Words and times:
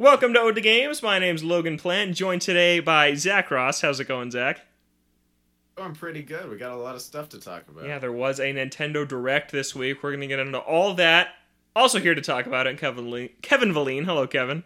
Welcome 0.00 0.32
to 0.32 0.40
Ode 0.40 0.54
to 0.54 0.62
Games. 0.62 1.02
My 1.02 1.18
name's 1.18 1.44
Logan 1.44 1.76
Plant, 1.76 2.16
joined 2.16 2.40
today 2.40 2.80
by 2.80 3.12
Zach 3.16 3.50
Ross. 3.50 3.82
How's 3.82 4.00
it 4.00 4.08
going, 4.08 4.30
Zach? 4.30 4.62
Going 5.74 5.94
pretty 5.94 6.22
good. 6.22 6.48
We 6.48 6.56
got 6.56 6.72
a 6.72 6.76
lot 6.76 6.94
of 6.94 7.02
stuff 7.02 7.28
to 7.28 7.38
talk 7.38 7.68
about. 7.68 7.84
Yeah, 7.84 7.98
there 7.98 8.10
was 8.10 8.40
a 8.40 8.44
Nintendo 8.44 9.06
Direct 9.06 9.52
this 9.52 9.74
week. 9.74 10.02
We're 10.02 10.12
going 10.12 10.22
to 10.22 10.26
get 10.26 10.38
into 10.38 10.58
all 10.58 10.94
that. 10.94 11.34
Also 11.76 12.00
here 12.00 12.14
to 12.14 12.22
talk 12.22 12.46
about 12.46 12.66
it, 12.66 12.78
Kevin 12.78 13.10
Le- 13.10 13.28
Kevin 13.42 13.74
Valine. 13.74 14.06
Hello, 14.06 14.26
Kevin. 14.26 14.64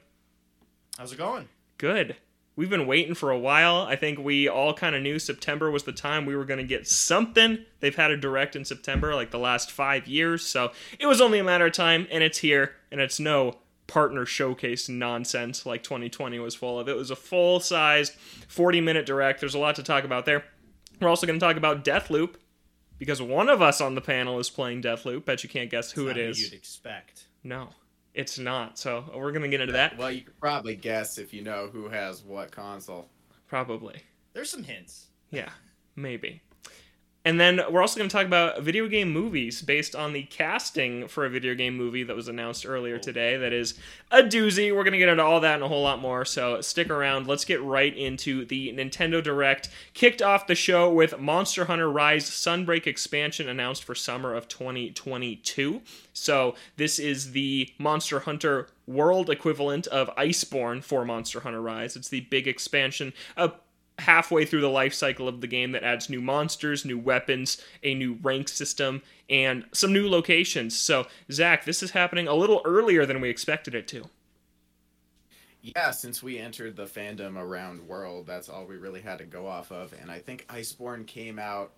How's 0.96 1.12
it 1.12 1.18
going? 1.18 1.48
Good. 1.78 2.14
We've 2.54 2.70
been 2.70 2.86
waiting 2.86 3.16
for 3.16 3.32
a 3.32 3.38
while. 3.38 3.78
I 3.78 3.96
think 3.96 4.20
we 4.20 4.46
all 4.46 4.72
kind 4.72 4.94
of 4.94 5.02
knew 5.02 5.18
September 5.18 5.68
was 5.68 5.82
the 5.82 5.90
time 5.90 6.26
we 6.26 6.36
were 6.36 6.44
going 6.44 6.60
to 6.60 6.64
get 6.64 6.86
something. 6.86 7.58
They've 7.80 7.96
had 7.96 8.12
a 8.12 8.16
direct 8.16 8.54
in 8.54 8.64
September 8.64 9.16
like 9.16 9.32
the 9.32 9.40
last 9.40 9.72
five 9.72 10.06
years, 10.06 10.46
so 10.46 10.70
it 11.00 11.06
was 11.06 11.20
only 11.20 11.40
a 11.40 11.44
matter 11.44 11.66
of 11.66 11.72
time, 11.72 12.06
and 12.12 12.22
it's 12.22 12.38
here, 12.38 12.76
and 12.92 13.00
it's 13.00 13.18
no 13.18 13.56
partner 13.86 14.24
showcase 14.24 14.88
nonsense 14.88 15.66
like 15.66 15.82
2020 15.82 16.38
was 16.38 16.54
full 16.54 16.78
of. 16.78 16.88
It 16.88 16.96
was 16.96 17.10
a 17.10 17.16
full 17.16 17.60
sized 17.60 18.14
40 18.48 18.80
minute 18.80 19.06
direct. 19.06 19.40
There's 19.40 19.54
a 19.54 19.58
lot 19.58 19.76
to 19.76 19.82
talk 19.82 20.04
about 20.04 20.24
there. 20.24 20.44
We're 21.00 21.08
also 21.08 21.26
going 21.26 21.38
to 21.38 21.44
talk 21.44 21.56
about 21.56 21.84
Deathloop 21.84 22.34
because 22.98 23.20
one 23.20 23.48
of 23.48 23.60
us 23.60 23.80
on 23.80 23.94
the 23.94 24.00
panel 24.00 24.38
is 24.38 24.50
playing 24.50 24.82
Deathloop. 24.82 25.24
Bet 25.24 25.42
you 25.42 25.48
can't 25.50 25.70
guess 25.70 25.92
who 25.92 26.08
It's 26.08 26.18
it 26.18 26.20
not 26.20 26.30
is. 26.30 26.40
You'd 26.40 26.52
expect. 26.52 27.24
No, 27.42 27.70
it's 28.14 28.38
not. 28.38 28.78
So 28.78 29.04
we're 29.14 29.32
going 29.32 29.42
to 29.42 29.48
get 29.48 29.60
into 29.60 29.72
that. 29.72 29.98
Well, 29.98 30.10
you 30.10 30.22
could 30.22 30.38
probably 30.40 30.76
guess 30.76 31.18
if 31.18 31.34
you 31.34 31.42
know 31.42 31.68
who 31.72 31.88
has 31.88 32.22
what 32.22 32.50
console. 32.50 33.08
Probably. 33.48 34.02
There's 34.32 34.50
some 34.50 34.62
hints. 34.64 35.08
Yeah, 35.30 35.50
maybe. 35.96 36.42
And 37.26 37.40
then 37.40 37.60
we're 37.70 37.80
also 37.80 37.98
going 37.98 38.08
to 38.08 38.14
talk 38.14 38.26
about 38.26 38.60
video 38.60 38.86
game 38.86 39.10
movies 39.10 39.62
based 39.62 39.96
on 39.96 40.12
the 40.12 40.24
casting 40.24 41.08
for 41.08 41.24
a 41.24 41.30
video 41.30 41.54
game 41.54 41.74
movie 41.74 42.02
that 42.02 42.14
was 42.14 42.28
announced 42.28 42.66
earlier 42.66 42.96
oh. 42.96 42.98
today. 42.98 43.38
That 43.38 43.52
is 43.52 43.74
a 44.10 44.22
doozy. 44.22 44.74
We're 44.74 44.84
going 44.84 44.92
to 44.92 44.98
get 44.98 45.08
into 45.08 45.22
all 45.22 45.40
that 45.40 45.54
and 45.54 45.62
a 45.62 45.68
whole 45.68 45.82
lot 45.82 46.00
more. 46.00 46.26
So 46.26 46.60
stick 46.60 46.90
around. 46.90 47.26
Let's 47.26 47.46
get 47.46 47.62
right 47.62 47.96
into 47.96 48.44
the 48.44 48.74
Nintendo 48.74 49.22
Direct. 49.22 49.70
Kicked 49.94 50.20
off 50.20 50.46
the 50.46 50.54
show 50.54 50.92
with 50.92 51.18
Monster 51.18 51.64
Hunter 51.64 51.90
Rise 51.90 52.28
Sunbreak 52.28 52.86
expansion 52.86 53.48
announced 53.48 53.84
for 53.84 53.94
summer 53.94 54.34
of 54.34 54.46
2022. 54.46 55.80
So 56.12 56.54
this 56.76 56.98
is 56.98 57.32
the 57.32 57.72
Monster 57.78 58.20
Hunter 58.20 58.68
world 58.86 59.30
equivalent 59.30 59.86
of 59.86 60.14
Iceborne 60.16 60.84
for 60.84 61.06
Monster 61.06 61.40
Hunter 61.40 61.62
Rise. 61.62 61.96
It's 61.96 62.08
the 62.08 62.20
big 62.20 62.46
expansion, 62.46 63.14
a 63.36 63.52
halfway 63.98 64.44
through 64.44 64.60
the 64.60 64.68
life 64.68 64.92
cycle 64.94 65.28
of 65.28 65.40
the 65.40 65.46
game 65.46 65.72
that 65.72 65.84
adds 65.84 66.10
new 66.10 66.20
monsters, 66.20 66.84
new 66.84 66.98
weapons, 66.98 67.62
a 67.82 67.94
new 67.94 68.18
rank 68.22 68.48
system, 68.48 69.02
and 69.30 69.64
some 69.72 69.92
new 69.92 70.08
locations. 70.08 70.78
So, 70.78 71.06
Zach, 71.30 71.64
this 71.64 71.82
is 71.82 71.92
happening 71.92 72.26
a 72.26 72.34
little 72.34 72.60
earlier 72.64 73.06
than 73.06 73.20
we 73.20 73.28
expected 73.30 73.74
it 73.74 73.86
to. 73.88 74.04
Yeah, 75.62 75.92
since 75.92 76.22
we 76.22 76.38
entered 76.38 76.76
the 76.76 76.84
fandom 76.84 77.38
around 77.38 77.86
World, 77.88 78.26
that's 78.26 78.50
all 78.50 78.66
we 78.66 78.76
really 78.76 79.00
had 79.00 79.18
to 79.18 79.24
go 79.24 79.46
off 79.46 79.72
of. 79.72 79.94
And 79.94 80.10
I 80.10 80.18
think 80.18 80.46
Iceborne 80.48 81.06
came 81.06 81.38
out 81.38 81.72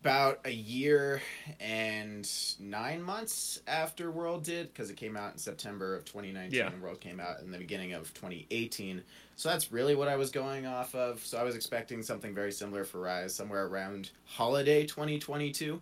about 0.00 0.40
a 0.44 0.50
year 0.50 1.20
and 1.60 2.30
nine 2.58 3.02
months 3.02 3.60
after 3.66 4.10
World 4.10 4.44
did, 4.44 4.68
because 4.72 4.88
it 4.90 4.96
came 4.96 5.16
out 5.16 5.32
in 5.32 5.38
September 5.38 5.94
of 5.94 6.04
2019 6.06 6.58
Yeah. 6.58 6.68
and 6.68 6.80
World 6.82 7.00
came 7.00 7.20
out 7.20 7.40
in 7.40 7.50
the 7.50 7.58
beginning 7.58 7.92
of 7.92 8.12
2018. 8.14 9.02
So 9.36 9.48
that's 9.48 9.72
really 9.72 9.94
what 9.94 10.08
I 10.08 10.16
was 10.16 10.30
going 10.30 10.66
off 10.66 10.94
of. 10.94 11.24
So 11.24 11.38
I 11.38 11.42
was 11.42 11.54
expecting 11.56 12.02
something 12.02 12.34
very 12.34 12.52
similar 12.52 12.84
for 12.84 13.00
Rise, 13.00 13.34
somewhere 13.34 13.66
around 13.66 14.10
holiday 14.24 14.86
2022. 14.86 15.80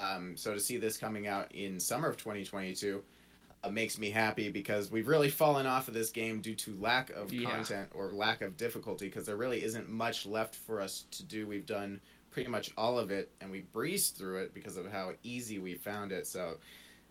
Um, 0.00 0.36
so 0.36 0.54
to 0.54 0.60
see 0.60 0.76
this 0.76 0.96
coming 0.96 1.26
out 1.26 1.52
in 1.54 1.78
summer 1.78 2.08
of 2.08 2.16
2022 2.16 3.02
uh, 3.62 3.68
makes 3.68 3.98
me 3.98 4.10
happy 4.10 4.50
because 4.50 4.90
we've 4.90 5.06
really 5.06 5.30
fallen 5.30 5.66
off 5.66 5.86
of 5.88 5.94
this 5.94 6.10
game 6.10 6.40
due 6.40 6.54
to 6.56 6.76
lack 6.80 7.10
of 7.10 7.32
Yeah. 7.32 7.50
content 7.50 7.90
or 7.94 8.10
lack 8.12 8.40
of 8.42 8.56
difficulty 8.56 9.06
because 9.06 9.26
there 9.26 9.36
really 9.36 9.62
isn't 9.62 9.88
much 9.88 10.26
left 10.26 10.54
for 10.54 10.80
us 10.80 11.04
to 11.12 11.22
do. 11.24 11.46
We've 11.46 11.66
done 11.66 12.00
pretty 12.30 12.50
much 12.50 12.72
all 12.76 12.98
of 12.98 13.10
it 13.12 13.30
and 13.40 13.50
we 13.50 13.60
breezed 13.60 14.16
through 14.16 14.38
it 14.42 14.54
because 14.54 14.76
of 14.76 14.90
how 14.90 15.12
easy 15.22 15.58
we 15.58 15.74
found 15.74 16.10
it. 16.10 16.26
So 16.26 16.56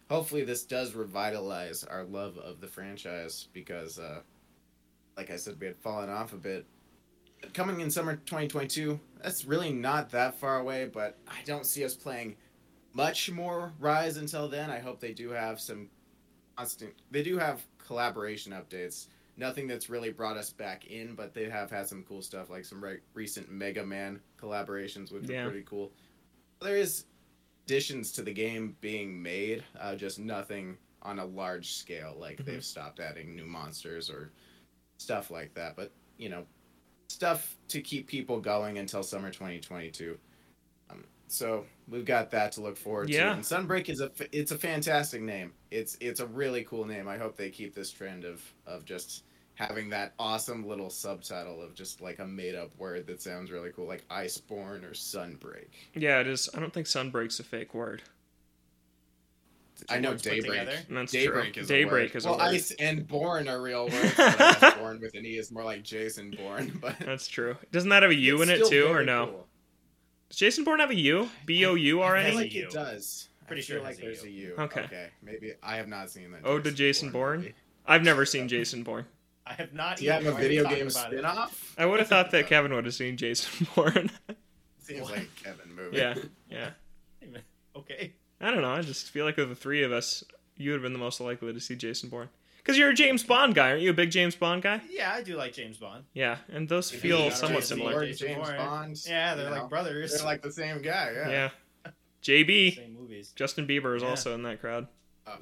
hopefully 0.09 0.43
this 0.43 0.63
does 0.63 0.93
revitalize 0.93 1.83
our 1.85 2.03
love 2.03 2.37
of 2.37 2.59
the 2.59 2.67
franchise 2.67 3.47
because 3.53 3.97
uh, 3.99 4.19
like 5.17 5.29
I 5.31 5.35
said 5.35 5.59
we 5.59 5.67
had 5.67 5.77
fallen 5.77 6.09
off 6.09 6.33
a 6.33 6.37
bit. 6.37 6.65
Coming 7.53 7.81
in 7.81 7.91
summer 7.91 8.15
2022, 8.15 8.99
that's 9.21 9.45
really 9.45 9.71
not 9.73 10.09
that 10.11 10.39
far 10.39 10.59
away, 10.59 10.89
but 10.91 11.17
I 11.27 11.41
don't 11.45 11.65
see 11.65 11.83
us 11.83 11.93
playing 11.93 12.35
much 12.93 13.29
more 13.29 13.73
Rise 13.79 14.17
until 14.17 14.47
then. 14.47 14.69
I 14.69 14.79
hope 14.79 14.99
they 14.99 15.13
do 15.13 15.29
have 15.31 15.59
some 15.59 15.89
constant. 16.55 16.93
They 17.11 17.21
do 17.23 17.37
have 17.37 17.65
collaboration 17.85 18.53
updates. 18.53 19.07
Nothing 19.35 19.67
that's 19.67 19.89
really 19.89 20.11
brought 20.11 20.37
us 20.37 20.51
back 20.51 20.85
in, 20.85 21.15
but 21.15 21.33
they 21.33 21.49
have 21.49 21.69
had 21.69 21.87
some 21.87 22.03
cool 22.07 22.21
stuff 22.21 22.49
like 22.49 22.63
some 22.65 22.81
re- 22.83 22.99
recent 23.13 23.51
Mega 23.51 23.85
Man 23.85 24.21
collaborations, 24.39 25.11
which 25.11 25.27
Yeah. 25.27 25.43
are 25.45 25.49
pretty 25.49 25.65
cool. 25.65 25.91
There 26.61 26.77
is 26.77 27.05
additions 27.65 28.11
to 28.13 28.21
the 28.21 28.31
game 28.33 28.77
being 28.79 29.21
made, 29.21 29.63
uh, 29.79 29.95
just 29.95 30.19
nothing 30.19 30.77
on 31.01 31.19
a 31.19 31.25
large 31.25 31.73
scale. 31.73 32.15
Like 32.17 32.37
Mhm. 32.37 32.45
they've 32.45 32.63
stopped 32.65 32.99
adding 32.99 33.35
new 33.35 33.45
monsters 33.45 34.09
or 34.09 34.31
stuff 35.03 35.29
like 35.29 35.53
that. 35.55 35.75
But 35.75 35.91
you 36.17 36.29
know, 36.29 36.45
stuff 37.09 37.55
to 37.67 37.81
keep 37.81 38.07
people 38.07 38.39
going 38.39 38.77
until 38.77 39.03
summer 39.03 39.29
2022. 39.29 40.17
Um, 40.89 41.03
so 41.27 41.65
we've 41.87 42.05
got 42.05 42.31
that 42.31 42.53
to 42.53 42.61
look 42.61 42.77
forward 42.77 43.09
Yeah. 43.09 43.25
to. 43.25 43.31
And 43.33 43.41
Sunbreak 43.43 43.89
is 43.89 43.99
a 44.01 44.11
it's 44.31 44.51
a 44.51 44.57
fantastic 44.57 45.21
name. 45.21 45.51
It's 45.71 45.97
it's 45.99 46.19
a 46.21 46.25
really 46.27 46.63
cool 46.63 46.85
name. 46.85 47.07
I 47.07 47.17
hope 47.17 47.35
they 47.35 47.49
keep 47.49 47.75
this 47.75 47.91
trend 47.91 48.23
of 48.25 48.41
of 48.65 48.85
just 48.85 49.23
having 49.55 49.89
that 49.89 50.13
awesome 50.17 50.65
little 50.65 50.89
subtitle 50.89 51.61
of 51.61 51.75
just 51.75 52.01
like 52.01 52.17
a 52.17 52.25
made 52.25 52.55
up 52.55 52.75
word 52.77 53.05
that 53.05 53.21
sounds 53.21 53.51
really 53.51 53.69
cool, 53.69 53.85
like 53.87 54.07
Iceborne 54.07 54.83
or 54.83 54.93
Sunbreak. 54.93 55.67
Yeah, 55.93 56.19
it 56.21 56.27
is. 56.27 56.49
I 56.55 56.59
don't 56.59 56.73
think 56.73 56.87
Sunbreak's 56.87 57.39
a 57.39 57.43
fake 57.43 57.75
word. 57.75 58.01
I 59.89 59.99
know 59.99 60.11
words 60.11 60.21
Daybreak. 60.23 60.67
And 60.87 60.97
that's 60.97 61.11
Daybreak 61.11 61.53
true. 61.53 61.61
is 61.63 61.67
Daybreak 61.67 62.11
a 62.11 62.13
word. 62.13 62.17
is 62.17 62.25
a 62.25 62.29
well, 62.29 62.37
word. 62.39 62.43
Ice 62.45 62.71
and 62.71 63.07
Born 63.07 63.47
are 63.47 63.61
real 63.61 63.87
words. 63.89 64.13
But 64.17 64.77
Born 64.79 64.99
with 65.01 65.13
an 65.15 65.25
E 65.25 65.37
is 65.37 65.51
more 65.51 65.63
like 65.63 65.83
Jason 65.83 66.31
Bourne. 66.31 66.77
But 66.81 66.99
That's 66.99 67.27
true. 67.27 67.55
Doesn't 67.71 67.89
that 67.89 68.03
have 68.03 68.11
a 68.11 68.15
U 68.15 68.41
in 68.41 68.49
it 68.49 68.65
too, 68.67 68.87
or 68.87 69.03
no? 69.03 69.27
cool. 69.27 69.47
Does 70.29 70.37
Jason 70.39 70.63
Bourne 70.63 70.79
have 70.79 70.89
a 70.91 70.95
U? 70.95 71.29
B 71.45 71.65
O 71.65 71.75
U 71.75 72.01
R 72.01 72.15
I 72.17 72.23
N 72.23 72.31
feel 72.31 72.33
E? 72.33 72.41
a 72.41 72.43
like 72.45 72.55
it 72.55 72.69
does. 72.71 73.29
Pretty 73.47 73.61
sure 73.61 73.81
like 73.81 73.97
there's 73.97 74.23
a 74.23 74.29
U. 74.29 74.55
Okay. 74.57 74.81
Okay. 74.81 75.07
Maybe 75.21 75.53
I 75.61 75.75
have 75.75 75.87
not 75.87 76.09
seen 76.09 76.31
that. 76.31 76.41
Oh, 76.43 76.59
did 76.59 76.75
Jason 76.75 77.11
Bourne? 77.11 77.39
movie. 77.39 77.53
I've 77.85 78.03
never 78.03 78.25
seen 78.25 78.47
Jason 78.47 78.83
Bourne. 78.83 79.05
I 79.45 79.53
have 79.53 79.73
not. 79.73 79.97
Do 79.97 80.05
you 80.05 80.11
have 80.11 80.25
a 80.25 80.31
video 80.33 80.63
talked 80.63 80.75
game 80.75 80.87
about 80.87 81.11
it. 81.11 81.17
spin-off? 81.17 81.75
I 81.77 81.85
would 81.85 81.99
have 81.99 82.07
thought 82.07 82.31
that 82.31 82.47
Kevin 82.47 82.73
would 82.73 82.85
have 82.85 82.93
seen 82.93 83.17
Jason 83.17 83.67
Bourne. 83.75 84.09
Seems 84.79 85.01
What? 85.01 85.11
like 85.17 85.35
Kevin 85.43 85.75
movie. 85.75 85.97
yeah, 85.97 86.15
yeah. 86.49 86.69
Okay. 87.75 88.13
I 88.43 88.51
don't 88.51 88.61
know. 88.61 88.71
I 88.71 88.81
just 88.81 89.09
feel 89.09 89.25
like 89.25 89.37
of 89.37 89.49
the 89.49 89.55
three 89.55 89.83
of 89.83 89.91
us, 89.91 90.23
you 90.57 90.71
would 90.71 90.75
have 90.77 90.83
been 90.83 90.93
the 90.93 90.99
most 90.99 91.19
likely 91.21 91.53
to 91.53 91.59
see 91.59 91.75
Jason 91.75 92.09
Bourne. 92.09 92.29
Because 92.57 92.77
you're 92.77 92.89
a 92.91 92.93
James 92.93 93.23
Bond 93.23 93.55
guy, 93.55 93.71
aren't 93.71 93.81
you? 93.81 93.89
A 93.89 93.93
big 93.93 94.09
James 94.11 94.35
Bond 94.35 94.61
guy? 94.61 94.81
Yeah, 94.89 95.11
I 95.13 95.21
do 95.21 95.35
like 95.35 95.53
James 95.53 95.77
Bond. 95.77 96.05
Yeah, 96.13 96.37
and 96.51 96.67
those 96.69 96.93
If 96.93 97.01
feel 97.01 97.29
got 97.29 97.37
somewhat 97.37 97.59
Jason 97.61 97.77
similar. 97.77 97.93
Bourne, 97.93 98.07
Jason 98.07 98.27
James 98.27 98.47
Bourne. 98.47 98.57
Bond. 98.57 99.03
Yeah, 99.05 99.35
they're 99.35 99.45
you 99.45 99.51
like 99.51 99.61
know, 99.63 99.67
brothers. 99.67 100.15
They're 100.15 100.25
like 100.25 100.41
the 100.41 100.51
same 100.51 100.81
guy. 100.81 101.11
Yeah. 101.13 101.29
Yeah. 101.85 101.91
JB, 102.23 102.75
Same 102.77 102.93
movies. 102.93 103.33
Justin 103.35 103.67
Bieber 103.67 103.97
is 103.97 104.03
Yeah. 104.03 104.09
also 104.09 104.33
in 104.33 104.43
that 104.43 104.61
crowd. 104.61 104.87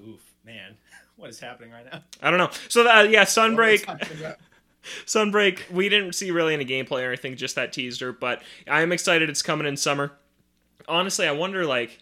Oof, 0.08 0.22
man, 0.46 0.76
what 1.16 1.30
is 1.30 1.40
happening 1.40 1.72
right 1.72 1.86
now? 1.92 2.02
I 2.24 2.30
don't 2.32 2.40
know. 2.40 2.50
So 2.70 2.82
uh, 2.82 3.04
yeah, 3.04 3.20
What 3.22 3.38
are 3.38 3.50
we 3.50 3.56
Sunbreak. 3.56 3.86
talking 3.86 4.20
about? 4.20 4.38
Sunbreak, 5.06 5.70
we 5.70 5.90
didn't 5.90 6.14
see 6.14 6.32
really 6.32 6.56
any 6.56 6.66
gameplay 6.66 7.04
or 7.04 7.10
anything, 7.10 7.36
just 7.36 7.54
that 7.56 7.72
teaser, 7.72 8.12
but 8.12 8.42
I 8.68 8.82
am 8.82 8.92
excited 8.92 9.30
it's 9.30 9.44
coming 9.44 9.68
in 9.68 9.78
summer. 9.78 10.12
Honestly, 10.88 11.28
I 11.28 11.32
wonder 11.34 11.66
like 11.66 12.00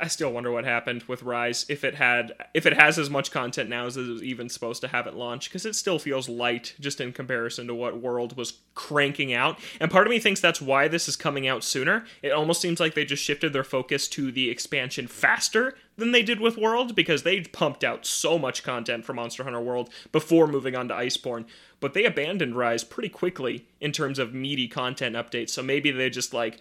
I- 0.00 0.06
still 0.06 0.32
wonder 0.32 0.52
what 0.52 0.64
happened 0.64 1.02
with 1.04 1.22
Rise 1.22 1.66
if 1.68 1.82
it 1.82 1.96
had 1.96 2.32
if 2.54 2.66
it 2.66 2.74
has 2.74 2.98
as 2.98 3.10
much 3.10 3.30
content 3.32 3.68
now 3.68 3.86
as 3.86 3.96
it 3.96 4.06
was 4.06 4.22
even 4.22 4.48
supposed 4.48 4.80
to 4.82 4.88
have 4.88 5.06
at 5.06 5.16
launch 5.16 5.48
because 5.48 5.66
it 5.66 5.74
still 5.74 5.98
feels 5.98 6.28
light 6.28 6.74
just 6.78 7.00
in 7.00 7.12
comparison 7.12 7.66
to 7.66 7.74
what 7.74 8.00
World 8.00 8.36
was 8.36 8.58
cranking 8.74 9.32
out. 9.32 9.58
And 9.80 9.90
part 9.90 10.06
of 10.06 10.10
me 10.10 10.20
thinks 10.20 10.40
that's 10.40 10.60
why 10.60 10.86
this 10.86 11.08
is 11.08 11.16
coming 11.16 11.48
out 11.48 11.64
sooner. 11.64 12.04
It 12.22 12.30
almost 12.30 12.60
seems 12.60 12.78
like 12.78 12.94
they 12.94 13.04
just 13.04 13.24
shifted 13.24 13.52
their 13.52 13.64
focus 13.64 14.06
to 14.08 14.30
the 14.30 14.50
expansion 14.50 15.08
faster 15.08 15.76
than 15.96 16.12
they 16.12 16.22
did 16.22 16.40
with 16.40 16.56
World 16.56 16.94
because 16.94 17.22
they 17.22 17.40
pumped 17.40 17.82
out 17.82 18.06
so 18.06 18.38
much 18.38 18.62
content 18.62 19.04
for 19.04 19.14
Monster 19.14 19.44
Hunter 19.44 19.60
World 19.60 19.90
before 20.12 20.46
moving 20.46 20.76
on 20.76 20.88
to 20.88 20.94
Iceborne. 20.94 21.44
But 21.80 21.94
they 21.94 22.04
abandoned 22.04 22.56
Rise 22.56 22.84
pretty 22.84 23.08
quickly 23.08 23.66
in 23.80 23.90
terms 23.90 24.18
of 24.20 24.32
meaty 24.32 24.68
content 24.68 25.16
updates. 25.16 25.50
So 25.50 25.62
maybe 25.62 25.90
they 25.90 26.08
just 26.08 26.32
like 26.32 26.60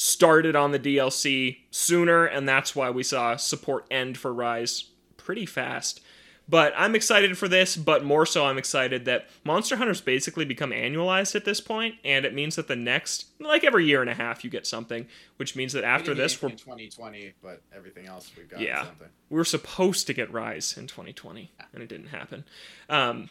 started 0.00 0.56
on 0.56 0.72
the 0.72 0.78
DLC 0.78 1.58
sooner, 1.70 2.24
and 2.24 2.48
that's 2.48 2.74
why 2.74 2.88
we 2.88 3.02
saw 3.02 3.36
support 3.36 3.84
end 3.90 4.16
for 4.16 4.32
Rise 4.32 4.84
pretty 5.18 5.44
fast. 5.44 6.00
But 6.48 6.72
I'm 6.74 6.94
excited 6.94 7.36
for 7.36 7.48
this, 7.48 7.76
but 7.76 8.02
more 8.02 8.24
so, 8.24 8.46
I'm 8.46 8.56
excited 8.56 9.04
that 9.04 9.28
Monster 9.44 9.76
Hunter's 9.76 10.00
basically 10.00 10.46
become 10.46 10.70
annualized 10.70 11.36
at 11.36 11.44
this 11.44 11.60
point, 11.60 11.96
and 12.02 12.24
it 12.24 12.32
means 12.32 12.56
that 12.56 12.66
the 12.66 12.76
next, 12.76 13.26
like 13.40 13.62
every 13.62 13.84
year 13.84 14.00
and 14.00 14.08
a 14.08 14.14
half, 14.14 14.42
you 14.42 14.48
get 14.48 14.66
something, 14.66 15.06
which 15.36 15.54
means 15.54 15.74
that 15.74 15.84
after 15.84 16.14
this, 16.14 16.40
we're 16.40 16.48
in 16.48 16.56
2020, 16.56 17.34
but 17.42 17.60
everything 17.76 18.06
else 18.06 18.32
we've 18.38 18.48
got 18.48 18.60
Yeah. 18.62 18.86
something. 18.86 19.08
we 19.28 19.36
were 19.36 19.44
supposed 19.44 20.06
to 20.06 20.14
get 20.14 20.32
Rise 20.32 20.78
in 20.78 20.86
2020, 20.86 21.52
and 21.74 21.82
it 21.82 21.90
didn't 21.90 22.08
happen. 22.08 22.44
Um, 22.88 23.28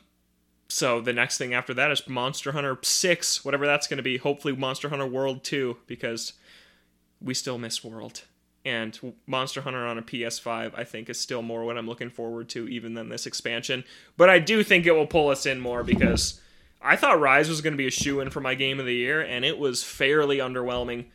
so 0.70 1.02
the 1.02 1.14
next 1.14 1.40
thing 1.40 1.52
after 1.56 1.74
that 1.74 1.90
is 1.90 2.08
Monster 2.08 2.52
Hunter 2.52 2.78
6, 2.80 3.44
whatever 3.44 3.66
that's 3.66 3.88
going 3.88 3.98
to 3.98 4.04
be. 4.04 4.18
Hopefully, 4.18 4.56
Monster 4.56 4.90
Hunter 4.90 5.08
World 5.08 5.44
2, 5.44 5.78
because 5.88 6.34
we 7.22 7.34
still 7.34 7.58
miss 7.58 7.84
World. 7.84 8.24
And 8.66 9.14
Monster 9.26 9.62
Hunter 9.62 9.86
on 9.86 9.98
a 9.98 10.02
PS5, 10.02 10.78
I 10.78 10.84
think, 10.84 11.10
is 11.10 11.20
still 11.20 11.42
more 11.42 11.64
what 11.64 11.78
I'm 11.78 11.88
looking 11.88 12.10
forward 12.10 12.50
to, 12.50 12.68
even 12.68 12.94
than 12.94 13.08
this 13.10 13.26
expansion. 13.26 13.84
But 14.18 14.30
I 14.30 14.40
do 14.40 14.64
think 14.64 14.86
it 14.86 14.92
will 14.92 15.08
pull 15.08 15.30
us 15.30 15.46
in 15.46 15.60
more 15.62 15.84
because 15.84 16.42
I 16.82 16.96
thought 16.98 17.20
Rise 17.22 17.48
was 17.50 17.62
going 17.62 17.74
to 17.74 17.78
be 17.78 17.88
a 17.88 17.92
shoe 17.92 18.20
in 18.20 18.30
for 18.30 18.42
my 18.42 18.56
game 18.56 18.80
of 18.80 18.86
the 18.86 18.94
year, 18.96 19.22
and 19.22 19.46
it 19.46 19.58
was 19.58 19.84
fairly 19.84 20.38
underwhelming 20.40 21.06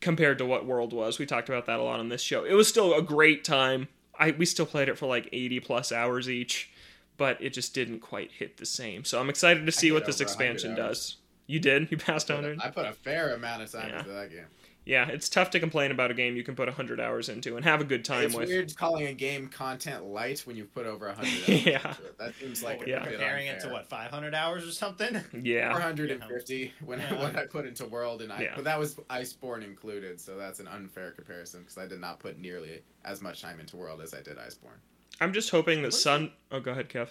compared 0.00 0.38
to 0.38 0.46
what 0.46 0.64
World 0.64 0.92
was. 0.92 1.18
We 1.18 1.26
talked 1.26 1.48
about 1.50 1.66
that 1.66 1.78
a 1.78 1.82
lot 1.82 2.00
on 2.00 2.08
this 2.08 2.22
show. 2.22 2.44
It 2.44 2.54
was 2.54 2.68
still 2.68 2.94
a 2.94 3.02
great 3.02 3.44
time. 3.44 3.88
I 4.18 4.30
we 4.32 4.46
still 4.46 4.66
played 4.66 4.88
it 4.88 4.96
for 4.98 5.06
like 5.06 5.28
80 5.32 5.60
plus 5.60 5.92
hours 5.92 6.28
each, 6.28 6.70
but 7.18 7.36
it 7.42 7.50
just 7.50 7.74
didn't 7.74 8.00
quite 8.00 8.32
hit 8.32 8.56
the 8.56 8.66
same. 8.66 9.04
So 9.04 9.20
I'm 9.20 9.28
excited 9.28 9.66
to 9.66 9.72
see 9.72 9.92
what 9.92 10.06
this 10.06 10.20
expansion 10.20 10.74
does. 10.74 11.16
You 11.46 11.60
did? 11.60 11.88
You 11.90 11.98
passed 11.98 12.30
a- 12.30 12.34
100? 12.34 12.60
I 12.62 12.70
put 12.70 12.86
a 12.86 12.92
fair 12.92 13.34
amount 13.34 13.62
of 13.62 13.70
time 13.72 13.88
Yeah. 13.90 13.98
into 13.98 14.10
that 14.10 14.30
game. 14.30 14.46
Yeah, 14.88 15.06
it's 15.10 15.28
tough 15.28 15.50
to 15.50 15.60
complain 15.60 15.90
about 15.90 16.10
a 16.10 16.14
game 16.14 16.34
you 16.34 16.42
can 16.42 16.56
put 16.56 16.66
100 16.66 16.98
hours 16.98 17.28
into 17.28 17.56
and 17.56 17.64
have 17.66 17.82
a 17.82 17.84
good 17.84 18.06
time 18.06 18.24
it's 18.24 18.34
with. 18.34 18.44
It's 18.44 18.50
weird 18.50 18.76
calling 18.78 19.06
a 19.06 19.12
game 19.12 19.48
content 19.48 20.06
light 20.06 20.40
when 20.46 20.56
you've 20.56 20.72
put 20.72 20.86
over 20.86 21.08
100 21.08 21.28
hours 21.28 21.48
Yeah. 21.66 21.88
into 21.90 22.04
it. 22.06 22.16
That 22.18 22.34
seems 22.40 22.62
like 22.62 22.78
Like 22.78 22.86
a 22.86 22.90
Yeah. 22.90 23.04
bit 23.04 23.10
comparing 23.12 23.46
it 23.48 23.60
to 23.60 23.68
what 23.68 23.86
500 23.86 24.34
hours 24.34 24.66
or 24.66 24.70
something. 24.72 25.22
Yeah. 25.42 25.72
450 25.72 26.72
when 26.86 27.00
Yeah. 27.00 27.22
when 27.22 27.36
I 27.36 27.44
put 27.44 27.66
into 27.66 27.84
World 27.84 28.22
and 28.22 28.32
I 28.32 28.40
Yeah. 28.40 28.52
but 28.54 28.64
that 28.64 28.78
was 28.78 28.94
Iceborne 29.10 29.62
included, 29.62 30.18
so 30.18 30.38
that's 30.38 30.58
an 30.58 30.66
unfair 30.68 31.10
comparison 31.10 31.60
because 31.60 31.76
I 31.76 31.86
did 31.86 32.00
not 32.00 32.18
put 32.18 32.38
nearly 32.38 32.80
as 33.04 33.20
much 33.20 33.42
time 33.42 33.60
into 33.60 33.76
World 33.76 34.00
as 34.00 34.14
I 34.14 34.22
did 34.22 34.38
Iceborne. 34.38 34.78
I'm 35.20 35.34
just 35.34 35.50
hoping 35.50 35.82
that 35.82 35.88
What's 35.88 36.02
Sun. 36.02 36.32
Oh, 36.50 36.60
go 36.60 36.70
ahead, 36.72 36.88
Kev. 36.88 37.08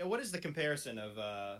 Uh, 0.00 0.06
What 0.08 0.20
is 0.20 0.32
the 0.32 0.38
comparison 0.38 0.98
of 0.98 1.18
uh, 1.18 1.56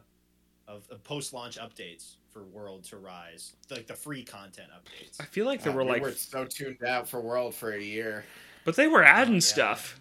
of, 0.70 0.86
of 0.90 1.02
post-launch 1.04 1.58
updates 1.58 2.16
for 2.30 2.44
World 2.44 2.84
to 2.84 2.96
Rise, 2.98 3.54
like 3.70 3.86
the 3.86 3.94
free 3.94 4.22
content 4.22 4.68
updates? 4.74 5.20
I 5.20 5.24
feel 5.24 5.46
like 5.46 5.62
there 5.62 5.72
God, 5.72 5.78
were 5.78 5.84
we 5.84 5.90
like, 5.92 6.02
were 6.02 6.12
so 6.12 6.44
tuned 6.44 6.82
out 6.86 7.08
for 7.08 7.20
World 7.20 7.54
for 7.54 7.72
a 7.72 7.80
year. 7.82 8.24
but 8.64 8.76
they 8.76 8.86
were 8.86 9.02
adding 9.02 9.34
yeah. 9.34 9.40
stuff. 9.40 10.00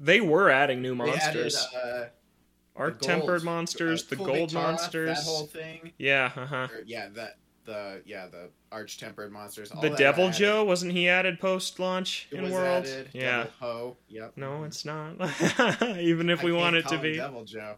They 0.00 0.20
were 0.20 0.48
adding 0.50 0.80
new 0.80 0.94
We 0.94 1.10
added, 1.10 1.42
monsters. 1.42 1.56
uh, 1.74 2.08
Arc 2.76 3.00
tempered 3.00 3.42
monsters, 3.42 4.02
uh, 4.04 4.06
the 4.10 4.16
gold 4.16 4.50
Victara, 4.50 4.52
monsters. 4.54 5.18
That 5.18 5.24
whole 5.24 5.46
thing. 5.46 5.92
Yeah, 5.98 6.30
uh 6.36 6.46
huh. 6.46 6.68
Or, 6.72 6.82
yeah, 6.86 7.08
that 7.14 7.38
the 7.64 8.00
yeah 8.06 8.28
the 8.28 8.48
arch 8.72 8.96
tempered 8.98 9.30
monsters. 9.32 9.70
all 9.72 9.82
The 9.82 9.88
that 9.90 9.98
Devil 9.98 10.26
added. 10.28 10.36
Joe 10.38 10.64
wasn't 10.64 10.92
he 10.92 11.08
added 11.08 11.38
post 11.40 11.80
launch 11.80 12.28
in 12.30 12.42
was 12.44 12.52
World? 12.52 12.84
added. 12.86 13.08
Yeah. 13.12 13.38
Devil 13.38 13.52
Ho. 13.58 13.96
Yep. 14.08 14.32
No, 14.36 14.62
it's 14.64 14.84
not. 14.84 15.14
Even 15.98 16.30
if 16.30 16.40
I 16.40 16.44
we 16.44 16.50
can't 16.52 16.60
want 16.60 16.76
it 16.76 16.84
call 16.84 16.92
to 16.92 16.96
him 16.98 17.02
be. 17.02 17.18
Deviljho. 17.18 17.74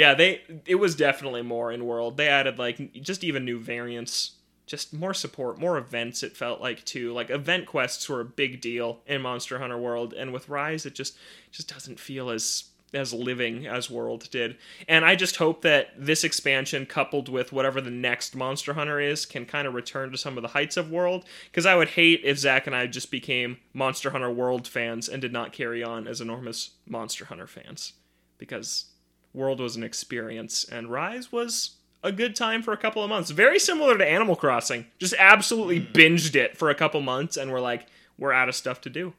Yeah, 0.00 0.14
they 0.14 0.40
it 0.64 0.76
was 0.76 0.96
definitely 0.96 1.42
more 1.42 1.70
in 1.70 1.84
World. 1.84 2.16
They 2.16 2.26
added 2.26 2.58
like 2.58 3.02
just 3.02 3.22
even 3.22 3.44
new 3.44 3.58
variants, 3.60 4.36
just 4.64 4.94
more 4.94 5.12
support, 5.12 5.60
more 5.60 5.76
events 5.76 6.22
it 6.22 6.34
felt 6.34 6.62
like 6.62 6.86
too. 6.86 7.12
Like 7.12 7.28
event 7.28 7.66
quests 7.66 8.08
were 8.08 8.22
a 8.22 8.24
big 8.24 8.62
deal 8.62 9.00
in 9.06 9.20
Monster 9.20 9.58
Hunter 9.58 9.76
World 9.76 10.14
and 10.14 10.32
with 10.32 10.48
Rise 10.48 10.86
it 10.86 10.94
just 10.94 11.18
just 11.50 11.68
doesn't 11.68 12.00
feel 12.00 12.30
as 12.30 12.70
as 12.94 13.12
living 13.12 13.66
as 13.66 13.90
World 13.90 14.26
did. 14.30 14.56
And 14.88 15.04
I 15.04 15.16
just 15.16 15.36
hope 15.36 15.60
that 15.60 15.88
this 15.98 16.24
expansion 16.24 16.86
coupled 16.86 17.28
with 17.28 17.52
whatever 17.52 17.82
the 17.82 17.90
next 17.90 18.34
Monster 18.34 18.72
Hunter 18.72 19.00
is 19.00 19.26
can 19.26 19.44
kind 19.44 19.68
of 19.68 19.74
return 19.74 20.12
to 20.12 20.16
some 20.16 20.38
of 20.38 20.42
the 20.42 20.48
heights 20.48 20.78
of 20.78 20.90
World 20.90 21.26
because 21.50 21.66
I 21.66 21.74
would 21.76 21.88
hate 21.88 22.22
if 22.24 22.38
Zach 22.38 22.66
and 22.66 22.74
I 22.74 22.86
just 22.86 23.10
became 23.10 23.58
Monster 23.74 24.12
Hunter 24.12 24.30
World 24.30 24.66
fans 24.66 25.10
and 25.10 25.20
did 25.20 25.34
not 25.34 25.52
carry 25.52 25.82
on 25.82 26.08
as 26.08 26.22
enormous 26.22 26.70
Monster 26.88 27.26
Hunter 27.26 27.46
fans 27.46 27.92
because 28.38 28.86
World 29.32 29.60
was 29.60 29.76
an 29.76 29.82
experience, 29.84 30.64
and 30.64 30.88
Rise 30.90 31.30
was 31.30 31.76
a 32.02 32.10
good 32.12 32.34
time 32.34 32.62
for 32.62 32.72
a 32.72 32.76
couple 32.76 33.02
of 33.04 33.08
months. 33.10 33.30
Very 33.30 33.58
similar 33.58 33.96
to 33.98 34.06
Animal 34.06 34.34
Crossing. 34.36 34.86
Just 34.98 35.14
absolutely 35.18 35.80
binged 35.80 36.34
it 36.34 36.56
for 36.56 36.70
a 36.70 36.74
couple 36.74 37.00
months, 37.02 37.36
and 37.36 37.52
we're 37.52 37.60
like, 37.60 37.86
we're 38.18 38.32
out 38.32 38.48
of 38.48 38.54
stuff 38.54 38.80
to 38.82 38.90
do. 38.90 39.12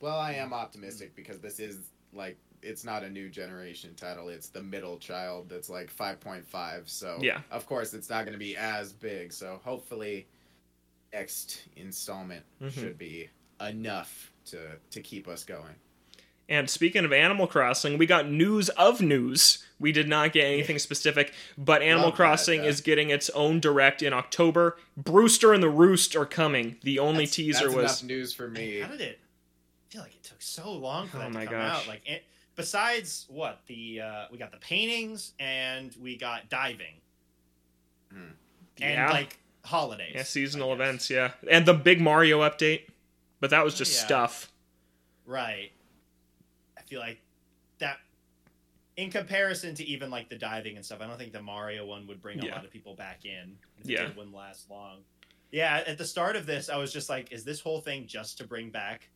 Well, 0.00 0.18
I 0.18 0.32
am 0.34 0.52
optimistic 0.52 1.14
because 1.16 1.38
this 1.40 1.58
is 1.58 1.78
like 2.12 2.36
it's 2.62 2.84
not 2.84 3.02
a 3.02 3.10
new 3.10 3.28
generation 3.28 3.94
title. 3.94 4.28
It's 4.30 4.48
the 4.48 4.62
middle 4.62 4.96
child 4.98 5.48
that's 5.50 5.68
like 5.68 5.94
5.5. 5.94 6.88
So 6.88 7.18
Yeah. 7.20 7.42
of 7.50 7.66
course 7.66 7.92
it's 7.92 8.08
not 8.08 8.24
going 8.24 8.32
to 8.32 8.38
be 8.38 8.56
as 8.56 8.92
big. 8.92 9.32
So 9.32 9.60
hopefully 9.64 10.26
next 11.12 11.64
installment 11.76 12.44
Mhm. 12.62 12.72
should 12.72 12.98
be 12.98 13.28
enough 13.60 14.32
to 14.46 14.78
to 14.90 15.00
keep 15.02 15.28
us 15.28 15.44
going. 15.44 15.74
And 16.48 16.68
speaking 16.68 17.04
of 17.06 17.12
Animal 17.12 17.46
Crossing, 17.46 17.96
we 17.96 18.04
got 18.06 18.28
news 18.28 18.68
of 18.70 19.00
news. 19.00 19.64
We 19.80 19.92
did 19.92 20.08
not 20.08 20.32
get 20.32 20.44
anything 20.44 20.78
specific, 20.78 21.32
but 21.56 21.80
Animal 21.80 22.06
Love 22.06 22.12
that, 22.12 22.16
Crossing 22.16 22.62
yeah. 22.62 22.68
is 22.68 22.80
getting 22.82 23.10
its 23.10 23.30
own 23.30 23.60
direct 23.60 24.02
in 24.02 24.12
October. 24.12 24.76
Brewster 24.96 25.52
and 25.54 25.62
the 25.62 25.70
Roost 25.70 26.14
are 26.14 26.26
coming. 26.26 26.76
The 26.82 26.98
only 26.98 27.24
That's- 27.24 27.34
teaser 27.36 27.64
that's 27.64 27.74
was 27.74 28.02
enough 28.02 28.04
news 28.04 28.34
for 28.34 28.48
me. 28.48 28.80
How 28.80 28.88
did 28.88 29.00
it? 29.00 29.20
I 29.88 29.92
feel 29.92 30.02
like 30.02 30.14
it 30.14 30.22
took 30.22 30.42
so 30.42 30.70
long 30.72 31.08
for 31.08 31.16
Oh 31.16 31.20
that 31.20 31.32
my 31.32 31.40
to 31.40 31.46
come 31.46 31.54
gosh. 31.60 31.82
out. 31.82 31.88
Like, 31.88 32.02
it, 32.06 32.24
besides 32.56 33.24
what 33.28 33.60
the 33.66 34.00
uh, 34.02 34.24
we 34.30 34.36
got 34.38 34.50
the 34.52 34.58
paintings 34.58 35.32
and 35.40 35.94
we 36.00 36.16
got 36.16 36.48
diving 36.50 36.94
Hmm. 38.12 38.18
and 38.82 38.94
Yeah. 38.94 39.10
like 39.10 39.38
holidays. 39.64 40.12
yeah, 40.14 40.20
I 40.20 40.24
seasonal 40.24 40.68
guess. 40.68 40.74
events, 40.86 41.10
yeah. 41.10 41.30
And 41.50 41.64
the 41.66 41.74
big 41.74 42.00
Mario 42.00 42.40
update. 42.40 42.82
But 43.40 43.50
that 43.50 43.64
was 43.64 43.74
just 43.74 43.94
yeah. 43.94 44.04
stuff. 44.06 44.52
Right. 45.26 45.72
Feel 46.94 47.00
like 47.00 47.20
that. 47.78 47.96
In 48.96 49.10
comparison 49.10 49.74
to 49.74 49.84
even 49.84 50.10
like 50.12 50.28
the 50.28 50.38
diving 50.38 50.76
and 50.76 50.84
stuff, 50.86 51.00
I 51.00 51.08
don't 51.08 51.18
think 51.18 51.32
the 51.32 51.42
Mario 51.42 51.84
one 51.84 52.06
would 52.06 52.22
bring 52.22 52.38
a 52.40 52.46
Yeah. 52.46 52.54
lot 52.54 52.64
of 52.64 52.70
people 52.70 52.94
back 52.94 53.24
in. 53.24 53.58
If 53.80 53.88
Yeah. 53.90 54.06
It 54.08 54.16
wouldn't 54.16 54.32
last 54.36 54.70
long. 54.70 55.02
Yeah, 55.50 55.82
at 55.84 55.98
the 55.98 56.04
start 56.04 56.36
of 56.36 56.46
this, 56.46 56.68
I 56.68 56.76
was 56.76 56.92
just 56.92 57.08
like, 57.08 57.32
"Is 57.32 57.42
this 57.44 57.60
whole 57.60 57.80
thing 57.80 58.06
just 58.06 58.38
to 58.38 58.44
bring 58.46 58.70
back 58.70 59.10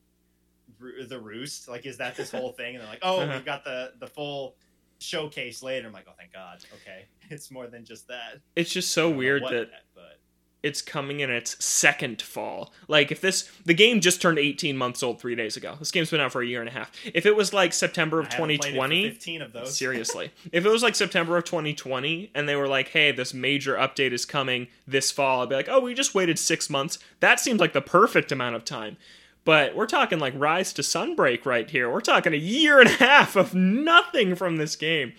the 0.81 1.21
roost? 1.21 1.69
Like, 1.69 1.87
is 1.87 1.97
that 1.99 2.17
this 2.17 2.33
whole 2.33 2.51
thing?" 2.59 2.75
And 2.75 2.83
they're 2.83 2.91
like, 2.91 2.99
"Oh, 3.03 3.21
Uh-huh. 3.21 3.35
we've 3.35 3.45
got 3.45 3.63
the 3.63 3.93
the 4.01 4.09
full 4.09 4.57
showcase 4.99 5.63
later." 5.63 5.87
I'm 5.87 5.93
like, 5.93 6.07
"Oh, 6.09 6.15
thank 6.19 6.33
God. 6.33 6.65
Okay, 6.81 7.07
it's 7.31 7.53
more 7.53 7.69
than 7.69 7.85
just 7.85 8.09
that." 8.09 8.41
It's 8.57 8.73
just 8.73 8.91
so 8.91 9.03
I 9.03 9.05
don't 9.05 9.13
know 9.13 9.19
weird 9.19 9.43
what 9.43 9.53
that 9.53 9.85
but 9.95 10.18
it's 10.63 10.83
coming 10.83 11.21
in 11.21 11.31
its 11.31 11.63
second 11.65 12.21
fall. 12.21 12.73
Like 12.89 13.13
if 13.13 13.21
this 13.21 13.51
the 13.65 13.75
game 13.75 14.01
just 14.01 14.21
turned 14.21 14.39
18 14.39 14.77
months 14.77 15.03
old 15.03 15.21
3 15.21 15.35
days 15.37 15.57
ago. 15.57 15.77
This 15.79 15.91
game's 15.93 16.11
been 16.11 16.21
out 16.21 16.33
for 16.33 16.43
a 16.43 16.47
year 16.47 16.61
and 16.61 16.69
a 16.69 16.73
half. 16.73 16.91
If 17.15 17.27
it 17.27 17.37
was 17.37 17.53
like 17.53 17.73
September 17.73 18.19
of 18.19 18.27
I 18.27 18.31
haven't 18.35 18.47
played 18.47 18.55
it 18.55 18.63
for 18.63 18.69
2020, 18.73 19.11
fifteen 19.11 19.43
of 19.43 19.53
those. 19.53 19.77
seriously. 19.79 20.33
if 20.53 20.67
it 20.67 20.69
was 20.69 20.83
like 20.83 20.95
September 20.97 21.37
of 21.37 21.45
2020 21.45 22.33
and 22.35 22.49
they 22.49 22.57
were 22.57 22.67
like, 22.69 22.89
"Hey, 22.89 23.13
this 23.13 23.33
major 23.33 23.75
update 23.77 24.13
is 24.13 24.25
coming 24.27 24.67
this 24.87 25.11
fall." 25.13 25.43
I'd 25.43 25.49
be 25.49 25.55
like, 25.55 25.69
"Oh, 25.69 25.81
we 25.81 25.95
just 25.95 26.15
waited 26.15 26.39
6 26.39 26.69
months." 26.71 26.99
That 27.21 27.39
seems 27.39 27.61
like 27.61 27.73
the 27.73 27.81
perfect 27.81 28.33
amount 28.33 28.57
of 28.57 28.65
time. 28.65 28.97
But 29.45 29.75
we're 29.77 29.87
talking 29.87 30.19
like 30.19 30.35
Rise 30.37 30.73
to 30.75 30.83
Sunbreak 30.83 31.47
right 31.47 31.71
here. 31.71 31.91
We're 31.91 32.01
talking 32.01 32.35
a 32.35 32.37
year 32.37 32.81
and 32.81 32.89
a 32.91 32.95
half 32.95 33.35
of 33.37 33.55
nothing 33.55 34.35
from 34.35 34.57
this 34.57 34.77
game. 34.77 35.15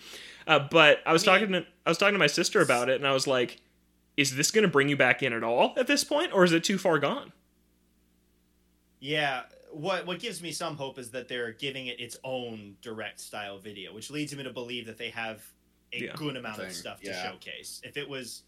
Uh, 0.46 0.58
but 0.70 1.00
I 1.06 1.12
was 1.12 1.26
I 1.26 1.32
mean- 1.32 1.40
talking 1.40 1.52
to 1.62 1.66
I 1.86 1.90
was 1.90 1.98
talking 1.98 2.14
to 2.14 2.18
my 2.18 2.26
sister 2.26 2.60
about 2.60 2.88
it, 2.88 2.96
and 2.96 3.06
I 3.06 3.12
was 3.12 3.26
like, 3.26 3.60
"Is 4.16 4.36
this 4.36 4.50
going 4.50 4.62
to 4.62 4.68
bring 4.68 4.88
you 4.88 4.96
back 4.96 5.22
in 5.22 5.32
at 5.32 5.42
all 5.42 5.74
at 5.76 5.86
this 5.86 6.04
point, 6.04 6.32
or 6.32 6.44
is 6.44 6.52
it 6.52 6.64
too 6.64 6.78
far 6.78 6.98
gone?" 6.98 7.32
Yeah, 9.00 9.42
what 9.72 10.06
what 10.06 10.18
gives 10.18 10.42
me 10.42 10.52
some 10.52 10.76
hope 10.76 10.98
is 10.98 11.10
that 11.12 11.28
they're 11.28 11.52
giving 11.52 11.86
it 11.86 12.00
its 12.00 12.18
own 12.24 12.76
direct 12.82 13.20
style 13.20 13.58
video, 13.58 13.94
which 13.94 14.10
leads 14.10 14.34
me 14.34 14.42
to 14.42 14.52
believe 14.52 14.86
that 14.86 14.98
they 14.98 15.10
have 15.10 15.42
a 15.92 16.04
Yeah. 16.04 16.12
good 16.16 16.36
amount 16.36 16.58
of 16.58 16.66
Thing, 16.66 16.74
stuff 16.74 17.00
to 17.00 17.12
showcase. 17.12 17.80
If 17.84 17.96
it 17.96 18.08
was 18.08 18.44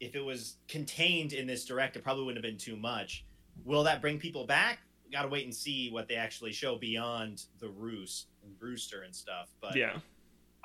if 0.00 0.14
it 0.14 0.24
was 0.24 0.56
contained 0.68 1.32
in 1.32 1.46
this 1.46 1.64
direct, 1.64 1.96
it 1.96 2.04
probably 2.04 2.24
wouldn't 2.24 2.44
have 2.44 2.50
been 2.50 2.58
too 2.58 2.76
much. 2.76 3.24
Will 3.64 3.82
that 3.82 4.00
bring 4.00 4.18
people 4.18 4.46
back? 4.46 4.78
Got 5.10 5.22
to 5.22 5.28
wait 5.28 5.44
and 5.44 5.54
see 5.54 5.90
what 5.90 6.06
they 6.06 6.14
actually 6.14 6.52
show 6.52 6.76
beyond 6.76 7.46
the 7.58 7.68
roost 7.68 8.28
and 8.44 8.56
Brewster 8.58 9.02
and 9.02 9.14
stuff. 9.14 9.48
But 9.60 9.74
yeah. 9.74 9.98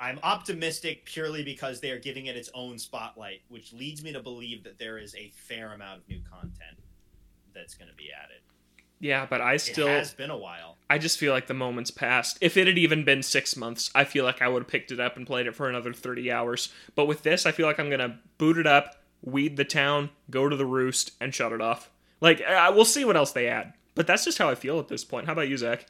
I'm 0.00 0.18
optimistic 0.22 1.04
purely 1.04 1.42
because 1.42 1.80
they 1.80 1.90
are 1.90 1.98
giving 1.98 2.26
it 2.26 2.36
its 2.36 2.50
own 2.54 2.78
spotlight, 2.78 3.42
which 3.48 3.72
leads 3.72 4.02
me 4.02 4.12
to 4.12 4.20
believe 4.20 4.64
that 4.64 4.78
there 4.78 4.98
is 4.98 5.14
a 5.14 5.32
fair 5.34 5.72
amount 5.72 6.00
of 6.00 6.08
new 6.08 6.20
content 6.30 6.78
that's 7.54 7.74
going 7.74 7.88
to 7.88 7.94
be 7.94 8.08
added. 8.12 8.40
Yeah, 9.00 9.26
but 9.28 9.40
I 9.40 9.58
still 9.58 9.88
it 9.88 9.98
has 9.98 10.14
been 10.14 10.30
a 10.30 10.36
while. 10.36 10.76
I 10.88 10.98
just 10.98 11.18
feel 11.18 11.32
like 11.32 11.46
the 11.46 11.54
moment's 11.54 11.90
passed. 11.90 12.38
If 12.40 12.56
it 12.56 12.66
had 12.66 12.78
even 12.78 13.04
been 13.04 13.22
six 13.22 13.56
months, 13.56 13.90
I 13.94 14.04
feel 14.04 14.24
like 14.24 14.40
I 14.40 14.48
would 14.48 14.62
have 14.62 14.68
picked 14.68 14.92
it 14.92 15.00
up 15.00 15.16
and 15.16 15.26
played 15.26 15.46
it 15.46 15.54
for 15.54 15.68
another 15.68 15.92
30 15.92 16.30
hours. 16.32 16.70
But 16.94 17.06
with 17.06 17.22
this, 17.22 17.44
I 17.44 17.52
feel 17.52 17.66
like 17.66 17.78
I'm 17.78 17.88
going 17.88 18.00
to 18.00 18.16
boot 18.38 18.56
it 18.56 18.66
up, 18.66 18.96
weed 19.22 19.56
the 19.56 19.64
town, 19.64 20.10
go 20.30 20.48
to 20.48 20.56
the 20.56 20.66
roost, 20.66 21.12
and 21.20 21.34
shut 21.34 21.52
it 21.52 21.60
off. 21.60 21.90
Like, 22.20 22.40
I, 22.42 22.70
we'll 22.70 22.84
see 22.84 23.04
what 23.04 23.16
else 23.16 23.32
they 23.32 23.46
add. 23.46 23.74
But 23.94 24.06
that's 24.06 24.24
just 24.24 24.38
how 24.38 24.48
I 24.48 24.54
feel 24.54 24.78
at 24.78 24.88
this 24.88 25.04
point. 25.04 25.26
How 25.26 25.32
about 25.32 25.48
you, 25.48 25.58
Zach? 25.58 25.86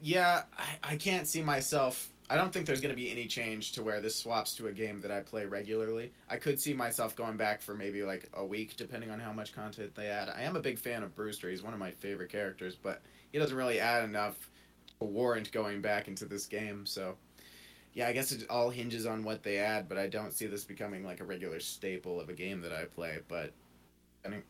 Yeah, 0.00 0.42
I, 0.56 0.92
I 0.92 0.96
can't 0.96 1.26
see 1.26 1.42
myself. 1.42 2.10
I 2.30 2.36
don't 2.36 2.52
think 2.52 2.66
there's 2.66 2.80
going 2.82 2.94
to 2.94 3.00
be 3.00 3.10
any 3.10 3.26
change 3.26 3.72
to 3.72 3.82
where 3.82 4.00
this 4.00 4.14
swaps 4.14 4.54
to 4.56 4.66
a 4.66 4.72
game 4.72 5.00
that 5.00 5.10
I 5.10 5.20
play 5.20 5.46
regularly. 5.46 6.12
I 6.28 6.36
could 6.36 6.60
see 6.60 6.74
myself 6.74 7.16
going 7.16 7.38
back 7.38 7.62
for 7.62 7.74
maybe 7.74 8.02
like 8.02 8.28
a 8.34 8.44
week, 8.44 8.76
depending 8.76 9.10
on 9.10 9.18
how 9.18 9.32
much 9.32 9.54
content 9.54 9.94
they 9.94 10.08
add. 10.08 10.28
I 10.28 10.42
am 10.42 10.54
a 10.54 10.60
big 10.60 10.78
fan 10.78 11.02
of 11.02 11.14
Brewster. 11.14 11.48
He's 11.48 11.62
one 11.62 11.72
of 11.72 11.78
my 11.78 11.90
favorite 11.90 12.30
characters, 12.30 12.76
but 12.76 13.00
he 13.32 13.38
doesn't 13.38 13.56
really 13.56 13.80
add 13.80 14.04
enough 14.04 14.50
to 15.00 15.06
warrant 15.06 15.50
going 15.52 15.80
back 15.80 16.06
into 16.06 16.26
this 16.26 16.44
game. 16.44 16.84
So 16.84 17.16
yeah, 17.94 18.08
I 18.08 18.12
guess 18.12 18.30
it 18.30 18.44
all 18.50 18.68
hinges 18.68 19.06
on 19.06 19.24
what 19.24 19.42
they 19.42 19.56
add, 19.56 19.88
but 19.88 19.96
I 19.96 20.06
don't 20.06 20.34
see 20.34 20.46
this 20.46 20.64
becoming 20.64 21.04
like 21.04 21.20
a 21.20 21.24
regular 21.24 21.60
staple 21.60 22.20
of 22.20 22.28
a 22.28 22.34
game 22.34 22.60
that 22.60 22.72
I 22.72 22.84
play. 22.84 23.20
But 23.26 23.52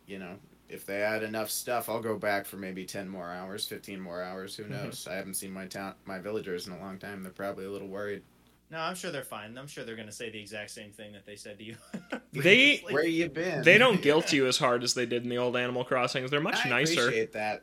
you 0.06 0.18
know, 0.18 0.34
if 0.68 0.84
they 0.86 1.02
add 1.02 1.22
enough 1.22 1.50
stuff, 1.50 1.88
I'll 1.88 2.00
go 2.00 2.16
back 2.18 2.44
for 2.46 2.56
maybe 2.56 2.84
ten 2.84 3.08
more 3.08 3.30
hours, 3.30 3.66
fifteen 3.66 4.00
more 4.00 4.22
hours. 4.22 4.54
Who 4.56 4.64
knows? 4.68 5.06
I 5.10 5.14
haven't 5.14 5.34
seen 5.34 5.52
my 5.52 5.66
town, 5.66 5.94
my 6.04 6.18
villagers 6.18 6.66
in 6.66 6.72
a 6.74 6.78
long 6.78 6.98
time. 6.98 7.22
They're 7.22 7.32
probably 7.32 7.64
a 7.64 7.70
little 7.70 7.88
worried. 7.88 8.22
No, 8.70 8.78
I'm 8.78 8.94
sure 8.94 9.10
they're 9.10 9.22
fine. 9.24 9.56
I'm 9.56 9.66
sure 9.66 9.82
they're 9.84 9.96
going 9.96 10.08
to 10.08 10.12
say 10.12 10.28
the 10.30 10.38
exact 10.38 10.70
same 10.70 10.90
thing 10.92 11.12
that 11.12 11.24
they 11.24 11.36
said 11.36 11.58
to 11.58 11.64
you. 11.64 11.76
They- 12.32 12.82
Where 12.90 13.06
you 13.06 13.30
been? 13.30 13.62
They 13.64 13.78
don't 13.78 14.02
guilt 14.02 14.30
you 14.32 14.46
as 14.46 14.58
hard 14.58 14.84
as 14.84 14.92
they 14.92 15.06
did 15.06 15.22
in 15.22 15.30
the 15.30 15.38
old 15.38 15.56
Animal 15.56 15.82
Crossings. 15.84 16.30
They're 16.30 16.42
much 16.42 16.66
I 16.66 16.68
nicer. 16.68 17.00
appreciate 17.04 17.32
that. 17.32 17.62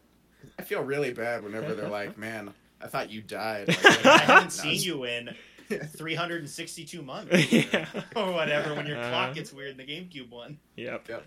I 0.58 0.64
feel 0.64 0.82
really 0.82 1.14
bad 1.14 1.44
whenever 1.44 1.76
they're 1.76 1.88
like, 1.90 2.18
"Man, 2.28 2.52
I 2.82 2.88
thought 2.88 3.12
you 3.12 3.22
died." 3.22 3.68
Like, 3.68 4.06
I 4.06 4.18
haven't 4.18 4.50
seen 4.52 4.82
you 4.82 5.04
in 5.06 5.36
362 5.70 7.02
months 7.02 7.52
yeah. 7.52 7.86
or 8.16 8.32
whatever 8.32 8.74
when 8.74 8.86
your 8.88 8.98
Uh, 9.00 9.10
clock 9.10 9.36
gets 9.36 9.54
weird 9.54 9.72
in 9.72 9.78
the 9.78 9.86
GameCube 9.86 10.30
one. 10.30 10.58
Yep. 10.76 11.08
Yep. 11.10 11.26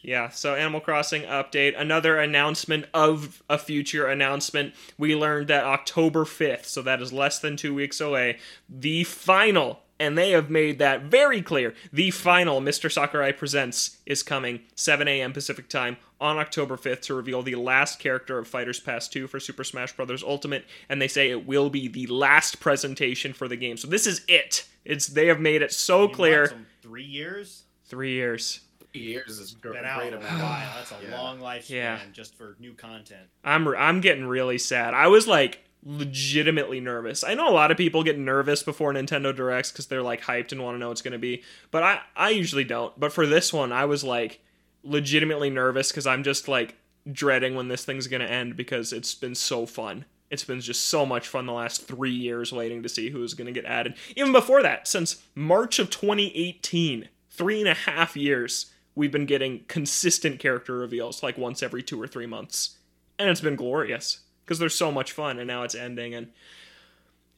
Yeah, 0.00 0.28
so 0.28 0.54
Animal 0.54 0.80
Crossing 0.80 1.22
update. 1.22 1.78
Another 1.78 2.18
announcement 2.18 2.86
of 2.94 3.42
a 3.50 3.58
future 3.58 4.06
announcement. 4.06 4.74
We 4.96 5.16
learned 5.16 5.48
that 5.48 5.64
October 5.64 6.24
5th, 6.24 6.66
so 6.66 6.82
that 6.82 7.02
is 7.02 7.12
less 7.12 7.38
than 7.40 7.56
two 7.56 7.74
weeks 7.74 8.00
away, 8.00 8.38
the 8.68 9.02
final, 9.04 9.80
and 9.98 10.16
they 10.16 10.30
have 10.30 10.50
made 10.50 10.78
that 10.78 11.02
very 11.02 11.42
clear, 11.42 11.74
the 11.92 12.12
final 12.12 12.60
Mr. 12.60 12.90
Sakurai 12.90 13.32
Presents 13.32 13.98
is 14.06 14.22
coming 14.22 14.60
7 14.76 15.08
a.m. 15.08 15.32
Pacific 15.32 15.68
time 15.68 15.96
on 16.20 16.38
October 16.38 16.76
5th 16.76 17.02
to 17.02 17.14
reveal 17.14 17.42
the 17.42 17.56
last 17.56 17.98
character 17.98 18.38
of 18.38 18.46
Fighters 18.46 18.78
Pass 18.78 19.08
2 19.08 19.26
for 19.26 19.40
Super 19.40 19.64
Smash 19.64 19.96
Bros. 19.96 20.22
Ultimate, 20.22 20.64
and 20.88 21.02
they 21.02 21.08
say 21.08 21.30
it 21.30 21.44
will 21.46 21.70
be 21.70 21.88
the 21.88 22.06
last 22.06 22.60
presentation 22.60 23.32
for 23.32 23.48
the 23.48 23.56
game. 23.56 23.76
So 23.76 23.88
this 23.88 24.06
is 24.06 24.24
it. 24.28 24.64
It's 24.84 25.08
they 25.08 25.26
have 25.26 25.40
made 25.40 25.60
it 25.60 25.72
so 25.72 26.06
mean, 26.06 26.14
clear. 26.14 26.52
three 26.82 27.04
years? 27.04 27.64
Three 27.84 28.12
years. 28.12 28.60
Three 28.92 29.02
years 29.02 29.38
is 29.38 29.52
a 29.52 29.56
Been 29.56 29.72
great 29.72 29.84
out 29.84 30.02
a 30.02 30.16
amount. 30.16 30.42
while. 30.42 30.72
That's 30.76 30.90
a 30.92 30.96
Yeah. 31.02 31.20
long 31.20 31.40
lifespan 31.40 31.68
Yeah. 31.70 31.98
just 32.12 32.34
for 32.36 32.56
new 32.58 32.72
content. 32.74 33.26
I'm 33.44 33.68
I'm 33.68 34.00
getting 34.00 34.26
really 34.26 34.58
sad. 34.58 34.94
I 34.94 35.08
was 35.08 35.26
like 35.28 35.60
legitimately 35.84 36.80
nervous. 36.80 37.22
I 37.22 37.34
know 37.34 37.48
a 37.48 37.52
lot 37.52 37.70
of 37.70 37.76
people 37.76 38.02
get 38.02 38.18
nervous 38.18 38.62
before 38.62 38.92
Nintendo 38.92 39.34
Directs 39.34 39.70
because 39.70 39.86
they're 39.86 40.02
like 40.02 40.22
hyped 40.22 40.52
and 40.52 40.62
want 40.62 40.74
to 40.74 40.78
know 40.78 40.88
what's 40.88 41.02
going 41.02 41.12
to 41.12 41.18
be, 41.18 41.42
but 41.70 41.82
I 41.82 42.00
I 42.16 42.30
usually 42.30 42.64
don't. 42.64 42.98
But 42.98 43.12
for 43.12 43.26
this 43.26 43.52
one, 43.52 43.72
I 43.72 43.84
was 43.84 44.02
like 44.04 44.40
legitimately 44.82 45.50
nervous 45.50 45.90
because 45.90 46.06
I'm 46.06 46.22
just 46.24 46.48
like 46.48 46.76
dreading 47.10 47.54
when 47.54 47.68
this 47.68 47.84
thing's 47.84 48.06
going 48.06 48.20
to 48.22 48.30
end 48.30 48.56
because 48.56 48.92
it's 48.92 49.14
been 49.14 49.34
so 49.34 49.66
fun. 49.66 50.04
It's 50.30 50.44
been 50.44 50.60
just 50.60 50.88
so 50.88 51.06
much 51.06 51.26
fun 51.26 51.46
the 51.46 51.52
last 51.52 51.86
three 51.86 52.10
years 52.12 52.52
waiting 52.52 52.82
to 52.82 52.88
see 52.88 53.08
who's 53.10 53.32
going 53.34 53.46
to 53.46 53.52
get 53.52 53.64
added. 53.64 53.94
Even 54.14 54.30
before 54.32 54.62
that, 54.62 54.86
since 54.86 55.22
March 55.34 55.78
of 55.78 55.88
2018, 55.90 57.08
three 57.30 57.60
and 57.60 57.68
a 57.68 57.74
half 57.74 58.14
years, 58.16 58.66
we've 58.98 59.12
been 59.12 59.26
getting 59.26 59.60
consistent 59.68 60.40
character 60.40 60.76
reveals 60.76 61.22
like 61.22 61.38
once 61.38 61.62
every 61.62 61.84
two 61.84 62.02
or 62.02 62.08
three 62.08 62.26
months. 62.26 62.78
And 63.16 63.30
it's 63.30 63.40
been 63.40 63.54
glorious 63.54 64.20
because 64.44 64.58
they're 64.58 64.68
so 64.68 64.90
much 64.90 65.12
fun 65.12 65.38
and 65.38 65.46
now 65.46 65.62
it's 65.62 65.76
ending 65.76 66.14
and 66.14 66.32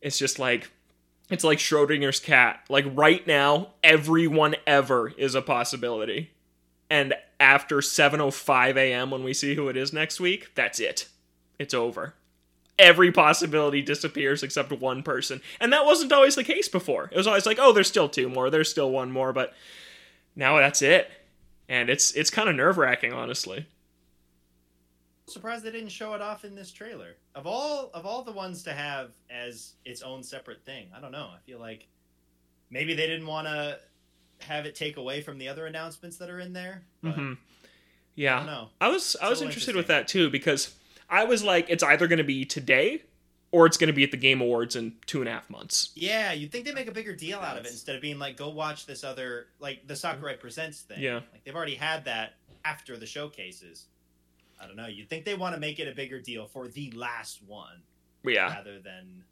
it's 0.00 0.18
just 0.18 0.38
like 0.38 0.70
it's 1.28 1.44
like 1.44 1.58
Schrodinger's 1.58 2.18
cat. 2.18 2.64
Like 2.70 2.86
right 2.88 3.24
now 3.26 3.68
everyone 3.84 4.56
ever 4.66 5.12
is 5.18 5.34
a 5.34 5.42
possibility. 5.42 6.30
And 6.88 7.14
after 7.38 7.76
7:05 7.76 8.76
a.m. 8.76 9.10
when 9.10 9.22
we 9.22 9.34
see 9.34 9.54
who 9.54 9.68
it 9.68 9.76
is 9.76 9.92
next 9.92 10.18
week 10.18 10.54
that's 10.54 10.80
it. 10.80 11.08
It's 11.58 11.74
over. 11.74 12.14
Every 12.78 13.12
possibility 13.12 13.82
disappears 13.82 14.42
except 14.42 14.72
one 14.72 15.02
person. 15.02 15.42
And 15.60 15.70
that 15.74 15.84
wasn't 15.84 16.12
always 16.12 16.36
the 16.36 16.44
case 16.44 16.68
before. 16.68 17.10
It 17.12 17.18
was 17.18 17.26
always 17.26 17.44
like 17.44 17.58
oh 17.60 17.72
there's 17.72 17.88
still 17.88 18.08
two 18.08 18.30
more 18.30 18.48
there's 18.48 18.70
still 18.70 18.90
one 18.90 19.12
more 19.12 19.34
but 19.34 19.52
now 20.34 20.56
that's 20.56 20.80
it 20.80 21.10
and 21.70 21.88
it's 21.88 22.12
it's 22.12 22.28
kind 22.28 22.50
of 22.50 22.56
nerve-wracking 22.56 23.14
honestly 23.14 23.66
Surprised 25.26 25.64
they 25.64 25.70
didn't 25.70 25.90
show 25.90 26.14
it 26.14 26.20
off 26.20 26.44
in 26.44 26.56
this 26.56 26.72
trailer. 26.72 27.14
Of 27.36 27.46
all 27.46 27.90
of 27.94 28.04
all 28.04 28.24
the 28.24 28.32
ones 28.32 28.64
to 28.64 28.72
have 28.72 29.12
as 29.30 29.74
its 29.84 30.02
own 30.02 30.24
separate 30.24 30.64
thing, 30.64 30.88
I 30.92 31.00
don't 31.00 31.12
know. 31.12 31.30
I 31.32 31.38
feel 31.46 31.60
like 31.60 31.86
maybe 32.68 32.94
they 32.94 33.06
didn't 33.06 33.28
want 33.28 33.46
to 33.46 33.78
have 34.40 34.66
it 34.66 34.74
take 34.74 34.96
away 34.96 35.20
from 35.20 35.38
the 35.38 35.46
other 35.46 35.66
announcements 35.66 36.16
that 36.16 36.30
are 36.30 36.40
in 36.40 36.52
there. 36.52 36.82
Hmm 37.04 37.34
I 37.34 37.36
yeah 38.16 38.36
don't 38.38 38.46
know. 38.46 38.68
I 38.80 38.88
was 38.88 39.16
I 39.22 39.28
was 39.28 39.38
So 39.38 39.44
interested 39.44 39.76
with 39.76 39.86
that 39.86 40.08
too 40.08 40.30
because 40.30 40.74
I 41.08 41.24
was 41.24 41.44
like, 41.44 41.66
it's 41.68 41.84
either 41.84 42.08
going 42.08 42.18
to 42.18 42.24
be 42.24 42.44
today 42.44 43.02
or 43.52 43.66
it's 43.66 43.76
going 43.76 43.88
to 43.88 43.92
be 43.92 44.04
at 44.04 44.10
the 44.10 44.16
Game 44.16 44.40
Awards 44.40 44.76
in 44.76 44.94
two 45.06 45.20
and 45.20 45.28
a 45.28 45.32
half 45.32 45.50
months. 45.50 45.90
Yeah, 45.94 46.32
you'd 46.32 46.52
think 46.52 46.64
they 46.64 46.72
make 46.72 46.88
a 46.88 46.92
bigger 46.92 47.14
deal 47.14 47.40
out 47.40 47.58
of 47.58 47.64
it 47.64 47.70
instead 47.70 47.96
of 47.96 48.02
being 48.02 48.18
like, 48.18 48.36
go 48.36 48.48
watch 48.48 48.86
this 48.86 49.02
other 49.02 49.46
like 49.58 49.86
the 49.86 49.96
Sakurai 49.96 50.36
Presents 50.36 50.80
thing. 50.82 51.00
Yeah. 51.00 51.14
like 51.32 51.44
they've 51.44 51.56
already 51.56 51.74
had 51.74 52.04
that 52.04 52.34
after 52.64 52.96
the 52.96 53.06
showcases. 53.06 53.86
I 54.60 54.66
don't 54.66 54.76
know. 54.76 54.86
You'd 54.86 55.08
think 55.08 55.24
they 55.24 55.34
want 55.34 55.54
to 55.54 55.60
make 55.60 55.80
it 55.80 55.88
a 55.88 55.94
bigger 55.94 56.20
deal 56.20 56.46
for 56.46 56.68
the 56.68 56.90
last 56.92 57.40
one 57.46 57.82
yeah, 58.24 58.54
rather 58.54 58.78
than 58.78 59.24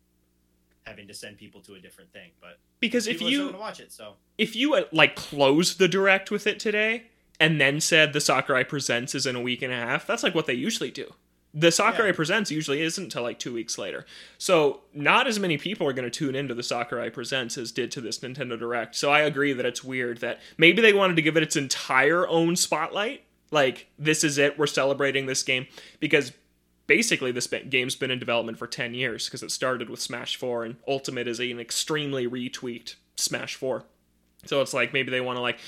having 0.85 1.07
to 1.07 1.15
send 1.15 1.37
people 1.37 1.61
to 1.61 1.75
a 1.75 1.79
different 1.79 2.13
thing. 2.13 2.31
But 2.41 2.59
because 2.81 3.07
if 3.07 3.15
people 3.15 3.29
are 3.29 3.31
still 3.31 3.45
you 3.45 3.51
gonna 3.51 3.63
watch 3.63 3.81
it, 3.81 3.93
so 3.93 4.15
if 4.39 4.57
you 4.57 4.75
uh, 4.75 4.85
like 4.91 5.17
closed 5.17 5.79
the 5.79 5.89
direct 5.89 6.31
with 6.31 6.47
it 6.47 6.59
today 6.59 7.05
and 7.39 7.61
then 7.61 7.81
said 7.81 8.13
the 8.13 8.21
Sakurai 8.21 8.65
Presents 8.65 9.15
is 9.15 9.27
in 9.27 9.37
a 9.37 9.41
week 9.41 9.63
and 9.63 9.73
a 9.73 9.77
half, 9.77 10.07
that's 10.07 10.23
like 10.23 10.35
what 10.35 10.47
they 10.47 10.55
usually 10.55 10.91
do. 10.91 11.13
The 11.59 11.73
Sakurai 11.73 12.11
Yeah. 12.11 12.15
Presents 12.15 12.51
usually 12.51 12.83
isn't 12.83 13.03
until 13.03 13.23
like 13.23 13.39
two 13.39 13.53
weeks 13.53 13.79
later. 13.79 14.07
So 14.39 14.83
not 14.95 15.27
as 15.27 15.41
many 15.41 15.59
people 15.59 15.87
are 15.89 15.93
going 15.93 16.09
to 16.09 16.11
tune 16.11 16.37
into 16.37 16.55
the 16.55 16.63
Sakurai 16.63 17.11
Presents 17.11 17.59
as 17.59 17.73
did 17.73 17.91
to 17.93 18.01
this 18.01 18.21
Nintendo 18.21 18.59
Direct. 18.59 18.95
So 18.95 19.11
I 19.11 19.21
agree 19.21 19.53
that 19.53 19.67
it's 19.67 19.83
weird 19.83 20.19
that 20.19 20.41
maybe 20.57 20.81
they 20.81 20.93
wanted 20.93 21.17
to 21.17 21.23
give 21.23 21.37
it 21.37 21.43
its 21.43 21.57
entire 21.57 22.29
own 22.29 22.55
spotlight. 22.55 23.25
Like, 23.51 23.89
this 23.99 24.23
is 24.23 24.39
it, 24.39 24.59
we're 24.59 24.67
celebrating 24.67 25.27
this 25.27 25.43
game. 25.43 25.67
Because 25.99 26.33
basically 26.87 27.33
this 27.33 27.49
game's 27.69 27.97
been 27.97 28.11
in 28.11 28.19
development 28.21 28.59
for 28.59 28.67
10 28.67 28.95
years 28.95 29.27
because 29.27 29.43
it 29.43 29.51
started 29.51 29.91
with 29.91 30.01
Smash 30.01 30.37
4 30.37 30.65
and 30.65 30.77
Ultimate 30.87 31.27
is 31.27 31.41
an 31.41 31.59
extremely 31.59 32.29
retweaked 32.29 32.97
Smash 33.17 33.57
4. 33.57 33.85
So 34.47 34.61
it's 34.61 34.75
like 34.75 34.93
maybe 34.93 35.11
they 35.11 35.21
want 35.21 35.37
to 35.37 35.43
like 35.43 35.59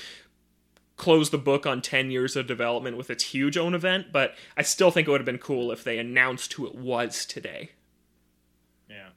close 1.01 1.31
the 1.31 1.37
book 1.37 1.65
on 1.65 1.81
10 1.81 2.11
years 2.11 2.35
of 2.35 2.45
development 2.45 2.95
with 2.95 3.09
its 3.09 3.23
huge 3.23 3.57
own 3.57 3.73
event, 3.73 4.11
but 4.11 4.35
I 4.55 4.61
still 4.61 4.91
think 4.91 5.07
it 5.07 5.11
would 5.11 5.19
have 5.19 5.25
been 5.25 5.39
cool 5.39 5.71
if 5.71 5.83
they 5.83 5.97
announced 5.97 6.53
who 6.53 6.67
it 6.67 6.75
was 6.75 7.25
today. 7.25 7.71
yeah. 8.87 9.07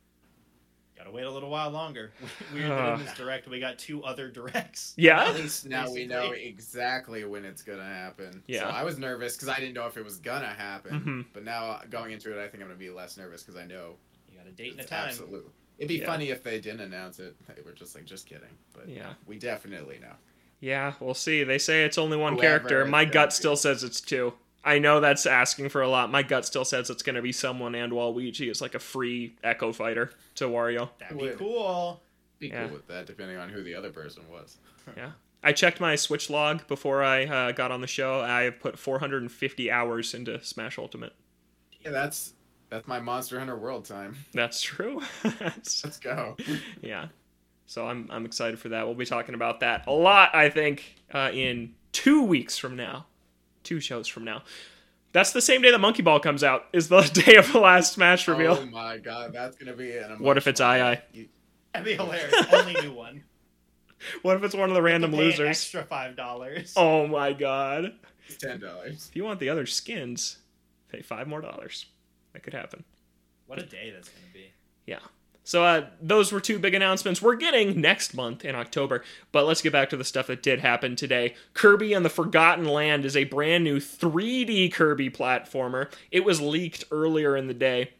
Gotta 0.96 1.10
wait 1.10 1.26
a 1.26 1.30
little 1.30 1.50
while 1.50 1.70
longer. 1.70 2.12
Weird 2.54 2.70
that 2.70 2.94
in 3.00 3.04
this 3.04 3.14
direct 3.14 3.46
we 3.48 3.60
got 3.60 3.78
two 3.78 4.02
other 4.02 4.30
directs. 4.30 4.94
Yeah? 4.96 5.24
At 5.24 5.34
least 5.34 5.66
now 5.66 5.92
we 5.92 6.06
know 6.06 6.32
exactly 6.32 7.22
when 7.26 7.44
it's 7.44 7.60
gonna 7.62 7.84
happen. 7.84 8.42
Yeah. 8.46 8.60
So 8.60 8.66
I 8.68 8.82
was 8.84 8.96
nervous 8.98 9.36
because 9.36 9.48
I 9.50 9.60
didn't 9.60 9.74
know 9.74 9.86
if 9.86 9.98
it 9.98 10.04
was 10.04 10.16
gonna 10.18 10.46
happen. 10.54 11.00
Mhm. 11.02 11.24
But 11.34 11.44
now 11.44 11.66
uh, 11.72 11.82
going 11.90 12.12
into 12.12 12.32
it, 12.32 12.42
I 12.42 12.48
think 12.48 12.62
I'm 12.62 12.68
gonna 12.70 12.78
be 12.78 12.88
less 12.88 13.18
nervous 13.18 13.42
because 13.42 13.60
I 13.60 13.66
know 13.66 13.96
You 14.32 14.38
got 14.38 14.46
a 14.46 14.52
date 14.52 14.72
and 14.72 14.80
a 14.80 14.84
time. 14.84 15.08
absolutely. 15.08 15.50
It'd 15.76 15.88
be 15.88 15.96
Yeah. 15.96 16.06
funny 16.06 16.30
if 16.30 16.42
they 16.42 16.58
didn't 16.60 16.80
announce 16.80 17.18
it. 17.18 17.36
They 17.54 17.60
were 17.62 17.72
just 17.72 17.94
like, 17.94 18.06
just 18.06 18.26
kidding. 18.26 18.56
But 18.72 18.88
Yeah. 18.88 19.12
we 19.26 19.38
definitely 19.38 19.98
know. 20.00 20.14
Yeah, 20.60 20.94
we'll 21.00 21.14
see. 21.14 21.44
They 21.44 21.58
say 21.58 21.84
it's 21.84 21.98
only 21.98 22.16
one 22.16 22.34
Whoever 22.34 22.46
character. 22.68 22.84
My 22.86 23.04
gut 23.04 23.30
be. 23.30 23.34
still 23.34 23.56
says 23.56 23.84
it's 23.84 24.00
two. 24.00 24.32
I 24.64 24.78
know 24.78 25.00
that's 25.00 25.26
asking 25.26 25.68
for 25.68 25.82
a 25.82 25.88
lot. 25.88 26.10
My 26.10 26.22
gut 26.22 26.46
still 26.46 26.64
says 26.64 26.88
it's 26.88 27.02
going 27.02 27.16
to 27.16 27.22
be 27.22 27.32
someone 27.32 27.74
and 27.74 27.92
Waluigi 27.92 28.50
is 28.50 28.62
like 28.62 28.74
a 28.74 28.78
free 28.78 29.36
Echo 29.44 29.72
Fighter 29.72 30.10
to 30.36 30.44
Wario. 30.46 30.88
That'd 30.98 31.18
be 31.18 31.28
cool. 31.32 32.00
Be 32.38 32.48
Yeah. 32.48 32.64
cool 32.66 32.76
with 32.76 32.86
that, 32.88 33.04
depending 33.06 33.36
on 33.36 33.50
who 33.50 33.62
the 33.62 33.74
other 33.74 33.90
person 33.90 34.22
was. 34.30 34.56
Yeah. 34.96 35.10
I 35.42 35.52
checked 35.52 35.80
my 35.80 35.94
Switch 35.96 36.30
log 36.30 36.66
before 36.68 37.02
I 37.04 37.24
uh, 37.26 37.52
got 37.52 37.70
on 37.70 37.82
the 37.82 37.86
show. 37.86 38.20
I 38.20 38.42
have 38.44 38.60
put 38.60 38.78
450 38.78 39.70
hours 39.70 40.14
into 40.14 40.42
Smash 40.42 40.78
Ultimate. 40.78 41.12
Yeah, 41.82 41.90
that's 41.90 42.32
that's 42.70 42.88
my 42.88 42.98
Monster 43.00 43.38
Hunter 43.38 43.56
World 43.56 43.84
time. 43.84 44.16
That's 44.32 44.62
true. 44.62 45.02
That's- 45.22 45.82
Let's 45.84 45.98
go. 45.98 46.36
yeah. 46.82 47.08
So 47.66 47.86
I'm 47.86 48.08
I'm 48.10 48.24
excited 48.26 48.58
for 48.58 48.68
that. 48.70 48.86
We'll 48.86 48.94
be 48.94 49.06
talking 49.06 49.34
about 49.34 49.60
that 49.60 49.86
a 49.86 49.92
lot. 49.92 50.34
I 50.34 50.50
think 50.50 50.96
uh, 51.12 51.30
in 51.32 51.74
two 51.92 52.22
weeks 52.22 52.58
from 52.58 52.76
now, 52.76 53.06
two 53.62 53.80
shows 53.80 54.06
from 54.08 54.24
now. 54.24 54.42
That's 55.12 55.32
the 55.32 55.40
same 55.40 55.62
day 55.62 55.70
that 55.70 55.78
Monkey 55.78 56.02
Ball 56.02 56.18
comes 56.20 56.42
out. 56.44 56.66
Is 56.72 56.88
the 56.88 57.00
day 57.26 57.36
of 57.36 57.52
the 57.52 57.60
last 57.60 57.92
Smash 57.94 58.26
reveal. 58.28 58.58
Oh 58.60 58.66
my 58.66 58.98
god, 58.98 59.32
that's 59.32 59.56
gonna 59.56 59.74
be 59.74 59.96
an. 59.96 60.18
What 60.18 60.36
if 60.36 60.46
it's 60.46 60.60
emotional- 60.60 60.92
II? 60.92 61.00
You- 61.12 61.28
That'd 61.72 61.86
be 61.86 61.94
hilarious. 61.94 62.34
Only 62.52 62.74
new 62.74 62.92
one. 62.92 63.24
What 64.22 64.36
if 64.36 64.44
it's 64.44 64.54
one 64.54 64.68
of 64.68 64.74
the 64.74 64.82
random 64.82 65.10
Pay 65.10 65.16
an 65.18 65.24
losers? 65.24 65.48
Extra 65.48 65.82
five 65.84 66.14
dollars. 66.16 66.72
Oh 66.76 67.06
my 67.06 67.32
god! 67.32 67.94
It's 68.28 68.36
ten 68.36 68.60
dollars. 68.60 69.08
If 69.10 69.16
you 69.16 69.24
want 69.24 69.40
the 69.40 69.48
other 69.48 69.66
skins, 69.66 70.38
pay 70.90 71.00
five 71.02 71.26
more 71.26 71.40
dollars. 71.40 71.86
That 72.32 72.42
could 72.42 72.52
happen. 72.54 72.84
What 73.46 73.58
a 73.60 73.66
day 73.66 73.90
that's 73.94 74.08
gonna 74.08 74.32
be. 74.32 74.52
Yeah. 74.86 74.98
So 75.44 75.62
uh, 75.62 75.86
those 76.00 76.32
were 76.32 76.40
two 76.40 76.58
big 76.58 76.74
announcements 76.74 77.20
we're 77.20 77.36
getting 77.36 77.78
next 77.78 78.14
month 78.14 78.46
in 78.46 78.54
October. 78.54 79.04
But 79.30 79.44
let's 79.44 79.60
get 79.60 79.72
back 79.72 79.90
to 79.90 79.96
the 79.96 80.04
stuff 80.04 80.26
that 80.28 80.42
did 80.42 80.60
happen 80.60 80.96
today. 80.96 81.34
Kirby 81.52 81.92
and 81.92 82.04
the 82.04 82.10
Forgotten 82.10 82.64
Land 82.64 83.04
is 83.04 83.16
a 83.16 83.24
brand 83.24 83.62
new 83.62 83.78
3D 83.78 84.72
Kirby 84.72 85.10
platformer. 85.10 85.92
It 86.10 86.24
was 86.24 86.40
leaked 86.40 86.84
earlier 86.90 87.36
in 87.36 87.46
the 87.46 87.54
day, 87.54 87.90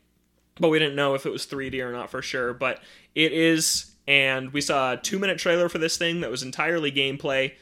but 0.58 0.70
we 0.70 0.78
didn't 0.78 0.96
know 0.96 1.14
if 1.14 1.26
it 1.26 1.32
was 1.32 1.46
3D 1.46 1.80
or 1.80 1.92
not 1.92 2.10
for 2.10 2.22
sure. 2.22 2.54
But 2.54 2.80
it 3.14 3.32
is, 3.32 3.92
and 4.08 4.50
we 4.54 4.62
saw 4.62 4.94
a 4.94 4.96
two 4.96 5.18
minute 5.18 5.38
trailer 5.38 5.68
for 5.68 5.78
this 5.78 5.98
thing 5.98 6.22
that 6.22 6.30
was 6.30 6.42
entirely 6.42 6.90
gameplay. 6.90 7.52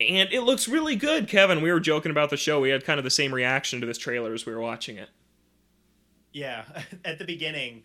And 0.00 0.32
it 0.32 0.40
looks 0.40 0.66
really 0.66 0.96
good, 0.96 1.28
Kevin. 1.28 1.62
We 1.62 1.70
were 1.70 1.78
joking 1.78 2.10
about 2.10 2.30
the 2.30 2.36
show. 2.36 2.60
We 2.60 2.70
had 2.70 2.84
kind 2.84 2.98
of 2.98 3.04
the 3.04 3.10
same 3.10 3.32
reaction 3.32 3.80
to 3.80 3.86
this 3.86 3.98
trailer 3.98 4.34
as 4.34 4.44
we 4.44 4.52
were 4.52 4.60
watching 4.60 4.96
it. 4.96 5.10
Yeah, 6.32 6.64
at 7.04 7.20
the 7.20 7.24
beginning, 7.24 7.84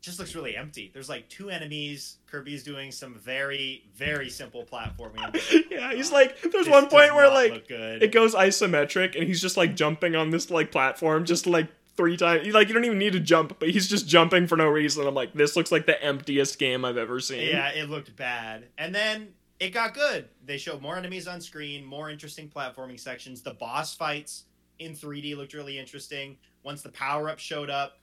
just 0.00 0.18
looks 0.18 0.34
really 0.34 0.56
empty. 0.56 0.90
There's 0.92 1.08
like 1.08 1.28
two 1.28 1.50
enemies. 1.50 2.18
Kirby's 2.26 2.62
doing 2.62 2.92
some 2.92 3.14
very, 3.16 3.84
very 3.96 4.30
simple 4.30 4.64
platforming. 4.64 5.34
yeah, 5.70 5.92
he's 5.92 6.12
like, 6.12 6.40
there's 6.40 6.52
This 6.52 6.68
one 6.68 6.88
point 6.88 7.14
where 7.14 7.28
like 7.28 7.68
good. 7.68 8.02
it 8.02 8.12
goes 8.12 8.34
isometric, 8.34 9.16
and 9.16 9.24
he's 9.26 9.40
just 9.40 9.56
like 9.56 9.74
jumping 9.74 10.14
on 10.14 10.30
this 10.30 10.50
like 10.50 10.70
platform, 10.70 11.24
just 11.24 11.46
like 11.46 11.68
three 11.96 12.16
times. 12.16 12.46
Like 12.48 12.68
you 12.68 12.74
don't 12.74 12.84
even 12.84 12.98
need 12.98 13.12
to 13.14 13.20
jump, 13.20 13.58
but 13.58 13.70
he's 13.70 13.88
just 13.88 14.06
jumping 14.08 14.46
for 14.46 14.56
no 14.56 14.68
reason. 14.68 15.06
I'm 15.06 15.14
like, 15.14 15.34
this 15.34 15.56
looks 15.56 15.72
like 15.72 15.86
the 15.86 16.02
emptiest 16.02 16.58
game 16.58 16.84
I've 16.84 16.96
ever 16.96 17.18
seen. 17.20 17.48
Yeah, 17.48 17.70
it 17.70 17.90
looked 17.90 18.14
bad. 18.14 18.66
And 18.78 18.94
then 18.94 19.28
it 19.58 19.70
got 19.70 19.94
good. 19.94 20.28
They 20.44 20.58
showed 20.58 20.80
more 20.80 20.96
enemies 20.96 21.26
on 21.26 21.40
screen, 21.40 21.84
more 21.84 22.08
interesting 22.08 22.48
platforming 22.48 23.00
sections. 23.00 23.42
The 23.42 23.54
boss 23.54 23.94
fights 23.94 24.44
in 24.78 24.92
3D 24.92 25.36
looked 25.36 25.54
really 25.54 25.76
interesting. 25.76 26.36
Once 26.62 26.82
the 26.82 26.90
power 26.90 27.28
up 27.28 27.40
showed 27.40 27.68
up, 27.68 27.94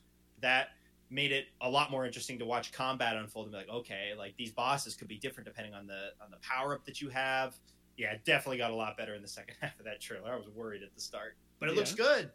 that 0.41 0.69
made 1.09 1.31
it 1.31 1.45
a 1.61 1.69
lot 1.69 1.91
more 1.91 2.05
interesting 2.05 2.39
to 2.39 2.45
watch 2.45 2.71
combat 2.71 3.15
unfold 3.15 3.45
and 3.45 3.51
be 3.53 3.57
like, 3.59 3.69
okay, 3.69 4.13
like 4.17 4.35
these 4.37 4.51
bosses 4.51 4.95
could 4.95 5.07
be 5.07 5.17
different 5.17 5.45
depending 5.47 5.73
on 5.73 5.85
the 5.87 6.09
on 6.21 6.31
the 6.31 6.37
power 6.37 6.73
up 6.73 6.85
that 6.85 7.01
you 7.01 7.09
have. 7.09 7.55
Yeah, 7.97 8.11
it 8.11 8.25
definitely 8.25 8.57
got 8.57 8.71
a 8.71 8.75
lot 8.75 8.97
better 8.97 9.13
in 9.15 9.21
the 9.21 9.27
second 9.39 9.55
half 9.61 9.77
of 9.79 9.85
that 9.85 10.01
trailer. 10.01 10.31
I 10.33 10.35
was 10.35 10.47
worried 10.49 10.83
at 10.83 10.93
the 10.95 11.01
start. 11.01 11.35
But 11.59 11.69
it 11.69 11.73
Yeah. 11.73 11.79
looks 11.79 11.93
good. 11.93 12.31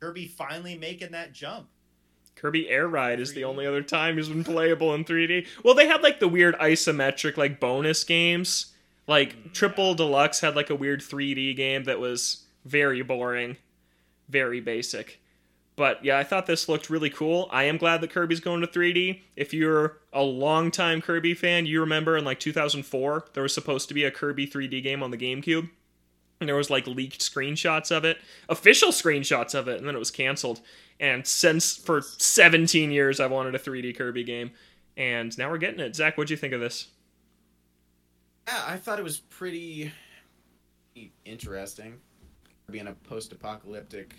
Kirby 0.00 0.26
finally 0.26 0.76
making 0.76 1.12
that 1.12 1.32
jump. 1.32 1.68
Kirby 2.34 2.68
Air 2.68 2.88
Ride 2.88 3.20
is 3.20 3.32
the 3.32 3.42
3D. 3.42 3.44
only 3.48 3.66
other 3.66 3.82
time 3.82 4.16
he's 4.16 4.28
been 4.28 4.42
playable 4.42 4.92
in 4.94 5.04
3D. 5.04 5.46
Well, 5.62 5.74
they 5.74 5.86
had 5.86 6.02
like 6.02 6.18
the 6.18 6.26
weird 6.26 6.56
isometric 6.58 7.36
like 7.36 7.60
bonus 7.60 8.02
games. 8.02 8.72
Like 9.06 9.36
mm, 9.36 9.52
Triple 9.52 9.94
Deluxe 9.94 10.40
had 10.40 10.56
like 10.56 10.68
a 10.70 10.74
weird 10.74 11.00
3D 11.00 11.54
game 11.54 11.84
that 11.84 12.00
was 12.00 12.44
very 12.64 13.02
boring, 13.02 13.56
very 14.28 14.60
basic. 14.60 15.20
But 15.76 16.04
yeah, 16.04 16.18
I 16.18 16.24
thought 16.24 16.46
this 16.46 16.68
looked 16.68 16.88
really 16.88 17.10
cool. 17.10 17.48
I 17.50 17.64
am 17.64 17.78
glad 17.78 18.00
that 18.00 18.10
Kirby's 18.10 18.40
going 18.40 18.60
to 18.60 18.66
3D. 18.66 19.22
If 19.34 19.52
you're 19.52 19.98
a 20.12 20.22
longtime 20.22 21.00
Kirby 21.02 21.34
fan, 21.34 21.66
you 21.66 21.80
remember 21.80 22.16
in 22.16 22.24
like 22.24 22.38
2004 22.38 23.26
there 23.32 23.42
was 23.42 23.52
supposed 23.52 23.88
to 23.88 23.94
be 23.94 24.04
a 24.04 24.10
Kirby 24.10 24.46
3D 24.46 24.82
game 24.82 25.02
on 25.02 25.10
the 25.10 25.16
GameCube. 25.18 25.68
And 26.40 26.48
there 26.48 26.56
was 26.56 26.70
like 26.70 26.86
leaked 26.86 27.20
screenshots 27.20 27.90
of 27.90 28.04
it, 28.04 28.18
official 28.48 28.90
screenshots 28.90 29.54
of 29.54 29.66
it, 29.68 29.78
and 29.78 29.88
then 29.88 29.94
it 29.94 30.00
was 30.00 30.10
canceled. 30.10 30.60
And 31.00 31.26
since 31.26 31.76
for 31.76 32.02
17 32.02 32.90
years, 32.90 33.18
I've 33.18 33.30
wanted 33.30 33.54
a 33.54 33.58
3D 33.58 33.96
Kirby 33.96 34.24
game, 34.24 34.50
and 34.96 35.36
now 35.38 35.50
we're 35.50 35.58
getting 35.58 35.80
it. 35.80 35.96
Zach, 35.96 36.16
what'd 36.16 36.30
you 36.30 36.36
think 36.36 36.52
of 36.52 36.60
this? 36.60 36.88
Yeah, 38.46 38.62
I 38.66 38.76
thought 38.76 38.98
it 38.98 39.04
was 39.04 39.18
pretty 39.18 39.92
interesting. 41.24 42.00
Being 42.70 42.88
a 42.88 42.92
post-apocalyptic 42.92 44.14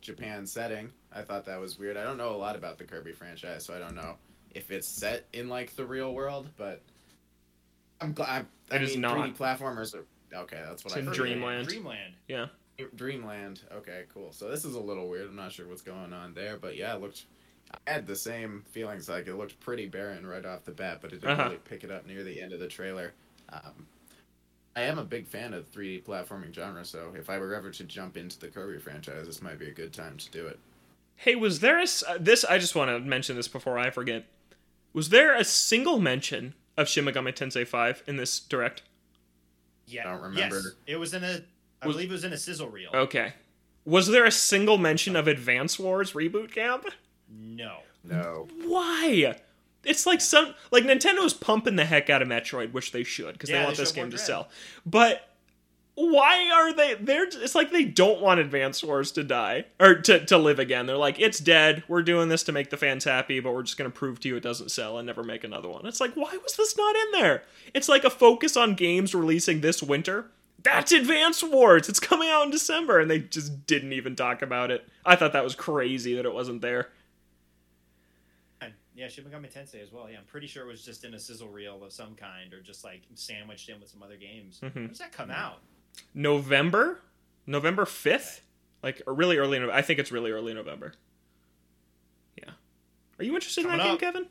Japan 0.00 0.46
setting, 0.46 0.90
I 1.12 1.22
thought 1.22 1.44
that 1.46 1.60
was 1.60 1.78
weird. 1.78 1.96
I 1.96 2.02
don't 2.04 2.16
know 2.16 2.34
a 2.34 2.36
lot 2.36 2.56
about 2.56 2.78
the 2.78 2.84
Kirby 2.84 3.12
franchise, 3.12 3.64
so 3.64 3.74
I 3.74 3.78
don't 3.78 3.94
know 3.94 4.16
if 4.54 4.70
it's 4.70 4.88
set 4.88 5.26
in 5.32 5.48
like 5.48 5.74
the 5.76 5.84
real 5.84 6.14
world. 6.14 6.48
But 6.56 6.82
I'm 8.00 8.12
glad. 8.12 8.46
I 8.70 8.76
It 8.76 8.82
is 8.82 8.92
mean, 8.92 9.02
not. 9.02 9.16
3D 9.18 9.36
platformers 9.36 9.94
are 9.94 10.04
okay. 10.38 10.62
That's 10.66 10.84
what 10.84 10.92
It's 10.92 10.96
I 10.96 11.00
in 11.00 11.06
heard. 11.06 11.14
Dreamland. 11.16 11.68
Dreamland. 11.68 12.14
Yeah. 12.28 12.46
Dreamland. 12.96 13.60
Okay, 13.72 14.04
cool. 14.14 14.32
So 14.32 14.48
this 14.50 14.64
is 14.64 14.74
a 14.74 14.80
little 14.80 15.08
weird. 15.08 15.28
I'm 15.28 15.36
not 15.36 15.52
sure 15.52 15.66
what's 15.68 15.82
going 15.82 16.12
on 16.14 16.32
there, 16.34 16.56
but 16.56 16.76
yeah, 16.76 16.94
it 16.94 17.00
looked. 17.00 17.24
I 17.86 17.92
had 17.92 18.06
the 18.06 18.16
same 18.16 18.64
feelings. 18.70 19.08
Like 19.08 19.26
it 19.26 19.34
looked 19.34 19.60
pretty 19.60 19.86
barren 19.86 20.26
right 20.26 20.44
off 20.46 20.64
the 20.64 20.72
bat, 20.72 20.98
but 21.02 21.12
it 21.12 21.20
didn't 21.20 21.32
Uh-huh. 21.38 21.44
really 21.50 21.58
pick 21.58 21.84
it 21.84 21.90
up 21.90 22.06
near 22.06 22.24
the 22.24 22.40
end 22.40 22.52
of 22.52 22.58
the 22.60 22.66
trailer. 22.68 23.12
Um, 23.52 23.86
I 24.76 24.82
am 24.82 24.98
a 24.98 25.04
big 25.04 25.26
fan 25.26 25.52
of 25.52 25.70
3D 25.72 26.04
platforming 26.04 26.54
genre, 26.54 26.84
so 26.84 27.12
if 27.16 27.28
I 27.28 27.38
were 27.38 27.54
ever 27.54 27.70
to 27.70 27.84
jump 27.84 28.16
into 28.16 28.38
the 28.38 28.48
Kirby 28.48 28.78
franchise, 28.78 29.26
this 29.26 29.42
might 29.42 29.58
be 29.58 29.66
a 29.68 29.72
good 29.72 29.92
time 29.92 30.16
to 30.16 30.30
do 30.30 30.46
it. 30.46 30.58
Hey, 31.16 31.34
was 31.34 31.60
there 31.60 31.78
a 31.78 31.82
s- 31.82 32.04
uh, 32.08 32.16
this? 32.20 32.44
I 32.44 32.58
just 32.58 32.74
want 32.74 32.90
to 32.90 32.98
mention 33.00 33.36
this 33.36 33.48
before 33.48 33.78
I 33.78 33.90
forget. 33.90 34.26
Was 34.92 35.08
there 35.10 35.34
a 35.34 35.44
single 35.44 35.98
mention 36.00 36.54
of 36.76 36.88
Shin 36.88 37.04
Megami 37.04 37.34
Tensei 37.34 37.66
5 37.66 38.04
in 38.06 38.16
this 38.16 38.38
direct? 38.40 38.82
Yeah. 39.86 40.08
I 40.08 40.12
don't 40.12 40.22
remember. 40.22 40.56
Yes, 40.56 40.66
it 40.86 40.96
was 40.96 41.14
in 41.14 41.24
a. 41.24 41.42
I 41.82 41.86
Was- 41.86 41.96
believe 41.96 42.10
it 42.10 42.12
was 42.12 42.24
in 42.24 42.32
a 42.32 42.36
sizzle 42.38 42.68
reel. 42.68 42.90
Okay. 42.94 43.34
Was 43.84 44.06
there 44.08 44.24
a 44.24 44.30
single 44.30 44.78
mention 44.78 45.16
of 45.16 45.26
Advance 45.26 45.78
Wars 45.78 46.12
Reboot 46.12 46.52
Camp? 46.52 46.86
No. 47.28 47.78
No. 48.04 48.48
Why? 48.64 49.34
It's 49.84 50.06
like 50.06 50.20
some 50.20 50.54
like 50.70 50.84
Nintendo's 50.84 51.32
pumping 51.34 51.76
the 51.76 51.84
heck 51.84 52.10
out 52.10 52.22
of 52.22 52.28
Metroid, 52.28 52.72
which 52.72 52.92
they 52.92 53.02
should 53.04 53.32
because 53.34 53.48
Yeah, 53.50 53.56
they 53.56 53.60
they 53.60 53.66
want 53.66 53.76
this 53.78 53.92
game 53.92 54.10
to 54.10 54.16
Dread. 54.16 54.26
sell. 54.26 54.48
But 54.84 55.26
why 55.94 56.50
are 56.50 56.72
they? 56.72 56.94
They're 56.94 57.24
it's 57.26 57.54
like 57.54 57.70
they 57.72 57.84
don't 57.84 58.20
want 58.20 58.40
Advance 58.40 58.82
Wars 58.82 59.12
to 59.12 59.24
die 59.24 59.66
or 59.78 59.96
to 59.96 60.24
to 60.26 60.38
live 60.38 60.58
again. 60.58 60.86
They're 60.86 60.96
like 60.96 61.18
it's 61.18 61.38
dead. 61.38 61.82
We're 61.88 62.02
doing 62.02 62.28
this 62.28 62.42
to 62.44 62.52
make 62.52 62.70
the 62.70 62.76
fans 62.76 63.04
happy, 63.04 63.40
but 63.40 63.52
we're 63.52 63.62
just 63.62 63.76
gonna 63.76 63.90
prove 63.90 64.20
to 64.20 64.28
you 64.28 64.36
it 64.36 64.42
doesn't 64.42 64.70
sell 64.70 64.98
and 64.98 65.06
never 65.06 65.22
make 65.22 65.44
another 65.44 65.68
one. 65.68 65.84
It's 65.86 66.00
like 66.00 66.14
why 66.14 66.36
was 66.42 66.56
this 66.56 66.76
not 66.76 66.96
in 66.96 67.20
there? 67.20 67.42
It's 67.74 67.88
like 67.88 68.04
a 68.04 68.10
focus 68.10 68.56
on 68.56 68.74
games 68.74 69.14
releasing 69.14 69.60
this 69.60 69.82
winter. 69.82 70.26
That's 70.62 70.92
Advance 70.92 71.42
Wars. 71.42 71.88
It's 71.88 72.00
coming 72.00 72.28
out 72.28 72.44
in 72.44 72.50
December, 72.50 72.98
and 73.00 73.10
they 73.10 73.18
just 73.18 73.66
didn't 73.66 73.94
even 73.94 74.14
talk 74.14 74.42
about 74.42 74.70
it. 74.70 74.86
I 75.06 75.16
thought 75.16 75.32
that 75.32 75.42
was 75.44 75.54
crazy 75.54 76.14
that 76.16 76.26
it 76.26 76.34
wasn't 76.34 76.60
there. 76.60 76.88
Yeah, 78.94 79.08
Shin 79.08 79.24
Megami 79.24 79.52
Tensei 79.52 79.80
as 79.82 79.92
well. 79.92 80.10
Yeah, 80.10 80.18
I'm 80.18 80.24
pretty 80.24 80.46
sure 80.46 80.64
it 80.64 80.68
was 80.68 80.84
just 80.84 81.04
in 81.04 81.14
a 81.14 81.18
sizzle 81.20 81.48
reel 81.48 81.82
of 81.84 81.92
some 81.92 82.14
kind, 82.16 82.52
or 82.52 82.60
just 82.60 82.84
like 82.84 83.02
sandwiched 83.14 83.68
in 83.68 83.80
with 83.80 83.88
some 83.88 84.02
other 84.02 84.16
games. 84.16 84.60
Mhm. 84.60 84.74
When 84.74 84.88
does 84.88 84.98
that 84.98 85.12
come 85.12 85.30
out? 85.30 85.60
November, 86.14 87.00
November 87.46 87.84
fifth, 87.86 88.42
like 88.82 89.00
really 89.06 89.38
early. 89.38 89.58
No- 89.58 89.70
I 89.70 89.82
think 89.82 89.98
it's 90.00 90.10
really 90.12 90.30
early 90.32 90.52
November. 90.54 90.92
Yeah. 92.36 92.50
Are 93.18 93.24
you 93.24 93.34
interested 93.34 93.62
in 93.64 93.70
that 93.70 93.78
Coming 93.78 93.92
game. 93.92 93.98
Kevin? 94.12 94.26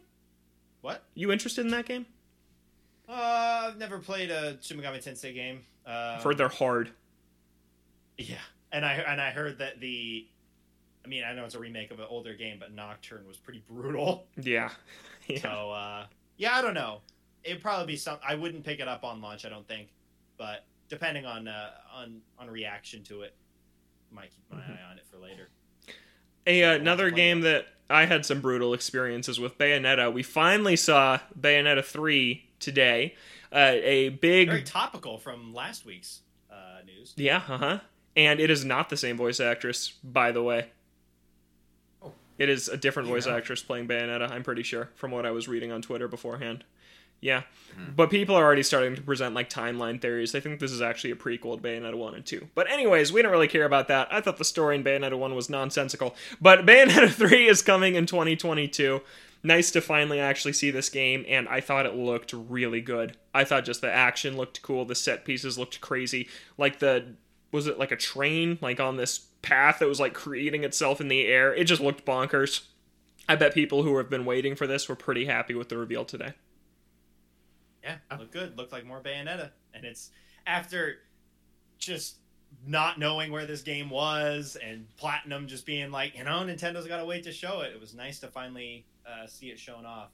What? 0.82 1.04
You 1.14 1.32
interested 1.32 1.62
in 1.66 1.72
that 1.72 1.86
game? 1.86 2.06
Uh, 3.08 3.68
I've 3.70 3.78
never 3.78 4.00
played 4.00 4.30
a 4.30 4.62
Shin 4.62 4.78
Megami 4.80 5.04
Tensei 5.04 5.34
game. 5.34 5.66
Uh, 5.86 6.16
I've 6.18 6.24
heard 6.24 6.38
they're 6.38 6.48
hard. 6.48 6.92
Yeah, 8.18 8.38
and 8.72 8.86
I 8.86 8.94
and 8.96 9.20
I 9.22 9.32
heard 9.32 9.58
that 9.60 9.80
the, 9.80 10.28
I 11.10 11.12
mean, 11.12 11.24
I 11.24 11.34
know 11.34 11.44
it's 11.44 11.56
a 11.56 11.60
remake 11.60 11.90
of 11.90 12.00
an 12.00 12.06
older 12.08 12.36
game, 12.36 12.58
but 12.60 12.72
Nocturne 12.72 13.26
was 13.28 13.36
pretty 13.36 13.64
brutal. 13.68 14.28
Yeah. 14.40 14.70
yeah. 15.28 15.40
So 15.42 15.72
uh, 15.72 16.06
yeah, 16.38 16.56
I 16.56 16.62
don't 16.62 16.76
know. 16.76 17.02
It'd 17.44 17.64
probably 17.64 17.88
be 17.88 17.96
some. 17.98 18.20
I 18.24 18.36
wouldn't 18.36 18.64
pick 18.64 18.80
it 18.80 18.88
up 18.88 19.04
on 19.04 19.20
launch. 19.20 19.44
I 19.44 19.50
don't 19.50 19.68
think, 19.68 19.88
but 20.38 20.66
depending 20.88 21.26
on 21.26 21.48
uh, 21.48 21.72
on 21.92 22.22
on 22.38 22.48
reaction 22.48 23.02
to 23.06 23.22
it, 23.22 23.34
might 24.12 24.30
keep 24.30 24.44
my 24.52 24.58
Mhm. 24.58 24.78
eye 24.80 24.92
on 24.92 24.98
it 25.00 25.06
for 25.10 25.18
later. 25.18 25.50
A 26.46 26.64
uh, 26.64 26.74
another 26.76 27.10
game 27.10 27.42
that 27.42 27.66
I 27.90 28.06
had 28.06 28.24
some 28.24 28.40
brutal 28.40 28.76
experiences 28.76 29.40
with 29.40 29.58
Bayonetta. 29.58 30.14
We 30.14 30.22
finally 30.22 30.76
saw 30.76 31.20
Bayonetta 31.40 31.84
three 31.84 32.50
today. 32.60 33.16
Uh, 33.52 33.72
a 33.82 34.10
big 34.10 34.48
Very 34.50 34.62
topical 34.62 35.18
from 35.18 35.56
last 35.56 35.86
week's 35.86 36.22
uh, 36.52 36.82
news. 36.86 37.14
Yeah, 37.18 37.38
uh 37.38 37.58
huh. 37.58 37.80
And 38.16 38.40
it 38.40 38.52
is 38.52 38.64
not 38.64 38.90
the 38.90 38.98
same 38.98 39.18
voice 39.18 39.40
actress, 39.40 39.94
by 40.04 40.32
the 40.32 40.44
way. 40.44 40.68
It 42.40 42.50
is 42.50 42.68
a 42.68 42.78
different 42.78 43.08
You 43.10 43.14
voice 43.16 43.28
know. 43.28 43.36
actress 43.38 43.62
playing 43.62 43.88
Bayonetta, 43.88 44.32
I'm 44.32 44.44
pretty 44.44 44.64
sure, 44.64 44.90
from 44.96 45.12
what 45.12 45.26
I 45.26 45.32
was 45.32 45.48
reading 45.48 45.72
on 45.72 45.82
Twitter 45.84 46.08
beforehand. 46.08 46.64
Yeah. 47.22 47.42
Hmm. 47.76 47.92
But 47.96 48.10
people 48.10 48.36
are 48.36 48.44
already 48.46 48.64
starting 48.64 48.96
to 48.96 49.02
present 49.02 49.36
like 49.36 49.50
timeline 49.50 50.02
theories. 50.02 50.32
They 50.32 50.40
think 50.40 50.60
this 50.60 50.72
is 50.72 50.82
actually 50.82 51.12
a 51.12 51.16
prequel 51.16 51.58
to 51.58 51.62
Bayonetta 51.62 51.96
1 51.96 52.16
and 52.16 52.26
2. 52.26 52.48
But 52.56 52.72
anyways, 52.72 53.12
we 53.12 53.22
don't 53.22 53.32
really 53.32 53.50
care 53.50 53.66
about 53.66 53.90
that. 53.90 54.08
I 54.10 54.22
thought 54.22 54.38
the 54.38 54.46
story 54.46 54.76
in 54.76 54.84
Bayonetta 54.86 55.18
1 55.18 55.36
was 55.36 55.50
nonsensical. 55.50 56.16
But 56.40 56.66
Bayonetta 56.66 57.12
3 57.14 57.48
is 57.48 57.62
coming 57.62 57.96
in 57.96 58.06
2022. 58.06 59.02
Nice 59.42 59.72
to 59.72 59.82
finally 59.82 60.20
actually 60.20 60.52
see 60.52 60.70
this 60.70 60.90
game, 60.90 61.24
and 61.28 61.48
I 61.48 61.62
thought 61.62 61.86
it 61.86 61.96
looked 61.96 62.34
really 62.34 62.82
good. 62.82 63.16
I 63.34 63.46
thought 63.46 63.64
just 63.64 63.80
the 63.80 63.90
action 63.92 64.36
looked 64.36 64.62
cool, 64.62 64.84
the 64.84 64.96
set 64.96 65.24
pieces 65.24 65.58
looked 65.58 65.80
crazy. 65.80 66.28
Like 66.58 66.80
the 66.80 67.16
was 67.52 67.66
it 67.66 67.80
like 67.80 67.92
a 67.92 67.96
train 67.96 68.60
like 68.62 68.80
on 68.82 68.98
this 68.98 69.28
path 69.42 69.80
that 69.80 69.88
was 69.88 70.00
like 70.00 70.14
creating 70.14 70.64
itself 70.64 71.00
in 71.02 71.08
the 71.08 71.26
air? 71.26 71.54
It 71.54 71.66
just 71.66 71.82
looked 71.82 72.06
bonkers. 72.06 72.64
I 73.28 73.36
bet 73.36 73.54
people 73.54 73.84
who 73.84 73.98
have 73.98 74.10
been 74.10 74.26
waiting 74.26 74.56
for 74.56 74.66
this 74.66 74.90
were 74.90 74.96
pretty 74.96 75.26
happy 75.26 75.54
with 75.54 75.70
the 75.70 75.78
reveal 75.78 76.06
today. 76.06 76.34
Yeah, 77.84 77.98
looked 78.18 78.32
good. 78.32 78.58
Looked 78.58 78.72
like 78.72 78.86
more 78.86 79.02
Bayonetta, 79.02 79.52
and 79.74 79.86
it's 79.86 80.10
after 80.46 80.98
just 81.78 82.16
not 82.66 83.00
knowing 83.00 83.32
where 83.32 83.46
this 83.46 83.62
game 83.62 83.90
was, 83.90 84.58
and 84.64 84.86
Platinum 84.98 85.48
just 85.48 85.66
being 85.66 85.92
like, 85.92 86.18
you 86.18 86.24
know, 86.24 86.40
Nintendo's 86.40 86.88
got 86.88 86.98
to 86.98 87.06
wait 87.06 87.24
to 87.24 87.32
show 87.32 87.62
it. 87.62 87.72
It 87.74 87.80
was 87.80 87.94
nice 87.94 88.20
to 88.20 88.28
finally 88.28 88.86
uh, 89.08 89.28
see 89.28 89.48
it 89.48 89.60
shown 89.60 89.86
off. 89.86 90.10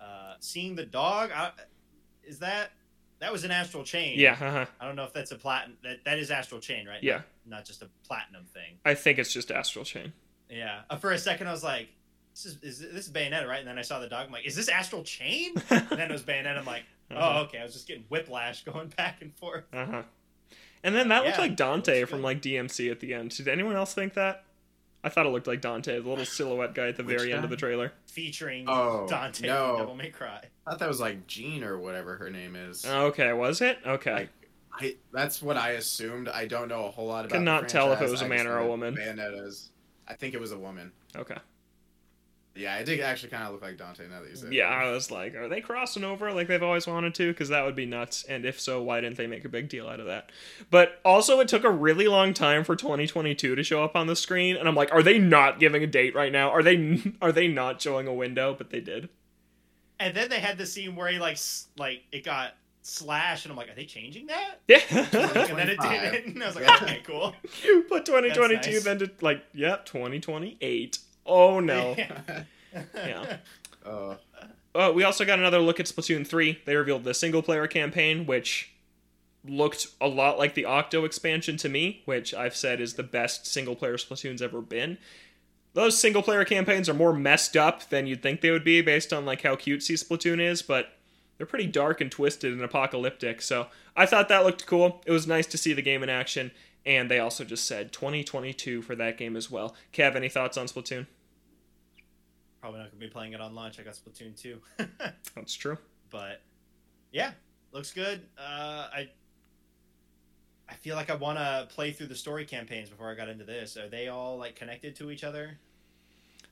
Uh, 0.00 0.34
seeing 0.40 0.74
the 0.74 0.86
dog, 0.86 1.30
I, 1.30 1.50
is 2.24 2.38
that 2.40 2.70
that 3.24 3.32
was 3.32 3.42
an 3.44 3.50
Astral 3.50 3.84
Chain? 3.84 4.18
Yeah, 4.18 4.32
uh-huh. 4.32 4.66
I 4.78 4.86
don't 4.86 4.96
know 4.96 5.04
if 5.04 5.14
that's 5.14 5.32
a 5.32 5.36
platinum. 5.36 5.78
That 5.82 6.04
that 6.04 6.18
is 6.18 6.30
Astral 6.30 6.60
Chain, 6.60 6.86
right? 6.86 7.02
Yeah. 7.02 7.22
not, 7.46 7.56
not 7.58 7.64
just 7.64 7.80
a 7.82 7.88
platinum 8.06 8.44
thing. 8.52 8.78
I 8.84 8.94
think 8.94 9.18
it's 9.18 9.32
just 9.32 9.50
Astral 9.50 9.84
Chain. 9.84 10.12
Yeah. 10.50 10.82
Uh, 10.90 10.96
for 10.96 11.10
a 11.12 11.18
second, 11.18 11.46
I 11.48 11.52
was 11.52 11.64
like, 11.64 11.88
this 12.34 12.44
is, 12.46 12.58
is 12.62 12.78
this 12.80 13.06
is 13.06 13.12
Bayonetta, 13.12 13.48
right? 13.48 13.60
And 13.60 13.68
then 13.68 13.78
I 13.78 13.82
saw 13.82 13.98
the 13.98 14.08
dog. 14.08 14.26
I'm 14.26 14.32
like, 14.32 14.46
is 14.46 14.54
this 14.54 14.68
Astral 14.68 15.02
Chain? 15.04 15.54
and 15.70 15.88
then 15.88 16.00
it 16.10 16.12
was 16.12 16.22
Bayonetta. 16.22 16.58
I'm 16.58 16.64
like, 16.66 16.84
oh, 17.10 17.16
Uh-huh. 17.16 17.40
okay. 17.44 17.58
I 17.60 17.64
was 17.64 17.72
just 17.72 17.88
getting 17.88 18.04
whiplash 18.10 18.62
going 18.64 18.88
back 18.96 19.22
and 19.22 19.34
forth. 19.34 19.64
Uh 19.72 19.86
huh. 19.86 20.02
And 20.82 20.94
then 20.94 21.08
that 21.08 21.24
looked 21.24 21.38
like 21.38 21.56
Dante 21.56 22.04
from 22.04 22.20
like 22.22 22.42
DMC 22.42 22.90
at 22.90 23.00
the 23.00 23.14
end. 23.14 23.30
Did 23.30 23.48
anyone 23.48 23.74
else 23.74 23.94
think 23.94 24.14
that? 24.14 24.43
I 25.04 25.10
thought 25.10 25.26
it 25.26 25.28
looked 25.28 25.46
like 25.46 25.60
Dante, 25.60 26.00
the 26.00 26.08
little 26.08 26.24
silhouette 26.24 26.74
guy 26.74 26.88
at 26.88 26.96
the 26.96 27.04
Which 27.04 27.18
very 27.18 27.32
end 27.34 27.44
of 27.44 27.50
the 27.50 27.56
trailer. 27.56 27.92
Featuring 28.06 28.64
Oh, 28.66 29.06
Dante 29.06 29.46
no. 29.46 29.68
from 29.72 29.78
Devil 29.80 29.94
May 29.96 30.08
Cry. 30.08 30.40
I 30.66 30.70
thought 30.70 30.78
that 30.78 30.88
was 30.88 30.98
like 30.98 31.26
Jeanne 31.26 31.62
or 31.62 31.78
whatever 31.78 32.16
her 32.16 32.30
name 32.30 32.56
is. 32.56 32.86
Okay, 32.86 33.32
was 33.34 33.60
it? 33.60 33.78
Okay. 33.86 34.30
I, 34.72 34.96
that's 35.12 35.42
what 35.42 35.58
I 35.58 35.72
assumed. 35.72 36.28
I 36.28 36.46
don't 36.46 36.68
know 36.68 36.86
a 36.86 36.90
whole 36.90 37.06
lot 37.06 37.26
about. 37.26 37.32
Could 37.32 37.40
the 37.42 37.44
not 37.44 37.68
tell 37.68 37.92
if 37.92 38.00
it 38.00 38.10
was 38.10 38.22
a 38.22 38.28
man 38.28 38.46
or 38.46 38.58
a 38.58 38.66
woman. 38.66 38.96
Bayonetta's. 38.96 39.70
I 40.08 40.14
think 40.14 40.34
it 40.34 40.40
was 40.40 40.52
a 40.52 40.58
woman. 40.58 40.90
Okay. 41.14 41.36
Yeah, 42.56 42.76
it 42.76 42.84
did 42.84 43.00
actually 43.00 43.30
kind 43.30 43.42
of 43.42 43.52
look 43.52 43.62
like 43.62 43.76
Dante 43.76 44.06
now 44.08 44.20
that 44.20 44.30
you 44.30 44.36
said. 44.36 44.52
it. 44.52 44.54
Yeah, 44.54 44.68
I 44.68 44.90
was 44.92 45.10
like, 45.10 45.34
are 45.34 45.48
they 45.48 45.60
crossing 45.60 46.04
over 46.04 46.32
like 46.32 46.46
they've 46.46 46.62
always 46.62 46.86
wanted 46.86 47.12
to? 47.16 47.32
Because 47.32 47.48
that 47.48 47.64
would 47.64 47.74
be 47.74 47.84
nuts. 47.84 48.24
And 48.28 48.44
if 48.44 48.60
so, 48.60 48.80
why 48.80 49.00
didn't 49.00 49.16
they 49.16 49.26
make 49.26 49.44
a 49.44 49.48
big 49.48 49.68
deal 49.68 49.88
out 49.88 49.98
of 49.98 50.06
that? 50.06 50.30
But 50.70 51.00
also, 51.04 51.40
it 51.40 51.48
took 51.48 51.64
a 51.64 51.70
really 51.70 52.06
long 52.06 52.32
time 52.32 52.62
for 52.62 52.76
2022 52.76 53.56
to 53.56 53.62
show 53.64 53.82
up 53.82 53.96
on 53.96 54.06
the 54.06 54.14
screen, 54.14 54.56
and 54.56 54.68
I'm 54.68 54.76
like, 54.76 54.92
are 54.92 55.02
they 55.02 55.18
not 55.18 55.58
giving 55.58 55.82
a 55.82 55.86
date 55.88 56.14
right 56.14 56.30
now? 56.30 56.50
Are 56.50 56.62
they 56.62 57.02
are 57.22 57.32
they 57.32 57.48
not 57.48 57.82
showing 57.82 58.06
a 58.06 58.14
window? 58.14 58.54
But 58.56 58.70
they 58.70 58.80
did. 58.80 59.08
And 59.98 60.14
then 60.14 60.28
they 60.28 60.40
had 60.40 60.56
the 60.56 60.66
scene 60.66 60.94
where 60.94 61.08
he 61.08 61.18
like 61.18 61.38
like 61.76 62.02
it 62.12 62.24
got 62.24 62.54
slashed, 62.82 63.46
and 63.46 63.52
I'm 63.52 63.56
like, 63.56 63.70
are 63.70 63.74
they 63.74 63.86
changing 63.86 64.26
that? 64.28 64.60
Yeah. 64.68 64.80
And 64.90 65.08
then 65.10 65.68
it 65.70 65.76
25. 65.78 66.12
did, 66.12 66.26
and 66.26 66.42
I 66.42 66.46
was 66.46 66.54
like, 66.56 66.82
okay, 66.82 67.00
cool. 67.04 67.34
You 67.64 67.82
Put 67.88 68.06
2022 68.06 68.54
That's 68.54 68.66
nice. 68.66 68.84
then 68.84 68.98
to 68.98 69.10
like, 69.20 69.42
yep, 69.52 69.86
2028. 69.86 70.98
Oh 71.26 71.60
no. 71.60 71.96
Yeah. 72.94 73.36
Oh, 73.86 74.16
Uh, 74.74 74.90
we 74.94 75.04
also 75.04 75.24
got 75.24 75.38
another 75.38 75.58
look 75.60 75.78
at 75.78 75.86
Splatoon 75.86 76.26
3. 76.26 76.62
They 76.64 76.74
revealed 76.74 77.04
the 77.04 77.12
single 77.14 77.42
player 77.42 77.66
campaign, 77.66 78.24
which 78.26 78.72
looked 79.46 79.88
a 80.00 80.08
lot 80.08 80.38
like 80.38 80.54
the 80.54 80.64
Octo 80.64 81.04
expansion 81.04 81.56
to 81.58 81.68
me, 81.68 82.02
which 82.06 82.32
I've 82.32 82.56
said 82.56 82.80
is 82.80 82.94
the 82.94 83.02
best 83.02 83.46
single 83.46 83.76
player 83.76 83.96
Splatoon's 83.98 84.40
ever 84.42 84.60
been. 84.62 84.96
Those 85.74 85.98
single 85.98 86.22
player 86.22 86.44
campaigns 86.44 86.88
are 86.88 86.94
more 86.94 87.12
messed 87.12 87.56
up 87.56 87.88
than 87.90 88.06
you'd 88.06 88.22
think 88.22 88.40
they 88.40 88.50
would 88.50 88.64
be 88.64 88.80
based 88.80 89.12
on 89.12 89.26
like 89.26 89.42
how 89.42 89.54
cutesy 89.54 90.02
Splatoon 90.02 90.40
is, 90.40 90.62
but 90.62 90.96
they're 91.36 91.46
pretty 91.46 91.66
dark 91.66 92.00
and 92.00 92.10
twisted 92.10 92.52
and 92.52 92.62
apocalyptic. 92.62 93.42
So 93.42 93.66
I 93.96 94.06
thought 94.06 94.28
that 94.30 94.44
looked 94.44 94.66
cool. 94.66 95.02
It 95.04 95.12
was 95.12 95.26
nice 95.26 95.46
to 95.48 95.58
see 95.58 95.72
the 95.74 95.82
game 95.82 96.02
in 96.02 96.08
action, 96.08 96.52
and 96.86 97.10
they 97.10 97.18
also 97.18 97.44
just 97.44 97.66
said 97.66 97.92
2022 97.92 98.82
for 98.82 98.96
that 98.96 99.18
game 99.18 99.36
as 99.36 99.50
well. 99.50 99.74
Kev, 99.92 100.16
any 100.16 100.28
thoughts 100.30 100.56
on 100.56 100.66
Splatoon? 100.66 101.06
Probably 102.64 102.80
not 102.80 102.90
gonna 102.92 102.98
be 103.00 103.08
playing 103.10 103.34
it 103.34 103.42
on 103.42 103.54
launch. 103.54 103.78
I 103.78 103.82
got 103.82 103.92
Splatoon 103.92 104.34
2. 104.40 104.58
That's 105.36 105.52
true. 105.54 105.76
but 106.10 106.40
yeah, 107.12 107.32
looks 107.72 107.92
good. 107.92 108.22
Uh, 108.38 108.88
I 108.90 109.10
I 110.66 110.72
feel 110.76 110.96
like 110.96 111.10
I 111.10 111.14
want 111.14 111.36
to 111.36 111.68
play 111.68 111.92
through 111.92 112.06
the 112.06 112.14
story 112.14 112.46
campaigns 112.46 112.88
before 112.88 113.10
I 113.10 113.14
got 113.16 113.28
into 113.28 113.44
this. 113.44 113.76
Are 113.76 113.90
they 113.90 114.08
all 114.08 114.38
like 114.38 114.56
connected 114.56 114.96
to 114.96 115.10
each 115.10 115.24
other? 115.24 115.58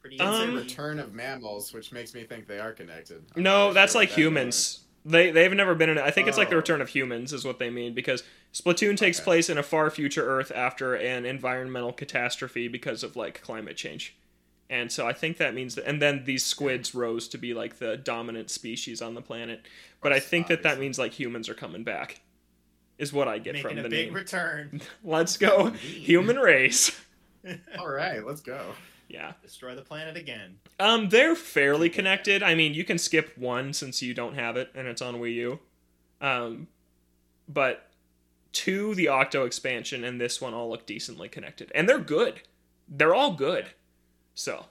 Pretty 0.02 0.16
it's 0.16 0.22
Um, 0.26 0.50
a? 0.54 0.60
Return 0.60 0.98
of 0.98 1.14
Mammals, 1.14 1.72
which 1.72 1.92
makes 1.92 2.12
me 2.12 2.24
think 2.24 2.46
they 2.46 2.58
are 2.58 2.72
connected. 2.74 3.24
I'm 3.34 3.42
No, 3.42 3.72
that's 3.72 3.92
sure 3.92 4.02
like 4.02 4.10
that 4.10 4.18
humans. 4.18 4.80
They 5.06 5.30
they've 5.30 5.50
never 5.54 5.74
been 5.74 5.88
in. 5.88 5.96
it. 5.96 6.02
I 6.04 6.10
think 6.10 6.28
it's 6.28 6.36
like 6.36 6.50
the 6.50 6.56
Oh. 6.56 6.58
return 6.58 6.82
of 6.82 6.90
humans 6.90 7.32
is 7.32 7.42
what 7.42 7.58
they 7.58 7.70
mean 7.70 7.94
because 7.94 8.22
Splatoon 8.52 8.98
takes 8.98 9.18
Okay. 9.18 9.24
place 9.24 9.48
in 9.48 9.56
a 9.56 9.62
far 9.62 9.88
future 9.88 10.28
Earth 10.28 10.52
after 10.54 10.94
an 10.94 11.24
environmental 11.24 11.94
catastrophe 11.94 12.68
because 12.68 13.02
of 13.02 13.16
like 13.16 13.40
climate 13.40 13.78
change, 13.78 14.14
and 14.72 14.90
so 14.90 15.06
I 15.06 15.12
think 15.12 15.36
that 15.36 15.54
means 15.54 15.74
that. 15.74 15.86
And 15.86 16.00
then 16.00 16.24
these 16.24 16.42
squids 16.42 16.94
rose 16.94 17.28
to 17.28 17.38
be 17.38 17.52
like 17.52 17.78
the 17.78 17.98
dominant 17.98 18.50
species 18.50 19.02
on 19.02 19.14
the 19.14 19.20
planet. 19.20 19.66
But 20.02 20.12
I 20.12 20.16
course, 20.16 20.24
think 20.30 20.46
that 20.48 20.62
that 20.62 20.80
means 20.80 20.98
like 20.98 21.12
humans 21.12 21.50
are 21.50 21.54
coming 21.54 21.84
back, 21.84 22.22
is 22.96 23.12
what 23.12 23.28
I 23.28 23.38
get 23.38 23.52
making 23.52 23.62
from 23.62 23.74
the 23.76 23.80
a 23.80 23.82
the 23.84 23.88
big 23.90 24.06
name. 24.06 24.14
return. 24.14 24.80
Let's 25.04 25.36
go, 25.36 25.70
human 25.72 26.38
race. 26.38 26.98
All 27.78 27.90
right, 27.90 28.24
let's 28.24 28.40
go. 28.40 28.76
Yeah. 29.08 29.32
Destroy 29.42 29.74
the 29.74 29.82
planet 29.82 30.16
again. 30.16 30.58
Um, 30.80 31.10
they're 31.10 31.34
fairly 31.34 31.90
connected. 31.90 32.42
I 32.42 32.54
mean, 32.54 32.72
you 32.72 32.84
can 32.84 32.98
skip 32.98 33.36
one 33.36 33.72
since 33.74 34.00
you 34.00 34.14
don't 34.14 34.36
have 34.36 34.56
it 34.56 34.70
and 34.74 34.88
it's 34.88 35.02
on 35.02 35.16
Wii 35.16 35.34
U. 35.34 35.60
Um, 36.20 36.68
but 37.48 37.90
two, 38.52 38.94
the 38.94 39.08
Octo 39.08 39.44
expansion, 39.44 40.04
and 40.04 40.20
this 40.20 40.40
one 40.40 40.54
all 40.54 40.70
look 40.70 40.86
decently 40.86 41.28
connected, 41.28 41.70
and 41.74 41.88
they're 41.88 41.98
good. 41.98 42.42
They're 42.88 43.14
all 43.14 43.32
good. 43.32 43.66
So, 44.34 44.66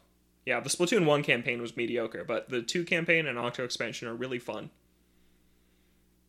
yeah, 0.45 0.60
the 0.60 0.69
Splatoon 0.69 1.06
one 1.06 1.24
campaign 1.24 1.62
was 1.62 1.78
mediocre, 1.78 2.24
but 2.24 2.50
the 2.50 2.62
two 2.62 2.84
campaign 2.84 3.28
and 3.28 3.38
Octo 3.38 3.63
expansion 3.63 4.08
are 4.08 4.15
really 4.15 4.39
fun. 4.39 4.69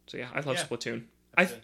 So 0.06 0.18
yeah, 0.18 0.28
I 0.34 0.40
love 0.40 0.56
Yeah. 0.56 0.64
Splatoon. 0.66 1.04
I 1.36 1.42
I 1.42 1.44
have 1.44 1.54
to, 1.54 1.60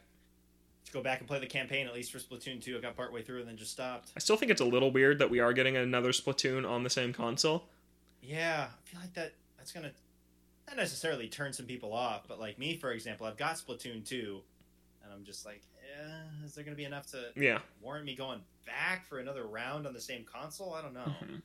to 0.87 0.93
go 0.93 1.03
back 1.03 1.19
and 1.19 1.29
play 1.29 1.39
the 1.41 1.47
campaign 1.47 1.87
at 1.87 1.93
least 1.95 2.11
for 2.13 2.19
Splatoon 2.19 2.63
2. 2.63 2.79
I 2.79 2.81
got 2.81 2.97
partway 2.97 3.23
through 3.23 3.41
and 3.41 3.49
then 3.49 3.57
just 3.57 3.73
stopped. 3.73 4.13
I 4.17 4.21
still 4.21 4.37
think 4.37 4.51
it's 4.51 4.61
a 4.61 4.65
little 4.65 4.91
weird 4.91 5.19
that 5.19 5.29
we 5.31 5.41
are 5.41 5.53
getting 5.53 5.77
another 5.77 6.11
Splatoon 6.13 6.69
on 6.69 6.83
the 6.85 6.91
same 6.91 7.13
console. 7.13 7.65
Yeah, 8.23 8.69
I 8.71 8.89
feel 8.89 9.01
like 9.01 9.13
that 9.15 9.35
that's 9.59 9.73
gonna 9.73 9.93
not 10.67 10.77
necessarily 10.77 11.29
turn 11.29 11.53
some 11.53 11.67
people 11.67 11.93
off, 11.93 12.27
but 12.29 12.39
like 12.41 12.59
me, 12.59 12.77
for 12.77 12.93
example, 12.93 13.27
I've 13.27 13.37
got 13.37 13.57
Splatoon 13.57 14.07
2, 14.07 14.41
and 15.05 15.13
I'm 15.13 15.25
just 15.25 15.45
like, 15.47 15.63
eh, 15.99 16.45
is 16.47 16.55
there 16.55 16.65
gonna 16.65 16.77
be 16.77 16.85
enough 16.85 17.07
to 17.09 17.33
Yeah. 17.37 17.61
warrant 17.81 18.05
me 18.07 18.15
going 18.15 18.41
back 18.67 19.07
for 19.07 19.19
another 19.19 19.47
round 19.47 19.87
on 19.87 19.93
the 19.95 20.01
same 20.01 20.25
console? 20.25 20.73
I 20.75 20.83
don't 20.83 20.95
know. 20.95 21.15
Mhm. 21.23 21.43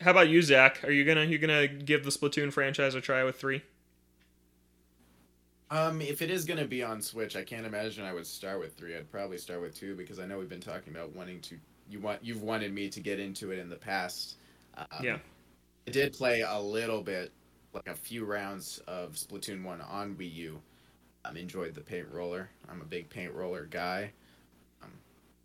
How 0.00 0.10
about 0.12 0.28
you, 0.28 0.40
Zach? 0.42 0.84
Are 0.84 0.90
you 0.92 1.04
gonna 1.04 1.24
you 1.24 1.38
gonna 1.38 1.66
give 1.66 2.04
the 2.04 2.10
Splatoon 2.10 2.52
franchise 2.52 2.94
a 2.94 3.00
try 3.00 3.24
with 3.24 3.36
three? 3.40 3.62
Um, 5.70 6.00
if 6.00 6.22
it 6.22 6.30
is 6.30 6.44
gonna 6.44 6.66
be 6.66 6.82
on 6.82 7.00
Switch, 7.02 7.36
I 7.36 7.42
can't 7.42 7.66
imagine 7.66 8.04
I 8.04 8.12
would 8.12 8.26
start 8.26 8.60
with 8.60 8.76
three. 8.76 8.96
I'd 8.96 9.10
probably 9.10 9.38
start 9.38 9.60
with 9.60 9.74
two 9.74 9.96
because 9.96 10.18
I 10.18 10.26
know 10.26 10.38
we've 10.38 10.48
been 10.48 10.60
talking 10.60 10.94
about 10.94 11.14
wanting 11.14 11.40
to. 11.42 11.58
You 11.88 12.00
want 12.00 12.24
you've 12.24 12.42
wanted 12.42 12.72
me 12.72 12.88
to 12.90 13.00
get 13.00 13.18
into 13.18 13.50
it 13.50 13.58
in 13.58 13.68
the 13.68 13.76
past. 13.76 14.36
Um, 14.76 14.86
Yeah. 15.00 15.18
I 15.86 15.90
did 15.90 16.12
play 16.12 16.40
a 16.42 16.58
little 16.58 17.02
bit, 17.02 17.32
like 17.72 17.88
a 17.88 17.94
few 17.94 18.24
rounds 18.24 18.78
of 18.86 19.12
Splatoon 19.14 19.62
one 19.64 19.80
on 19.80 20.14
Wii 20.16 20.32
U. 20.34 20.62
Um, 21.24 21.36
enjoyed 21.36 21.74
the 21.74 21.80
paint 21.80 22.08
roller. 22.10 22.50
I'm 22.68 22.80
a 22.80 22.84
big 22.86 23.08
paint 23.10 23.32
roller 23.34 23.66
guy. 23.66 24.12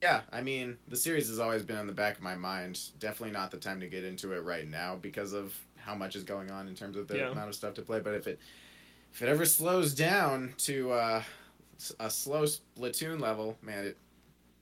Yeah, 0.01 0.21
I 0.31 0.41
mean 0.41 0.77
the 0.87 0.95
series 0.95 1.27
has 1.27 1.39
always 1.39 1.63
been 1.63 1.77
on 1.77 1.87
the 1.87 1.93
back 1.93 2.17
of 2.17 2.23
my 2.23 2.35
mind. 2.35 2.79
Definitely 2.99 3.33
not 3.33 3.51
the 3.51 3.57
time 3.57 3.79
to 3.81 3.87
get 3.87 4.03
into 4.03 4.31
it 4.33 4.43
right 4.43 4.67
now 4.67 4.95
because 4.95 5.33
of 5.33 5.53
how 5.77 5.95
much 5.95 6.15
is 6.15 6.23
going 6.23 6.51
on 6.51 6.67
in 6.67 6.75
terms 6.75 6.95
of 6.97 7.07
the 7.07 7.17
Yeah. 7.17 7.29
amount 7.31 7.49
of 7.49 7.55
stuff 7.55 7.73
to 7.75 7.81
play. 7.81 7.99
But 7.99 8.13
if 8.15 8.27
it 8.27 8.39
if 9.13 9.21
it 9.21 9.27
ever 9.29 9.45
slows 9.45 9.93
down 9.93 10.53
to 10.59 10.91
uh, 10.91 11.23
a 11.99 12.09
slow 12.09 12.43
Splatoon 12.43 13.19
level, 13.19 13.57
man, 13.61 13.85
it 13.87 13.97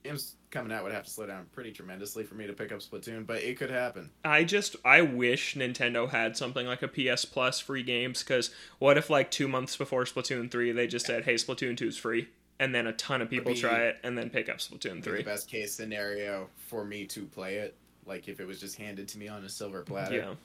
games 0.04 0.36
coming 0.50 0.72
out 0.72 0.82
would 0.84 0.92
have 0.92 1.04
to 1.04 1.10
slow 1.10 1.26
down 1.26 1.44
pretty 1.52 1.70
tremendously 1.70 2.24
for 2.24 2.34
me 2.34 2.46
to 2.46 2.52
pick 2.52 2.72
up 2.72 2.80
Splatoon. 2.80 3.26
But 3.26 3.42
it 3.42 3.58
could 3.58 3.70
happen. 3.70 4.10
I 4.24 4.42
just 4.44 4.74
I 4.84 5.02
wish 5.02 5.54
Nintendo 5.54 6.08
had 6.08 6.36
something 6.36 6.66
like 6.66 6.82
a 6.82 6.88
PS 6.88 7.24
Plus 7.26 7.60
free 7.60 7.82
games 7.82 8.22
because 8.24 8.50
what 8.78 8.96
if 8.98 9.10
like 9.10 9.30
two 9.30 9.46
months 9.48 9.76
before 9.76 10.04
Splatoon 10.04 10.50
three 10.50 10.72
they 10.72 10.86
just 10.86 11.06
said 11.06 11.24
hey 11.24 11.34
Splatoon 11.34 11.76
two 11.76 11.88
is 11.88 11.96
free 11.96 12.28
and 12.60 12.74
then 12.74 12.86
a 12.86 12.92
ton 12.92 13.22
of 13.22 13.30
people 13.30 13.52
be- 13.52 13.60
try 13.60 13.84
it 13.84 13.98
and 14.02 14.16
then 14.18 14.30
pick 14.30 14.48
up 14.48 14.58
Splatoon 14.58 14.94
be 14.94 15.00
the 15.00 15.02
three. 15.02 15.22
best 15.22 15.48
case 15.48 15.72
scenario 15.74 16.48
for 16.56 16.84
me 16.84 17.04
to 17.06 17.24
play 17.26 17.56
it. 17.56 17.76
Like 18.06 18.28
if 18.28 18.40
it 18.40 18.46
was 18.46 18.58
just 18.60 18.76
handed 18.76 19.08
to 19.08 19.18
me 19.18 19.28
on 19.28 19.44
a 19.44 19.48
silver 19.48 19.82
platter. 19.82 20.36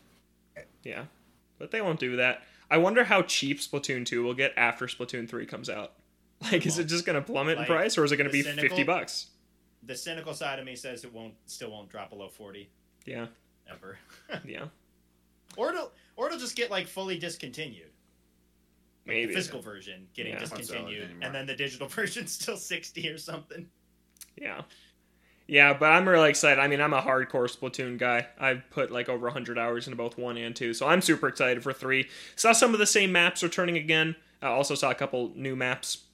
Yeah, 0.56 0.64
yeah, 0.84 1.04
but 1.60 1.72
they 1.72 1.82
won't 1.82 2.00
do 2.00 2.18
that. 2.18 2.44
I 2.70 2.78
wonder 2.78 3.04
how 3.04 3.22
cheap 3.22 3.60
Splatoon 3.60 4.06
two 4.06 4.24
will 4.24 4.34
get 4.34 4.54
after 4.58 4.86
Splatoon 4.88 5.28
three 5.30 5.46
comes 5.46 5.70
out. 5.70 5.94
Like, 6.52 6.66
is 6.66 6.78
it 6.78 6.86
just 6.86 7.06
gonna 7.06 7.22
plummet 7.22 7.58
in 7.58 7.64
price 7.64 7.98
or 7.98 8.04
is 8.04 8.12
it 8.12 8.18
gonna 8.18 8.30
be 8.30 8.42
cynical- 8.42 8.68
fifty 8.68 8.84
bucks? 8.84 9.28
The 9.84 9.96
cynical 9.96 10.34
side 10.34 10.60
of 10.60 10.66
me 10.66 10.76
says 10.76 11.06
it 11.06 11.14
won't, 11.14 11.34
still 11.46 11.72
won't 11.72 11.88
drop 11.90 12.10
below 12.10 12.28
40 12.28 12.70
Yeah, 13.06 13.28
ever, 13.72 13.98
yeah, 14.46 14.66
or 15.56 15.70
it'll, 15.70 15.92
or 16.18 16.28
it'll 16.28 16.40
just 16.40 16.58
get 16.58 16.70
like 16.70 16.88
fully 16.88 17.18
discontinued. 17.18 17.92
Maybe. 19.06 19.28
The 19.28 19.34
physical 19.34 19.62
version 19.62 20.08
getting 20.14 20.34
Yeah. 20.34 20.40
Discontinued, 20.40 21.10
and 21.22 21.34
then 21.34 21.46
the 21.46 21.56
digital 21.56 21.88
version's 21.90 22.32
still 22.32 22.58
60 22.58 23.10
or 23.10 23.18
something. 23.18 23.68
Yeah. 24.36 24.62
Yeah, 25.46 25.74
but 25.74 25.92
I'm 25.92 26.08
really 26.08 26.30
excited. 26.30 26.60
I 26.60 26.68
mean, 26.68 26.80
I'm 26.80 26.94
a 26.94 27.02
hardcore 27.02 27.52
Splatoon 27.52 27.98
guy. 27.98 28.28
I've 28.40 28.70
put 28.70 28.92
like 28.92 29.10
over 29.10 29.26
100 29.26 29.58
hours 29.58 29.88
into 29.88 29.98
both 29.98 30.18
1 30.18 30.38
and 30.38 30.56
2, 30.56 30.74
so 30.74 30.88
I'm 30.88 31.02
super 31.02 31.28
excited 31.28 31.64
for 31.64 31.74
3. 31.74 32.08
Saw 32.36 32.54
some 32.54 32.74
of 32.74 32.80
the 32.80 32.86
same 32.86 33.12
maps 33.12 33.44
returning 33.44 33.78
again. 33.78 34.16
I 34.42 34.48
also 34.48 34.76
saw 34.76 34.90
a 34.90 34.96
couple 34.96 35.32
new 35.36 35.56
maps. 35.56 36.06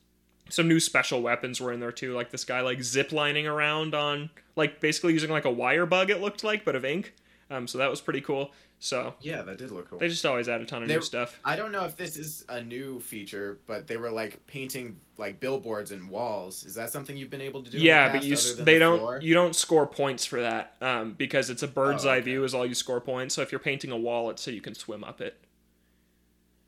Some 0.50 0.68
new 0.68 0.80
special 0.80 1.22
weapons 1.22 1.62
were 1.62 1.72
in 1.72 1.80
there 1.80 1.92
too, 1.92 2.14
like 2.16 2.32
this 2.32 2.44
guy 2.44 2.62
like 2.62 2.80
ziplining 2.80 3.46
around 3.46 3.94
on 3.94 4.32
like 4.56 4.82
basically 4.82 5.14
using 5.14 5.30
like 5.30 5.46
a 5.46 5.52
wire 5.52 5.86
bug 5.86 6.10
it 6.10 6.22
looked 6.22 6.44
like, 6.44 6.66
but 6.66 6.76
of 6.76 6.84
ink. 6.84 7.14
Um, 7.52 7.68
so 7.68 7.78
that 7.78 7.90
was 7.90 8.02
pretty 8.02 8.22
cool. 8.22 8.52
So 8.82 9.14
Yeah, 9.20 9.42
that 9.42 9.58
did 9.58 9.72
look 9.72 9.90
cool. 9.90 10.00
they 10.00 10.08
just 10.08 10.26
always 10.26 10.48
add 10.48 10.62
a 10.62 10.66
ton 10.66 10.82
of 10.84 10.88
They- 10.88 10.96
new 10.96 11.02
stuff. 11.02 11.38
I 11.44 11.58
don't 11.58 11.74
know 11.74 11.84
if 11.84 11.98
this 11.98 12.16
is 12.16 12.46
a 12.48 12.64
new 12.64 13.02
feature, 13.02 13.60
but 13.68 13.88
they 13.88 13.98
were 13.98 14.10
like 14.10 14.46
painting 14.48 15.02
like 15.18 15.42
billboards 15.42 15.92
and 15.92 16.10
walls. 16.10 16.64
Is 16.64 16.76
that 16.76 16.90
something 16.90 17.18
you've 17.18 17.30
been 17.30 17.42
able 17.42 17.62
to 17.62 17.70
do? 17.70 17.76
in 17.76 17.82
the 17.84 17.88
Yeah, 17.88 18.08
past 18.10 18.22
but 18.22 18.24
you 18.26 18.64
they 18.64 18.74
the 18.76 18.80
don't 18.80 19.00
floor? 19.00 19.20
you 19.22 19.34
don't 19.34 19.54
score 19.54 19.86
points 19.86 20.24
for 20.26 20.40
that 20.42 20.76
um, 20.80 21.12
because 21.14 21.50
it's 21.50 21.62
a 21.62 21.68
bird's 21.68 22.06
Oh, 22.06 22.12
eye 22.12 22.22
view 22.22 22.46
is 22.46 22.54
all 22.54 22.66
you 22.66 22.74
score 22.74 23.02
points. 23.02 23.36
So 23.36 23.42
if 23.42 23.52
you're 23.52 23.60
painting 23.60 23.92
a 23.92 23.98
wall, 23.98 24.30
it's 24.30 24.42
so 24.42 24.50
you 24.50 24.62
can 24.62 24.76
swim 24.76 25.04
up 25.04 25.20
it. 25.20 25.36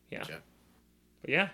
Yeah, 0.10 0.20
Gotcha. 0.20 0.42
but 1.22 1.30
yeah, 1.30 1.50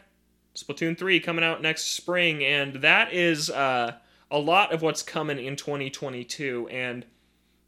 Splatoon 0.56 0.98
three 0.98 1.20
coming 1.20 1.43
out 1.46 1.62
next 1.62 1.84
spring, 1.93 2.43
and 2.43 2.78
that 2.78 3.13
is 3.13 3.52
uh, 3.52 3.93
a 4.32 4.39
lot 4.39 4.74
of 4.74 4.82
what's 4.82 5.04
coming 5.04 5.38
in 5.38 5.56
2022. 5.56 6.67
And 6.72 7.06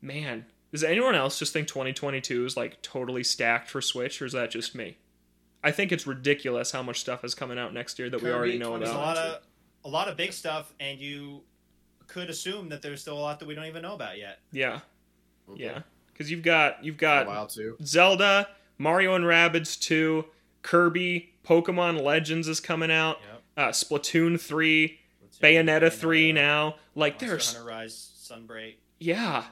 man, 0.02 0.48
does 0.72 0.84
anyone 0.84 1.16
else 1.16 1.40
just 1.40 1.54
think 1.54 1.68
2022 1.68 2.46
is 2.46 2.56
like 2.58 2.82
totally 2.82 3.24
stacked 3.24 3.70
for 3.70 3.82
Switch, 3.82 4.22
or 4.22 4.26
is 4.26 4.34
that 4.34 4.52
just 4.52 4.76
me? 4.76 4.98
I 5.64 5.72
think 5.72 5.92
it's 5.92 6.08
ridiculous 6.08 6.72
how 6.72 6.82
much 6.84 7.00
stuff 7.02 7.24
is 7.26 7.36
coming 7.36 7.60
out 7.60 7.74
next 7.74 8.00
year 8.00 8.10
that 8.10 8.22
we 8.22 8.32
already 8.32 8.58
know 8.58 8.70
20 8.70 8.86
There's 8.86 8.96
a 8.96 8.98
about. 8.98 9.06
lot 9.16 9.18
of 9.18 9.42
a 9.86 9.90
lot 9.90 10.08
of 10.08 10.18
big 10.18 10.32
stuff, 10.34 10.74
and 10.80 11.00
you 11.00 11.42
could 12.08 12.30
assume 12.30 12.70
that 12.70 12.82
there's 12.82 13.02
still 13.02 13.18
a 13.18 13.20
lot 13.20 13.40
that 13.40 13.48
we 13.48 13.56
don't 13.56 13.66
even 13.66 13.82
know 13.82 13.94
about 13.94 14.18
yet. 14.18 14.40
Yeah, 14.52 14.80
Okay. 15.50 15.64
yeah, 15.64 15.82
because 16.14 16.30
you've 16.32 16.44
got 16.44 16.84
you've 16.84 16.98
got 16.98 17.26
a 17.26 17.30
while 17.30 17.48
too. 17.48 17.78
Zelda, 17.84 18.48
Mario 18.78 19.16
and 19.16 19.26
Rabbids 19.26 19.80
2, 19.80 20.26
Kirby, 20.62 21.34
Pokemon 21.46 22.02
Legends 22.02 22.48
is 22.48 22.60
coming 22.60 22.92
out, 22.92 23.20
Yep. 23.32 23.42
uh, 23.58 23.70
Splatoon 23.70 24.40
3, 24.40 25.00
Let's 25.22 25.38
see. 25.38 25.44
Bayonetta 25.44 25.92
3 25.92 26.32
now. 26.34 26.76
Like 26.96 27.14
Monster 27.14 27.28
there's 27.28 27.54
Hunter 27.54 27.70
Rise, 27.70 28.12
Sunbreak, 28.32 28.76
yeah, 29.00 29.46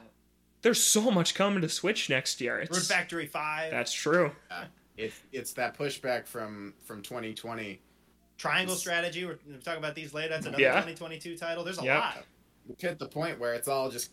there's 0.62 0.82
so 0.82 1.10
much 1.10 1.34
coming 1.34 1.60
to 1.62 1.68
Switch 1.68 2.08
next 2.10 2.40
year. 2.40 2.58
Root 2.58 2.68
It's 2.70 2.88
Factory 2.88 3.26
Five, 3.26 3.70
that's 3.70 3.92
true. 3.92 4.32
It's 4.96 5.20
it's 5.32 5.52
that 5.54 5.76
pushback 5.78 6.26
from 6.26 6.74
from 6.84 7.02
2020. 7.02 7.80
Triangle 8.36 8.76
Strategy. 8.76 9.24
We're, 9.24 9.38
we're 9.48 9.56
talking 9.58 9.78
about 9.80 9.94
these 9.96 10.14
later. 10.14 10.28
That's 10.30 10.46
another 10.46 10.62
Yeah. 10.62 10.72
2022 10.74 11.36
title. 11.36 11.64
There's 11.64 11.80
a 11.80 11.84
Yep. 11.84 11.98
lot. 11.98 12.24
We 12.68 12.74
hit 12.78 12.98
the 12.98 13.08
point 13.08 13.38
where 13.40 13.54
it's 13.54 13.66
all 13.66 13.90
just 13.90 14.10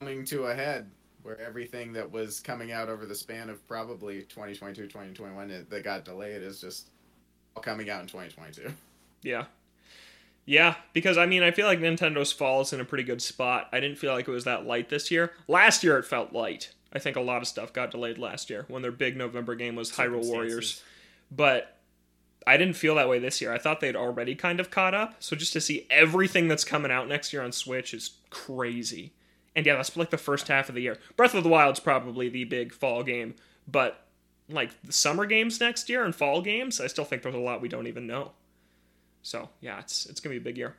coming 0.00 0.24
to 0.26 0.44
a 0.44 0.54
head. 0.54 0.90
Where 1.22 1.38
everything 1.38 1.92
that 1.92 2.10
was 2.10 2.40
coming 2.40 2.72
out 2.72 2.88
over 2.88 3.04
the 3.04 3.14
span 3.14 3.50
of 3.50 3.66
probably 3.68 4.22
2022, 4.22 4.86
2021 4.86 5.50
it- 5.50 5.68
that 5.68 5.84
got 5.84 6.06
delayed 6.06 6.40
is 6.42 6.58
just 6.62 6.88
all 7.54 7.62
coming 7.62 7.90
out 7.90 8.00
in 8.00 8.06
2022. 8.06 8.72
Yeah. 9.22 9.44
Yeah, 10.50 10.74
because 10.94 11.16
I 11.16 11.26
mean, 11.26 11.44
I 11.44 11.52
feel 11.52 11.68
like 11.68 11.78
Nintendo's 11.78 12.32
fall 12.32 12.62
is 12.62 12.72
in 12.72 12.80
a 12.80 12.84
pretty 12.84 13.04
good 13.04 13.22
spot. 13.22 13.68
I 13.70 13.78
didn't 13.78 13.98
feel 13.98 14.12
like 14.12 14.26
it 14.26 14.32
was 14.32 14.42
that 14.46 14.66
light 14.66 14.88
this 14.88 15.08
year. 15.08 15.30
Last 15.46 15.84
year 15.84 15.96
it 15.96 16.04
felt 16.04 16.32
light. 16.32 16.72
I 16.92 16.98
think 16.98 17.14
a 17.14 17.20
lot 17.20 17.40
of 17.40 17.46
stuff 17.46 17.72
got 17.72 17.92
delayed 17.92 18.18
last 18.18 18.50
year 18.50 18.64
when 18.66 18.82
their 18.82 18.90
big 18.90 19.16
November 19.16 19.54
game 19.54 19.76
was 19.76 19.92
Hyrule 19.92 20.26
Warriors. 20.26 20.82
But 21.30 21.76
I 22.48 22.56
didn't 22.56 22.74
feel 22.74 22.96
that 22.96 23.08
way 23.08 23.20
this 23.20 23.40
year. 23.40 23.52
I 23.52 23.58
thought 23.58 23.78
they'd 23.78 23.94
already 23.94 24.34
kind 24.34 24.58
of 24.58 24.72
caught 24.72 24.92
up. 24.92 25.14
So 25.20 25.36
just 25.36 25.52
to 25.52 25.60
see 25.60 25.86
everything 25.88 26.48
that's 26.48 26.64
coming 26.64 26.90
out 26.90 27.06
next 27.06 27.32
year 27.32 27.42
on 27.42 27.52
Switch 27.52 27.94
is 27.94 28.16
crazy. 28.30 29.12
And 29.54 29.64
yeah, 29.64 29.76
that's 29.76 29.96
like 29.96 30.10
the 30.10 30.18
first 30.18 30.48
half 30.48 30.68
of 30.68 30.74
the 30.74 30.82
year. 30.82 30.98
Breath 31.16 31.36
of 31.36 31.44
the 31.44 31.48
Wild's 31.48 31.78
probably 31.78 32.28
the 32.28 32.42
big 32.42 32.72
fall 32.72 33.04
game, 33.04 33.36
but 33.68 34.04
like 34.48 34.70
the 34.82 34.92
summer 34.92 35.26
games 35.26 35.60
next 35.60 35.88
year 35.88 36.02
and 36.02 36.12
fall 36.12 36.42
games, 36.42 36.80
I 36.80 36.88
still 36.88 37.04
think 37.04 37.22
there's 37.22 37.36
a 37.36 37.38
lot 37.38 37.60
we 37.60 37.68
don't 37.68 37.86
even 37.86 38.08
know. 38.08 38.32
So 39.22 39.48
yeah, 39.60 39.78
it's 39.80 40.06
it's 40.06 40.20
gonna 40.20 40.34
be 40.34 40.38
a 40.38 40.40
big 40.40 40.58
year. 40.58 40.76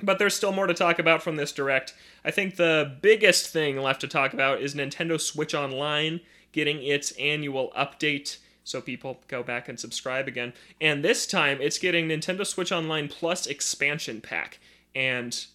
But 0.00 0.18
there's 0.18 0.34
still 0.34 0.52
more 0.52 0.66
to 0.66 0.74
talk 0.74 0.98
about 0.98 1.22
from 1.22 1.36
this 1.36 1.52
direct. 1.52 1.94
I 2.24 2.30
think 2.30 2.56
the 2.56 2.96
biggest 3.02 3.48
thing 3.48 3.76
left 3.78 4.00
to 4.02 4.08
talk 4.08 4.32
about 4.32 4.60
is 4.60 4.74
Nintendo 4.74 5.20
Switch 5.20 5.54
Online 5.54 6.20
getting 6.52 6.82
its 6.82 7.12
annual 7.12 7.72
update. 7.76 8.38
So 8.62 8.80
people 8.80 9.22
go 9.28 9.42
back 9.42 9.68
and 9.68 9.80
subscribe 9.80 10.28
again. 10.28 10.52
And 10.80 11.04
this 11.04 11.26
time 11.26 11.58
it's 11.60 11.78
getting 11.78 12.08
Nintendo 12.08 12.46
Switch 12.46 12.70
Online 12.70 13.08
Plus 13.08 13.46
expansion 13.46 14.20
pack. 14.20 14.60
And 14.94 15.46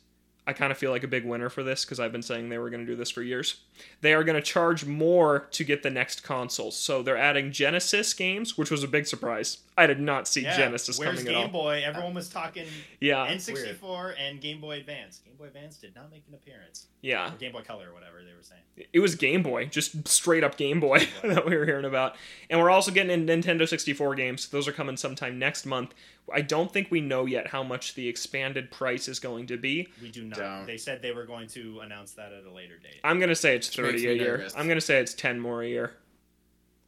I 0.45 0.53
kind 0.53 0.71
of 0.71 0.77
feel 0.77 0.91
like 0.91 1.03
a 1.03 1.07
big 1.07 1.25
winner 1.25 1.49
for 1.49 1.63
this 1.63 1.85
because 1.85 1.99
I've 1.99 2.11
been 2.11 2.21
saying 2.21 2.49
they 2.49 2.57
were 2.57 2.69
going 2.69 2.85
to 2.85 2.91
do 2.91 2.97
this 2.97 3.11
for 3.11 3.21
years. 3.21 3.61
They 4.01 4.13
are 4.13 4.23
going 4.23 4.35
to 4.35 4.41
charge 4.41 4.85
more 4.85 5.47
to 5.51 5.63
get 5.63 5.83
the 5.83 5.89
next 5.89 6.23
consoles. 6.23 6.75
So 6.77 7.01
they're 7.01 7.17
adding 7.17 7.51
Genesis 7.51 8.13
games, 8.13 8.57
which 8.57 8.69
was 8.71 8.83
a 8.83 8.87
big 8.87 9.07
surprise. 9.07 9.59
I 9.77 9.87
did 9.87 9.99
not 9.99 10.27
see 10.27 10.41
Yeah. 10.43 10.55
Genesis 10.57 10.99
Where's 10.99 11.19
coming 11.19 11.25
Game 11.33 11.35
at 11.35 11.55
all. 11.55 11.63
Boy? 11.63 11.81
Everyone 11.83 12.13
was 12.13 12.29
talking 12.29 12.67
Yeah, 12.99 13.25
N64 13.27 14.13
and 14.19 14.39
Game 14.39 14.61
Boy 14.61 14.77
Advance. 14.77 15.19
Game 15.25 15.35
Boy 15.35 15.45
Advance 15.45 15.77
did 15.77 15.95
not 15.95 16.11
make 16.11 16.23
an 16.27 16.33
appearance. 16.35 16.87
yeah. 17.01 17.33
Or 17.33 17.37
Game 17.37 17.51
Boy 17.53 17.61
Color 17.61 17.89
or 17.89 17.93
whatever 17.93 18.17
they 18.23 18.33
were 18.35 18.43
saying. 18.43 18.61
It 18.91 18.99
was 18.99 19.15
Game 19.15 19.41
Boy, 19.43 19.65
just 19.65 20.07
straight 20.07 20.43
up 20.43 20.57
Game 20.57 20.79
Boy 20.79 21.07
that 21.23 21.45
we 21.45 21.55
were 21.57 21.65
hearing 21.65 21.85
about. 21.85 22.15
And 22.49 22.59
we're 22.59 22.69
also 22.69 22.91
getting 22.91 23.11
in 23.11 23.25
Nintendo 23.25 23.67
64 23.67 24.15
games. 24.15 24.47
Those 24.49 24.67
are 24.67 24.71
coming 24.71 24.97
sometime 24.97 25.39
next 25.39 25.65
month. 25.65 25.93
I 26.33 26.41
don't 26.41 26.71
think 26.71 26.89
we 26.89 27.01
know 27.01 27.25
yet 27.25 27.47
how 27.47 27.63
much 27.63 27.95
the 27.95 28.07
expanded 28.07 28.71
price 28.71 29.07
is 29.09 29.19
going 29.19 29.47
to 29.47 29.57
be. 29.57 29.89
We 30.01 30.09
do 30.09 30.23
not. 30.23 30.39
Don't. 30.39 30.65
They 30.65 30.77
said 30.77 31.01
they 31.01 31.11
were 31.11 31.25
going 31.25 31.47
to 31.49 31.81
announce 31.81 32.11
that 32.13 32.31
at 32.31 32.45
a 32.45 32.51
later 32.51 32.77
date. 32.77 33.01
I'm 33.03 33.19
going 33.19 33.29
to 33.29 33.35
say 33.35 33.55
it's 33.67 33.77
Which 33.77 33.85
30 34.01 34.07
a 34.07 34.13
year. 34.13 34.37
nervous. 34.37 34.53
I'm 34.55 34.65
going 34.67 34.77
to 34.77 34.81
say 34.81 34.99
it's 34.99 35.13
10 35.13 35.39
more 35.39 35.61
a 35.63 35.67
year. 35.67 35.93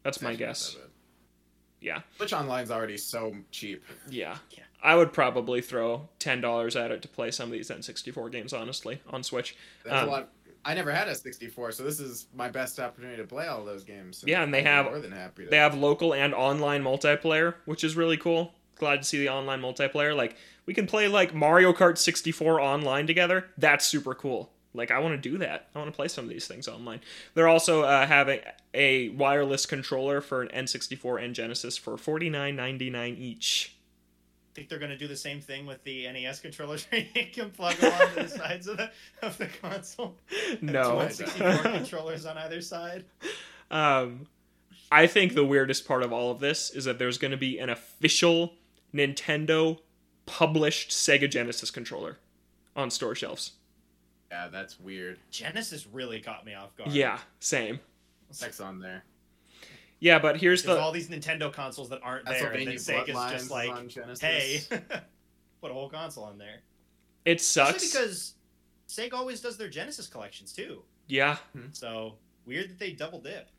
That's 0.04 0.22
my 0.22 0.36
guess. 0.36 0.74
that. 0.76 0.90
Yeah. 1.82 2.02
Switch 2.18 2.34
Online's 2.34 2.72
already 2.72 2.98
so 2.98 3.36
cheap. 3.52 3.84
Yeah. 4.10 4.38
Yeah. 4.52 4.64
I 4.84 4.96
would 4.96 5.14
probably 5.14 5.62
throw 5.62 6.10
$10 6.20 6.76
at 6.80 6.92
it 6.92 7.02
to 7.02 7.08
play 7.08 7.32
some 7.32 7.48
of 7.48 7.52
these 7.54 7.70
N64 7.70 8.32
games, 8.32 8.54
honestly, 8.54 9.02
on 9.10 9.24
Switch. 9.24 9.56
That's 9.84 10.04
Um, 10.04 10.08
a 10.10 10.12
lot. 10.12 10.30
I 10.64 10.74
never 10.74 10.92
had 10.92 11.08
a 11.08 11.14
64, 11.16 11.74
so 11.74 11.84
this 11.84 12.00
is 12.00 12.26
my 12.36 12.50
best 12.50 12.80
opportunity 12.80 13.18
to 13.22 13.28
play 13.28 13.46
all 13.48 13.64
those 13.64 13.84
games. 13.84 14.24
Yeah, 14.26 14.42
and 14.42 14.52
they 14.54 14.60
I'd 14.60 14.64
be 14.64 14.70
have- 14.70 14.86
more 14.86 15.00
than 15.00 15.12
happy. 15.12 15.44
To, 15.46 15.50
They 15.52 15.58
have 15.58 15.76
local 15.76 16.14
and 16.14 16.34
online 16.34 16.84
multiplayer, 16.84 17.56
which 17.66 17.84
is 17.84 17.96
really 17.96 18.18
cool. 18.18 18.54
Glad 18.78 18.98
to 18.98 19.04
see 19.08 19.20
the 19.20 19.30
online 19.30 19.62
multiplayer. 19.62 20.16
Like 20.16 20.36
we 20.66 20.74
can 20.74 20.88
play 20.88 21.08
like 21.08 21.34
Mario 21.36 21.72
Kart 21.72 21.98
64 22.00 22.60
online 22.60 23.06
together. 23.08 23.50
That's 23.58 23.86
super 23.86 24.14
cool. 24.16 24.52
Like 24.76 24.92
I 24.92 25.00
want 25.00 25.22
to 25.22 25.30
do 25.30 25.38
that. 25.40 25.70
I 25.74 25.80
want 25.80 25.92
to 25.92 25.96
play 25.96 26.08
some 26.08 26.26
of 26.26 26.30
these 26.30 26.48
things 26.48 26.68
online. 26.68 27.02
They're 27.34 27.48
also 27.48 27.84
uh, 27.84 28.06
having 28.06 28.40
a 28.74 29.10
wireless 29.10 29.66
controller 29.66 30.22
for 30.22 30.42
an 30.42 30.50
N64 30.50 31.24
and 31.24 31.34
Genesis 31.36 31.78
for 31.78 31.98
forty 31.98 32.30
nine 32.30 32.56
ninety 32.56 32.90
nine 32.90 33.16
each. 33.16 33.76
I 34.52 34.56
think 34.56 34.70
they're 34.70 34.80
going 34.80 34.92
to 34.92 34.98
do 34.98 35.08
the 35.08 35.18
same 35.18 35.42
thing 35.42 35.66
with 35.66 35.84
the 35.84 36.10
NES 36.10 36.40
controllers. 36.40 36.86
where 36.90 37.02
you 37.14 37.26
can 37.34 37.52
plug 37.52 37.76
them 37.76 37.92
onto 38.02 38.24
the 38.24 38.30
sides 38.30 38.68
of 38.68 38.78
the 38.78 38.92
of 39.22 39.38
the 39.38 39.48
console. 39.62 40.16
No. 40.62 41.06
two 41.08 41.14
64 41.14 41.58
controllers 41.64 42.26
on 42.26 42.38
either 42.38 42.62
side. 42.62 43.04
Um, 43.70 44.28
I 44.92 45.08
think 45.08 45.34
the 45.34 45.44
weirdest 45.44 45.88
part 45.88 46.04
of 46.04 46.14
all 46.14 46.32
of 46.32 46.40
this 46.40 46.70
is 46.70 46.86
that 46.86 47.00
there's 47.00 47.18
going 47.18 47.32
to 47.32 47.38
be 47.38 47.60
an 47.60 47.70
official 47.70 48.54
Nintendo 48.94 49.80
published 50.26 50.92
Sega 50.92 51.30
Genesis 51.30 51.72
controller 51.72 52.18
on 52.76 52.90
store 52.90 53.16
shelves. 53.16 53.54
Yeah, 54.36 54.48
that's 54.50 54.80
weird. 54.80 55.18
Genesis 55.32 55.88
really 55.88 56.20
caught 56.20 56.46
me 56.46 56.54
off 56.54 56.76
guard. 56.76 56.92
Yeah, 56.92 57.20
same. 57.40 57.80
Sex 58.32 58.60
on 58.60 58.80
there. 58.80 59.04
Yeah, 60.00 60.20
but 60.20 60.38
here's 60.38 60.62
There's 60.64 60.78
the 60.78 60.82
all 60.82 60.92
these 60.92 61.08
Nintendo 61.08 61.52
consoles 61.52 61.90
that 61.90 62.02
aren't 62.04 62.26
there, 62.26 62.52
and 62.52 62.68
then 62.68 62.76
Castlevania 62.76 63.08
Sega's 63.08 63.32
just 63.32 63.52
like, 63.52 64.20
hey, 64.20 64.62
put 65.62 65.72
a 65.72 65.74
whole 65.74 65.90
console 65.90 66.26
on 66.26 66.38
there. 66.38 66.62
it 67.24 67.40
Especially 67.40 67.80
sucks. 67.80 67.92
because 67.94 68.34
Sega 68.90 69.14
always 69.14 69.40
does 69.40 69.58
their 69.58 69.70
Genesis 69.70 70.08
collections 70.08 70.52
too. 70.52 70.82
yeah, 71.08 71.38
hmm. 71.54 71.68
So 71.72 72.16
weird 72.46 72.70
that 72.70 72.78
they 72.80 72.92
double 72.92 73.22
dip. 73.22 73.50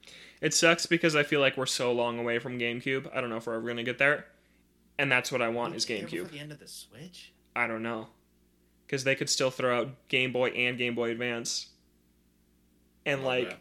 it 0.42 0.52
sucks 0.52 0.84
because 0.86 1.16
I 1.16 1.22
feel 1.22 1.40
like 1.40 1.56
we're 1.56 1.66
so 1.66 1.92
long 1.92 2.18
away 2.18 2.38
from 2.38 2.58
GameCube. 2.58 3.10
I 3.16 3.20
don't 3.20 3.30
know 3.30 3.38
if 3.38 3.46
we're 3.46 3.54
ever 3.54 3.66
gonna 3.66 3.82
get 3.82 3.98
there, 3.98 4.26
and 4.98 5.10
that's 5.10 5.32
what 5.32 5.40
I 5.40 5.48
want 5.48 5.74
is 5.74 5.86
GameCube. 5.86 6.30
the 6.30 6.38
end 6.38 6.52
of 6.52 6.58
the 6.58 6.68
Switch. 6.68 7.32
I 7.56 7.66
don't 7.66 7.82
know, 7.82 8.08
because 8.86 9.04
they 9.04 9.14
could 9.14 9.28
still 9.28 9.50
throw 9.50 9.78
out 9.78 10.08
Game 10.08 10.32
Boy 10.32 10.48
and 10.50 10.78
Game 10.78 10.94
Boy 10.94 11.10
Advance, 11.10 11.68
and 13.04 13.22
Oh, 13.22 13.26
like 13.26 13.44
yeah. 13.44 13.50
Yeah, 13.50 13.56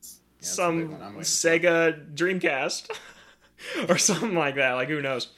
that's 0.00 0.14
the 0.14 0.20
big 0.38 0.46
some 0.46 0.92
one 0.92 1.02
I'm 1.02 1.14
waiting 1.16 1.20
for. 1.20 1.22
Sega 1.22 2.14
Dreamcast 2.14 2.90
or 3.88 3.98
something 3.98 4.34
like 4.34 4.56
that. 4.56 4.72
Like 4.74 4.88
who 4.88 5.00
knows? 5.02 5.28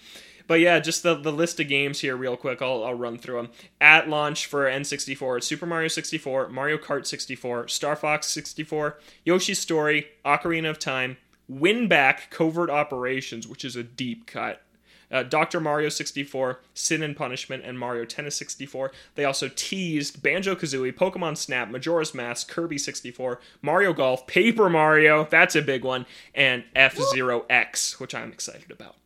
But 0.46 0.59
yeah, 0.59 0.80
just 0.80 1.04
the, 1.04 1.14
the 1.14 1.30
list 1.30 1.61
of 1.61 1.68
games 1.68 2.00
here, 2.00 2.16
real 2.16 2.37
quick. 2.37 2.61
I'll, 2.61 2.83
I'll 2.83 2.94
run 2.94 3.18
through 3.18 3.37
them. 3.37 3.50
At 3.80 4.09
launch 4.09 4.46
for 4.46 4.64
N64, 4.64 5.37
it's 5.38 5.46
Super 5.46 5.64
Mario 5.64 5.87
64, 5.87 6.48
Mario 6.48 6.76
Kart 6.76 7.06
64, 7.06 7.68
Star 7.68 7.94
Fox 7.94 8.26
64, 8.26 8.98
Yoshi's 9.24 9.61
Story, 9.61 10.09
Ocarina 10.24 10.68
of 10.68 10.80
Time, 10.80 11.18
Winback 11.48 12.30
Covert 12.30 12.68
Operations, 12.68 13.46
which 13.46 13.64
is 13.64 13.76
a 13.76 13.85
deep 13.85 14.26
cut. 14.26 14.61
Uh, 15.10 15.22
Dr. 15.22 15.60
Mario 15.60 15.88
64, 15.88 16.60
Sin 16.74 17.02
and 17.02 17.16
Punishment, 17.16 17.64
and 17.64 17.78
Mario 17.78 18.04
Tennis 18.04 18.36
64. 18.36 18.92
They 19.14 19.24
also 19.24 19.48
teased 19.48 20.22
Banjo 20.22 20.54
Kazooie, 20.54 20.92
Pokemon 20.92 21.36
Snap, 21.36 21.68
Majora's 21.68 22.14
Mask, 22.14 22.48
Kirby 22.48 22.78
64, 22.78 23.40
Mario 23.62 23.92
Golf, 23.92 24.26
Paper 24.26 24.70
Mario, 24.70 25.24
that's 25.24 25.56
a 25.56 25.62
big 25.62 25.84
one, 25.84 26.06
and 26.34 26.64
F 26.74 26.96
Zero 27.12 27.44
X, 27.50 27.98
which 27.98 28.14
I'm 28.14 28.32
excited 28.32 28.70
about. 28.70 28.96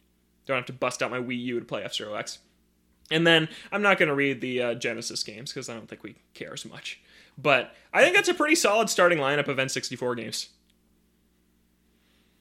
Don't 0.47 0.57
have 0.57 0.67
to 0.67 0.73
bust 0.73 1.03
out 1.03 1.11
my 1.11 1.21
Wii 1.21 1.41
U 1.41 1.61
to 1.61 1.67
play 1.67 1.83
F 1.83 1.95
Zero 1.95 2.15
X. 2.15 2.39
And 3.11 3.27
then 3.27 3.49
I'm 3.71 3.83
not 3.83 3.99
going 3.99 4.09
to 4.09 4.15
read 4.15 4.41
the 4.41 4.63
uh, 4.63 4.75
Genesis 4.75 5.23
games 5.23 5.53
because 5.53 5.69
I 5.69 5.75
don't 5.75 5.89
think 5.89 6.03
we 6.03 6.17
care 6.33 6.53
as 6.53 6.65
much. 6.65 7.01
But 7.37 7.75
I 7.93 8.03
think 8.03 8.15
that's 8.15 8.29
a 8.29 8.35
pretty 8.35 8.55
solid 8.55 8.89
starting 8.89 9.19
lineup 9.19 9.49
of 9.49 9.57
N64 9.57 10.17
games. 10.17 10.49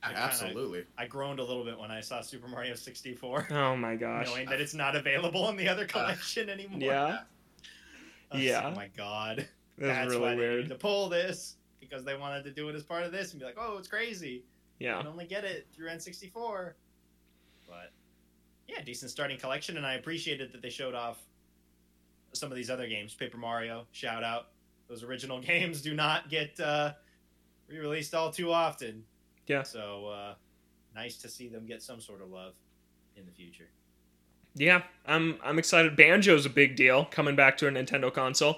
Kinda- 0.10 0.22
Absolutely. 0.22 0.86
I 0.98 1.06
groaned 1.08 1.39
a 1.39 1.44
little 1.44 1.63
bit 1.63 1.78
when 1.78 1.92
I 1.92 2.02
saw 2.02 2.22
Super 2.22 2.48
Mario 2.48 2.76
64, 2.76 3.48
Oh 3.52 3.76
my 3.76 3.96
gosh. 3.96 4.28
knowing 4.28 4.48
that 4.50 4.60
it's 4.62 4.74
not 4.74 4.96
available 4.96 5.50
in 5.50 5.56
the 5.58 5.68
other 5.68 5.86
collection 5.86 6.50
anymore. 6.50 6.80
Yeah. 6.82 7.20
I 8.32 8.38
Yeah. 8.38 8.63
oh 8.66 8.76
my 8.76 8.89
god. 8.96 9.48
That's 9.78 10.10
That's 10.12 10.16
why 10.20 10.32
really 10.34 10.36
they 10.36 10.36
needed 10.42 10.56
weird. 10.58 10.70
to 10.70 10.76
pull 10.76 11.10
this 11.10 11.56
because 11.80 12.04
they 12.04 12.16
wanted 12.16 12.44
to 12.46 12.52
do 12.52 12.70
it 12.70 12.76
as 12.76 12.84
part 12.84 13.04
of 13.04 13.12
this 13.12 13.32
and 13.32 13.39
be 13.39 13.46
like, 13.46 13.58
oh, 13.60 13.78
it's 13.78 13.88
crazy. 13.88 14.44
Yeah. 14.80 14.88
You 14.89 14.96
Yeah. 14.96 14.98
can 15.00 15.08
only 15.08 15.26
get 15.26 15.44
it 15.44 15.68
through 15.74 15.89
N64. 15.89 16.74
But 17.68 17.92
yeah, 18.68 18.82
decent 18.82 19.12
starting 19.12 19.38
collection, 19.38 19.78
and 19.78 19.86
I 19.86 19.96
appreciated 19.96 20.52
that 20.54 20.62
they 20.62 20.70
showed 20.70 20.96
off 20.96 21.20
some 22.34 22.52
of 22.52 22.56
these 22.56 22.70
other 22.70 22.88
games. 22.88 23.13
Paper 23.13 23.38
Mario, 23.38 23.86
shout 23.92 24.24
out. 24.24 24.50
Those 24.88 25.04
original 25.04 25.39
games 25.42 25.82
do 25.82 25.94
not 25.94 26.30
get 26.30 26.60
uh, 26.60 26.94
re-released 27.68 28.13
all 28.16 28.32
too 28.32 28.52
often. 28.52 29.04
Yeah. 29.48 29.64
So 29.64 30.08
uh, 30.08 30.34
nice 30.96 31.18
to 31.18 31.30
see 31.30 31.48
them 31.48 31.66
get 31.66 31.82
some 31.82 32.00
sort 32.00 32.22
of 32.22 32.30
love 32.32 32.54
in 33.16 33.26
the 33.26 33.32
future. 33.32 33.70
Yeah, 34.56 34.84
I'm 35.06 35.40
I'm 35.44 35.58
excited. 35.58 35.96
Banjo's 35.96 36.46
a 36.46 36.50
big 36.50 36.76
deal 36.76 37.06
coming 37.06 37.36
back 37.36 37.58
to 37.58 37.68
a 37.68 37.72
Nintendo 37.72 38.14
console. 38.14 38.58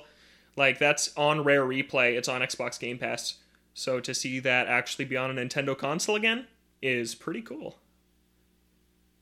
Like 0.56 0.80
that's 0.80 1.16
on 1.18 1.44
rare 1.44 1.64
replay. 1.64 2.18
It's 2.18 2.28
on 2.28 2.42
Xbox 2.42 2.80
Game 2.80 2.98
Pass. 2.98 3.36
So 3.74 4.00
to 4.00 4.14
see 4.14 4.40
that 4.40 4.68
actually 4.68 5.06
be 5.06 5.18
on 5.18 5.38
a 5.38 5.42
Nintendo 5.42 5.78
console 5.78 6.16
again 6.16 6.48
is 6.82 7.14
pretty 7.16 7.42
cool. 7.42 7.78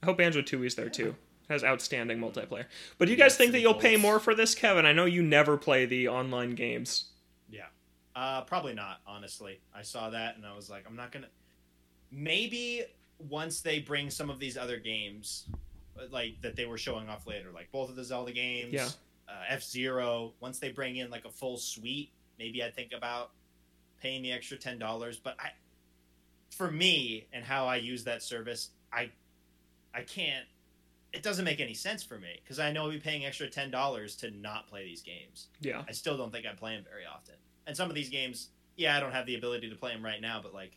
I 0.02 0.08
hope 0.08 0.17
Banjo 0.17 0.41
2 0.41 0.63
is 0.63 0.76
there 0.76 0.89
too. 0.89 1.15
It 1.49 1.54
has 1.54 1.63
outstanding 1.63 2.19
multiplayer. 2.19 2.65
But 2.97 3.06
do 3.06 3.12
you 3.12 3.17
guys 3.17 3.36
think 3.36 3.52
that 3.54 3.62
you'll 3.62 3.73
pay 3.73 3.97
more 3.97 4.19
for 4.19 4.36
this, 4.36 4.54
Kevin? 4.54 4.86
I 4.86 4.93
know 4.93 5.06
you 5.06 5.23
never 5.23 5.58
play 5.58 5.86
the 5.86 6.08
online 6.08 6.56
games. 6.56 7.06
Yeah. 7.49 7.65
Uh, 8.15 8.41
probably 8.41 8.73
not, 8.73 8.99
honestly. 9.08 9.60
I 9.73 9.82
saw 9.82 10.10
that 10.12 10.36
and 10.36 10.45
I 10.45 10.56
was 10.56 10.69
like, 10.69 10.86
I'm 10.88 10.95
not 10.95 11.12
gonna. 11.12 11.28
Maybe 12.13 12.84
once 13.30 13.62
they 13.62 13.80
bring 13.80 14.10
some 14.10 14.30
of 14.30 14.39
these 14.39 14.58
other 14.58 14.78
games, 14.78 15.45
like 16.12 16.39
that 16.41 16.56
they 16.56 16.65
were 16.65 16.78
showing 16.78 17.10
off 17.10 17.26
later, 17.26 17.49
like 17.54 17.71
both 17.71 17.89
of 17.89 17.95
the 17.95 18.04
Zelda 18.04 18.32
games, 18.32 18.73
Yeah. 18.73 18.88
uh, 19.28 19.43
F 19.49 19.63
Zero. 19.63 20.34
Once 20.39 20.60
they 20.60 20.71
bring 20.71 20.97
in 20.97 21.10
like 21.10 21.26
a 21.26 21.30
full 21.32 21.58
suite, 21.58 22.12
maybe 22.38 22.63
I'd 22.63 22.76
think 22.76 22.91
about 22.93 23.32
paying 24.02 24.21
the 24.21 24.32
extra 24.32 24.58
ten 24.58 24.78
dollars. 24.78 25.19
But 25.19 25.36
I, 25.39 25.52
for 26.52 26.69
me 26.69 27.26
and 27.34 27.43
how 27.43 27.65
I 27.65 27.78
use 27.78 28.04
that 28.04 28.21
service, 28.21 28.69
I, 28.91 29.10
I 29.93 30.02
can't. 30.02 30.45
It 31.13 31.21
doesn't 31.23 31.45
make 31.45 31.60
any 31.60 31.76
sense 31.76 32.04
for 32.04 32.17
me 32.19 32.39
because 32.43 32.58
I 32.60 32.71
know 32.71 32.86
I'll 32.86 32.91
be 32.91 32.99
paying 32.99 33.26
extra 33.26 33.47
ten 33.49 33.71
dollars 33.71 34.15
to 34.17 34.32
not 34.32 34.67
play 34.67 34.84
these 34.84 35.02
games. 35.02 35.47
Yeah. 35.62 35.84
I 35.88 35.91
still 35.93 36.17
don't 36.17 36.32
think 36.32 36.45
I 36.45 36.54
play 36.54 36.76
them 36.76 36.84
very 36.89 37.06
often. 37.06 37.36
And 37.65 37.78
some 37.78 37.88
of 37.89 37.95
these 37.95 38.10
games, 38.10 38.49
yeah, 38.76 38.97
I 38.97 38.99
don't 38.99 39.12
have 39.13 39.26
the 39.26 39.36
ability 39.36 39.69
to 39.69 39.76
play 39.76 39.93
them 39.93 40.04
right 40.04 40.19
now, 40.21 40.39
but 40.43 40.54
like, 40.54 40.76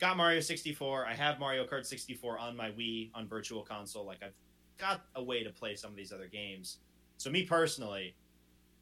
got 0.00 0.16
Mario 0.16 0.40
64. 0.40 1.06
I 1.06 1.14
have 1.14 1.38
Mario 1.38 1.64
Kart 1.66 1.86
64 1.86 2.38
on 2.38 2.56
my 2.56 2.70
Wii 2.70 3.10
on 3.14 3.28
Virtual 3.28 3.62
Console. 3.62 4.04
Like, 4.04 4.22
I've 4.22 4.34
got 4.78 5.02
a 5.14 5.22
way 5.22 5.44
to 5.44 5.50
play 5.50 5.76
some 5.76 5.90
of 5.90 5.96
these 5.96 6.12
other 6.12 6.26
games. 6.26 6.78
So, 7.18 7.30
me 7.30 7.44
personally, 7.44 8.14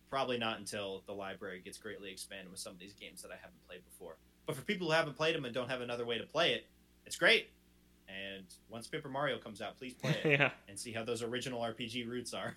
probably 0.09 0.39
not 0.39 0.59
until 0.59 1.03
the 1.07 1.13
library 1.13 1.61
gets 1.63 1.77
greatly 1.77 2.11
expanded 2.11 2.51
with 2.51 2.61
some 2.61 2.73
of 2.73 2.79
these 2.79 2.95
games 2.95 3.21
that 3.23 3.31
I 3.31 3.37
haven't 3.37 3.67
played 3.67 3.85
before. 3.85 4.17
But 4.47 4.57
for 4.57 4.63
people 4.63 4.87
who 4.87 4.93
haven't 4.95 5.17
played 5.17 5.35
them 5.35 5.45
and 5.45 5.53
don't 5.53 5.69
have 5.69 5.83
another 5.83 6.07
way 6.07 6.17
to 6.19 6.25
play 6.25 6.53
it, 6.53 6.67
it's 7.05 7.17
great. 7.17 7.51
And 8.09 8.47
once 8.71 8.87
Paper 8.87 9.09
Mario 9.09 9.39
comes 9.39 9.61
out, 9.61 9.77
please 9.77 9.93
play 9.93 10.17
it 10.25 10.27
yeah. 10.41 10.51
and 10.69 10.79
see 10.79 10.93
how 10.93 11.05
those 11.05 11.23
original 11.23 11.61
RPG 11.61 12.09
roots 12.09 12.33
are. 12.33 12.57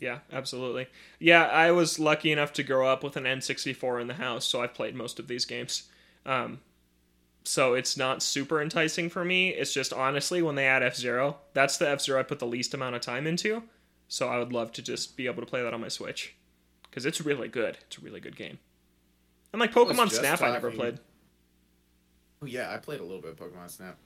Yeah, 0.00 0.20
absolutely. 0.32 0.88
Yeah, 1.18 1.44
I 1.44 1.70
was 1.70 1.98
lucky 1.98 2.32
enough 2.32 2.52
to 2.54 2.62
grow 2.62 2.88
up 2.88 3.04
with 3.04 3.16
an 3.16 3.24
N64 3.24 4.00
in 4.00 4.06
the 4.08 4.14
house, 4.14 4.46
so 4.46 4.62
I've 4.62 4.74
played 4.74 4.94
most 4.94 5.20
of 5.20 5.28
these 5.28 5.44
games. 5.44 5.88
Um, 6.24 6.60
so 7.44 7.74
it's 7.74 7.96
not 7.96 8.22
super 8.22 8.60
enticing 8.60 9.08
for 9.08 9.24
me. 9.24 9.50
It's 9.50 9.72
just 9.72 9.92
honestly, 9.92 10.42
when 10.42 10.54
they 10.54 10.66
add 10.66 10.82
F 10.82 10.96
Zero, 10.96 11.38
that's 11.54 11.76
the 11.76 11.88
F 11.88 12.00
Zero 12.00 12.20
I 12.20 12.22
put 12.22 12.38
the 12.38 12.46
least 12.46 12.74
amount 12.74 12.94
of 12.94 13.00
time 13.00 13.26
into. 13.26 13.62
So 14.08 14.28
I 14.28 14.38
would 14.38 14.52
love 14.52 14.72
to 14.72 14.82
just 14.82 15.16
be 15.16 15.26
able 15.26 15.42
to 15.42 15.46
play 15.46 15.62
that 15.62 15.72
on 15.72 15.80
my 15.80 15.88
Switch 15.88 16.34
because 16.82 17.06
it's 17.06 17.20
really 17.20 17.48
good. 17.48 17.78
It's 17.86 17.98
a 17.98 18.00
really 18.00 18.20
good 18.20 18.36
game. 18.36 18.58
And 19.52 19.60
like 19.60 19.72
Pokemon 19.72 20.08
just 20.08 20.16
Snap, 20.16 20.42
I 20.42 20.52
never 20.52 20.70
played. 20.70 20.98
Oh 22.42 22.46
yeah, 22.46 22.72
I 22.72 22.76
played 22.78 23.00
a 23.00 23.04
little 23.04 23.20
bit 23.22 23.30
of 23.32 23.36
Pokemon 23.38 23.70
Snap. 23.70 23.96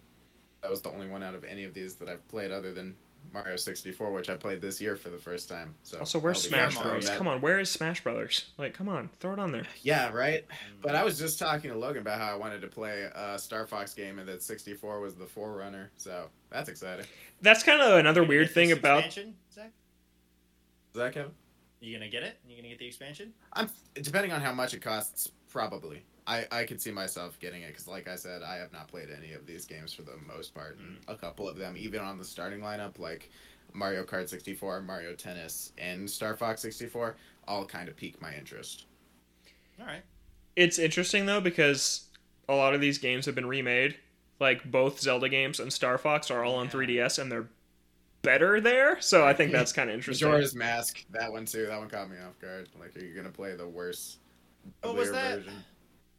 That 0.62 0.70
was 0.70 0.82
the 0.82 0.90
only 0.90 1.08
one 1.08 1.22
out 1.22 1.34
of 1.34 1.44
any 1.44 1.64
of 1.64 1.74
these 1.74 1.96
that 1.96 2.08
I've 2.08 2.26
played 2.28 2.50
other 2.50 2.72
than 2.72 2.96
Mario 3.32 3.56
64, 3.56 4.12
which 4.12 4.28
I 4.28 4.36
played 4.36 4.60
this 4.60 4.80
year 4.80 4.96
for 4.96 5.08
the 5.08 5.18
first 5.18 5.48
time. 5.48 5.74
So 5.82 5.96
oh, 5.96 6.00
Also, 6.00 6.18
where's 6.18 6.42
Smash 6.42 6.74
throwing 6.74 7.00
Brothers? 7.00 7.10
Come 7.10 7.28
on, 7.28 7.40
where 7.40 7.58
is 7.58 7.70
Smash 7.70 8.02
Brothers? 8.02 8.46
Like, 8.58 8.74
come 8.74 8.88
on, 8.88 9.10
throw 9.20 9.32
it 9.32 9.38
on 9.38 9.52
there. 9.52 9.66
Yeah, 9.82 10.10
right. 10.10 10.44
Hmm. 10.48 10.80
But 10.82 10.94
I 10.94 11.04
was 11.04 11.18
just 11.18 11.38
talking 11.38 11.70
to 11.70 11.76
Logan 11.76 12.02
about 12.02 12.20
how 12.20 12.32
I 12.32 12.36
wanted 12.36 12.60
to 12.62 12.68
play 12.68 13.08
a 13.14 13.38
Star 13.38 13.66
Fox 13.66 13.94
game 13.94 14.18
and 14.18 14.28
that 14.28 14.42
64 14.42 15.00
was 15.00 15.14
the 15.14 15.26
forerunner. 15.26 15.90
So 15.96 16.26
that's 16.50 16.68
exciting. 16.68 17.06
That's 17.42 17.62
kind 17.62 17.82
of 17.82 17.98
another 17.98 18.24
weird 18.24 18.50
thing 18.50 18.68
this 18.70 18.78
about 18.78 19.04
expansion, 19.04 19.34
Zach? 19.52 19.72
Is 20.92 20.98
that 20.98 21.12
Kevin? 21.12 21.32
You 21.80 21.96
gonna 21.98 22.10
get 22.10 22.22
it? 22.22 22.38
You 22.48 22.56
gonna 22.56 22.68
get 22.68 22.78
the 22.78 22.86
expansion? 22.86 23.32
I'm 23.52 23.68
depending 23.94 24.32
on 24.32 24.40
how 24.40 24.52
much 24.52 24.74
it 24.74 24.80
costs. 24.80 25.30
Probably, 25.50 26.02
I 26.26 26.46
I 26.50 26.64
could 26.64 26.80
see 26.80 26.90
myself 26.90 27.38
getting 27.38 27.62
it 27.62 27.68
because, 27.68 27.86
like 27.86 28.08
I 28.08 28.16
said, 28.16 28.42
I 28.42 28.56
have 28.56 28.72
not 28.72 28.88
played 28.88 29.08
any 29.16 29.32
of 29.32 29.46
these 29.46 29.64
games 29.64 29.92
for 29.92 30.02
the 30.02 30.16
most 30.26 30.54
part, 30.54 30.78
and 30.78 30.96
mm. 30.96 31.12
a 31.12 31.16
couple 31.16 31.48
of 31.48 31.56
them, 31.56 31.76
even 31.76 32.00
on 32.00 32.18
the 32.18 32.24
starting 32.24 32.60
lineup, 32.60 32.98
like 32.98 33.30
Mario 33.72 34.04
Kart 34.04 34.28
64, 34.28 34.82
Mario 34.82 35.14
Tennis, 35.14 35.72
and 35.78 36.08
Star 36.08 36.36
Fox 36.36 36.62
64, 36.62 37.16
all 37.46 37.64
kind 37.64 37.88
of 37.88 37.96
pique 37.96 38.20
my 38.20 38.34
interest. 38.34 38.86
All 39.78 39.86
right. 39.86 40.02
it's 40.56 40.78
interesting 40.78 41.26
though 41.26 41.40
because 41.40 42.06
a 42.48 42.54
lot 42.54 42.74
of 42.74 42.80
these 42.80 42.98
games 42.98 43.26
have 43.26 43.34
been 43.34 43.46
remade. 43.46 43.96
Like 44.40 44.70
both 44.70 45.00
Zelda 45.00 45.28
games 45.28 45.60
and 45.60 45.72
Star 45.72 45.98
Fox 45.98 46.30
are 46.30 46.44
all 46.44 46.56
on 46.56 46.68
3DS 46.68 47.18
and 47.18 47.30
they're 47.30 47.48
better 48.22 48.60
there. 48.60 49.00
So 49.00 49.26
I 49.26 49.32
think 49.32 49.52
that's 49.52 49.72
kind 49.72 49.88
of 49.88 49.94
interesting. 49.94 50.28
Majora's 50.28 50.54
Mask, 50.54 51.04
that 51.10 51.30
one 51.30 51.46
too. 51.46 51.66
That 51.66 51.78
one 51.78 51.88
caught 51.88 52.10
me 52.10 52.16
off 52.26 52.38
guard. 52.40 52.68
Like, 52.78 52.96
are 52.96 53.04
you 53.04 53.14
gonna 53.14 53.30
play 53.30 53.54
the 53.54 53.68
worse? 53.68 54.18
Oh, 54.82 54.92
was 54.92 55.10
that- 55.12 55.38
version? 55.38 55.64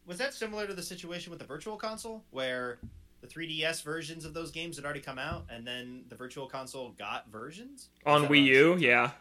Was 0.07 0.17
that 0.19 0.33
similar 0.33 0.65
to 0.67 0.73
the 0.73 0.81
situation 0.81 1.29
with 1.31 1.39
the 1.39 1.45
Virtual 1.45 1.75
Console, 1.75 2.23
where 2.31 2.79
the 3.21 3.27
3DS 3.27 3.83
versions 3.83 4.23
of 4.25 4.33
those 4.33 4.51
games 4.51 4.77
had 4.77 4.85
already 4.85 5.01
come 5.01 5.19
out, 5.19 5.45
and 5.49 5.67
then 5.67 6.03
the 6.09 6.15
Virtual 6.15 6.47
Console 6.47 6.91
got 6.97 7.29
versions 7.29 7.89
on 8.05 8.27
Wii 8.27 8.43
U, 8.45 8.77
yeah, 8.79 9.11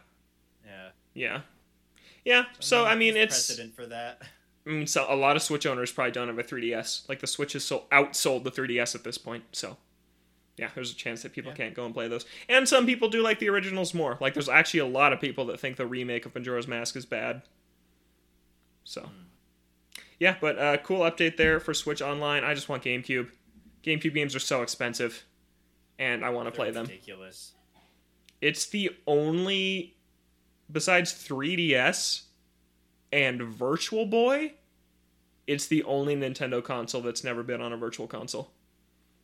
Yeah. 0.65 0.89
yeah, 1.13 1.41
yeah. 2.23 2.45
So 2.59 2.85
I 2.85 2.95
mean, 2.95 3.17
it's 3.17 3.47
precedent 3.47 3.75
for 3.75 3.85
that. 3.87 4.21
I 4.65 4.69
mean, 4.69 4.83
mm, 4.83 4.89
so 4.89 5.05
a 5.09 5.15
lot 5.15 5.35
of 5.35 5.41
Switch 5.41 5.65
owners 5.65 5.91
probably 5.91 6.11
don't 6.11 6.27
have 6.27 6.39
a 6.39 6.43
3DS. 6.43 7.07
Like 7.09 7.19
the 7.19 7.27
Switch 7.27 7.53
has 7.53 7.65
so 7.65 7.83
outsold 7.91 8.43
the 8.45 8.51
3DS 8.51 8.95
at 8.95 9.03
this 9.03 9.17
point. 9.17 9.43
So 9.51 9.77
yeah, 10.57 10.69
there's 10.73 10.91
a 10.91 10.95
chance 10.95 11.21
that 11.23 11.33
people 11.33 11.51
Yeah. 11.51 11.57
can't 11.57 11.73
go 11.73 11.85
and 11.85 11.93
play 11.93 12.07
those. 12.07 12.25
And 12.49 12.67
some 12.67 12.85
people 12.85 13.09
do 13.09 13.21
like 13.21 13.39
the 13.39 13.49
originals 13.49 13.93
more. 13.93 14.17
Like 14.21 14.33
there's 14.33 14.49
actually 14.49 14.79
a 14.81 14.85
lot 14.87 15.11
of 15.13 15.19
people 15.21 15.45
that 15.47 15.59
think 15.59 15.75
the 15.77 15.85
remake 15.85 16.25
of 16.25 16.33
Majora's 16.33 16.67
Mask 16.67 16.95
is 16.95 17.05
bad. 17.05 17.41
So 18.83 19.01
hmm. 19.01 19.23
Yeah, 20.19 20.35
but 20.39 20.57
uh, 20.57 20.77
cool 20.77 20.99
update 20.99 21.37
there 21.37 21.59
for 21.59 21.73
Switch 21.73 22.01
Online. 22.01 22.43
I 22.43 22.53
just 22.53 22.69
want 22.69 22.83
GameCube. 22.83 23.29
GameCube 23.83 24.13
games 24.13 24.35
are 24.35 24.39
so 24.39 24.61
expensive, 24.61 25.23
and 25.99 26.25
I 26.25 26.29
want 26.29 26.47
to 26.47 26.51
play 26.51 26.71
them. 26.71 26.85
Ridiculous. 26.85 27.53
It's 28.41 28.65
the 28.67 28.91
only, 29.05 29.95
besides 30.71 31.13
3DS 31.13 32.23
and 33.11 33.41
Virtual 33.41 34.05
Boy, 34.05 34.53
it's 35.45 35.67
the 35.67 35.83
only 35.83 36.15
Nintendo 36.15 36.63
console 36.63 37.01
that's 37.01 37.23
never 37.23 37.41
been 37.43 37.61
on 37.61 37.71
a 37.71 37.77
virtual 37.77 38.07
console. 38.07 38.51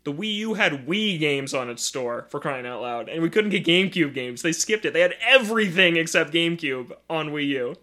The 0.03 0.13
Wii 0.13 0.36
U 0.36 0.53
had 0.56 0.86
Wii 0.86 1.19
games 1.19 1.53
on 1.53 1.69
its 1.69 1.84
store 1.84 2.27
for 2.29 2.39
crying 2.39 2.65
out 2.65 2.82
loud, 2.82 3.10
and 3.10 3.21
we 3.21 3.29
couldn't 3.29 3.51
get 3.51 3.65
GameCube 3.65 4.13
games. 4.13 4.41
They 4.41 4.51
skipped 4.51 4.86
it. 4.86 4.93
They 4.93 5.01
had 5.01 5.15
everything 5.21 5.95
except 5.95 6.34
GameCube 6.34 6.91
on 7.10 7.29
Wii 7.29 7.47
U. 7.47 7.75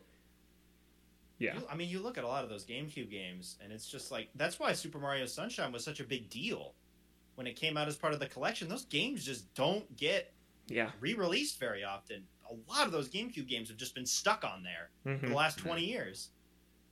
Yeah. 1.41 1.57
You- 1.57 1.67
I 1.69 1.75
mean, 1.75 1.89
you 1.89 1.99
look 1.99 2.17
at 2.19 2.23
a 2.25 2.29
lot 2.29 2.45
of 2.45 2.51
those 2.51 2.65
GameCube 2.65 3.11
games, 3.11 3.57
and 3.61 3.73
it's 3.73 3.89
just 3.89 4.13
like 4.13 4.29
that's 4.37 4.61
why 4.61 4.73
Super 4.73 4.99
Mario 5.01 5.27
Sunshine 5.27 5.73
was 5.73 5.83
such 5.83 5.99
a 5.99 6.05
big 6.05 6.31
deal 6.31 6.75
when 7.35 7.49
it 7.49 7.57
came 7.57 7.77
out 7.77 7.89
as 7.89 7.97
part 7.97 8.13
of 8.13 8.21
the 8.21 8.27
collection. 8.27 8.69
Those 8.69 8.85
games 8.85 9.25
just 9.25 9.53
don't 9.55 9.97
get 9.97 10.33
Yeah. 10.69 10.91
re-released 11.01 11.59
very 11.59 11.83
often. 11.83 12.25
A 12.49 12.55
lot 12.73 12.87
of 12.87 12.93
those 12.93 13.09
GameCube 13.09 13.47
games 13.49 13.69
have 13.69 13.77
just 13.79 13.95
been 13.95 14.07
stuck 14.07 14.45
on 14.45 14.63
there 14.63 14.91
for 15.03 15.17
hmm 15.17 15.27
the 15.31 15.35
last 15.35 15.59
twenty 15.59 15.85
years. 15.85 16.29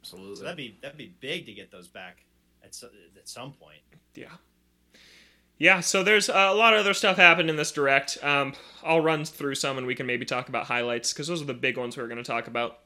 Absolutely. 0.01 0.37
So 0.37 0.43
that'd 0.45 0.57
be 0.57 0.79
that'd 0.81 0.97
be 0.99 1.15
big 1.21 1.47
to 1.47 1.53
get 1.53 1.71
those 1.71 1.87
back 1.89 2.25
at 2.65 2.75
so, 2.75 2.89
at 3.17 3.29
some 3.29 3.53
point. 3.53 3.81
Yeah. 4.15 4.33
Yeah, 5.61 5.81
so 5.81 6.05
there's 6.05 6.29
uh, 6.31 6.35
a 6.51 6.55
lot 6.55 6.73
of 6.75 6.81
other 6.81 6.95
stuff 6.95 7.17
happened 7.17 7.51
in 7.51 7.57
this 7.57 7.73
direct. 7.73 8.17
Um, 8.23 8.55
I'll 8.85 9.01
run 9.01 9.25
through 9.25 9.57
some 9.57 9.77
and 9.77 9.89
we 9.89 9.97
can 9.97 10.07
maybe 10.07 10.25
talk 10.25 10.49
about 10.49 10.67
highlights 10.67 11.13
because 11.13 11.27
those 11.27 11.43
are 11.43 11.47
the 11.47 11.55
big 11.55 11.77
ones 11.77 11.97
we're 11.97 12.07
going 12.07 12.17
to 12.19 12.23
talk 12.23 12.47
about. 12.47 12.79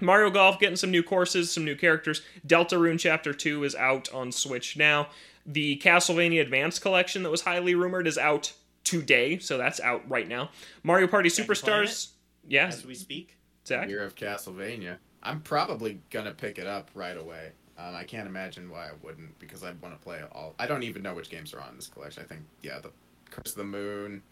Mario 0.00 0.30
Golf 0.30 0.58
getting 0.58 0.76
some 0.76 0.90
new 0.90 1.02
courses, 1.02 1.50
some 1.50 1.64
new 1.64 1.76
characters. 1.76 2.22
Deltarune 2.46 2.98
Chapter 2.98 3.32
2 3.32 3.64
is 3.64 3.74
out 3.74 4.12
on 4.12 4.32
Switch 4.32 4.76
now. 4.76 5.08
The 5.46 5.78
Castlevania 5.78 6.40
Advance 6.40 6.78
Collection 6.78 7.22
that 7.22 7.30
was 7.30 7.42
highly 7.42 7.74
rumored 7.74 8.06
is 8.06 8.18
out 8.18 8.52
today, 8.82 9.38
so 9.38 9.58
that's 9.58 9.80
out 9.80 10.08
right 10.08 10.28
now. 10.28 10.50
Mario 10.82 11.06
Party 11.06 11.28
Have 11.28 11.38
you 11.38 11.44
playing 11.44 11.86
Superstars. 11.86 12.08
Yeah, 12.46 12.66
As 12.66 12.84
we 12.84 12.94
speak, 12.94 13.36
Zach. 13.66 13.88
Year 13.88 14.02
of 14.02 14.14
Castlevania. 14.14 14.96
I'm 15.22 15.40
probably 15.40 16.00
gonna 16.10 16.32
pick 16.32 16.58
it 16.58 16.66
up 16.66 16.90
right 16.94 17.16
away. 17.16 17.52
Um, 17.78 17.94
I 17.94 18.04
can't 18.04 18.28
imagine 18.28 18.70
why 18.70 18.88
I 18.88 18.90
wouldn't 19.02 19.38
because 19.38 19.64
I'd 19.64 19.80
want 19.80 19.98
to 19.98 20.00
play 20.02 20.20
all. 20.32 20.54
I 20.58 20.66
don't 20.66 20.82
even 20.82 21.02
know 21.02 21.14
which 21.14 21.30
games 21.30 21.52
are 21.54 21.60
on 21.60 21.74
this 21.76 21.88
collection. 21.88 22.22
I 22.22 22.26
think 22.26 22.42
yeah, 22.62 22.78
the 22.78 22.90
Curse 23.30 23.52
of 23.52 23.56
the 23.56 23.64
Moon, 23.64 24.22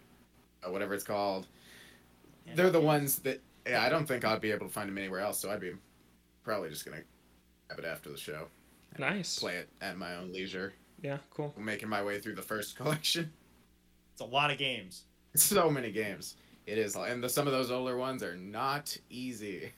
uh, 0.64 0.70
whatever 0.70 0.94
it's 0.94 1.04
called. 1.04 1.46
Yeah, 2.46 2.54
They're 2.56 2.70
the 2.70 2.80
yeah. 2.80 2.86
ones 2.86 3.18
that 3.20 3.40
yeah. 3.66 3.82
I 3.82 3.88
don't 3.88 4.06
think 4.06 4.24
I'd 4.24 4.40
be 4.40 4.50
able 4.52 4.66
to 4.66 4.72
find 4.72 4.88
them 4.88 4.98
anywhere 4.98 5.20
else. 5.20 5.38
So 5.40 5.50
I'd 5.50 5.60
be 5.60 5.72
probably 6.44 6.68
just 6.70 6.84
gonna 6.84 7.02
have 7.70 7.78
it 7.78 7.84
after 7.84 8.10
the 8.10 8.16
show, 8.18 8.48
Nice. 8.98 9.38
play 9.38 9.56
it 9.56 9.68
at 9.80 9.96
my 9.96 10.16
own 10.16 10.32
leisure. 10.32 10.74
Yeah, 11.00 11.18
cool. 11.30 11.54
Making 11.58 11.88
my 11.88 12.02
way 12.02 12.20
through 12.20 12.34
the 12.36 12.42
first 12.42 12.76
collection. 12.76 13.32
It's 14.12 14.20
a 14.20 14.24
lot 14.24 14.50
of 14.50 14.58
games. 14.58 15.04
so 15.34 15.70
many 15.70 15.90
games. 15.90 16.36
It 16.66 16.78
is, 16.78 16.94
and 16.94 17.22
the, 17.24 17.28
some 17.28 17.46
of 17.48 17.52
those 17.52 17.70
older 17.72 17.96
ones 17.96 18.22
are 18.22 18.36
not 18.36 18.96
easy. 19.10 19.72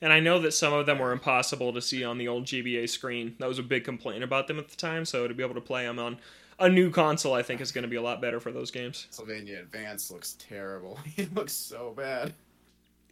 And 0.00 0.12
I 0.12 0.18
know 0.20 0.38
that 0.40 0.52
some 0.52 0.72
of 0.72 0.86
them 0.86 0.98
were 0.98 1.12
impossible 1.12 1.72
to 1.74 1.82
see 1.82 2.02
on 2.04 2.16
the 2.18 2.26
old 2.26 2.44
GBA 2.44 2.88
screen. 2.88 3.36
That 3.38 3.48
was 3.48 3.58
a 3.58 3.62
big 3.62 3.84
complaint 3.84 4.24
about 4.24 4.46
them 4.48 4.58
at 4.58 4.68
the 4.68 4.76
time. 4.76 5.04
So 5.04 5.28
to 5.28 5.34
be 5.34 5.42
able 5.42 5.54
to 5.56 5.60
play 5.60 5.84
them 5.84 5.98
on 5.98 6.18
a 6.58 6.68
new 6.68 6.90
console, 6.90 7.34
I 7.34 7.42
think 7.42 7.60
is 7.60 7.70
going 7.70 7.82
to 7.82 7.88
be 7.88 7.96
a 7.96 8.02
lot 8.02 8.20
better 8.20 8.40
for 8.40 8.50
those 8.50 8.70
games. 8.70 9.06
Sylvania 9.10 9.60
Advance 9.60 10.10
looks 10.10 10.36
terrible. 10.38 10.98
it 11.16 11.34
looks 11.34 11.52
so 11.52 11.92
bad. 11.96 12.32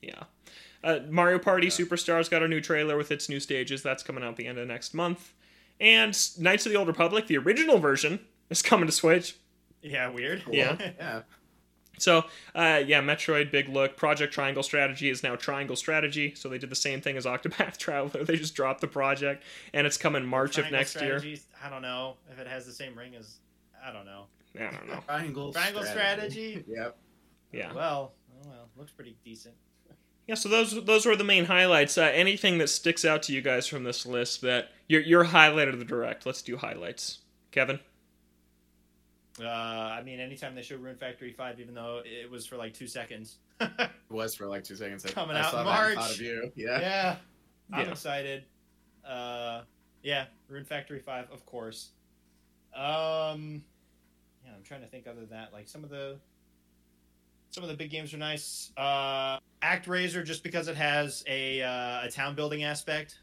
Yeah. 0.03 0.25
Uh, 0.83 1.01
Mario 1.09 1.39
Party 1.39 1.67
Yeah. 1.67 1.73
Superstars 1.73 2.31
got 2.31 2.43
a 2.43 2.49
new 2.49 2.61
trailer 2.61 2.97
with 2.97 3.11
its 3.11 3.29
new 3.29 3.41
stages. 3.41 3.83
That's 3.83 4.03
coming 4.03 4.23
out 4.23 4.37
the 4.37 4.47
end 4.47 4.59
of 4.59 4.69
next 4.69 4.95
month. 4.95 5.33
And 5.81 6.17
Knights 6.39 6.67
of 6.67 6.73
the 6.73 6.79
Old 6.79 6.89
Republic, 6.89 7.27
the 7.27 7.37
original 7.39 7.79
version, 7.79 8.21
is 8.51 8.63
coming 8.63 8.87
to 8.87 8.93
Switch. 8.93 9.37
Yeah, 9.83 10.09
weird. 10.11 10.43
Yeah. 10.51 10.77
Yeah. 10.99 11.23
So, 12.01 12.27
uh, 12.55 12.81
yeah, 12.87 13.03
Metroid, 13.03 13.51
big 13.51 13.69
look. 13.69 13.97
Project 13.97 14.33
Triangle 14.33 14.63
Strategy 14.63 15.11
is 15.11 15.25
now 15.25 15.35
Triangle 15.35 15.75
Strategy. 15.75 16.33
So 16.37 16.49
they 16.49 16.59
did 16.59 16.71
the 16.71 16.77
same 16.77 17.01
thing 17.01 17.17
as 17.17 17.25
Octopath 17.27 17.77
Traveler. 17.79 18.23
They 18.25 18.37
just 18.37 18.55
dropped 18.55 18.81
the 18.81 18.87
project, 18.87 19.43
and 19.75 19.85
it's 19.85 19.97
coming 19.97 20.25
March 20.25 20.59
of 20.59 20.69
Triangle 20.69 20.79
next 20.79 21.01
year. 21.01 21.21
I 21.61 21.69
don't 21.69 21.83
know 21.83 22.17
if 22.31 22.39
it 22.39 22.47
has 22.47 22.67
the 22.67 22.73
same 22.73 22.97
ring 22.97 23.17
as. 23.17 23.39
I 23.85 23.93
don't 23.93 24.05
know. 24.07 24.27
I 24.55 24.71
don't 24.71 24.87
know. 24.87 25.01
Triangle. 25.07 25.53
Triangle 25.53 25.83
strategy. 25.85 26.65
Yep. 26.69 26.97
Yeah. 27.53 27.73
Well, 27.73 28.13
oh 28.45 28.49
well, 28.49 28.69
looks 28.77 28.93
pretty 28.93 29.17
decent. 29.25 29.57
Yeah, 30.29 30.35
so 30.35 30.49
those 30.51 30.85
those 30.85 31.07
were 31.07 31.17
the 31.17 31.25
main 31.25 31.47
highlights. 31.47 31.97
Uh, 31.99 32.03
anything 32.03 32.59
that 32.59 32.69
sticks 32.69 33.05
out 33.05 33.23
to 33.25 33.33
you 33.33 33.41
guys 33.41 33.67
from 33.67 33.83
this 33.85 34.05
list 34.07 34.43
that 34.43 34.69
your 34.87 35.01
your 35.01 35.25
highlight 35.25 35.69
of 35.69 35.79
the 35.79 35.85
direct? 35.87 36.27
Let's 36.27 36.43
do 36.43 36.57
highlights. 36.59 37.19
Kevin. 37.51 37.81
Uh, 39.41 39.47
I 39.47 40.03
mean, 40.03 40.19
anytime 40.21 40.55
they 40.55 40.63
show 40.63 40.77
Rune 40.77 40.97
Factory 40.97 41.33
Five, 41.33 41.61
even 41.61 41.75
though 41.75 42.03
it 42.05 42.31
was 42.31 42.45
for 42.47 42.57
like 42.57 42.75
two 42.75 42.87
seconds. 42.87 43.39
It 44.11 44.15
was 44.15 44.35
for 44.35 44.47
like 44.47 44.65
two 44.65 44.75
seconds. 44.77 45.05
I- 45.05 45.11
Coming 45.11 45.37
I 45.37 45.41
out 45.41 45.51
saw 45.51 45.61
in 45.61 45.65
March. 45.67 45.95
thought 45.97 46.11
of 46.13 46.21
you. 46.21 46.51
Yeah. 46.57 46.81
yeah, 46.81 47.17
I'm 47.73 47.87
Yeah. 47.87 47.91
excited. 47.93 48.45
Uh, 49.07 49.63
yeah, 50.03 50.27
Rune 50.49 50.65
Factory 50.65 50.99
Five, 51.01 51.31
of 51.31 51.45
course. 51.47 51.91
Um, 52.75 53.63
yeah, 54.45 54.53
I'm 54.57 54.63
trying 54.65 54.81
to 54.81 54.87
think 54.87 55.07
other 55.07 55.21
than 55.21 55.31
that. 55.31 55.53
Like 55.53 55.69
some 55.69 55.85
of 55.85 55.91
the 55.91 56.17
some 57.59 57.65
of 57.65 57.71
the 57.71 57.77
big 57.77 57.91
games 57.91 58.15
are 58.15 58.19
nice. 58.19 58.71
Uh, 58.77 59.37
ActRaiser, 59.65 60.25
just 60.25 60.45
because 60.45 60.69
it 60.69 60.77
has 60.77 61.25
a 61.27 61.61
uh, 61.61 62.07
a 62.07 62.09
town 62.09 62.37
building 62.37 62.63
aspect. 62.63 63.19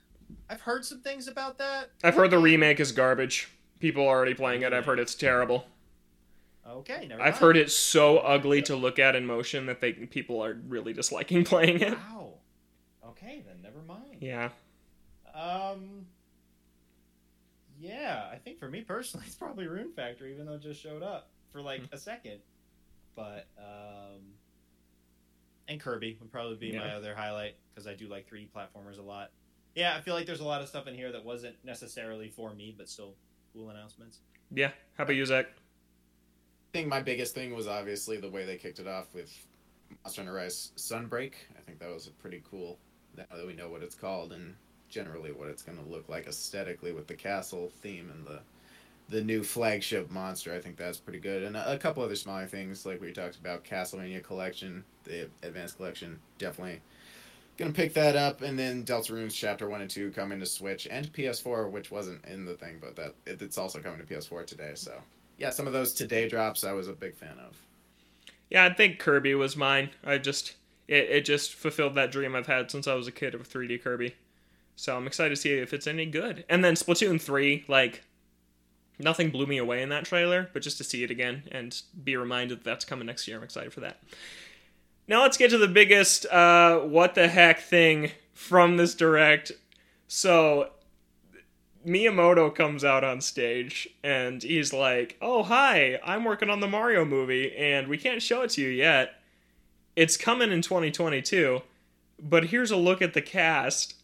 I've 0.50 0.60
heard 0.60 0.84
some 0.84 1.00
things 1.00 1.30
about 1.30 1.58
that. 1.60 1.92
I've 2.04 2.16
heard 2.16 2.32
the 2.32 2.38
remake 2.38 2.82
is 2.82 2.92
garbage. 2.92 3.48
People 3.80 4.04
are 4.06 4.10
already 4.18 4.34
playing 4.34 4.64
it. 4.64 4.74
I've 4.74 4.84
heard 4.86 5.00
it's 5.00 5.16
terrible. 5.16 5.68
Okay, 6.68 7.08
never 7.08 7.20
mind. 7.22 7.22
I've 7.22 7.38
heard 7.40 7.56
it's 7.56 7.74
so 7.74 8.18
ugly 8.18 8.62
to 8.64 8.76
look 8.76 9.00
at 9.00 9.16
in 9.16 9.26
motion 9.26 9.68
that 9.68 9.80
they 9.80 9.94
people 9.94 10.44
are 10.44 10.58
really 10.68 10.92
disliking 10.92 11.44
playing 11.46 11.80
it. 11.80 11.94
Wow. 11.94 12.34
Okay, 13.08 13.42
then 13.48 13.62
never 13.62 13.82
mind. 13.88 14.18
Yeah. 14.20 14.50
Um. 15.34 16.08
Yeah, 17.80 18.26
I 18.34 18.36
think 18.36 18.60
for 18.60 18.68
me 18.68 18.82
personally, 18.82 19.26
it's 19.28 19.36
probably 19.38 19.68
Rune 19.68 19.94
Factory, 19.96 20.34
even 20.34 20.46
though 20.46 20.56
it 20.56 20.62
just 20.62 20.82
showed 20.82 21.04
up 21.04 21.30
for 21.54 21.62
like 21.62 21.80
Hmm. 21.88 21.94
a 21.94 21.98
second. 21.98 22.40
But 23.16 23.48
um, 23.58 24.22
and 25.68 25.80
Kirby 25.80 26.18
would 26.20 26.32
probably 26.32 26.56
be 26.56 26.78
my 26.78 26.94
other 26.94 27.16
highlight 27.16 27.56
because 27.74 27.88
I 27.88 27.94
do 27.94 28.08
like 28.08 28.30
3D 28.30 28.50
platformers 28.56 29.00
a 29.00 29.02
lot. 29.02 29.32
Yeah, 29.74 29.96
I 29.98 30.02
feel 30.02 30.14
like 30.14 30.26
there's 30.26 30.40
a 30.40 30.46
lot 30.46 30.62
of 30.62 30.70
stuff 30.70 30.88
in 30.88 30.96
here 30.96 31.12
that 31.12 31.24
wasn't 31.24 31.56
necessarily 31.64 32.30
for 32.30 32.54
me, 32.54 32.74
but 32.78 32.88
still 32.90 33.16
cool 33.54 33.70
announcements. 33.70 34.20
Yeah. 34.52 34.72
How 34.98 35.04
about 35.04 35.16
you, 35.16 35.26
Zach? 35.26 35.48
I 35.48 36.78
think 36.78 36.88
my 36.88 37.02
biggest 37.02 37.36
thing 37.36 37.54
was 37.54 37.68
obviously 37.68 38.18
the 38.18 38.30
way 38.30 38.46
they 38.46 38.58
kicked 38.58 38.80
it 38.80 38.88
off 38.88 39.14
with 39.14 39.34
Monster 40.04 40.22
Hunter 40.22 40.34
Rise 40.34 40.72
Sunbreak. 40.78 41.34
I 41.58 41.62
think 41.62 41.80
that 41.80 41.90
was 41.90 42.08
a 42.08 42.12
pretty 42.12 42.42
cool. 42.50 42.78
Now 43.18 43.26
that 43.36 43.48
we 43.48 43.54
know 43.54 43.70
what 43.70 43.82
it's 43.82 43.96
called 43.96 44.34
and 44.34 44.56
generally 44.90 45.32
what 45.32 45.48
it's 45.50 45.64
going 45.64 45.78
to 45.78 45.90
look 45.90 46.10
like 46.10 46.28
aesthetically 46.28 46.92
with 46.92 47.08
the 47.08 47.16
castle 47.16 47.72
theme 47.82 48.12
and 48.14 48.26
the 48.26 48.42
the 49.10 49.22
new 49.22 49.44
flagship 49.44 50.10
monster, 50.10 50.54
I 50.54 50.60
think 50.60 50.78
that's 50.78 50.98
pretty 50.98 51.20
good. 51.20 51.44
And 51.44 51.56
a, 51.56 51.74
a 51.74 51.78
couple 51.78 52.04
other 52.04 52.16
smaller 52.16 52.48
things 52.48 52.86
like 52.86 53.02
we 53.02 53.12
talked 53.12 53.38
about 53.38 53.64
Castlevania 53.64 54.24
Collection, 54.24 54.84
the 55.04 55.30
Advanced 55.44 55.78
Collection, 55.78 56.20
definitely 56.38 56.82
gonna 57.58 57.72
pick 57.72 57.94
that 57.94 58.16
up. 58.16 58.42
And 58.42 58.58
then 58.58 58.84
Deltarunes 58.84 59.34
Chapter 59.34 59.70
One 59.70 59.82
and 59.82 59.90
Two 59.90 60.12
coming 60.12 60.40
to 60.40 60.46
Switch 60.46 60.88
and 60.90 61.12
PS4, 61.14 61.70
which 61.70 61.92
wasn't 61.92 62.26
in 62.26 62.46
the 62.46 62.56
thing, 62.56 62.78
but 62.82 62.96
that 62.96 63.14
it, 63.26 63.42
it's 63.42 63.58
also 63.58 63.80
coming 63.80 64.00
to 64.00 64.06
PS4 64.06 64.46
today. 64.46 64.72
So 64.76 64.94
yeah, 65.38 65.50
some 65.50 65.68
of 65.68 65.74
those 65.74 65.94
today 65.94 66.28
drops 66.28 66.64
I 66.64 66.74
was 66.74 66.88
a 66.88 66.94
big 66.94 67.16
fan 67.16 67.38
of. 67.46 67.58
Yeah, 68.50 68.66
I 68.66 68.74
think 68.74 69.00
Kirby 69.00 69.36
was 69.36 69.56
mine. 69.56 69.90
I 70.04 70.18
just 70.18 70.56
it, 70.88 71.10
it 71.10 71.26
just 71.26 71.54
fulfilled 71.54 71.96
that 71.96 72.12
dream 72.12 72.36
I've 72.36 72.48
had 72.48 72.72
since 72.72 72.88
I 72.88 72.96
was 72.96 73.08
a 73.08 73.12
kid 73.12 73.36
of 73.36 73.48
3D 73.48 73.84
Kirby. 73.84 74.16
So 74.76 74.96
I'm 74.98 75.08
excited 75.08 75.30
to 75.30 75.36
see 75.36 75.54
if 75.54 75.74
it's 75.74 75.88
any 75.88 76.06
good. 76.06 76.44
And 76.50 76.64
then 76.64 76.74
Splatoon 76.74 77.22
3, 77.22 77.66
like 77.68 78.04
nothing 79.00 79.30
blew 79.30 79.46
me 79.46 79.58
away 79.58 79.82
in 79.82 79.90
that 79.90 80.06
trailer, 80.06 80.50
but 80.54 80.62
just 80.62 80.78
to 80.78 80.84
see 80.84 81.04
it 81.04 81.12
again 81.12 81.44
and 81.52 81.82
be 82.04 82.16
reminded 82.16 82.60
that 82.60 82.64
that's 82.64 82.86
coming 82.86 83.06
next 83.06 83.28
year, 83.28 83.38
I'm 83.38 83.44
excited 83.44 83.74
for 83.74 83.82
that. 83.82 84.02
Now 85.08 85.22
let's 85.22 85.38
get 85.38 85.52
to 85.52 85.58
the 85.58 85.68
biggest 85.68 86.26
uh 86.28 86.80
what 86.80 87.16
the 87.16 87.28
heck 87.28 87.60
thing 87.60 88.12
from 88.34 88.78
this 88.78 88.96
direct. 88.96 89.52
So 90.08 90.70
Miyamoto 91.86 92.54
comes 92.54 92.84
out 92.84 93.04
on 93.04 93.22
stage 93.22 93.88
and 94.04 94.42
he's 94.42 94.74
like, 94.74 95.18
"Oh, 95.22 95.44
hi, 95.44 96.00
I'm 96.04 96.24
working 96.24 96.50
on 96.50 96.60
the 96.60 96.68
Mario 96.68 97.06
movie 97.06 97.56
and 97.56 97.88
we 97.88 97.98
can't 97.98 98.22
show 98.22 98.42
it 98.42 98.52
to 98.52 98.62
you 98.62 98.70
yet. 98.70 99.22
It's 99.96 100.18
coming 100.18 100.52
in 100.52 100.62
2022, 100.62 101.62
but 102.20 102.46
here's 102.46 102.72
a 102.72 102.78
look 102.78 103.02
at 103.02 103.14
the 103.14 103.22
cast." 103.22 103.96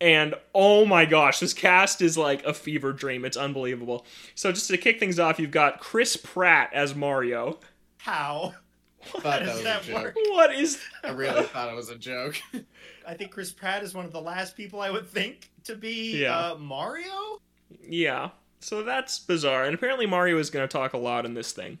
And 0.00 0.34
oh 0.54 0.84
my 0.84 1.04
gosh, 1.06 1.40
this 1.40 1.54
cast 1.54 2.02
is 2.02 2.18
like 2.18 2.44
a 2.44 2.52
fever 2.52 2.92
dream. 2.92 3.24
It's 3.24 3.36
unbelievable. 3.36 4.04
So 4.34 4.52
just 4.52 4.68
to 4.68 4.76
kick 4.76 5.00
things 5.00 5.18
off, 5.18 5.38
you've 5.38 5.50
got 5.50 5.80
Chris 5.80 6.16
Pratt 6.16 6.70
as 6.74 6.94
Mario. 6.94 7.58
How? 7.98 8.54
thought 9.06 9.22
that 9.22 9.38
does 9.40 9.48
was 9.52 9.60
a 9.60 9.64
that 9.64 9.82
joke. 9.84 9.94
work? 10.04 10.14
What 10.30 10.54
is 10.54 10.80
I 11.04 11.10
really 11.10 11.44
thought 11.44 11.70
it 11.72 11.76
was 11.76 11.88
a 11.90 11.96
joke. 11.96 12.36
I 13.06 13.14
think 13.14 13.30
Chris 13.30 13.52
Pratt 13.52 13.82
is 13.84 13.94
one 13.94 14.04
of 14.04 14.12
the 14.12 14.20
last 14.20 14.56
people 14.56 14.80
I 14.80 14.90
would 14.90 15.06
think 15.08 15.50
to 15.64 15.76
be 15.76 16.20
Yeah. 16.22 16.36
uh, 16.50 16.54
Mario. 16.56 17.40
Yeah. 17.82 18.30
So 18.60 18.82
that's 18.82 19.18
bizarre. 19.20 19.64
And 19.64 19.74
apparently 19.74 20.06
Mario 20.06 20.38
is 20.38 20.50
going 20.50 20.66
to 20.66 20.72
talk 20.72 20.92
a 20.92 20.98
lot 20.98 21.24
in 21.24 21.34
this 21.34 21.52
thing. 21.52 21.78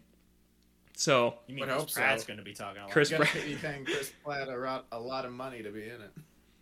So, 0.96 1.34
You 1.46 1.56
mean 1.56 1.60
Would 1.66 1.68
Chris 1.68 1.80
hope 1.80 1.90
so. 1.90 2.00
Pratt's 2.00 2.24
going 2.24 2.38
to 2.38 2.44
be 2.44 2.54
talking 2.54 2.78
a 2.80 2.84
lot? 2.84 2.90
Chris 2.92 3.10
You're 3.10 3.18
gonna 3.18 3.30
Pratt. 3.30 3.44
be 3.44 3.54
paying 3.56 3.84
Chris 3.84 4.12
Pratt 4.24 4.48
a, 4.48 4.56
ro- 4.58 4.82
a 4.92 4.98
lot 4.98 5.24
of 5.26 5.32
money 5.32 5.62
to 5.62 5.70
be 5.70 5.82
in 5.82 6.00
it. 6.00 6.10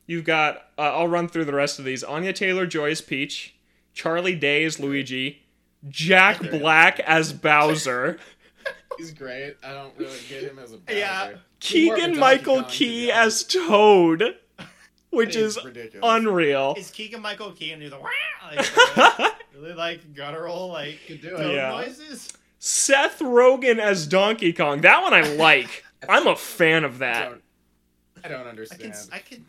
You've 0.07 0.24
got, 0.24 0.57
uh, 0.78 0.82
I'll 0.82 1.09
run 1.09 1.28
through 1.28 1.46
the 1.46 1.55
rest 1.55 1.78
of 1.78 1.84
these. 1.84 2.05
Anya 2.05 2.32
Taylor 2.32 2.66
Joy 2.66 2.90
as 2.90 3.00
Peach, 3.00 3.55
Charlie 3.94 4.34
Day 4.34 4.64
as 4.64 4.78
Luigi, 4.78 5.42
Jack 5.88 6.40
There. 6.40 6.59
Black 6.59 7.00
as 7.00 7.32
Bowser, 7.42 8.18
He's 8.96 9.11
great. 9.12 9.57
I 9.64 9.72
don't 9.72 9.92
really 9.98 10.18
get 10.28 10.44
him 10.44 10.59
as 10.59 10.72
a 10.72 10.76
Bowser. 10.78 10.98
Yeah. 10.98 11.32
He's 11.61 11.86
more 11.86 11.94
of 11.96 11.98
a 11.98 12.05
Keegan 12.07 12.18
Michael 12.20 12.62
Key 12.64 13.11
as 13.11 13.42
Toad, 13.42 14.36
which 15.11 15.34
He's 15.34 15.57
is 15.57 15.64
ridiculous. 15.64 16.00
unreal. 16.05 16.74
Is 16.78 16.90
Keegan 16.90 17.20
Michael 17.20 17.50
Key 17.52 17.72
and 17.72 17.82
do 17.82 17.90
the 17.90 17.98
wah, 17.98 18.09
like, 18.55 19.32
really 19.55 19.72
like 19.74 20.14
guttural 20.14 20.68
like 20.68 20.98
Could 21.09 21.22
do 21.22 21.34
it. 21.36 21.55
Yeah. 21.55 21.70
noises? 21.70 22.32
Seth 22.61 23.18
Rogen 23.18 23.78
as 23.78 24.07
Donkey 24.07 24.52
Kong. 24.52 24.80
That 24.82 25.02
one 25.02 25.12
I 25.12 25.22
like. 25.22 25.84
I'm 26.09 26.26
a 26.26 26.36
fan 26.36 26.84
of 26.84 26.96
I 26.96 26.98
that. 26.98 27.28
don't, 27.30 27.42
I 28.24 28.28
don't 28.28 28.46
understand. 28.46 28.94
I 29.12 29.18
can 29.18 29.18
I 29.18 29.18
can 29.18 29.44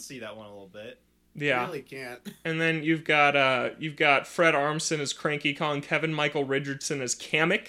see 0.00 0.20
that 0.20 0.36
one 0.36 0.46
a 0.46 0.50
little 0.50 0.68
bit. 0.72 1.00
Yeah. 1.34 1.66
really 1.66 1.82
can't. 1.82 2.20
And 2.44 2.60
then 2.60 2.82
you've 2.82 3.04
got 3.04 3.36
uh 3.36 3.70
you've 3.78 3.96
got 3.96 4.26
Fred 4.26 4.54
Armisen 4.54 4.98
as 5.00 5.12
Cranky 5.12 5.54
Kong, 5.54 5.80
Kevin 5.80 6.12
Michael 6.12 6.44
Richardson 6.44 7.00
as 7.00 7.14
Kamek, 7.14 7.68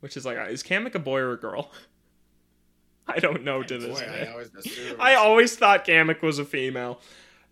which 0.00 0.16
is 0.16 0.24
like 0.26 0.36
is 0.50 0.62
Kamek 0.62 0.94
a 0.94 0.98
boy 0.98 1.20
or 1.20 1.32
a 1.32 1.36
girl? 1.38 1.70
I 3.08 3.20
don't 3.20 3.44
know 3.44 3.62
to 3.62 3.78
this 3.78 4.00
Boy, 4.00 4.04
I 4.04 4.24
day. 4.24 4.28
always. 4.32 4.50
I 4.98 5.14
always 5.14 5.56
thought 5.56 5.84
Kamek 5.86 6.22
was 6.22 6.40
a 6.40 6.44
female. 6.44 7.00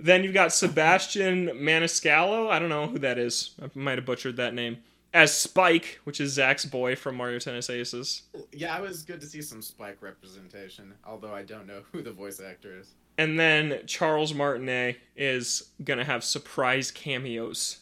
Then 0.01 0.25
you've 0.25 0.35
got 0.35 0.53
Sebastian 0.53 1.47
Maniscalco. 1.51 2.51
I 2.51 2.59
don't 2.59 2.69
know 2.69 2.89
who 2.89 2.99
that 2.99 3.19
is. 3.19 3.51
I 3.63 3.71
might 3.79 3.97
have 3.99 4.05
butchered 4.05 4.37
that 4.39 4.53
name. 4.53 4.79
as 5.13 5.33
Spike, 5.33 6.01
which 6.03 6.21
is 6.21 6.33
Zach's 6.33 6.65
boy 6.65 6.97
from 6.97 7.15
Mario 7.15 7.39
Tennis 7.39 7.71
Aces. 7.71 8.23
Yeah, 8.53 8.77
it 8.77 8.83
was 8.83 9.05
good 9.05 9.21
to 9.21 9.29
see 9.29 9.41
some 9.43 9.63
Spike 9.63 9.99
representation, 10.01 10.93
although 11.07 11.33
I 11.33 11.43
don't 11.45 11.69
know 11.69 11.83
who 11.93 12.03
the 12.03 12.11
voice 12.11 12.41
actor 12.41 12.77
is. 12.77 12.95
And 13.17 13.39
then 13.39 13.81
Charles 13.87 14.35
Martinet 14.35 14.97
is 15.17 15.71
gonna 15.83 16.05
have 16.05 16.25
surprise 16.25 16.91
cameos, 16.91 17.79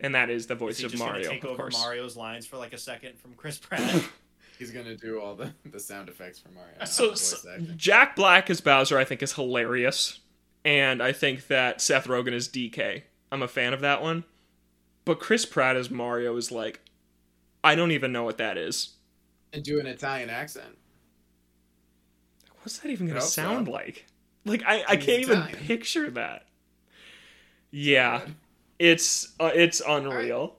and 0.00 0.14
that 0.14 0.28
is 0.28 0.46
the 0.46 0.54
Is 0.54 0.60
voice 0.60 0.78
he 0.78 0.84
of 0.84 0.90
just 0.92 1.02
Mario, 1.02 1.30
take 1.30 1.44
of 1.44 1.50
over 1.50 1.62
course. 1.62 1.78
Mario's 1.80 2.16
lines 2.16 2.46
for 2.46 2.58
like 2.58 2.72
a 2.74 2.78
second 2.78 3.18
from 3.18 3.34
Chris 3.34 3.58
Pratt? 3.58 4.02
He's 4.58 4.70
gonna 4.70 4.96
do 4.96 5.20
all 5.20 5.34
the, 5.34 5.52
the 5.64 5.80
sound 5.80 6.08
effects 6.08 6.38
for 6.38 6.50
Mario. 6.50 6.84
So, 6.84 7.14
so. 7.14 7.58
Jack 7.76 8.16
Black 8.16 8.48
as 8.50 8.60
Bowser, 8.60 8.98
I 8.98 9.04
think, 9.04 9.22
is 9.22 9.32
hilarious, 9.34 10.20
and 10.64 11.02
I 11.02 11.12
think 11.12 11.46
that 11.48 11.80
Seth 11.80 12.06
Rogen 12.06 12.32
is 12.32 12.48
DK. 12.48 13.02
I'm 13.32 13.42
a 13.42 13.48
fan 13.48 13.72
of 13.74 13.80
that 13.80 14.02
one, 14.02 14.24
but 15.04 15.20
Chris 15.20 15.44
Pratt 15.46 15.76
as 15.76 15.90
Mario 15.90 16.36
is 16.36 16.50
like, 16.52 16.80
I 17.64 17.74
don't 17.74 17.92
even 17.92 18.12
know 18.12 18.24
what 18.24 18.38
that 18.38 18.56
is. 18.58 18.94
and 19.52 19.62
do 19.62 19.80
an 19.80 19.86
Italian 19.86 20.28
accent. 20.30 20.76
What's 22.62 22.78
that 22.78 22.90
even 22.90 23.06
gonna 23.06 23.20
hope 23.20 23.28
so. 23.28 23.42
sound 23.42 23.68
like? 23.68 24.06
Like 24.46 24.62
I, 24.64 24.84
I 24.88 24.96
can't 24.96 25.20
even 25.20 25.38
Italian. 25.40 25.58
picture 25.66 26.10
that. 26.12 26.46
Yeah, 27.70 28.20
Good. 28.24 28.34
it's 28.78 29.34
uh, 29.40 29.50
it's 29.54 29.82
unreal. 29.86 30.56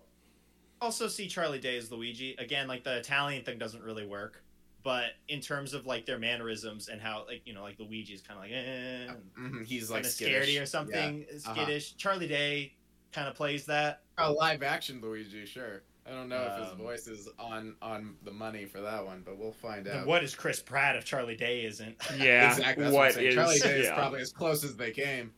also 0.81 1.07
see 1.07 1.27
Charlie 1.27 1.59
Day 1.59 1.77
as 1.77 1.91
Luigi. 1.91 2.35
Again, 2.37 2.67
like 2.67 2.83
the 2.83 2.97
Italian 2.97 3.43
thing 3.43 3.57
doesn't 3.57 3.81
really 3.81 4.05
work. 4.05 4.43
But 4.83 5.11
in 5.27 5.41
terms 5.41 5.73
of 5.73 5.85
like 5.85 6.05
their 6.05 6.19
mannerisms 6.19 6.87
and 6.89 7.01
how 7.01 7.25
like 7.27 7.41
you 7.45 7.53
know 7.53 7.63
like 7.63 7.79
Luigi 7.79 8.13
is 8.13 8.21
kind 8.21 8.37
of 8.37 8.43
like 8.43 8.51
eh, 8.53 9.13
Mhm, 9.39 9.65
He's 9.65 9.89
kind 9.89 10.03
like 10.03 10.05
of 10.05 10.11
scaredy 10.11 10.61
or 10.61 10.65
something 10.65 11.25
uh-huh. 11.45 11.53
skittish. 11.53 11.95
Charlie 11.97 12.27
Day 12.27 12.73
kind 13.11 13.27
of 13.27 13.35
plays 13.35 13.65
that. 13.65 14.01
A 14.17 14.31
live 14.31 14.63
action 14.63 14.99
Luigi, 15.01 15.45
sure. 15.45 15.83
I 16.07 16.11
don't 16.11 16.29
know 16.29 16.41
if 16.43 16.63
his 16.63 16.71
Um, 16.71 16.77
voice 16.77 17.07
is 17.07 17.27
on 17.37 17.75
on 17.81 18.15
the 18.23 18.31
money 18.31 18.65
for 18.65 18.79
that 18.81 19.05
one, 19.05 19.23
but 19.25 19.37
we'll 19.37 19.51
find 19.51 19.87
out. 19.87 20.07
what 20.07 20.23
is 20.23 20.33
Chris 20.33 20.61
Pratt 20.61 20.95
if 20.95 21.03
Charlie 21.03 21.35
Day 21.35 21.65
isn't? 21.65 21.95
Yeah, 22.17 22.51
exactly. 22.51 22.83
That's 22.85 22.95
what, 22.95 23.15
what 23.15 23.23
I'm 23.25 23.33
Charlie 23.33 23.59
Day 23.59 23.79
is 23.81 23.89
probably 23.89 24.21
as 24.21 24.31
close 24.31 24.63
as 24.63 24.75
they 24.77 24.91
came. 24.91 25.33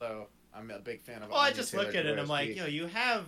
So 0.00 0.28
I'm 0.54 0.70
a 0.70 0.78
big 0.78 1.00
fan 1.02 1.22
of. 1.22 1.30
Well, 1.30 1.38
I 1.38 1.46
Anya 1.46 1.56
just 1.56 1.74
look 1.74 1.88
at 1.88 2.06
it 2.06 2.06
and 2.06 2.20
I'm 2.20 2.28
like, 2.28 2.54
Taylor-Joy. 2.54 2.64
yo, 2.64 2.82
you 2.82 2.86
have 2.86 3.26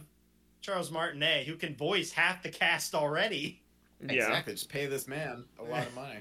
Charles 0.61 0.91
Martinet 0.91 1.47
who 1.47 1.57
can 1.57 1.75
voice 1.75 2.13
half 2.13 2.43
the 2.43 2.51
cast 2.51 2.95
already, 2.95 3.63
Yeah, 4.01 4.13
exactly. 4.13 4.53
Just 4.55 4.69
pay 4.69 4.87
this 4.87 5.09
man 5.09 5.45
a 5.59 5.63
lot 5.65 5.87
of 5.87 5.95
money. 5.97 6.21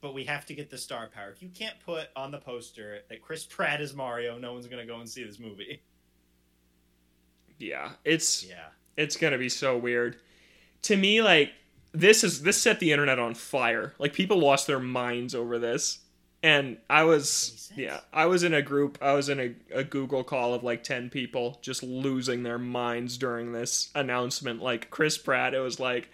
but 0.00 0.14
we 0.14 0.24
have 0.24 0.46
to 0.46 0.54
get 0.54 0.70
the 0.70 0.78
star 0.78 1.08
power. 1.08 1.30
If 1.30 1.42
you 1.42 1.48
can't 1.48 1.78
put 1.84 2.08
on 2.16 2.30
the 2.30 2.38
poster 2.38 3.00
that 3.08 3.20
Chris 3.22 3.44
Pratt 3.46 3.80
is 3.80 3.94
Mario, 3.94 4.38
no 4.38 4.52
one's 4.52 4.66
gonna 4.68 4.86
go 4.86 4.98
and 5.00 5.08
see 5.08 5.24
this 5.24 5.38
movie. 5.40 5.82
yeah. 7.58 7.92
It's 8.04 8.44
Yeah. 8.44 8.68
It's 8.96 9.16
gonna 9.16 9.38
be 9.38 9.48
so 9.48 9.76
weird. 9.76 10.16
To 10.82 10.96
me, 10.96 11.22
like 11.22 11.52
this 11.92 12.24
is 12.24 12.42
this 12.42 12.60
set 12.60 12.80
the 12.80 12.92
internet 12.92 13.18
on 13.18 13.34
fire. 13.34 13.94
Like 13.98 14.12
people 14.12 14.38
lost 14.38 14.66
their 14.66 14.78
minds 14.80 15.34
over 15.34 15.58
this, 15.58 15.98
and 16.42 16.78
I 16.90 17.04
was 17.04 17.70
yeah, 17.76 18.00
I 18.12 18.26
was 18.26 18.42
in 18.42 18.54
a 18.54 18.62
group. 18.62 18.98
I 19.00 19.12
was 19.12 19.28
in 19.28 19.38
a, 19.40 19.54
a 19.72 19.84
Google 19.84 20.24
call 20.24 20.54
of 20.54 20.62
like 20.62 20.82
ten 20.82 21.10
people 21.10 21.58
just 21.62 21.82
losing 21.82 22.42
their 22.42 22.58
minds 22.58 23.16
during 23.18 23.52
this 23.52 23.90
announcement. 23.94 24.62
Like 24.62 24.90
Chris 24.90 25.18
Pratt, 25.18 25.54
it 25.54 25.60
was 25.60 25.78
like 25.80 26.08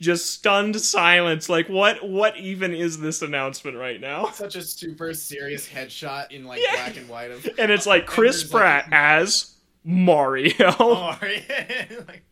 just 0.00 0.30
stunned 0.30 0.80
silence. 0.80 1.48
Like 1.48 1.68
what 1.68 2.06
what 2.08 2.36
even 2.36 2.74
is 2.74 3.00
this 3.00 3.22
announcement 3.22 3.76
right 3.76 4.00
now? 4.00 4.30
Such 4.32 4.56
a 4.56 4.62
super 4.62 5.14
serious 5.14 5.68
headshot 5.68 6.30
in 6.32 6.44
like 6.44 6.60
Yeah. 6.62 6.74
black 6.74 6.96
and 6.96 7.08
white 7.08 7.30
of. 7.30 7.46
And 7.58 7.70
it's 7.70 7.86
like 7.86 8.06
Chris 8.06 8.40
there's, 8.42 8.52
like- 8.54 8.60
Pratt 8.62 8.88
as 8.92 9.54
Mario. 9.84 10.52
Oh, 10.78 11.16
Mario. 11.20 11.40
like, 12.08 12.22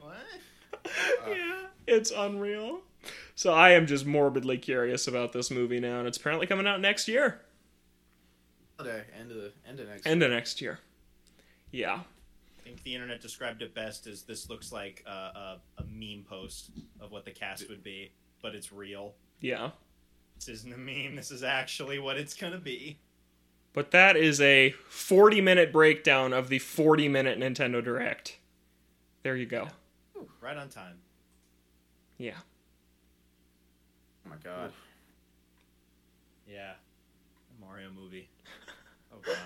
what? 0.00 0.16
yeah, 1.28 1.66
it's 1.86 2.10
unreal. 2.10 2.80
So 3.34 3.52
I 3.52 3.70
am 3.70 3.86
just 3.86 4.06
morbidly 4.06 4.58
curious 4.58 5.06
about 5.08 5.32
this 5.32 5.50
movie 5.50 5.80
now, 5.80 5.98
and 5.98 6.06
it's 6.08 6.16
apparently 6.18 6.46
coming 6.46 6.66
out 6.66 6.80
next 6.80 7.08
year, 7.08 7.40
Holiday, 8.78 9.04
end 9.18 9.30
of 9.30 9.36
the 9.38 9.52
end 9.66 9.80
of 9.80 9.88
next. 9.88 10.06
end 10.06 10.22
of 10.22 10.30
next 10.30 10.60
year. 10.60 10.78
Yeah, 11.72 11.94
I 12.60 12.62
think 12.62 12.82
the 12.84 12.94
internet 12.94 13.20
described 13.20 13.62
it 13.62 13.74
best 13.74 14.06
as 14.06 14.22
this 14.22 14.48
looks 14.48 14.70
like 14.70 15.02
a, 15.06 15.10
a, 15.10 15.60
a 15.78 15.84
meme 15.84 16.24
post 16.28 16.70
of 17.00 17.10
what 17.10 17.24
the 17.24 17.30
cast 17.32 17.68
would 17.68 17.82
be, 17.82 18.12
but 18.42 18.54
it's 18.54 18.72
real. 18.72 19.14
yeah. 19.40 19.70
This 20.36 20.48
isn't 20.60 20.72
a 20.74 20.78
meme. 20.78 21.14
This 21.14 21.30
is 21.30 21.44
actually 21.44 22.00
what 22.00 22.16
it's 22.16 22.34
gonna 22.34 22.58
be. 22.58 22.98
But 23.74 23.90
that 23.92 24.16
is 24.16 24.40
a 24.40 24.70
40 24.88 25.40
minute 25.40 25.72
breakdown 25.72 26.32
of 26.32 26.48
the 26.48 26.58
40 26.58 27.08
minute 27.08 27.38
Nintendo 27.38 27.82
Direct. 27.82 28.38
There 29.22 29.36
you 29.36 29.46
go. 29.46 29.68
Ooh, 30.16 30.28
right 30.40 30.56
on 30.56 30.68
time. 30.68 30.98
Yeah. 32.18 32.34
Oh 34.26 34.30
my 34.30 34.36
god. 34.42 34.72
Yeah, 36.46 36.72
a 36.72 37.64
Mario 37.64 37.88
movie. 37.90 38.28
Oh 39.14 39.18
God, 39.26 39.36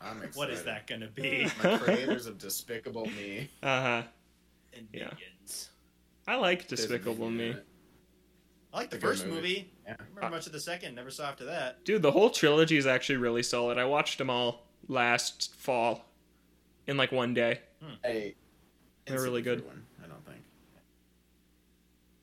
I'm 0.00 0.16
excited. 0.16 0.34
what 0.36 0.50
is 0.50 0.64
that 0.64 0.88
gonna 0.88 1.06
be? 1.06 1.44
The 1.62 1.78
creators 1.82 2.26
of 2.26 2.38
Despicable 2.38 3.06
Me. 3.06 3.48
Uh 3.62 3.80
huh. 3.80 4.02
And 4.76 4.88
Yeah. 4.92 5.10
Minions. 5.14 5.70
I 6.26 6.34
like 6.34 6.66
Despicable 6.66 7.30
Me. 7.30 7.50
in 7.50 7.56
it. 7.56 7.66
I 8.72 8.78
like 8.78 8.90
the 8.90 8.96
It's 8.96 9.04
a 9.04 9.06
good 9.06 9.10
first 9.12 9.26
movie. 9.26 9.36
movie. 9.36 9.72
Yeah. 9.86 9.96
I 9.98 10.02
remember 10.14 10.36
much 10.36 10.46
of 10.46 10.52
the 10.52 10.60
second. 10.60 10.94
Never 10.94 11.10
saw 11.10 11.28
after 11.28 11.44
that. 11.44 11.84
Dude, 11.84 12.02
the 12.02 12.12
whole 12.12 12.30
trilogy 12.30 12.76
is 12.76 12.86
actually 12.86 13.16
really 13.16 13.42
solid. 13.42 13.76
I 13.78 13.84
watched 13.84 14.18
them 14.18 14.30
all 14.30 14.66
last 14.88 15.54
fall 15.56 16.04
in 16.86 16.96
like 16.96 17.12
one 17.12 17.34
day. 17.34 17.60
Hmm. 17.82 17.94
Hey, 18.02 18.34
They're 19.06 19.20
really 19.20 19.42
good. 19.42 19.64
One, 19.66 19.84
I 20.02 20.06
don't 20.08 20.24
think. 20.24 20.38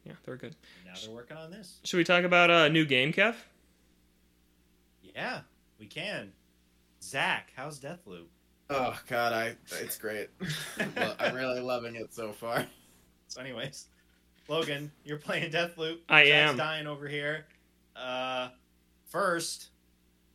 Yeah, 0.06 0.14
they're 0.26 0.38
good. 0.38 0.56
Now 0.86 0.93
they're 1.06 1.14
working 1.14 1.38
on 1.38 1.52
this. 1.52 1.80
Should 1.84 1.97
we 1.97 2.04
talk 2.04 2.24
about 2.24 2.50
a 2.50 2.68
new 2.70 2.84
game, 2.86 3.14
Kev? 3.14 3.36
Yeah, 5.04 5.41
we 5.80 5.86
can. 5.86 6.32
Zach, 7.04 7.52
how's 7.56 7.80
Deathloop? 7.80 8.26
Oh 8.72 9.00
god, 9.08 9.34
I 9.34 9.56
it's 9.82 9.97
great. 9.97 10.30
I'm 11.20 11.36
really 11.36 11.60
loving 11.60 11.95
it 11.95 12.14
so 12.14 12.32
far. 12.32 12.66
So, 13.32 13.39
anyways, 13.41 13.86
Logan, 14.50 14.91
you're 15.04 15.18
playing 15.18 15.52
Deathloop. 15.52 16.00
I 16.10 16.26
Zach's 16.26 16.52
am. 16.52 16.58
dying 16.58 16.88
over 16.88 17.08
here. 17.08 17.45
Uh, 17.95 18.50
first, 19.08 19.70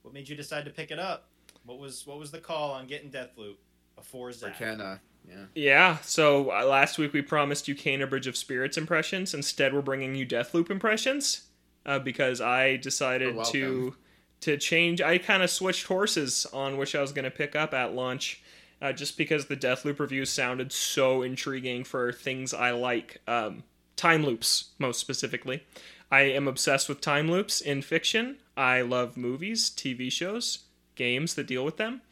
what 0.03 0.15
made 0.15 0.29
you 0.29 0.37
decide 0.37 0.65
to 0.67 0.71
pick 0.71 0.91
it 0.91 0.99
up? 0.99 1.29
What 1.67 1.79
was 1.79 2.07
what 2.07 2.19
was 2.19 2.31
the 2.31 2.39
call 2.39 2.73
on 2.73 2.87
getting 2.87 3.11
Deathloop 3.11 3.57
before 3.97 4.31
For 4.33 4.39
Zach? 4.39 4.59
Kena, 4.59 5.01
yeah. 5.29 5.45
Yeah, 5.55 5.99
so 6.03 6.51
uh, 6.53 6.65
last 6.65 6.99
week 6.99 7.13
we 7.13 7.23
promised 7.23 7.69
you 7.69 7.75
Kena 7.75 8.09
Bridge 8.09 8.27
of 8.27 8.37
Spirits 8.37 8.77
impressions. 8.77 9.35
Instead, 9.35 9.73
we're 9.73 9.83
bringing 9.83 10.15
you 10.15 10.27
Deathloop 10.27 10.71
impressions 10.71 11.47
uh, 11.87 11.99
because 11.99 12.41
I 12.41 12.77
decided 12.77 13.43
to 13.47 13.97
to 14.43 14.57
change. 14.59 15.01
I 15.01 15.17
kind 15.19 15.43
of 15.43 15.51
switched 15.51 15.87
horses 15.87 16.47
on 16.53 16.77
which 16.77 16.95
I 16.95 17.01
was 17.01 17.13
going 17.13 17.25
to 17.25 17.31
pick 17.31 17.57
up 17.57 17.73
at 17.73 17.95
launch, 17.95 18.43
uh, 18.83 18.93
just 18.93 19.17
because 19.17 19.47
the 19.47 19.57
Deathloop 19.57 19.99
reviews 19.99 20.29
sounded 20.29 20.71
so 20.71 21.23
intriguing 21.23 21.83
for 21.85 22.13
things 22.13 22.53
I 22.53 22.73
like. 22.73 23.23
Um, 23.27 23.65
time 23.97 24.25
loops, 24.25 24.71
most 24.79 25.01
specifically. 25.01 25.63
I 26.11 26.23
am 26.23 26.47
obsessed 26.47 26.89
with 26.89 27.01
time 27.01 27.31
loops 27.31 27.61
in 27.61 27.83
fiction. 27.83 28.37
I 28.57 28.83
love 28.83 29.17
movies, 29.17 29.71
TV 29.71 30.11
shows, 30.13 30.61
games 30.95 31.35
that 31.35 31.47
deal 31.47 31.65
with 31.65 31.77
them. 31.77 32.03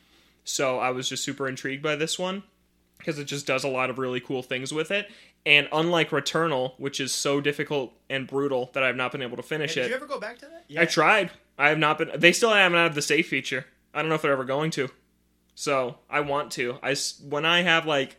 So 0.44 0.78
I 0.78 0.90
was 0.90 1.08
just 1.08 1.22
super 1.22 1.48
intrigued 1.48 1.82
by 1.82 1.96
this 1.96 2.18
one 2.18 2.42
because 2.98 3.18
it 3.18 3.24
just 3.24 3.46
does 3.46 3.64
a 3.64 3.68
lot 3.68 3.90
of 3.90 3.98
really 3.98 4.20
cool 4.20 4.42
things 4.42 4.72
with 4.72 4.90
it. 4.90 5.10
And 5.44 5.68
unlike 5.72 6.10
Returnal, 6.10 6.74
which 6.78 7.00
is 7.00 7.12
so 7.12 7.40
difficult 7.40 7.92
and 8.08 8.26
brutal 8.26 8.70
that 8.74 8.82
I've 8.82 8.96
not 8.96 9.12
been 9.12 9.22
able 9.22 9.36
to 9.36 9.42
Hey, 9.42 9.48
finish 9.48 9.74
did 9.74 9.80
it, 9.80 9.82
Did 9.84 9.90
you 9.90 9.96
ever 9.96 10.06
go 10.06 10.20
back 10.20 10.38
to 10.38 10.46
that? 10.46 10.64
I 10.80 10.84
tried. 10.84 11.30
I 11.58 11.68
have 11.68 11.78
not 11.78 11.98
been. 11.98 12.10
They 12.14 12.32
still 12.32 12.52
haven't 12.52 12.78
added 12.78 12.94
the 12.94 13.02
save 13.02 13.26
feature. 13.26 13.66
I 13.92 14.00
don't 14.00 14.08
know 14.08 14.14
if 14.14 14.22
they're 14.22 14.32
ever 14.32 14.44
going 14.44 14.70
to. 14.72 14.88
So 15.54 15.98
I 16.08 16.20
want 16.20 16.52
to. 16.52 16.78
I 16.82 16.96
when 17.28 17.44
I 17.44 17.62
have 17.62 17.86
like 17.86 18.16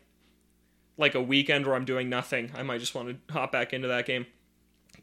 like 0.97 1.15
a 1.15 1.21
weekend 1.21 1.65
where 1.65 1.75
I'm 1.75 1.85
doing 1.85 2.09
nothing, 2.09 2.51
I 2.55 2.63
might 2.63 2.79
just 2.79 2.95
want 2.95 3.09
to 3.27 3.33
hop 3.33 3.51
back 3.51 3.73
into 3.73 3.87
that 3.87 4.05
game. 4.05 4.25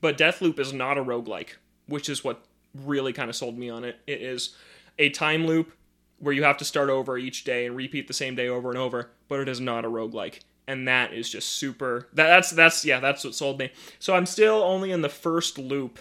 But 0.00 0.16
Deathloop 0.18 0.58
is 0.58 0.72
not 0.72 0.98
a 0.98 1.04
roguelike, 1.04 1.50
which 1.86 2.08
is 2.08 2.24
what 2.24 2.44
really 2.74 3.12
kind 3.12 3.28
of 3.28 3.36
sold 3.36 3.58
me 3.58 3.68
on 3.68 3.84
it. 3.84 3.98
It 4.06 4.22
is 4.22 4.56
a 4.98 5.10
time 5.10 5.46
loop 5.46 5.72
where 6.18 6.34
you 6.34 6.44
have 6.44 6.58
to 6.58 6.64
start 6.64 6.90
over 6.90 7.18
each 7.18 7.44
day 7.44 7.66
and 7.66 7.74
repeat 7.74 8.06
the 8.06 8.14
same 8.14 8.34
day 8.34 8.48
over 8.48 8.68
and 8.68 8.78
over, 8.78 9.10
but 9.28 9.40
it 9.40 9.48
is 9.48 9.60
not 9.60 9.84
a 9.84 9.88
roguelike. 9.88 10.40
And 10.66 10.86
that 10.86 11.12
is 11.12 11.28
just 11.28 11.48
super 11.48 12.08
that, 12.12 12.28
that's 12.28 12.50
that's 12.50 12.84
yeah, 12.84 13.00
that's 13.00 13.24
what 13.24 13.34
sold 13.34 13.58
me. 13.58 13.72
So 13.98 14.14
I'm 14.14 14.26
still 14.26 14.62
only 14.62 14.92
in 14.92 15.02
the 15.02 15.08
first 15.08 15.58
loop 15.58 15.98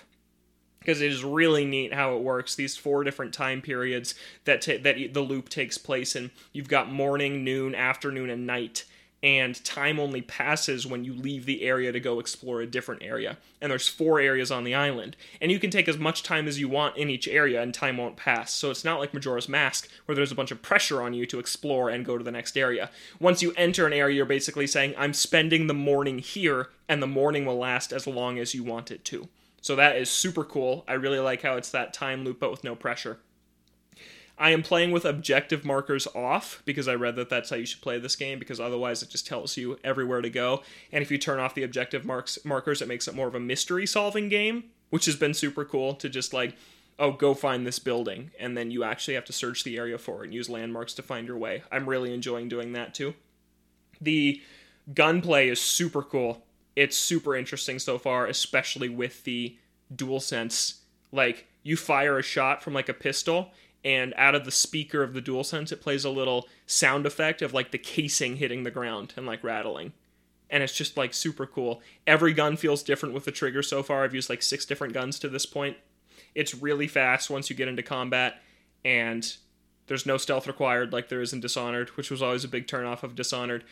because 0.79 1.01
it 1.01 1.11
is 1.11 1.23
really 1.23 1.65
neat 1.65 1.93
how 1.93 2.15
it 2.15 2.21
works. 2.21 2.55
These 2.55 2.77
four 2.77 3.03
different 3.03 3.33
time 3.33 3.61
periods 3.61 4.13
that 4.45 4.61
ta- 4.61 4.81
that 4.81 5.13
the 5.13 5.21
loop 5.21 5.49
takes 5.49 5.77
place 5.77 6.15
in. 6.15 6.29
You've 6.53 6.67
got 6.67 6.91
morning, 6.91 7.43
noon, 7.43 7.73
afternoon, 7.73 8.29
and 8.29 8.45
night, 8.45 8.85
and 9.21 9.63
time 9.65 9.99
only 9.99 10.21
passes 10.21 10.87
when 10.87 11.03
you 11.03 11.13
leave 11.13 11.45
the 11.45 11.63
area 11.63 11.91
to 11.91 11.99
go 11.99 12.19
explore 12.19 12.61
a 12.61 12.67
different 12.67 13.03
area. 13.03 13.37
And 13.61 13.71
there's 13.71 13.87
four 13.87 14.19
areas 14.19 14.51
on 14.51 14.63
the 14.63 14.75
island, 14.75 15.17
and 15.41 15.51
you 15.51 15.59
can 15.59 15.69
take 15.69 15.89
as 15.89 15.97
much 15.97 16.23
time 16.23 16.47
as 16.47 16.59
you 16.59 16.69
want 16.69 16.95
in 16.95 17.09
each 17.09 17.27
area, 17.27 17.61
and 17.61 17.73
time 17.73 17.97
won't 17.97 18.15
pass. 18.15 18.53
So 18.53 18.71
it's 18.71 18.85
not 18.85 18.99
like 18.99 19.13
Majora's 19.13 19.49
Mask, 19.49 19.89
where 20.05 20.15
there's 20.15 20.31
a 20.31 20.35
bunch 20.35 20.51
of 20.51 20.61
pressure 20.61 21.01
on 21.01 21.13
you 21.13 21.25
to 21.25 21.39
explore 21.39 21.89
and 21.89 22.05
go 22.05 22.17
to 22.17 22.23
the 22.23 22.31
next 22.31 22.57
area. 22.57 22.89
Once 23.19 23.41
you 23.41 23.53
enter 23.57 23.85
an 23.85 23.93
area, 23.93 24.15
you're 24.15 24.25
basically 24.25 24.67
saying, 24.67 24.93
I'm 24.97 25.13
spending 25.13 25.67
the 25.67 25.73
morning 25.73 26.19
here, 26.19 26.69
and 26.87 27.03
the 27.03 27.07
morning 27.07 27.45
will 27.45 27.57
last 27.57 27.91
as 27.91 28.07
long 28.07 28.39
as 28.39 28.53
you 28.53 28.63
want 28.63 28.91
it 28.91 29.03
to. 29.05 29.27
So 29.61 29.75
that 29.75 29.97
is 29.97 30.09
super 30.09 30.45
cool. 30.45 30.85
I 30.87 30.93
really 30.93 31.19
like 31.19 31.41
how 31.41 31.57
it's 31.57 31.71
that 31.71 31.93
time 31.93 32.23
loop, 32.23 32.39
but 32.39 32.51
with 32.51 32.63
no 32.63 32.75
pressure. 32.75 33.19
I 34.39 34.51
am 34.51 34.63
playing 34.63 34.91
with 34.91 35.03
objective 35.03 35.65
markers 35.65 36.07
off 36.15 36.63
because 36.63 36.87
I 36.87 36.95
read 36.95 37.17
that 37.17 37.29
that's 37.29 37.49
how 37.49 37.57
you 37.57 37.65
should 37.65 37.81
play 37.81 37.99
this 37.99 38.15
game 38.15 38.39
because 38.39 38.59
otherwise 38.59 39.03
it 39.03 39.09
just 39.09 39.27
tells 39.27 39.57
you 39.57 39.77
everywhere 39.83 40.21
to 40.21 40.29
go. 40.29 40.63
And 40.93 41.01
if 41.01 41.11
you 41.11 41.17
turn 41.17 41.39
off 41.39 41.53
the 41.53 41.63
objective 41.63 42.05
marks 42.05 42.43
markers, 42.45 42.81
it 42.81 42.87
makes 42.87 43.09
it 43.09 43.15
more 43.15 43.27
of 43.27 43.35
a 43.35 43.39
mystery 43.39 43.85
solving 43.85 44.29
game, 44.29 44.63
which 44.91 45.05
has 45.05 45.17
been 45.17 45.33
super 45.33 45.65
cool 45.65 45.93
to 45.95 46.07
just 46.07 46.33
like, 46.33 46.55
oh, 46.97 47.11
go 47.11 47.33
find 47.33 47.67
this 47.67 47.79
building, 47.79 48.31
and 48.39 48.57
then 48.57 48.71
you 48.71 48.83
actually 48.83 49.13
have 49.13 49.25
to 49.25 49.33
search 49.33 49.63
the 49.63 49.77
area 49.77 49.97
for 49.97 50.21
it 50.21 50.27
and 50.27 50.33
use 50.33 50.49
landmarks 50.49 50.93
to 50.93 51.01
find 51.01 51.27
your 51.27 51.37
way. 51.37 51.63
I'm 51.71 51.87
really 51.87 52.13
enjoying 52.13 52.47
doing 52.47 52.73
that 52.73 52.93
too. 52.93 53.15
The 53.99 54.41
gunplay 54.93 55.49
is 55.49 55.59
super 55.59 56.01
cool. 56.01 56.45
It's 56.75 56.97
super 56.97 57.35
interesting 57.35 57.79
so 57.79 57.97
far, 57.97 58.25
especially 58.25 58.89
with 58.89 59.23
the 59.25 59.57
DualSense. 59.93 60.79
Like 61.11 61.47
you 61.63 61.75
fire 61.75 62.17
a 62.17 62.23
shot 62.23 62.63
from 62.63 62.73
like 62.73 62.89
a 62.89 62.93
pistol 62.93 63.51
and 63.83 64.13
out 64.17 64.35
of 64.35 64.45
the 64.45 64.51
speaker 64.51 65.03
of 65.03 65.13
the 65.13 65.21
DualSense 65.21 65.71
it 65.71 65.81
plays 65.81 66.03
a 66.03 66.09
little 66.09 66.47
sound 66.65 67.05
effect 67.05 67.41
of 67.41 67.53
like 67.53 67.71
the 67.71 67.77
casing 67.77 68.37
hitting 68.37 68.63
the 68.63 68.71
ground 68.71 69.13
and 69.15 69.25
like 69.25 69.43
rattling. 69.43 69.93
And 70.49 70.63
it's 70.63 70.75
just 70.75 70.97
like 70.97 71.13
super 71.13 71.45
cool. 71.45 71.81
Every 72.07 72.33
gun 72.33 72.57
feels 72.57 72.81
different 72.81 73.13
with 73.13 73.25
the 73.25 73.31
trigger 73.31 73.61
so 73.61 73.83
far. 73.83 74.03
I've 74.03 74.15
used 74.15 74.29
like 74.29 74.41
six 74.41 74.65
different 74.65 74.93
guns 74.93 75.19
to 75.19 75.29
this 75.29 75.45
point. 75.45 75.77
It's 76.33 76.55
really 76.55 76.87
fast 76.87 77.29
once 77.29 77.49
you 77.49 77.55
get 77.55 77.67
into 77.67 77.83
combat 77.83 78.41
and 78.83 79.35
there's 79.87 80.05
no 80.05 80.17
stealth 80.17 80.47
required 80.47 80.93
like 80.93 81.09
there 81.09 81.21
is 81.21 81.33
in 81.33 81.39
dishonored 81.39 81.89
which 81.97 82.11
was 82.11 82.21
always 82.21 82.43
a 82.43 82.47
big 82.47 82.67
turnoff 82.67 83.03
of 83.03 83.15
dishonored 83.15 83.63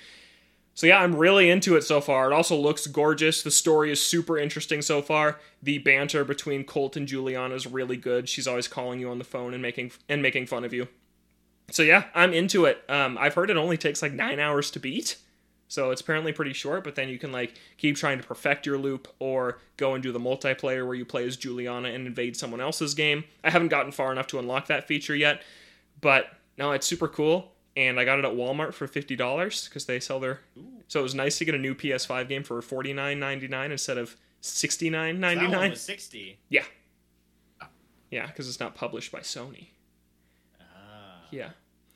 so 0.78 0.86
yeah, 0.86 1.02
I'm 1.02 1.16
really 1.16 1.50
into 1.50 1.76
it 1.76 1.84
so 1.84 2.00
far. 2.00 2.32
It 2.32 2.36
also 2.36 2.56
looks 2.56 2.86
gorgeous. 2.86 3.42
The 3.42 3.50
story 3.50 3.92
is 3.92 4.00
super 4.00 4.38
interesting 4.38 4.84
so 4.84 5.02
far. 5.02 5.40
The 5.64 5.80
banter 5.80 6.24
between 6.24 6.66
Colt 6.66 6.96
and 6.96 7.08
Juliana 7.08 7.56
is 7.56 7.66
really 7.66 7.98
good. 7.98 8.30
She's 8.30 8.46
always 8.46 8.68
calling 8.68 9.00
you 9.00 9.10
on 9.10 9.18
the 9.18 9.24
phone 9.24 9.56
and 9.56 9.62
making 9.64 9.94
and 10.08 10.22
making 10.22 10.46
fun 10.46 10.64
of 10.64 10.74
you. 10.74 10.88
So 11.72 11.82
yeah, 11.82 12.04
I'm 12.14 12.32
into 12.32 12.66
it. 12.66 12.84
Um, 12.88 13.18
I've 13.20 13.34
heard 13.34 13.50
it 13.50 13.58
only 13.58 13.76
takes 13.76 14.04
like 14.04 14.14
nine 14.14 14.40
hours 14.40 14.70
to 14.70 14.80
beat, 14.80 15.18
so 15.68 15.90
it's 15.90 16.02
apparently 16.02 16.32
pretty 16.32 16.54
short. 16.54 16.84
But 16.84 16.94
then 16.94 17.10
you 17.10 17.18
can 17.18 17.32
like 17.32 17.56
keep 17.78 17.96
trying 17.96 18.20
to 18.20 18.24
perfect 18.24 18.68
your 18.68 18.78
loop, 18.78 19.08
or 19.18 19.58
go 19.78 19.96
and 19.96 20.04
do 20.04 20.12
the 20.12 20.20
multiplayer 20.20 20.86
where 20.86 20.94
you 20.94 21.06
play 21.06 21.26
as 21.26 21.38
Juliana 21.38 21.90
and 21.90 22.06
invade 22.06 22.38
someone 22.38 22.62
else's 22.62 22.94
game. 22.94 23.24
I 23.44 23.50
haven't 23.50 23.70
gotten 23.70 23.92
far 23.92 24.12
enough 24.12 24.28
to 24.28 24.38
unlock 24.38 24.68
that 24.68 24.88
feature 24.88 25.16
yet, 25.16 25.42
but 26.02 26.28
no, 26.56 26.72
it's 26.74 26.86
super 26.86 27.08
cool 27.08 27.54
and 27.78 28.00
I 28.00 28.06
got 28.06 28.18
it 28.18 28.26
at 28.26 28.34
Walmart 28.34 28.74
for 28.74 28.88
fifty 28.88 29.16
dollars 29.16 29.70
because 29.70 29.86
they 29.86 30.00
sell 30.00 30.20
their. 30.20 30.42
Ooh. 30.58 30.66
So 30.88 31.00
it 31.00 31.04
was 31.04 31.16
nice 31.16 31.38
to 31.38 31.46
get 31.46 31.56
a 31.56 31.60
new 31.60 31.76
PS5 31.76 32.28
game 32.28 32.44
for 32.44 32.62
forty 32.62 32.92
nine 32.92 33.20
ninety 33.20 33.48
nine 33.48 33.72
instead 33.72 33.98
of 33.98 34.18
sixty 34.42 34.90
nine 34.90 35.20
ninety 35.20 35.48
nine. 35.48 35.76
Sixty. 35.76 36.40
Yeah. 36.50 36.66
Yeah, 38.10 38.26
because 38.26 38.48
it's 38.48 38.60
not 38.60 38.74
published 38.74 39.12
by 39.12 39.20
Sony. 39.20 39.68
Ah. 40.60 41.26
Yeah. 41.30 41.50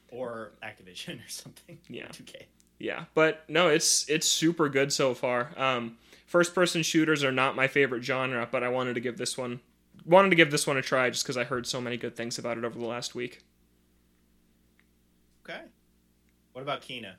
Or 0.09 0.51
Activision 0.63 1.25
or 1.25 1.29
something. 1.29 1.79
Yeah. 1.89 2.07
2K. 2.07 2.43
Yeah, 2.79 3.05
but 3.13 3.43
no, 3.47 3.69
it's 3.69 4.09
it's 4.09 4.27
super 4.27 4.67
good 4.67 4.91
so 4.91 5.13
far. 5.13 5.51
Um, 5.55 5.97
first 6.25 6.53
person 6.55 6.84
shooters 6.84 7.23
are 7.23 7.32
not 7.32 7.55
my 7.55 7.67
favorite 7.67 8.03
genre, 8.03 8.47
but 8.51 8.63
I 8.63 8.69
wanted 8.69 8.95
to 8.95 8.99
give 8.99 9.17
this 9.17 9.38
one 9.38 9.59
wanted 10.05 10.29
to 10.32 10.36
give 10.36 10.51
this 10.51 10.67
one 10.67 10.77
a 10.77 10.82
try 10.82 11.09
just 11.09 11.23
because 11.23 11.38
I 11.38 11.43
heard 11.43 11.67
so 11.67 11.79
many 11.79 11.95
good 11.97 12.15
things 12.15 12.39
about 12.39 12.57
it 12.57 12.65
over 12.65 12.77
the 12.77 12.86
last 12.86 13.13
week. 13.15 13.39
Okay. 15.44 15.62
What 16.54 16.62
about 16.62 16.82
Kena? 16.82 17.14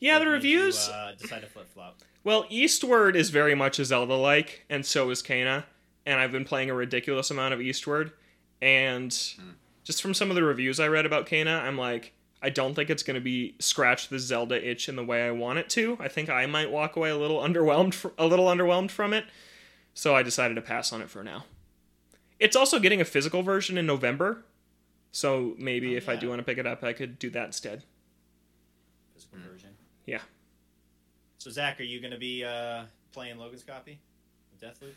Yeah, 0.00 0.18
What 0.18 0.24
the 0.24 0.30
reviews. 0.30 0.88
You, 0.88 0.94
uh, 0.94 1.12
decide 1.14 1.40
to 1.42 1.46
flip 1.46 1.68
flop. 1.72 2.00
Well, 2.24 2.46
Eastward 2.50 3.16
is 3.16 3.30
very 3.30 3.54
much 3.54 3.78
a 3.78 3.84
Zelda 3.84 4.14
like, 4.14 4.64
and 4.70 4.84
so 4.86 5.10
is 5.10 5.22
Kena. 5.22 5.64
And 6.06 6.18
I've 6.20 6.32
been 6.32 6.44
playing 6.44 6.70
a 6.70 6.74
ridiculous 6.74 7.30
amount 7.30 7.54
of 7.54 7.60
Eastward. 7.60 8.12
And 8.60 9.10
just 9.84 10.02
from 10.02 10.14
some 10.14 10.30
of 10.30 10.36
the 10.36 10.42
reviews 10.42 10.80
I 10.80 10.88
read 10.88 11.06
about 11.06 11.26
Kena, 11.26 11.62
I'm 11.62 11.76
like, 11.78 12.12
I 12.40 12.50
don't 12.50 12.74
think 12.74 12.90
it's 12.90 13.02
going 13.04 13.14
to 13.14 13.20
be 13.20 13.54
scratch 13.60 14.08
the 14.08 14.18
Zelda 14.18 14.68
itch 14.68 14.88
in 14.88 14.96
the 14.96 15.04
way 15.04 15.26
I 15.26 15.30
want 15.30 15.60
it 15.60 15.68
to. 15.70 15.96
I 16.00 16.08
think 16.08 16.28
I 16.28 16.46
might 16.46 16.70
walk 16.70 16.96
away 16.96 17.10
a 17.10 17.16
little 17.16 17.38
underwhelmed, 17.40 17.94
fr- 17.94 18.08
a 18.18 18.26
little 18.26 18.46
underwhelmed 18.46 18.90
from 18.90 19.12
it. 19.12 19.24
So 19.94 20.16
I 20.16 20.22
decided 20.22 20.54
to 20.54 20.62
pass 20.62 20.92
on 20.92 21.02
it 21.02 21.10
for 21.10 21.22
now. 21.22 21.44
It's 22.40 22.56
also 22.56 22.80
getting 22.80 23.00
a 23.00 23.04
physical 23.04 23.42
version 23.42 23.78
in 23.78 23.86
November, 23.86 24.44
so 25.12 25.54
maybe 25.58 25.94
Oh, 25.94 25.98
if 25.98 26.08
I 26.08 26.16
do 26.16 26.28
want 26.28 26.40
to 26.40 26.44
pick 26.44 26.58
it 26.58 26.66
up, 26.66 26.82
I 26.82 26.92
could 26.92 27.18
do 27.18 27.30
that 27.30 27.46
instead. 27.46 27.84
Physical 29.14 29.38
version. 29.50 29.70
Yeah. 30.06 30.20
So 31.38 31.50
Zach, 31.50 31.80
are 31.80 31.84
you 31.84 32.00
going 32.00 32.12
to 32.12 32.18
be 32.18 32.44
uh, 32.44 32.84
playing 33.12 33.38
Logan's 33.38 33.62
copy 33.64 33.98
of 34.52 34.60
Deathloop? 34.60 34.92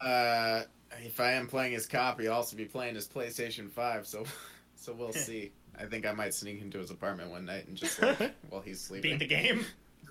Uh, 0.00 0.64
if 1.04 1.20
I 1.20 1.32
am 1.32 1.46
playing 1.46 1.72
his 1.72 1.86
copy, 1.86 2.26
I'll 2.28 2.34
also 2.34 2.56
be 2.56 2.64
playing 2.64 2.94
his 2.96 3.06
PlayStation 3.08 3.70
Five. 3.70 4.06
So, 4.06 4.24
so 4.76 4.92
we'll 4.92 5.12
see. 5.12 5.52
I 5.78 5.84
think 5.86 6.06
I 6.06 6.12
might 6.12 6.34
sneak 6.34 6.60
into 6.60 6.78
his 6.78 6.90
apartment 6.90 7.30
one 7.30 7.44
night 7.46 7.66
and 7.66 7.76
just 7.76 8.00
like 8.02 8.34
while 8.50 8.60
he's 8.60 8.80
sleeping, 8.80 9.12
Beat 9.18 9.20
the 9.20 9.26
game. 9.26 9.64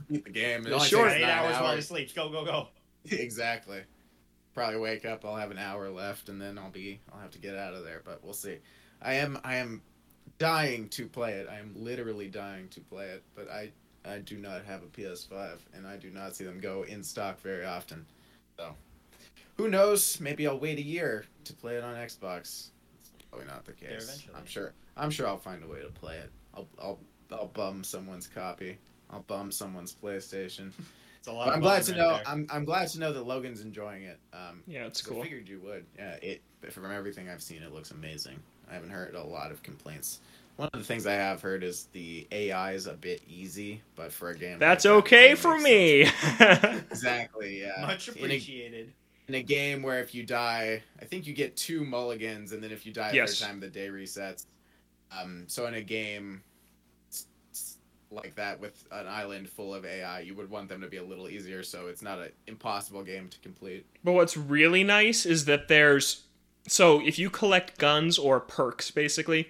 beat 0.09 0.23
the 0.25 0.31
game. 0.31 0.61
It 0.65 0.69
Yeah, 0.69 0.75
only 0.75 0.87
sure. 0.87 1.07
Eight 1.07 1.21
nine 1.21 1.29
hours, 1.29 1.55
while 1.61 1.75
he 1.75 1.81
sleeps. 1.81 2.13
Go, 2.13 2.29
go, 2.29 2.43
go. 2.45 2.67
exactly. 3.09 3.81
Probably 4.53 4.79
wake 4.79 5.05
up. 5.05 5.23
I'll 5.23 5.35
have 5.35 5.51
an 5.51 5.57
hour 5.59 5.89
left, 5.89 6.27
and 6.29 6.41
then 6.41 6.57
I'll 6.57 6.69
be. 6.71 6.99
I'll 7.13 7.21
have 7.21 7.31
to 7.31 7.39
get 7.39 7.55
out 7.55 7.73
of 7.73 7.83
there. 7.83 8.01
But 8.03 8.23
we'll 8.23 8.33
see. 8.33 8.57
I 9.01 9.13
am. 9.15 9.39
I 9.43 9.55
am 9.57 9.81
dying 10.39 10.89
to 10.89 11.07
play 11.07 11.33
it. 11.33 11.47
I 11.49 11.59
am 11.59 11.73
literally 11.75 12.27
dying 12.27 12.67
to 12.69 12.79
play 12.81 13.07
it. 13.07 13.23
But 13.35 13.49
I. 13.49 13.71
I 14.03 14.17
do 14.17 14.37
not 14.37 14.65
have 14.65 14.81
a 14.81 14.87
PS5, 14.87 15.59
and 15.75 15.85
I 15.85 15.95
do 15.95 16.09
not 16.09 16.35
see 16.35 16.43
them 16.43 16.59
go 16.59 16.81
in 16.81 17.03
stock 17.03 17.39
very 17.41 17.63
often. 17.63 18.03
So, 18.57 18.73
who 19.57 19.67
knows? 19.69 20.19
Maybe 20.19 20.47
I'll 20.47 20.57
wait 20.57 20.79
a 20.79 20.81
year 20.81 21.25
to 21.43 21.53
play 21.53 21.75
it 21.75 21.83
on 21.83 21.93
Xbox. 21.93 22.69
It's 22.99 23.11
probably 23.29 23.45
not 23.45 23.63
the 23.63 23.73
case. 23.73 24.25
I'm 24.35 24.47
sure. 24.47 24.73
I'm 24.97 25.11
sure 25.11 25.27
I'll 25.27 25.37
find 25.37 25.63
a 25.63 25.67
way 25.67 25.81
to 25.81 25.89
play 25.89 26.17
it. 26.17 26.31
I'll. 26.55 26.67
I'll. 26.81 26.99
I'll 27.31 27.45
bum 27.53 27.83
someone's 27.83 28.25
copy. 28.25 28.79
I'll 29.11 29.21
bum 29.27 29.51
someone's 29.51 29.93
PlayStation. 29.93 30.71
It's 31.19 31.27
a 31.27 31.31
lot. 31.31 31.45
But 31.45 31.49
of 31.49 31.55
I'm 31.57 31.61
glad 31.61 31.83
to 31.83 31.91
right 31.91 31.97
know. 31.99 32.13
there. 32.15 32.23
I'm 32.25 32.47
I'm 32.49 32.65
glad 32.65 32.87
to 32.87 32.99
know 32.99 33.13
that 33.13 33.21
Logan's 33.27 33.61
enjoying 33.61 34.01
it. 34.01 34.17
Um, 34.33 34.63
Yeah, 34.65 34.87
it's 34.87 34.99
'cause 35.03 35.11
cool. 35.11 35.19
I 35.21 35.25
figured 35.25 35.47
you 35.47 35.59
would. 35.59 35.85
Yeah, 35.95 36.13
it 36.15 36.41
from 36.71 36.91
everything 36.91 37.29
I've 37.29 37.43
seen, 37.43 37.61
it 37.61 37.71
looks 37.71 37.91
amazing. 37.91 38.39
I 38.71 38.75
haven't 38.75 38.89
heard 38.91 39.13
a 39.15 39.23
lot 39.23 39.51
of 39.51 39.61
complaints. 39.63 40.19
One 40.55 40.69
of 40.73 40.79
the 40.79 40.85
things 40.85 41.05
I 41.07 41.13
have 41.13 41.41
heard 41.41 41.63
is 41.63 41.87
the 41.91 42.27
AI 42.31 42.73
is 42.73 42.87
a 42.87 42.93
bit 42.93 43.21
easy, 43.27 43.81
but 43.95 44.11
for 44.13 44.29
a 44.29 44.37
game 44.37 44.59
That's 44.59 44.85
like 44.85 44.93
okay 44.95 45.29
that 45.29 45.37
for 45.39 45.57
me. 45.59 46.01
Exactly. 46.91 47.61
Yeah. 47.61 47.81
Much 47.81 48.07
In 48.09 48.15
a, 48.21 48.25
appreciated. 48.25 48.93
in 49.27 49.35
a 49.35 49.41
game 49.43 49.81
where 49.81 49.99
if 49.99 50.13
you 50.13 50.23
die, 50.23 50.81
I 51.01 51.05
think 51.05 51.25
you 51.27 51.33
get 51.33 51.55
two 51.57 51.83
mulligans, 51.83 52.51
and 52.53 52.63
then 52.63 52.71
if 52.71 52.85
you 52.85 52.93
die 52.93 53.11
Yes. 53.13 53.31
the 53.39 53.45
third 53.45 53.51
time, 53.51 53.59
the 53.59 53.67
day 53.69 53.87
resets. 53.89 54.45
Um, 55.17 55.43
so 55.47 55.65
in 55.65 55.73
a 55.73 55.81
game 55.81 56.41
s- 57.09 57.25
s- 57.51 57.77
like 58.11 58.35
that 58.35 58.59
with 58.59 58.83
an 58.91 59.07
island 59.07 59.49
full 59.49 59.73
of 59.73 59.83
AI, 59.85 60.19
you 60.21 60.35
would 60.35 60.49
want 60.49 60.69
them 60.69 60.79
to 60.81 60.87
be 60.87 60.97
a 60.97 61.03
little 61.03 61.27
easier, 61.27 61.63
so 61.63 61.87
it's 61.87 62.01
not 62.01 62.19
an 62.19 62.29
impossible 62.47 63.03
game 63.03 63.27
to 63.29 63.39
complete. 63.39 63.85
But 64.03 64.13
what's 64.13 64.37
really 64.37 64.83
nice 64.83 65.25
is 65.25 65.45
that 65.45 65.67
there's 65.67 66.23
so 66.67 67.01
if 67.01 67.17
you 67.17 67.29
collect 67.29 67.77
guns 67.77 68.17
or 68.17 68.39
perks, 68.39 68.91
basically, 68.91 69.49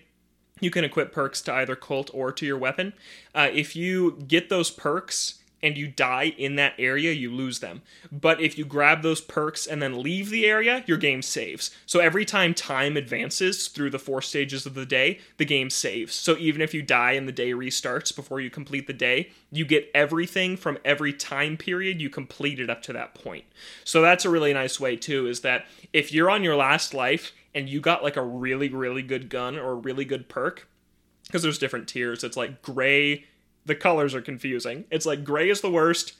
you 0.59 0.71
can 0.71 0.83
equip 0.83 1.11
perks 1.11 1.41
to 1.41 1.53
either 1.53 1.75
Colt 1.75 2.09
or 2.13 2.31
to 2.31 2.45
your 2.45 2.57
weapon. 2.57 2.93
Uh, 3.33 3.49
if 3.51 3.75
you 3.75 4.17
get 4.27 4.49
those 4.49 4.71
perks 4.71 5.40
and 5.63 5.77
you 5.77 5.87
die 5.87 6.33
in 6.37 6.55
that 6.55 6.73
area, 6.79 7.11
you 7.11 7.31
lose 7.31 7.59
them. 7.59 7.81
But 8.11 8.41
if 8.41 8.57
you 8.57 8.65
grab 8.65 9.01
those 9.01 9.21
perks 9.21 9.67
and 9.67 9.81
then 9.81 10.01
leave 10.01 10.29
the 10.29 10.45
area, 10.45 10.83
your 10.87 10.97
game 10.97 11.21
saves. 11.21 11.71
So 11.85 11.99
every 11.99 12.25
time 12.25 12.53
time 12.53 12.97
advances 12.97 13.67
through 13.67 13.91
the 13.91 13.99
four 13.99 14.21
stages 14.21 14.65
of 14.65 14.73
the 14.73 14.85
day, 14.85 15.19
the 15.37 15.45
game 15.45 15.69
saves. 15.69 16.15
So 16.15 16.35
even 16.37 16.61
if 16.61 16.73
you 16.73 16.81
die 16.81 17.13
and 17.13 17.27
the 17.27 17.31
day 17.31 17.51
restarts 17.51 18.15
before 18.15 18.41
you 18.41 18.49
complete 18.49 18.87
the 18.87 18.93
day, 18.93 19.29
you 19.51 19.65
get 19.65 19.89
everything 19.93 20.57
from 20.57 20.77
every 20.83 21.13
time 21.13 21.57
period 21.57 22.01
you 22.01 22.09
completed 22.09 22.69
up 22.69 22.81
to 22.83 22.93
that 22.93 23.13
point. 23.13 23.45
So 23.83 24.01
that's 24.01 24.25
a 24.25 24.29
really 24.29 24.53
nice 24.53 24.79
way 24.79 24.95
too 24.95 25.27
is 25.27 25.41
that 25.41 25.65
if 25.93 26.11
you're 26.11 26.29
on 26.29 26.43
your 26.43 26.55
last 26.55 26.93
life 26.93 27.33
and 27.53 27.69
you 27.69 27.81
got 27.81 28.03
like 28.03 28.17
a 28.17 28.23
really 28.23 28.69
really 28.69 29.01
good 29.01 29.29
gun 29.29 29.57
or 29.57 29.71
a 29.71 29.75
really 29.75 30.05
good 30.05 30.29
perk 30.29 30.67
because 31.27 31.43
there's 31.43 31.59
different 31.59 31.87
tiers, 31.87 32.23
it's 32.23 32.37
like 32.37 32.61
gray 32.61 33.25
the 33.65 33.75
colors 33.75 34.15
are 34.15 34.21
confusing. 34.21 34.85
It's 34.91 35.05
like 35.05 35.23
gray 35.23 35.49
is 35.49 35.61
the 35.61 35.71
worst, 35.71 36.13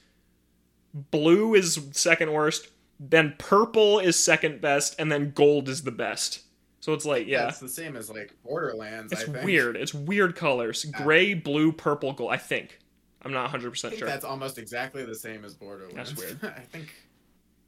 blue 0.94 1.54
is 1.54 1.80
second 1.92 2.32
worst, 2.32 2.68
then 3.00 3.34
purple 3.38 3.98
is 3.98 4.22
second 4.22 4.60
best 4.60 4.94
and 4.98 5.10
then 5.10 5.32
gold 5.32 5.68
is 5.68 5.82
the 5.82 5.90
best. 5.90 6.42
So 6.80 6.92
it's 6.92 7.04
like 7.04 7.28
yeah. 7.28 7.48
it's 7.48 7.60
the 7.60 7.68
same 7.68 7.96
as 7.96 8.10
like 8.10 8.34
Borderlands. 8.42 9.12
It's 9.12 9.22
I 9.22 9.26
think. 9.26 9.44
weird. 9.44 9.76
It's 9.76 9.94
weird 9.94 10.34
colors. 10.34 10.84
Gray, 10.84 11.32
blue, 11.32 11.72
purple, 11.72 12.12
gold. 12.12 12.32
I 12.32 12.38
think. 12.38 12.80
I'm 13.24 13.32
not 13.32 13.42
100 13.42 13.70
percent 13.70 13.96
sure. 13.96 14.08
that's 14.08 14.24
almost 14.24 14.58
exactly 14.58 15.04
the 15.04 15.14
same 15.14 15.44
as 15.44 15.54
Borderlands. 15.54 16.12
That's 16.12 16.16
weird. 16.16 16.40
I 16.56 16.60
think. 16.60 16.92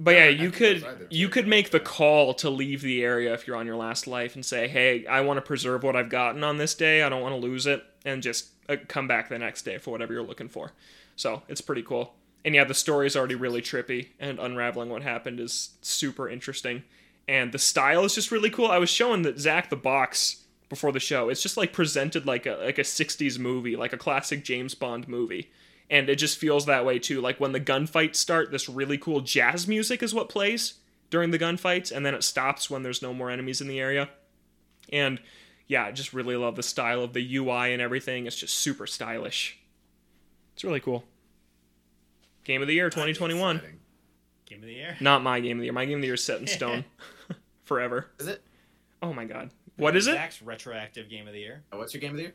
But 0.01 0.17
yeah, 0.17 0.25
I 0.25 0.29
you 0.31 0.51
could 0.51 0.79
those 0.79 0.85
are 0.85 0.95
the 0.97 1.07
you 1.11 1.29
could 1.29 1.47
make 1.47 1.71
the 1.71 1.79
call 1.79 2.35
to 2.35 2.51
leave 2.51 2.83
the 2.83 3.05
area 3.05 3.33
if 3.33 3.47
you're 3.47 3.57
on 3.57 3.67
your 3.67 3.77
last 3.77 4.09
life 4.09 4.35
and 4.35 4.45
say, 4.45 4.67
"Hey, 4.67 5.07
I 5.07 5.21
want 5.21 5.37
to 5.37 5.43
preserve 5.43 5.85
what 5.85 5.95
I've 5.95 6.09
gotten 6.09 6.43
on 6.43 6.57
this 6.57 6.75
day. 6.75 7.05
I 7.05 7.09
don't 7.09 7.23
want 7.23 7.35
to 7.35 7.41
lose 7.41 7.67
it," 7.67 7.85
and 8.05 8.21
just 8.21 8.49
Uh, 8.69 8.77
come 8.89 9.07
back 9.07 9.29
the 9.29 9.39
next 9.39 9.63
day 9.63 9.79
for 9.79 9.91
whatever 9.91 10.13
you're 10.13 10.23
looking 10.23 10.49
for. 10.49 10.73
So 11.17 11.43
it's 11.49 11.61
pretty 11.61 11.83
cool. 11.83 12.15
And 12.45 12.55
yeah, 12.55 12.65
the 12.65 12.75
story 12.75 13.07
is 13.07 13.17
already 13.17 13.35
really 13.35 13.63
trippy, 13.63 14.09
and 14.21 14.39
unraveling 14.39 14.91
what 14.91 15.03
happened 15.03 15.41
is 15.41 15.71
super 15.81 16.29
interesting. 16.29 16.83
And 17.27 17.53
the 17.53 17.59
style 17.59 18.05
is 18.05 18.15
just 18.15 18.31
really 18.31 18.51
cool. 18.51 18.67
I 18.67 18.79
was 18.79 18.91
showing 18.91 19.23
that 19.23 19.39
Zach 19.39 19.71
the 19.71 19.77
box 19.77 20.45
before 20.69 20.93
the 20.93 21.01
show. 21.01 21.31
It's 21.31 21.43
just 21.43 21.57
like 21.57 21.73
presented 21.73 22.27
like 22.27 22.45
a 22.45 22.57
like 22.57 22.79
a 22.79 22.83
'60s 22.83 23.39
movie, 23.39 23.77
like 23.77 23.93
a 23.93 23.99
classic 23.99 24.45
James 24.45 24.75
Bond 24.75 25.09
movie 25.09 25.51
and 25.91 26.09
it 26.09 26.17
just 26.17 26.39
feels 26.39 26.67
that 26.67 26.85
way 26.85 26.99
too. 26.99 27.21
Like 27.21 27.41
when 27.41 27.53
the 27.53 27.61
gunfights 27.61 28.17
start, 28.17 28.51
this 28.51 28.69
really 28.69 28.99
cool 28.99 29.21
jazz 29.21 29.69
music 29.69 30.03
is 30.03 30.15
what 30.15 30.29
plays 30.29 30.75
during 31.11 31.31
the 31.31 31.39
gunfights, 31.39 31.93
and 31.93 32.05
then 32.05 32.15
it 32.15 32.25
stops 32.25 32.71
when 32.71 32.83
there's 32.83 33.03
no 33.03 33.13
more 33.13 33.31
enemies 33.31 33.61
in 33.61 33.69
the 33.69 33.81
area. 33.81 34.09
And 34.93 35.21
yeah, 35.67 35.85
I 35.85 35.93
just 35.93 36.13
really 36.13 36.37
love 36.37 36.57
the 36.57 36.63
style 36.63 37.03
of 37.03 37.13
the 37.13 37.37
UI 37.37 37.73
and 37.73 37.81
everything. 37.81 38.27
It's 38.27 38.37
just 38.37 38.55
super 38.55 38.87
stylish. 38.87 39.59
It's 40.55 40.65
really 40.65 40.81
cool. 40.81 41.05
Game 42.45 42.63
of 42.63 42.69
the 42.69 42.75
year 42.75 42.91
2021. 42.91 43.61
Game 44.47 44.59
of 44.59 44.67
the 44.67 44.73
year. 44.73 44.97
Not 45.01 45.23
my 45.23 45.41
game 45.41 45.57
of 45.57 45.61
the 45.61 45.65
year. 45.65 45.73
My 45.73 45.87
game 45.87 45.97
of 45.97 46.03
the 46.03 46.07
year 46.07 46.15
is 46.15 46.23
set 46.25 46.41
in 46.41 46.47
stone 46.47 46.85
forever. 47.65 48.09
Is 48.19 48.27
it? 48.27 48.43
Oh 49.03 49.13
my 49.13 49.25
god. 49.25 49.51
What 49.77 49.97
is 49.97 50.07
it? 50.07 50.13
Zach's 50.13 50.41
retroactive 50.41 51.09
game 51.11 51.27
of 51.27 51.33
the 51.33 51.41
year. 51.41 51.63
Oh, 51.73 51.79
what's 51.79 51.93
your 51.93 52.01
game 52.01 52.13
of 52.13 52.17
the 52.17 52.23
year? 52.23 52.35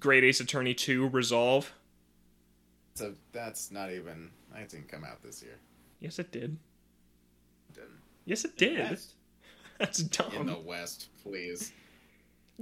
Great 0.00 0.24
Ace 0.24 0.40
Attorney 0.40 0.74
2 0.74 1.10
Resolve. 1.10 1.72
So 2.94 3.14
that's 3.32 3.70
not 3.70 3.92
even. 3.92 4.30
I 4.54 4.62
didn't 4.62 4.88
come 4.88 5.04
out 5.04 5.22
this 5.22 5.42
year. 5.42 5.58
Yes, 6.00 6.18
it 6.18 6.32
did. 6.32 6.56
Didn't. 7.72 7.90
Yes, 8.24 8.44
it 8.44 8.56
did. 8.56 8.78
Yes. 8.78 9.14
That's 9.78 9.98
dumb. 9.98 10.32
In 10.32 10.46
the. 10.46 10.58
West, 10.58 11.08
please. 11.22 11.72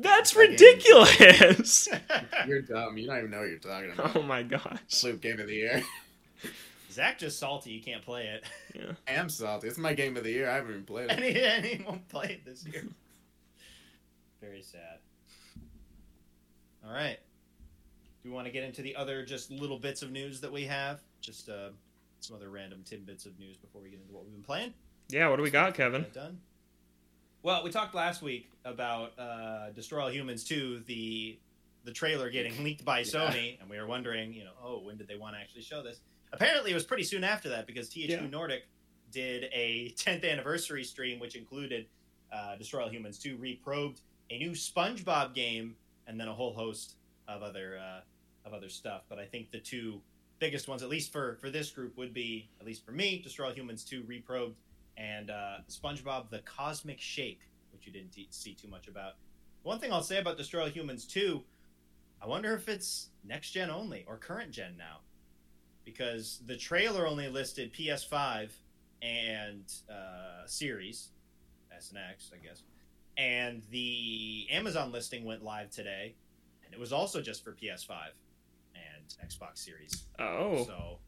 That's 0.02 0.34
ridiculous. 0.34 1.88
You're 2.46 2.62
dumb. 2.62 2.96
You 2.98 3.06
don't 3.06 3.18
even 3.18 3.30
know 3.30 3.40
what 3.40 3.48
you're 3.50 3.58
talking 3.58 3.92
about. 3.92 4.16
Oh 4.16 4.22
my 4.22 4.42
gosh. 4.42 4.78
Sloop 4.88 5.20
game 5.20 5.38
of 5.40 5.46
the 5.46 5.54
year. 5.54 5.82
Zach 6.90 7.18
just 7.18 7.38
salty. 7.38 7.70
You 7.70 7.82
can't 7.82 8.02
play 8.02 8.26
it, 8.26 8.44
Yeah. 8.74 8.92
I 9.06 9.12
am 9.12 9.28
salty. 9.28 9.68
It's 9.68 9.78
my 9.78 9.92
game 9.94 10.16
of 10.16 10.24
the 10.24 10.30
year. 10.30 10.48
I 10.50 10.54
haven't 10.54 10.70
even 10.70 10.84
played 10.84 11.10
and 11.10 11.20
it. 11.22 11.36
he, 11.36 11.42
and 11.42 11.64
he 11.64 11.84
won't 11.84 12.08
play 12.08 12.26
it 12.40 12.44
this 12.44 12.66
year. 12.66 12.84
Very 14.40 14.62
sad. 14.62 14.98
All 16.86 16.92
right. 16.92 17.18
Do 18.22 18.28
we 18.28 18.34
want 18.34 18.46
to 18.46 18.52
get 18.52 18.64
into 18.64 18.82
the 18.82 18.96
other 18.96 19.24
just 19.24 19.50
little 19.50 19.78
bits 19.78 20.02
of 20.02 20.10
news 20.10 20.40
that 20.40 20.50
we 20.52 20.64
have? 20.64 21.00
Just 21.20 21.48
uh, 21.48 21.68
some 22.20 22.36
other 22.36 22.48
random 22.50 22.82
tidbits 22.84 23.26
of 23.26 23.38
news 23.38 23.56
before 23.56 23.82
we 23.82 23.90
get 23.90 24.00
into 24.00 24.12
what 24.12 24.24
we've 24.24 24.32
been 24.34 24.42
playing. 24.42 24.72
Yeah, 25.10 25.28
what 25.28 25.36
do 25.36 25.42
we 25.42 25.50
got, 25.50 25.74
Kevin? 25.74 26.06
Done. 26.12 26.38
Well, 27.42 27.64
we 27.64 27.70
talked 27.70 27.94
last 27.94 28.22
week 28.22 28.50
about 28.64 29.18
uh, 29.18 29.70
Destroy 29.70 30.02
All 30.02 30.10
Humans 30.10 30.44
2, 30.44 30.82
the 30.86 31.38
the 31.84 31.92
trailer 31.92 32.28
getting 32.28 32.62
leaked 32.64 32.84
by 32.84 32.98
Yeah. 32.98 33.04
Sony, 33.04 33.58
and 33.60 33.70
we 33.70 33.78
were 33.78 33.86
wondering, 33.86 34.34
you 34.34 34.44
know, 34.44 34.50
oh, 34.62 34.80
when 34.80 34.98
did 34.98 35.08
they 35.08 35.16
want 35.16 35.34
to 35.34 35.40
actually 35.40 35.62
show 35.62 35.82
this? 35.82 36.00
Apparently, 36.32 36.70
it 36.70 36.74
was 36.74 36.84
pretty 36.84 37.02
soon 37.04 37.24
after 37.24 37.48
that 37.48 37.66
because 37.66 37.88
THQ 37.88 38.08
Yeah. 38.08 38.26
Nordic 38.26 38.64
did 39.10 39.44
a 39.52 39.94
10th 39.96 40.30
anniversary 40.30 40.84
stream, 40.84 41.18
which 41.18 41.34
included 41.36 41.86
uh, 42.30 42.56
Destroy 42.56 42.82
All 42.82 42.90
Humans 42.90 43.18
2 43.18 43.38
reprobed, 43.38 44.02
a 44.30 44.38
new 44.38 44.50
SpongeBob 44.50 45.34
game, 45.34 45.74
and 46.06 46.20
then 46.20 46.28
a 46.28 46.34
whole 46.34 46.52
host 46.52 46.96
of 47.26 47.42
other 47.42 47.78
uh, 47.78 48.00
of 48.46 48.52
other 48.52 48.68
stuff. 48.68 49.02
But 49.08 49.18
I 49.18 49.24
think 49.24 49.50
the 49.50 49.58
two 49.60 50.02
biggest 50.38 50.68
ones, 50.68 50.82
at 50.82 50.90
least 50.90 51.10
for 51.10 51.36
for 51.40 51.48
this 51.48 51.70
group, 51.70 51.96
would 51.96 52.12
be 52.12 52.50
at 52.60 52.66
least 52.66 52.84
for 52.84 52.92
me, 52.92 53.22
Destroy 53.22 53.46
All 53.46 53.52
Humans 53.54 53.84
2 53.84 54.04
reprobed 54.06 54.56
and 55.00 55.30
uh, 55.30 55.58
SpongeBob: 55.68 56.30
The 56.30 56.40
Cosmic 56.40 57.00
Shake, 57.00 57.40
which 57.72 57.86
you 57.86 57.92
didn't 57.92 58.14
see 58.30 58.54
too 58.54 58.68
much 58.68 58.86
about. 58.88 59.14
One 59.62 59.78
thing 59.78 59.92
I'll 59.92 60.02
say 60.02 60.18
about 60.18 60.36
Destroy 60.38 60.62
All 60.62 60.68
Humans 60.68 61.04
2, 61.06 61.42
I 62.22 62.26
wonder 62.26 62.54
if 62.54 62.68
it's 62.68 63.08
next 63.24 63.50
gen 63.50 63.70
only 63.70 64.04
or 64.08 64.16
current 64.16 64.50
gen 64.52 64.74
now, 64.78 64.98
because 65.84 66.40
the 66.46 66.56
trailer 66.56 67.06
only 67.06 67.28
listed 67.28 67.72
PS5 67.72 68.50
and 69.02 69.64
uh, 69.90 70.46
Series, 70.46 71.10
S 71.76 71.90
and 71.90 71.98
X, 72.10 72.30
I 72.34 72.46
guess, 72.46 72.62
and 73.16 73.62
the 73.70 74.46
Amazon 74.50 74.92
listing 74.92 75.24
went 75.24 75.42
live 75.44 75.70
today, 75.70 76.14
and 76.64 76.72
it 76.72 76.80
was 76.80 76.92
also 76.92 77.20
just 77.20 77.44
for 77.44 77.52
PS5 77.52 77.92
and 78.74 79.30
Xbox 79.30 79.58
Series. 79.58 80.04
Oh, 80.18 80.64
So 80.64 80.98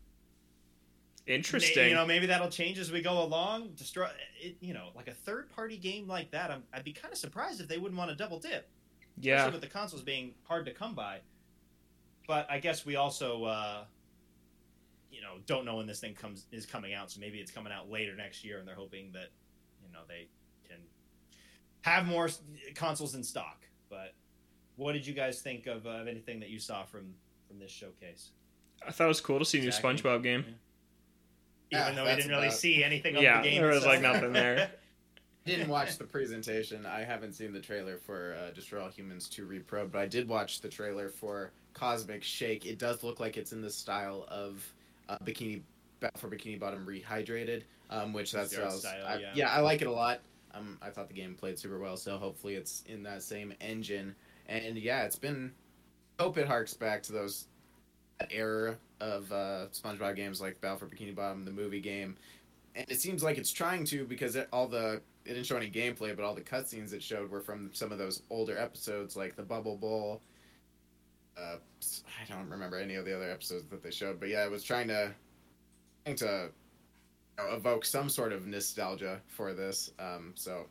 interesting. 1.26 1.88
you 1.88 1.94
know, 1.94 2.06
maybe 2.06 2.26
that'll 2.26 2.48
change 2.48 2.78
as 2.78 2.90
we 2.90 3.02
go 3.02 3.22
along. 3.22 3.70
Destroy 3.76 4.08
it, 4.40 4.56
you 4.60 4.74
know, 4.74 4.88
like 4.94 5.08
a 5.08 5.14
third 5.14 5.50
party 5.50 5.76
game 5.76 6.08
like 6.08 6.30
that. 6.32 6.50
I'm, 6.50 6.62
I'd 6.72 6.84
be 6.84 6.92
kind 6.92 7.12
of 7.12 7.18
surprised 7.18 7.60
if 7.60 7.68
they 7.68 7.78
wouldn't 7.78 7.98
want 7.98 8.10
to 8.10 8.16
double 8.16 8.38
dip, 8.38 8.68
yeah, 9.20 9.36
especially 9.36 9.52
with 9.52 9.60
the 9.62 9.78
consoles 9.78 10.02
being 10.02 10.34
hard 10.44 10.66
to 10.66 10.72
come 10.72 10.94
by. 10.94 11.20
But 12.26 12.50
I 12.50 12.58
guess 12.58 12.86
we 12.86 12.96
also, 12.96 13.44
uh, 13.44 13.84
you 15.10 15.20
know, 15.20 15.34
don't 15.46 15.64
know 15.64 15.76
when 15.76 15.86
this 15.86 16.00
thing 16.00 16.14
comes 16.14 16.46
is 16.52 16.66
coming 16.66 16.94
out. 16.94 17.10
So 17.10 17.20
maybe 17.20 17.38
it's 17.38 17.50
coming 17.50 17.72
out 17.72 17.90
later 17.90 18.14
next 18.16 18.44
year, 18.44 18.58
and 18.58 18.66
they're 18.66 18.74
hoping 18.74 19.12
that 19.12 19.28
you 19.84 19.92
know 19.92 20.00
they 20.08 20.28
can 20.68 20.78
have 21.82 22.06
more 22.06 22.28
consoles 22.74 23.14
in 23.14 23.22
stock. 23.22 23.66
But 23.90 24.14
what 24.76 24.92
did 24.92 25.06
you 25.06 25.14
guys 25.14 25.42
think 25.42 25.66
of, 25.66 25.86
uh, 25.86 25.90
of 25.90 26.08
anything 26.08 26.40
that 26.40 26.48
you 26.48 26.58
saw 26.58 26.84
from 26.84 27.14
from 27.48 27.58
this 27.58 27.70
showcase? 27.70 28.30
I 28.86 28.90
thought 28.90 29.04
it 29.04 29.08
was 29.08 29.20
cool 29.20 29.38
to 29.38 29.44
see 29.44 29.58
a 29.58 29.62
new 29.62 29.68
SpongeBob 29.68 30.22
game. 30.22 30.44
Yeah, 30.46 30.54
Even 31.80 31.94
though 31.96 32.04
we 32.04 32.14
didn't 32.16 32.30
really 32.30 32.46
about- 32.48 32.56
see 32.58 32.84
anything 32.84 33.16
of 33.16 33.22
Yeah, 33.22 33.40
the 33.42 33.48
game, 33.50 33.60
there 33.60 33.68
was, 33.68 33.78
itself. 33.78 33.94
like, 33.94 34.02
nothing 34.02 34.32
there. 34.32 34.70
didn't 35.46 35.68
watch 35.68 35.98
the 35.98 36.04
presentation. 36.04 36.86
I 36.86 37.02
haven't 37.02 37.32
seen 37.32 37.52
the 37.52 37.60
trailer 37.60 37.96
for 37.96 38.36
uh, 38.38 38.50
Destroy 38.52 38.82
All 38.82 38.88
Humans 38.90 39.28
2 39.28 39.44
Reprobe, 39.46 39.90
but 39.90 39.98
I 40.00 40.06
did 40.06 40.28
watch 40.28 40.60
the 40.60 40.68
trailer 40.68 41.08
for 41.08 41.50
Cosmic 41.74 42.22
Shake. 42.22 42.64
It 42.66 42.78
does 42.78 43.02
look 43.02 43.18
like 43.18 43.36
it's 43.36 43.52
in 43.52 43.60
the 43.60 43.70
style 43.70 44.24
of 44.28 44.64
uh, 45.08 45.18
Bikini 45.24 45.62
Battle 46.00 46.20
for 46.20 46.28
Bikini 46.28 46.60
Bottom 46.60 46.86
Rehydrated, 46.86 47.62
um, 47.90 48.12
which 48.12 48.30
that's 48.32 48.50
The 48.50 48.58
art 48.58 48.64
what 48.66 48.70
I 48.70 48.74
was- 48.74 48.80
style, 48.82 49.06
I- 49.06 49.32
yeah. 49.34 49.50
I 49.50 49.60
like 49.60 49.82
it 49.82 49.88
a 49.88 49.92
lot. 49.92 50.20
Um, 50.54 50.78
I 50.82 50.90
thought 50.90 51.08
the 51.08 51.14
game 51.14 51.34
played 51.34 51.58
super 51.58 51.78
well, 51.78 51.96
so 51.96 52.18
hopefully 52.18 52.54
it's 52.54 52.84
in 52.86 53.02
that 53.04 53.22
same 53.22 53.54
engine. 53.60 54.14
And 54.48 54.76
yeah, 54.76 55.04
it's 55.04 55.16
been. 55.16 55.52
Hope 56.20 56.36
it 56.36 56.46
harks 56.46 56.74
back 56.74 57.02
to 57.04 57.12
those 57.12 57.46
that 57.46 57.51
era 58.30 58.76
of 59.00 59.30
uh, 59.32 59.66
SpongeBob 59.72 60.16
games 60.16 60.40
like 60.40 60.60
Battle 60.60 60.78
for 60.78 60.86
Bikini 60.86 61.14
Bottom, 61.14 61.44
the 61.44 61.50
movie 61.50 61.80
game, 61.80 62.16
and 62.74 62.86
it 62.88 63.00
seems 63.00 63.22
like 63.22 63.38
it's 63.38 63.52
trying 63.52 63.84
to 63.86 64.04
because 64.04 64.36
it, 64.36 64.48
all 64.52 64.66
the 64.66 65.00
it 65.24 65.34
didn't 65.34 65.46
show 65.46 65.56
any 65.56 65.70
gameplay, 65.70 66.14
but 66.14 66.24
all 66.24 66.34
the 66.34 66.40
cutscenes 66.40 66.92
it 66.92 67.02
showed 67.02 67.30
were 67.30 67.40
from 67.40 67.70
some 67.72 67.92
of 67.92 67.98
those 67.98 68.22
older 68.30 68.58
episodes, 68.58 69.16
like 69.16 69.36
the 69.36 69.42
Bubble 69.42 69.76
Bowl. 69.76 70.20
Uh, 71.36 71.56
I 72.06 72.32
don't 72.32 72.48
remember 72.48 72.78
any 72.78 72.94
of 72.96 73.04
the 73.04 73.14
other 73.14 73.30
episodes 73.30 73.64
that 73.70 73.82
they 73.82 73.90
showed, 73.90 74.20
but 74.20 74.28
yeah, 74.28 74.44
it 74.44 74.50
was 74.50 74.64
trying 74.64 74.88
to 74.88 75.12
trying 76.04 76.16
to 76.16 76.50
you 77.38 77.44
know, 77.44 77.54
evoke 77.54 77.84
some 77.84 78.08
sort 78.08 78.32
of 78.32 78.46
nostalgia 78.46 79.20
for 79.28 79.54
this. 79.54 79.92
Um, 79.98 80.32
so 80.34 80.66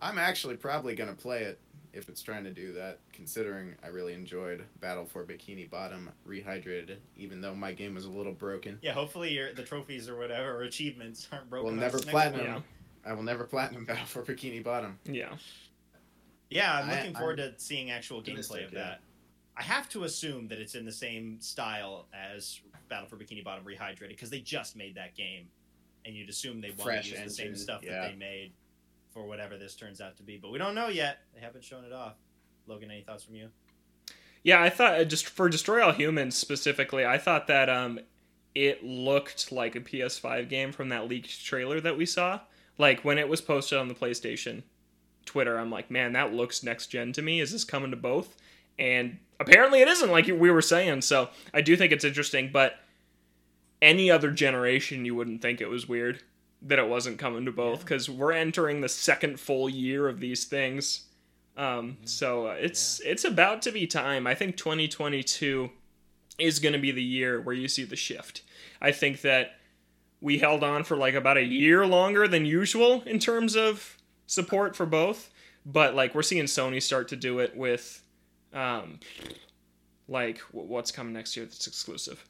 I'm 0.00 0.18
actually 0.18 0.56
probably 0.56 0.94
gonna 0.94 1.12
play 1.12 1.42
it 1.42 1.60
if 1.92 2.08
it's 2.08 2.22
trying 2.22 2.44
to 2.44 2.50
do 2.50 2.72
that, 2.72 2.98
considering 3.12 3.74
I 3.82 3.88
really 3.88 4.14
enjoyed 4.14 4.64
Battle 4.80 5.04
for 5.04 5.24
Bikini 5.24 5.68
Bottom 5.68 6.10
Rehydrated, 6.26 6.96
even 7.16 7.40
though 7.40 7.54
my 7.54 7.72
game 7.72 7.94
was 7.94 8.04
a 8.04 8.10
little 8.10 8.32
broken. 8.32 8.78
Yeah, 8.82 8.92
hopefully 8.92 9.32
your 9.32 9.52
the 9.52 9.62
trophies 9.62 10.08
or 10.08 10.16
whatever 10.16 10.56
or 10.56 10.62
achievements 10.62 11.28
aren't 11.32 11.50
broken. 11.50 11.66
We'll 11.72 11.80
never 11.80 11.98
platinum. 11.98 12.46
Yeah. 12.46 12.60
I 13.04 13.12
will 13.14 13.22
never 13.22 13.44
platinum 13.44 13.84
Battle 13.86 14.06
for 14.06 14.22
Bikini 14.22 14.62
Bottom. 14.62 14.98
Yeah, 15.04 15.30
Yeah, 16.50 16.74
I'm 16.74 16.90
I- 16.90 16.94
looking 16.94 17.16
I'm 17.16 17.20
forward 17.20 17.36
to 17.38 17.54
seeing 17.56 17.90
actual 17.90 18.20
gameplay 18.20 18.40
optimistic, 18.40 18.66
of 18.66 18.72
yeah. 18.72 18.78
that. 18.80 19.00
I 19.56 19.62
have 19.62 19.88
to 19.90 20.04
assume 20.04 20.46
that 20.48 20.58
it's 20.60 20.76
in 20.76 20.84
the 20.84 20.92
same 20.92 21.40
style 21.40 22.06
as 22.14 22.60
Battle 22.88 23.08
for 23.08 23.16
Bikini 23.16 23.42
Bottom 23.42 23.64
Rehydrated 23.64 24.10
because 24.10 24.30
they 24.30 24.40
just 24.40 24.76
made 24.76 24.94
that 24.94 25.16
game, 25.16 25.48
and 26.04 26.14
you'd 26.14 26.28
assume 26.28 26.60
they 26.60 26.72
want 26.78 27.02
to 27.02 27.10
use 27.10 27.20
the 27.20 27.30
same 27.30 27.56
stuff 27.56 27.82
yeah. 27.82 28.02
that 28.02 28.10
they 28.10 28.16
made 28.16 28.52
for 29.10 29.26
whatever 29.26 29.56
this 29.56 29.74
turns 29.74 30.00
out 30.00 30.16
to 30.18 30.22
be. 30.22 30.36
But 30.36 30.52
we 30.52 30.58
don't 30.58 30.74
know 30.74 30.88
yet. 30.88 31.20
They 31.34 31.40
haven't 31.40 31.64
shown 31.64 31.84
it 31.84 31.92
off. 31.92 32.14
Logan, 32.66 32.90
any 32.90 33.02
thoughts 33.02 33.24
from 33.24 33.34
you? 33.36 33.48
yeah. 34.42 34.62
I 34.62 34.70
thought 34.70 35.00
uh, 35.00 35.04
just 35.04 35.26
for 35.26 35.48
Destroy 35.48 35.82
All 35.82 35.92
Humans 35.92 36.36
specifically, 36.36 37.04
I 37.04 37.18
thought 37.18 37.46
that 37.46 37.68
um, 37.68 37.98
it 38.54 38.84
looked 38.84 39.50
like 39.52 39.74
a 39.76 39.80
PS5 39.80 40.48
game 40.48 40.72
from 40.72 40.90
that 40.90 41.08
leaked 41.08 41.44
trailer 41.44 41.80
that 41.80 41.96
we 41.96 42.06
saw. 42.06 42.40
Like 42.76 43.04
when 43.04 43.18
it 43.18 43.28
was 43.28 43.40
posted 43.40 43.78
on 43.78 43.88
the 43.88 43.94
PlayStation 43.94 44.62
Twitter, 45.24 45.58
I'm 45.58 45.70
like, 45.70 45.90
man, 45.90 46.12
that 46.12 46.32
looks 46.32 46.62
next 46.62 46.88
gen 46.88 47.12
to 47.14 47.22
me. 47.22 47.40
Is 47.40 47.52
this 47.52 47.64
coming 47.64 47.90
to 47.90 47.96
both? 47.96 48.36
And 48.78 49.18
apparently 49.40 49.80
it 49.80 49.88
isn't, 49.88 50.10
like 50.10 50.26
we 50.26 50.50
were 50.50 50.62
saying. 50.62 51.02
So 51.02 51.30
I 51.52 51.60
do 51.60 51.76
think 51.76 51.92
it's 51.92 52.04
interesting, 52.04 52.50
but 52.52 52.76
any 53.82 54.10
other 54.10 54.30
generation, 54.30 55.04
you 55.04 55.14
wouldn't 55.14 55.42
think 55.42 55.60
it 55.60 55.68
was 55.68 55.88
weird 55.88 56.20
that 56.62 56.78
it 56.78 56.88
wasn't 56.88 57.18
coming 57.18 57.44
to 57.44 57.52
both 57.52 57.78
Yeah. 57.78 57.84
because 57.84 58.10
we're 58.10 58.32
entering 58.32 58.80
the 58.80 58.88
second 58.88 59.38
full 59.38 59.68
year 59.68 60.08
of 60.08 60.20
these 60.20 60.44
things. 60.44 61.04
Um, 61.56 61.64
Mm-hmm. 61.92 62.06
so 62.06 62.48
uh, 62.48 62.52
it's 62.60 63.00
it's 63.00 63.24
about 63.24 63.62
to 63.62 63.72
be 63.72 63.86
time. 63.86 64.26
I 64.26 64.34
think 64.34 64.56
2022 64.56 65.70
is 66.38 66.58
going 66.60 66.72
to 66.72 66.78
be 66.78 66.90
the 66.92 67.02
year 67.02 67.40
where 67.40 67.54
you 67.54 67.66
see 67.68 67.84
the 67.84 67.96
shift. 67.96 68.42
I 68.80 68.92
think 68.92 69.22
that 69.22 69.56
we 70.20 70.38
held 70.38 70.62
on 70.64 70.84
for 70.84 70.96
like 70.96 71.14
about 71.14 71.36
a 71.36 71.42
year 71.44 71.84
longer 71.86 72.28
than 72.28 72.44
usual 72.46 73.02
in 73.06 73.18
terms 73.18 73.56
of 73.56 73.96
support 74.26 74.76
for 74.76 74.86
both, 74.86 75.30
but 75.66 75.94
like 75.94 76.14
we're 76.14 76.22
seeing 76.22 76.44
Sony 76.44 76.80
start 76.82 77.08
to 77.08 77.16
do 77.16 77.38
it 77.40 77.56
with 77.56 78.02
um 78.52 78.98
like 80.08 80.38
wh- 80.38 80.54
what's 80.68 80.90
coming 80.90 81.12
next 81.12 81.36
year 81.36 81.46
that's 81.46 81.66
exclusive. 81.66 82.24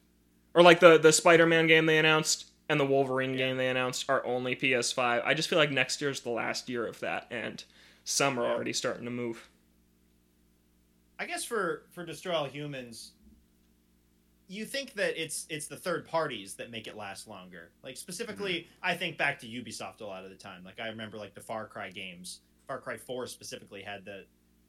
Or 0.53 0.61
like 0.63 0.79
the 0.79 0.97
the 0.97 1.11
Spider-Man 1.13 1.67
game 1.67 1.85
they 1.85 1.97
announced 1.99 2.45
and 2.69 2.79
the 2.79 2.85
Wolverine 2.85 3.35
game 3.35 3.57
they 3.57 3.67
announced 3.67 4.09
are 4.09 4.25
only 4.25 4.55
PS5. 4.55 5.25
I 5.25 5.33
just 5.33 5.49
feel 5.49 5.57
like 5.59 5.71
next 5.71 5.99
year's 5.99 6.21
the 6.21 6.29
last 6.29 6.69
year 6.69 6.85
of 6.85 6.99
that 6.99 7.27
and 7.31 7.63
some 8.03 8.39
are 8.39 8.43
Yeah. 8.43 8.51
already 8.53 8.73
starting 8.73 9.05
to 9.05 9.11
move. 9.11 9.49
I 11.17 11.25
guess 11.25 11.43
for 11.43 11.83
for 11.91 12.05
Destroy 12.05 12.33
All 12.33 12.45
Humans, 12.45 13.11
you 14.47 14.65
think 14.65 14.93
that 14.93 15.21
it's 15.21 15.45
it's 15.49 15.67
the 15.67 15.75
third 15.75 16.07
parties 16.07 16.55
that 16.55 16.71
make 16.71 16.87
it 16.87 16.95
last 16.95 17.27
longer. 17.27 17.71
Like 17.83 17.97
specifically, 17.97 18.61
mm-hmm. 18.61 18.71
I 18.83 18.95
think 18.95 19.17
back 19.17 19.39
to 19.39 19.47
Ubisoft 19.47 20.01
a 20.01 20.05
lot 20.05 20.23
of 20.23 20.29
the 20.29 20.37
time. 20.37 20.63
Like 20.63 20.79
I 20.79 20.87
remember 20.87 21.17
like 21.17 21.33
the 21.35 21.41
Far 21.41 21.67
Cry 21.67 21.89
games. 21.89 22.39
Far 22.67 22.79
Cry 22.79 22.97
Four 22.97 23.27
specifically 23.27 23.81
had 23.81 24.05
the 24.05 24.25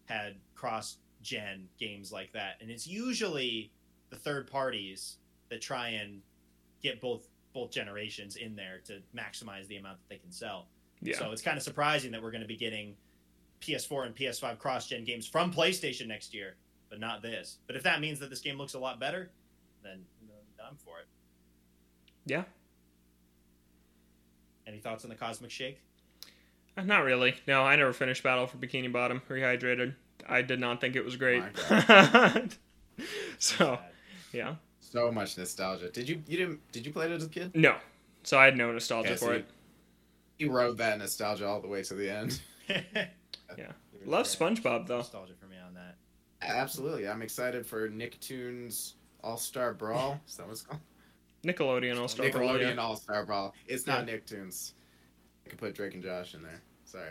had 0.06 0.36
cross 0.54 0.96
gen 1.22 1.68
games 1.78 2.10
like 2.10 2.32
that, 2.32 2.56
and 2.60 2.70
it's 2.70 2.86
usually 2.86 3.70
the 4.10 4.16
third 4.16 4.50
parties 4.50 5.18
that 5.50 5.60
try 5.60 5.88
and 5.90 6.20
get 6.82 7.00
both 7.00 7.28
both 7.52 7.70
generations 7.70 8.36
in 8.36 8.54
there 8.56 8.80
to 8.86 9.00
maximize 9.16 9.66
the 9.68 9.76
amount 9.76 9.98
that 9.98 10.08
they 10.08 10.18
can 10.18 10.30
sell. 10.32 10.66
Yeah. 11.02 11.18
So 11.18 11.30
it's 11.32 11.42
kind 11.42 11.56
of 11.56 11.62
surprising 11.62 12.12
that 12.12 12.22
we're 12.22 12.30
going 12.30 12.42
to 12.42 12.46
be 12.48 12.56
getting 12.56 12.94
PS4 13.60 14.06
and 14.06 14.14
PS5 14.16 14.58
cross-gen 14.58 15.04
games 15.04 15.26
from 15.26 15.52
PlayStation 15.52 16.06
next 16.06 16.32
year, 16.34 16.56
but 16.88 17.00
not 17.00 17.22
this. 17.22 17.58
But 17.66 17.76
if 17.76 17.82
that 17.82 18.00
means 18.00 18.18
that 18.20 18.30
this 18.30 18.40
game 18.40 18.56
looks 18.58 18.74
a 18.74 18.78
lot 18.78 19.00
better, 19.00 19.30
then 19.82 20.00
I'm 20.66 20.76
for 20.76 20.98
it. 21.00 21.06
yeah. 22.26 22.44
Any 24.66 24.78
thoughts 24.78 25.04
on 25.04 25.10
the 25.10 25.16
Cosmic 25.16 25.50
Shake? 25.50 25.80
Uh, 26.76 26.82
Not 26.82 27.02
really. 27.02 27.34
No, 27.48 27.62
I 27.62 27.74
never 27.74 27.92
finished 27.92 28.22
Battle 28.22 28.46
for 28.46 28.56
Bikini 28.58 28.92
Bottom 28.92 29.20
Rehydrated. 29.28 29.94
I 30.28 30.42
did 30.42 30.60
not 30.60 30.80
think 30.80 30.94
it 30.96 31.04
was 31.04 31.16
great. 31.16 31.42
So, 33.38 33.78
yeah. 34.32 34.56
So 34.90 35.10
much 35.12 35.38
nostalgia. 35.38 35.90
Did 35.90 36.08
you 36.08 36.22
you 36.26 36.36
didn't 36.36 36.72
did 36.72 36.84
you 36.84 36.92
play 36.92 37.06
it 37.06 37.12
as 37.12 37.24
a 37.24 37.28
kid? 37.28 37.52
No. 37.54 37.76
So 38.24 38.38
I 38.38 38.44
had 38.44 38.56
no 38.56 38.70
nostalgia 38.72 39.10
Yeah, 39.10 39.16
for 39.16 39.24
see, 39.26 39.38
it. 39.40 39.46
You 40.38 40.50
rode 40.52 40.76
that 40.78 40.98
nostalgia 40.98 41.46
all 41.46 41.60
the 41.60 41.68
way 41.68 41.82
to 41.82 41.94
the 41.94 42.10
end. 42.12 42.40
Yeah. 43.58 43.72
Love 44.06 44.26
SpongeBob 44.26 44.86
though. 44.86 44.98
Nostalgia 44.98 45.32
for 45.40 45.46
me 45.46 45.56
on 45.58 45.74
that. 45.74 45.96
Absolutely. 46.40 47.08
I'm 47.08 47.20
excited 47.20 47.66
for 47.66 47.88
Nicktoons 47.88 48.92
All 49.24 49.36
Star 49.36 49.74
Brawl. 49.74 50.20
Is 50.28 50.36
that 50.36 50.46
what 50.46 50.52
it's 50.52 50.62
called? 50.62 50.80
Nickelodeon 51.44 51.98
All 52.00 52.06
Star 52.06 52.30
Brawl. 52.30 52.50
Nickelodeon 52.50 52.76
Yeah. 52.76 52.80
All 52.80 52.94
Star 52.96 53.26
Brawl. 53.26 53.52
It's 53.66 53.88
not 53.88 54.06
Yeah. 54.06 54.14
Nicktoons. 54.14 54.72
I 55.44 55.50
could 55.50 55.58
put 55.58 55.74
Drake 55.74 55.94
and 55.94 56.02
Josh 56.02 56.34
in 56.34 56.42
there. 56.44 56.62
Sorry. 56.84 57.10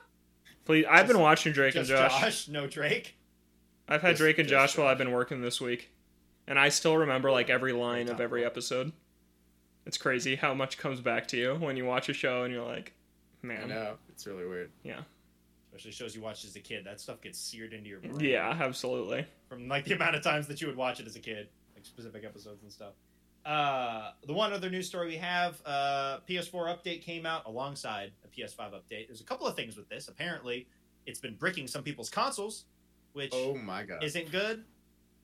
Please, 0.64 0.86
I've 0.90 1.06
been 1.06 1.20
watching 1.20 1.52
Drake 1.52 1.74
Just 1.74 1.90
and 1.90 1.98
Josh. 1.98 2.20
Josh, 2.20 2.48
no 2.48 2.66
Drake. 2.66 3.16
I've 3.88 4.00
had 4.00 4.10
Just- 4.12 4.20
Drake 4.20 4.38
and 4.38 4.48
just 4.48 4.72
Josh 4.74 4.78
while 4.78 4.88
I've 4.88 4.98
been 4.98 5.12
working 5.12 5.42
this 5.42 5.60
week, 5.60 5.90
and 6.46 6.58
I 6.58 6.68
still 6.68 6.96
remember 6.96 7.30
like 7.30 7.50
every 7.50 7.72
line 7.72 8.08
of 8.08 8.20
every 8.20 8.44
episode. 8.44 8.92
It's 9.86 9.98
crazy 9.98 10.34
how 10.36 10.52
much 10.54 10.78
comes 10.78 11.00
back 11.00 11.28
to 11.28 11.36
you 11.36 11.54
when 11.54 11.76
you 11.76 11.84
watch 11.84 12.08
a 12.08 12.12
show 12.12 12.42
and 12.42 12.52
you're 12.52 12.64
like, 12.64 12.92
man. 13.42 13.64
I 13.64 13.66
man, 13.66 13.68
know. 13.68 13.92
It's 14.08 14.26
really 14.26 14.46
weird. 14.46 14.70
Yeah. 14.82 15.00
Especially 15.68 15.92
shows 15.92 16.16
you 16.16 16.22
watched 16.22 16.44
as 16.44 16.56
a 16.56 16.60
kid. 16.60 16.84
That 16.84 17.00
stuff 17.00 17.20
gets 17.20 17.38
seared 17.38 17.72
into 17.72 17.88
your 17.88 18.00
brain. 18.00 18.18
yeah, 18.18 18.56
absolutely. 18.60 19.26
From 19.48 19.68
like 19.68 19.84
the 19.84 19.94
amount 19.94 20.16
of 20.16 20.22
times 20.22 20.46
that 20.48 20.60
you 20.60 20.66
would 20.66 20.76
watch 20.76 21.00
it 21.00 21.06
as 21.06 21.14
a 21.16 21.20
kid, 21.20 21.48
like 21.74 21.84
specific 21.84 22.24
episodes 22.24 22.62
and 22.62 22.72
stuff. 22.72 22.94
Uh, 23.44 24.10
the 24.26 24.32
one 24.32 24.52
other 24.52 24.68
news 24.68 24.88
story 24.88 25.06
we 25.06 25.16
have, 25.16 25.60
uh, 25.64 26.18
PS4 26.28 26.76
update 26.76 27.02
came 27.02 27.24
out 27.26 27.46
alongside 27.46 28.10
a 28.24 28.28
PS5 28.28 28.72
update. 28.72 29.06
There's 29.06 29.20
a 29.20 29.24
couple 29.24 29.46
of 29.46 29.54
things 29.54 29.76
with 29.76 29.88
this. 29.88 30.08
Apparently, 30.08 30.66
it's 31.06 31.20
been 31.20 31.36
bricking 31.36 31.68
some 31.68 31.84
people's 31.84 32.10
consoles, 32.10 32.64
which 33.12 33.30
Oh 33.32 33.54
my 33.54 33.84
god. 33.84 34.02
isn't 34.02 34.32
good. 34.32 34.64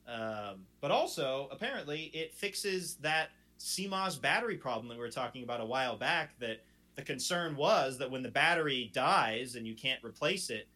Um, 0.07 0.67
but 0.81 0.91
also, 0.91 1.49
apparently, 1.51 2.11
it 2.15 2.35
fixes 2.35 2.97
that 2.97 3.31
CMOS 3.59 4.21
battery 4.21 4.57
problem 4.57 4.89
that 4.89 4.95
we 4.95 5.01
were 5.01 5.11
talking 5.11 5.45
about 5.45 5.61
a 5.61 5.65
while 5.65 5.97
back. 5.97 6.39
That 6.41 6.63
the 6.97 7.03
concern 7.03 7.57
was 7.57 7.99
that 7.99 8.11
when 8.11 8.23
the 8.23 8.31
battery 8.31 8.91
dies 8.93 9.55
and 9.55 9.67
you 9.67 9.75
can't 9.75 10.03
replace 10.05 10.51
it, 10.51 10.67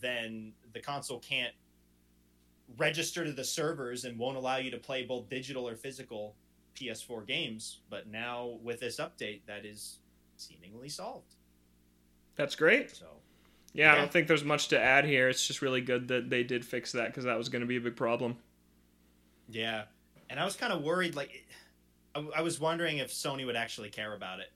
then 0.00 0.52
the 0.72 0.80
console 0.80 1.18
can't 1.18 1.52
register 2.78 3.24
to 3.24 3.32
the 3.32 3.44
servers 3.44 4.04
and 4.04 4.18
won't 4.18 4.36
allow 4.36 4.56
you 4.56 4.70
to 4.70 4.78
play 4.78 5.04
both 5.04 5.28
digital 5.28 5.68
or 5.68 5.76
physical 5.76 6.34
PS4 6.74 7.26
games. 7.26 7.80
But 7.90 8.08
now 8.08 8.58
with 8.62 8.80
this 8.80 8.98
update, 8.98 9.40
that 9.46 9.64
is 9.64 9.98
seemingly 10.36 10.88
solved. 10.88 11.34
That's 12.36 12.54
great. 12.54 12.94
So 12.94 13.06
Yeah, 13.72 13.92
I 13.92 13.96
don't 13.96 14.12
think 14.12 14.28
there's 14.28 14.44
much 14.44 14.68
to 14.68 14.80
add 14.80 15.04
here. 15.04 15.28
It's 15.28 15.46
just 15.46 15.62
really 15.62 15.80
good 15.80 16.08
that 16.08 16.30
they 16.30 16.42
did 16.42 16.64
fix 16.64 16.92
that 16.92 17.08
because 17.08 17.24
that 17.24 17.38
was 17.38 17.48
going 17.48 17.60
to 17.60 17.66
be 17.66 17.76
a 17.76 17.80
big 17.80 17.96
problem. 17.96 18.36
Yeah, 19.48 19.84
and 20.30 20.40
I 20.40 20.44
was 20.44 20.56
kind 20.56 20.72
of 20.72 20.82
worried. 20.82 21.14
Like, 21.14 21.46
I, 22.14 22.26
I 22.36 22.40
was 22.40 22.58
wondering 22.60 22.98
if 22.98 23.10
Sony 23.12 23.46
would 23.46 23.56
actually 23.56 23.90
care 23.90 24.14
about 24.14 24.40
it. 24.40 24.52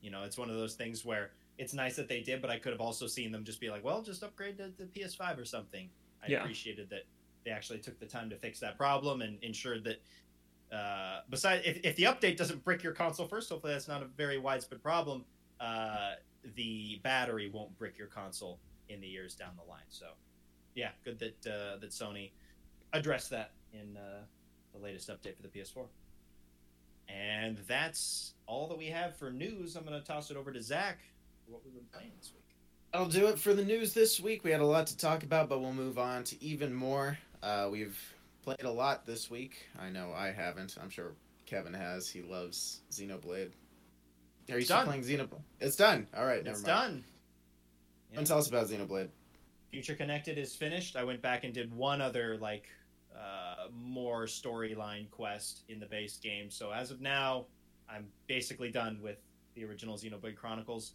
You 0.00 0.10
know, 0.10 0.24
it's 0.24 0.38
one 0.38 0.50
of 0.50 0.56
those 0.56 0.74
things 0.74 1.04
where 1.04 1.30
it's 1.58 1.74
nice 1.74 1.96
that 1.96 2.08
they 2.08 2.20
did, 2.22 2.40
but 2.40 2.50
I 2.50 2.58
could 2.58 2.72
have 2.72 2.80
also 2.80 3.06
seen 3.06 3.30
them 3.30 3.44
just 3.44 3.60
be 3.60 3.70
like, 3.70 3.84
"Well, 3.84 4.02
just 4.02 4.22
upgrade 4.22 4.58
to 4.58 4.72
the 4.76 4.86
PS5 4.86 5.38
or 5.38 5.44
something." 5.44 5.88
I 6.22 6.28
Yeah. 6.28 6.40
appreciated 6.42 6.88
that 6.90 7.04
they 7.44 7.50
actually 7.50 7.80
took 7.80 7.98
the 7.98 8.06
time 8.06 8.30
to 8.30 8.36
fix 8.36 8.60
that 8.60 8.76
problem 8.76 9.22
and 9.22 9.42
ensured 9.42 9.84
that. 9.84 10.02
Uh, 10.74 11.20
besides, 11.28 11.62
if, 11.66 11.78
if 11.84 11.96
the 11.96 12.04
update 12.04 12.38
doesn't 12.38 12.64
brick 12.64 12.82
your 12.82 12.94
console 12.94 13.26
first, 13.26 13.50
hopefully 13.50 13.74
that's 13.74 13.88
not 13.88 14.02
a 14.02 14.06
very 14.06 14.38
widespread 14.38 14.82
problem. 14.82 15.22
Uh, 15.60 16.12
the 16.56 16.98
battery 17.02 17.50
won't 17.50 17.76
brick 17.78 17.98
your 17.98 18.06
console 18.06 18.58
in 18.88 18.98
the 19.00 19.06
years 19.06 19.34
down 19.34 19.50
the 19.62 19.70
line. 19.70 19.82
So, 19.90 20.06
yeah, 20.74 20.90
good 21.04 21.18
that 21.18 21.46
uh, 21.46 21.76
that 21.78 21.90
Sony 21.90 22.30
addressed 22.94 23.28
that 23.30 23.50
in 23.72 23.96
uh, 23.96 24.22
the 24.72 24.78
latest 24.78 25.08
update 25.08 25.36
for 25.36 25.42
the 25.42 25.48
PS4. 25.48 25.86
And 27.08 27.58
that's 27.68 28.34
all 28.46 28.68
that 28.68 28.78
we 28.78 28.86
have 28.86 29.16
for 29.16 29.30
news. 29.30 29.76
I'm 29.76 29.84
going 29.84 30.00
to 30.00 30.06
toss 30.06 30.30
it 30.30 30.36
over 30.36 30.52
to 30.52 30.62
Zach 30.62 30.98
for 31.44 31.52
what 31.52 31.64
we've 31.64 31.74
been 31.74 31.84
playing 31.92 32.12
this 32.18 32.32
week. 32.32 32.38
That'll 32.92 33.08
do 33.08 33.26
it 33.28 33.38
for 33.38 33.54
the 33.54 33.64
news 33.64 33.92
this 33.94 34.20
week. 34.20 34.44
We 34.44 34.50
had 34.50 34.60
a 34.60 34.66
lot 34.66 34.86
to 34.88 34.96
talk 34.96 35.22
about, 35.22 35.48
but 35.48 35.60
we'll 35.60 35.72
move 35.72 35.98
on 35.98 36.24
to 36.24 36.42
even 36.42 36.72
more. 36.72 37.18
Uh, 37.42 37.68
we've 37.70 37.98
played 38.44 38.62
a 38.64 38.70
lot 38.70 39.06
this 39.06 39.30
week. 39.30 39.66
I 39.78 39.90
know 39.90 40.12
I 40.14 40.28
haven't. 40.28 40.76
I'm 40.80 40.90
sure 40.90 41.12
Kevin 41.46 41.74
has. 41.74 42.08
He 42.08 42.22
loves 42.22 42.80
Xenoblade. 42.90 43.50
Are 44.48 44.54
you 44.54 44.56
It's 44.58 44.66
still 44.66 44.78
done. 44.78 44.86
playing 44.86 45.02
Xenoblade? 45.02 45.40
It's 45.60 45.76
done. 45.76 46.06
All 46.16 46.24
right, 46.26 46.44
never 46.44 46.56
it's 46.58 46.66
mind. 46.66 46.92
done. 46.92 47.04
And 48.14 48.26
tell 48.26 48.38
us 48.38 48.48
about 48.48 48.68
Xenoblade. 48.68 49.08
Future 49.70 49.94
Connected 49.94 50.36
is 50.36 50.54
finished. 50.54 50.96
I 50.96 51.04
went 51.04 51.22
back 51.22 51.44
and 51.44 51.54
did 51.54 51.74
one 51.74 52.00
other 52.02 52.36
like 52.36 52.68
uh, 53.16 53.68
more 53.72 54.24
storyline 54.24 55.10
quest 55.10 55.62
in 55.68 55.78
the 55.78 55.86
base 55.86 56.16
game. 56.16 56.50
So 56.50 56.70
as 56.72 56.90
of 56.90 57.00
now, 57.00 57.46
I'm 57.88 58.06
basically 58.26 58.70
done 58.70 58.98
with 59.02 59.18
the 59.54 59.64
original 59.64 59.96
Xenoblade 59.96 60.36
Chronicles. 60.36 60.94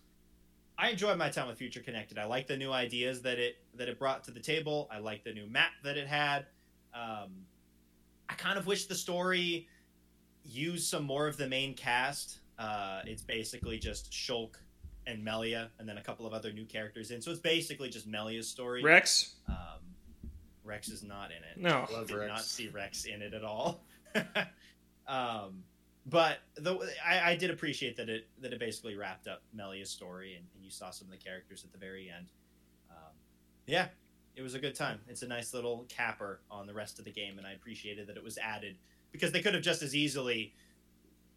I 0.79 0.89
enjoyed 0.89 1.17
my 1.17 1.29
time 1.29 1.47
with 1.47 1.57
Future 1.57 1.79
Connected. 1.79 2.17
I 2.17 2.25
like 2.25 2.47
the 2.47 2.57
new 2.57 2.71
ideas 2.71 3.21
that 3.23 3.39
it 3.39 3.57
that 3.75 3.89
it 3.89 3.97
brought 3.97 4.23
to 4.25 4.31
the 4.31 4.39
table. 4.39 4.87
I 4.91 4.99
like 4.99 5.23
the 5.23 5.33
new 5.33 5.47
map 5.47 5.71
that 5.83 5.97
it 5.97 6.07
had. 6.07 6.45
Um, 6.93 7.45
I 8.29 8.33
kind 8.33 8.57
of 8.57 8.67
wish 8.67 8.85
the 8.85 8.95
story 8.95 9.67
used 10.43 10.87
some 10.87 11.03
more 11.03 11.27
of 11.27 11.37
the 11.37 11.47
main 11.47 11.73
cast. 11.73 12.39
Uh, 12.59 13.01
it's 13.05 13.21
basically 13.21 13.77
just 13.79 14.11
Shulk 14.11 14.55
and 15.05 15.23
Melia, 15.23 15.71
and 15.79 15.87
then 15.87 15.97
a 15.97 16.03
couple 16.03 16.25
of 16.25 16.33
other 16.33 16.51
new 16.51 16.65
characters 16.65 17.11
in. 17.11 17.21
So 17.21 17.31
it's 17.31 17.39
basically 17.39 17.89
just 17.89 18.07
Melia's 18.07 18.47
story. 18.47 18.83
Rex? 18.83 19.35
Um, 19.47 19.76
Rex 20.67 20.89
is 20.89 21.03
not 21.03 21.31
in 21.31 21.37
it. 21.37 21.57
No. 21.57 21.87
Love 21.91 22.07
Did 22.07 22.17
Rex. 22.17 22.29
not 22.29 22.43
see 22.43 22.67
Rex 22.67 23.05
in 23.05 23.21
it 23.21 23.33
at 23.33 23.43
all. 23.43 23.83
um, 25.07 25.63
but 26.05 26.39
the, 26.55 26.77
I, 27.05 27.31
I 27.31 27.35
did 27.35 27.49
appreciate 27.49 27.97
that 27.97 28.09
it 28.09 28.27
that 28.41 28.53
it 28.53 28.59
basically 28.59 28.95
wrapped 28.95 29.27
up 29.27 29.41
Melia's 29.53 29.89
story, 29.89 30.35
and, 30.35 30.45
and 30.55 30.63
you 30.63 30.71
saw 30.71 30.89
some 30.89 31.07
of 31.07 31.11
the 31.11 31.17
characters 31.17 31.63
at 31.63 31.71
the 31.71 31.77
very 31.77 32.09
end. 32.15 32.27
Um, 32.89 33.13
yeah, 33.65 33.87
it 34.35 34.41
was 34.41 34.53
a 34.53 34.59
good 34.59 34.75
time. 34.75 34.99
It's 35.07 35.21
a 35.23 35.27
nice 35.27 35.53
little 35.53 35.85
capper 35.89 36.39
on 36.49 36.67
the 36.67 36.73
rest 36.73 36.99
of 36.99 37.05
the 37.05 37.11
game, 37.11 37.37
and 37.37 37.45
I 37.47 37.51
appreciated 37.53 38.07
that 38.07 38.15
it 38.17 38.23
was 38.23 38.37
added 38.37 38.77
because 39.11 39.31
they 39.31 39.41
could 39.41 39.53
have 39.53 39.63
just 39.63 39.81
as 39.81 39.95
easily 39.95 40.53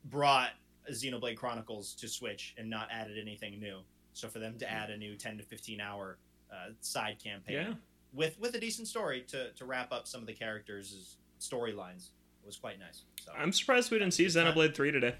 brought 0.04 0.50
Xenoblade 0.90 1.36
Chronicles 1.36 1.94
to 1.94 2.08
Switch 2.08 2.54
and 2.56 2.70
not 2.70 2.88
added 2.92 3.18
anything 3.20 3.58
new. 3.58 3.80
So 4.12 4.28
for 4.28 4.38
them 4.38 4.58
to 4.58 4.70
add 4.70 4.90
a 4.90 4.96
new 4.96 5.16
ten 5.16 5.36
to 5.38 5.42
fifteen 5.42 5.80
hour 5.80 6.18
uh, 6.52 6.70
side 6.80 7.16
campaign 7.22 7.56
Yeah. 7.56 7.74
With 8.12 8.38
with 8.40 8.54
a 8.54 8.60
decent 8.60 8.88
story 8.88 9.22
to 9.28 9.52
to 9.52 9.64
wrap 9.64 9.92
up 9.92 10.06
some 10.08 10.20
of 10.20 10.26
the 10.26 10.32
characters' 10.32 11.16
storylines 11.40 12.10
It 12.42 12.46
was 12.46 12.56
quite 12.56 12.78
nice. 12.78 13.02
So 13.24 13.32
I'm 13.36 13.52
surprised 13.52 13.90
we 13.90 13.98
didn't 13.98 14.14
see 14.14 14.26
Xenoblade 14.26 14.74
3 14.74 14.90
today. 14.92 15.14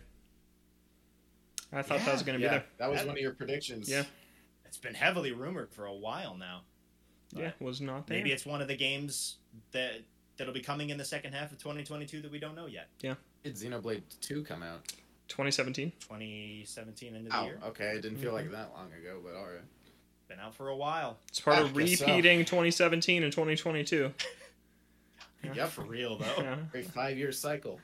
I 1.73 1.83
thought 1.83 2.01
that 2.05 2.13
was 2.13 2.23
going 2.23 2.39
to 2.39 2.43
yeah, 2.45 2.49
be 2.51 2.55
there. 2.57 2.65
That 2.79 2.91
was 2.91 2.99
That- 3.01 3.07
one 3.09 3.17
of 3.17 3.23
your 3.23 3.33
predictions. 3.33 3.89
Yeah. 3.89 4.05
it's 4.65 4.79
been 4.79 4.95
heavily 4.95 5.33
rumored 5.33 5.73
for 5.73 5.87
a 5.87 5.95
while 5.95 6.37
now. 6.37 6.63
Yeah, 7.33 7.53
was 7.61 7.81
not 7.81 8.07
there. 8.09 8.17
Maybe 8.19 8.33
it's 8.33 8.45
one 8.47 8.61
of 8.61 8.67
the 8.69 8.77
games 8.77 9.37
that 9.73 10.01
that'll 10.37 10.53
be 10.55 10.61
coming 10.61 10.91
in 10.91 10.97
the 10.99 11.05
second 11.05 11.33
half 11.33 11.53
of 11.53 11.59
2022 11.59 12.23
that 12.23 12.31
we 12.31 12.39
don't 12.41 12.55
know 12.57 12.67
yet. 12.67 12.89
Yeah. 13.01 13.15
Did 13.45 13.55
Xenoblade 13.55 14.03
2 14.21 14.43
come 14.45 14.63
out? 14.65 14.87
2017. 15.29 15.93
2017 16.01 17.15
end 17.15 17.27
of 17.27 17.33
the 17.33 17.39
Oh, 17.39 17.45
year. 17.45 17.61
okay. 17.67 17.91
It 17.97 18.03
didn't 18.03 18.19
feel 18.19 18.31
Mhm. 18.33 18.35
like 18.35 18.51
that 18.51 18.73
long 18.73 18.93
ago, 18.93 19.21
but 19.23 19.35
alright. 19.35 19.63
Been 20.31 20.39
out 20.39 20.55
for 20.55 20.69
a 20.69 20.77
while. 20.77 21.19
It's 21.29 21.41
part 21.41 21.59
I 21.59 21.63
of 21.63 21.75
guess 21.77 21.99
so. 21.99 22.07
repeating 22.07 22.45
2017 22.45 23.25
and 23.25 23.33
2022. 23.33 24.13
Yeah. 25.55 25.67
For 25.69 25.81
real 25.83 26.19
though. 26.19 26.27
Yeah. 26.37 26.57
Great 26.71 26.85
five 26.93 27.17
year 27.17 27.33
cycle. 27.33 27.81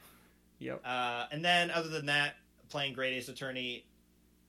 Yep. 0.58 0.82
Uh, 0.84 1.24
and 1.32 1.42
then 1.42 1.70
other 1.70 1.88
than 1.88 2.04
that, 2.06 2.34
playing 2.68 2.92
Great 2.92 3.14
Ace 3.14 3.28
Attorney. 3.30 3.86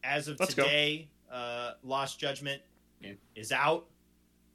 As 0.04 0.28
of 0.28 0.38
Let's 0.42 0.54
today, 0.54 1.08
uh, 1.32 1.72
Lost 1.84 2.20
Judgment 2.20 2.62
Yeah. 3.02 3.14
is 3.34 3.54
out. 3.54 3.86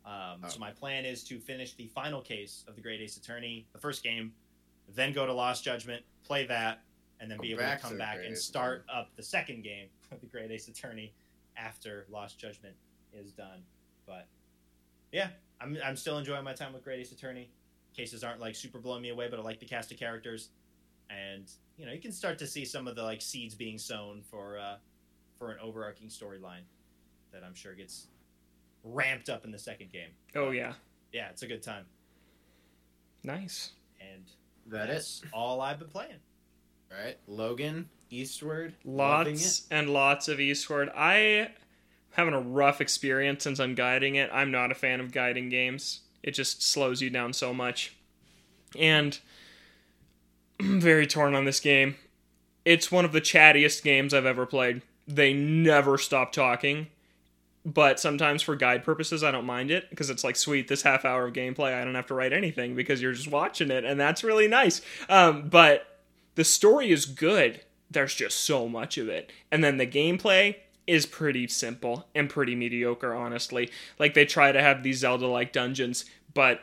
Um, 0.05 0.43
Oh. 0.45 0.49
So 0.49 0.59
my 0.59 0.71
plan 0.71 1.07
is 1.07 1.25
to 1.25 1.41
finish 1.41 1.73
the 1.75 1.87
final 1.89 2.21
case 2.21 2.63
of 2.69 2.77
the 2.77 2.83
Great 2.83 3.01
Ace 3.01 3.17
Attorney, 3.17 3.67
the 3.73 3.79
first 3.79 4.03
game, 4.05 4.35
then 4.95 5.15
go 5.15 5.25
to 5.25 5.33
Lost 5.33 5.65
Judgment, 5.65 6.05
play 6.23 6.45
that, 6.47 6.83
and 7.21 7.31
then 7.31 7.39
Go 7.39 7.43
be 7.43 7.53
able 7.53 7.63
to 7.63 7.79
come 7.79 7.93
to 7.93 7.97
back 7.97 8.17
Great 8.17 8.27
and 8.27 8.35
Ace 8.37 8.45
start 8.45 8.85
up 8.93 9.09
the 9.17 9.23
second 9.23 9.65
game 9.65 9.89
of 10.11 10.21
the 10.21 10.27
Great 10.27 10.51
Ace 10.51 10.69
Attorney 10.69 11.15
after 11.57 12.05
Lost 12.11 12.39
Judgment 12.39 12.77
is 13.15 13.33
done. 13.33 13.63
But 14.07 14.27
yeah, 15.13 15.29
I'm 15.61 15.77
I'm 15.85 15.97
still 15.97 16.19
enjoying 16.19 16.45
my 16.45 16.53
time 16.55 16.73
with 16.73 16.85
Great 16.85 17.01
Ace 17.01 17.13
Attorney. 17.13 17.51
Cases 17.97 18.25
aren't 18.25 18.41
like 18.41 18.55
super 18.55 18.79
blowing 18.79 19.03
me 19.03 19.11
away, 19.11 19.29
but 19.29 19.39
I 19.39 19.43
like 19.43 19.61
the 19.61 19.67
cast 19.67 19.93
of 19.93 19.99
characters, 19.99 20.49
and 21.11 21.51
you 21.77 21.85
know 21.87 21.93
you 21.93 22.01
can 22.01 22.13
start 22.13 22.39
to 22.39 22.47
see 22.47 22.65
some 22.65 22.87
of 22.89 22.97
the 22.97 23.03
like 23.03 23.21
seeds 23.21 23.55
being 23.55 23.79
sown 23.79 24.23
for 24.31 24.59
uh, 24.59 24.77
for 25.39 25.51
an 25.51 25.59
overarching 25.63 26.09
storyline 26.09 26.63
that 27.33 27.43
I'm 27.45 27.55
sure 27.55 27.75
gets 27.75 28.07
ramped 28.85 29.29
up 29.29 29.45
in 29.45 29.51
the 29.51 29.59
second 29.59 29.93
game. 29.93 30.11
Oh 30.35 30.51
yeah. 30.51 30.73
Yeah, 31.13 31.29
it's 31.29 31.43
a 31.43 31.47
good 31.47 31.63
time, 31.63 31.85
Nice. 33.23 33.73
and 34.01 34.23
That 34.67 34.89
it? 34.89 34.93
that's 34.95 35.23
all 35.33 35.61
I've 35.61 35.79
been 35.79 35.89
playing. 35.89 36.17
Alright. 36.91 37.19
Logan, 37.27 37.89
Eastward. 38.11 38.75
Lots 38.85 39.67
and 39.71 39.91
lots 39.91 40.29
of 40.29 40.41
Eastward. 40.41 40.91
I 40.97 41.51
having 42.13 42.35
a 42.35 42.41
rough 42.41 42.81
experience 42.81 43.45
since 43.45 43.59
I'm 43.59 43.75
guiding 43.75 44.17
it. 44.17 44.31
I'm 44.33 44.51
not 44.51 44.71
a 44.71 44.75
fan 44.75 45.01
of 45.01 45.13
guiding 45.13 45.49
games. 45.49 46.01
It 46.23 46.33
just 46.33 46.63
slows 46.63 47.01
you 47.01 47.11
down 47.11 47.33
so 47.33 47.53
much. 47.53 47.97
And 48.79 49.19
I'm 50.61 50.81
very 50.81 51.07
torn 51.07 51.35
on 51.35 51.45
this 51.45 51.61
game. 51.61 51.97
It's 52.65 52.93
one 52.93 53.05
of 53.05 53.13
the 53.13 53.21
chattiest 53.21 53.83
games 53.83 54.15
I've 54.15 54.27
ever 54.27 54.47
played. 54.47 54.83
They 55.09 55.33
never 55.33 55.99
stop 55.99 56.33
talking. 56.33 56.87
But 57.65 58.01
sometimes 58.01 58.43
for 58.43 58.57
guide 58.57 58.85
purposes, 58.85 59.23
I 59.23 59.31
don't 59.31 59.45
mind 59.45 59.71
it 59.71 59.89
because 59.91 60.11
it's 60.11 60.25
like, 60.25 60.37
sweet, 60.37 60.69
this 60.69 60.83
half 60.83 61.05
hour 61.05 61.29
of 61.29 61.33
gameplay, 61.33 61.81
I 61.81 61.85
don't 61.85 61.95
have 61.95 62.07
to 62.07 62.15
write 62.15 62.33
anything 62.33 62.75
because 62.75 63.01
you're 63.01 63.13
just 63.13 63.31
watching 63.31 63.71
it, 63.71 63.85
and 63.85 64.01
that's 64.01 64.25
really 64.25 64.49
nice. 64.49 64.81
Um, 65.09 65.49
but 65.49 66.01
the 66.35 66.43
story 66.43 66.91
is 66.91 67.07
good. 67.07 67.61
There's 67.89 68.15
just 68.15 68.41
so 68.41 68.69
much 68.69 68.99
of 68.99 69.09
it. 69.09 69.31
And 69.53 69.63
then 69.63 69.77
the 69.77 69.87
gameplay 69.87 70.57
is 70.87 71.07
pretty 71.07 71.47
simple 71.47 72.09
and 72.15 72.29
pretty 72.29 72.55
mediocre, 72.55 73.15
honestly. 73.15 73.71
Like 73.99 74.15
they 74.15 74.25
try 74.25 74.53
to 74.53 74.61
have 74.61 74.83
these 74.83 74.99
Zelda 74.99 75.27
like 75.27 75.53
dungeons, 75.53 76.05
but 76.35 76.61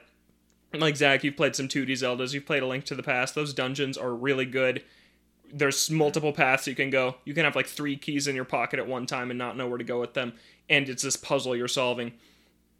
like 0.74 0.98
Zach, 0.98 1.24
you've 1.24 1.38
played 1.38 1.56
some 1.56 1.68
2D 1.68 1.92
Zeldas, 1.92 2.34
you've 2.34 2.46
played 2.46 2.64
A 2.64 2.68
Link 2.68 2.86
to 2.86 2.96
the 2.96 3.04
Past. 3.04 3.36
Those 3.36 3.54
dungeons 3.54 3.98
are 3.98 4.14
really 4.14 4.46
good. 4.46 4.84
There's 5.52 5.90
multiple 5.90 6.34
paths 6.34 6.68
you 6.68 6.76
can 6.76 6.90
go. 6.90 7.16
You 7.26 7.34
can 7.34 7.46
have 7.46 7.56
like 7.56 7.68
three 7.68 7.96
keys 7.96 8.28
in 8.28 8.36
your 8.36 8.46
pocket 8.46 8.80
at 8.80 8.88
one 8.88 9.08
time 9.08 9.32
and 9.32 9.38
not 9.38 9.58
know 9.58 9.68
where 9.68 9.80
to 9.80 9.84
go 9.84 10.00
with 10.00 10.14
them. 10.14 10.34
And 10.70 10.88
it's 10.88 11.02
this 11.02 11.16
puzzle 11.16 11.56
you're 11.56 11.68
solving. 11.68 12.14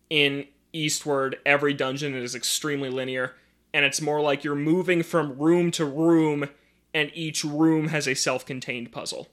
In 0.10 0.46
Eastward, 0.72 1.40
every 1.46 1.74
dungeon 1.74 2.14
is 2.14 2.36
extremely 2.36 2.90
linear, 2.90 3.34
and 3.74 3.86
it's 3.86 4.02
more 4.02 4.22
like 4.22 4.44
you're 4.44 4.56
moving 4.56 5.02
from 5.02 5.38
room 5.40 5.72
to 5.72 5.86
room 5.86 6.50
and 6.94 7.12
each 7.14 7.44
room 7.44 7.90
has 7.90 8.08
a 8.08 8.16
self-contained 8.16 8.92
puzzle, 8.92 9.30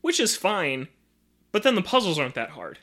which 0.00 0.20
is 0.20 0.36
fine, 0.36 0.88
but 1.58 1.64
then 1.64 1.74
the 1.74 1.82
puzzles 1.82 2.20
aren't 2.20 2.36
that 2.36 2.50
hard. 2.50 2.78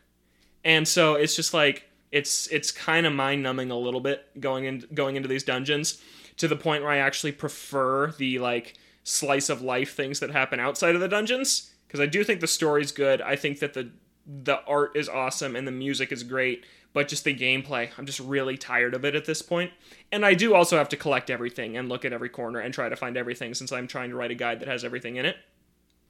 And 0.66 0.86
so 0.86 1.14
it's 1.14 1.34
just 1.34 1.54
like 1.54 1.88
it's 2.12 2.48
it's 2.48 2.74
kind 2.74 3.06
of 3.06 3.14
mind-numbing 3.14 3.72
a 3.72 3.78
little 3.78 4.02
bit 4.02 4.26
going 4.42 4.66
in 4.66 4.84
going 4.94 5.16
into 5.16 5.30
these 5.30 5.44
dungeons 5.44 6.02
to 6.36 6.50
the 6.50 6.58
point 6.58 6.84
where 6.84 6.92
I 6.92 6.98
actually 6.98 7.32
prefer 7.32 8.12
the 8.12 8.38
like 8.40 8.74
slice 9.06 9.48
of 9.48 9.62
life 9.62 9.96
things 9.96 10.20
that 10.20 10.32
happen 10.32 10.60
outside 10.60 10.94
of 10.94 11.00
the 11.00 11.08
dungeons 11.08 11.74
because 11.88 12.02
I 12.02 12.06
do 12.06 12.22
think 12.22 12.42
the 12.42 12.48
story's 12.48 12.92
good. 12.92 13.22
I 13.22 13.38
think 13.38 13.60
that 13.60 13.76
the 13.76 13.92
the 14.28 14.62
art 14.66 14.98
is 14.98 15.08
awesome 15.08 15.56
and 15.56 15.66
the 15.66 15.72
music 15.72 16.12
is 16.12 16.24
great, 16.24 16.66
but 16.92 17.08
just 17.08 17.24
the 17.24 17.34
gameplay, 17.34 17.92
I'm 17.98 18.06
just 18.06 18.20
really 18.20 18.58
tired 18.58 18.94
of 18.94 19.06
it 19.06 19.16
at 19.16 19.24
this 19.24 19.42
point. 19.42 19.72
And 20.12 20.26
I 20.26 20.34
do 20.34 20.54
also 20.54 20.78
have 20.78 20.90
to 20.90 20.98
collect 20.98 21.30
everything 21.30 21.78
and 21.78 21.88
look 21.88 22.04
at 22.04 22.12
every 22.12 22.28
corner 22.28 22.60
and 22.60 22.74
try 22.74 22.90
to 22.90 22.98
find 22.98 23.16
everything 23.16 23.54
since 23.54 23.72
I'm 23.72 23.88
trying 23.88 24.10
to 24.10 24.18
write 24.18 24.32
a 24.32 24.36
guide 24.36 24.60
that 24.60 24.68
has 24.68 24.84
everything 24.84 25.16
in 25.16 25.26
it. 25.26 25.38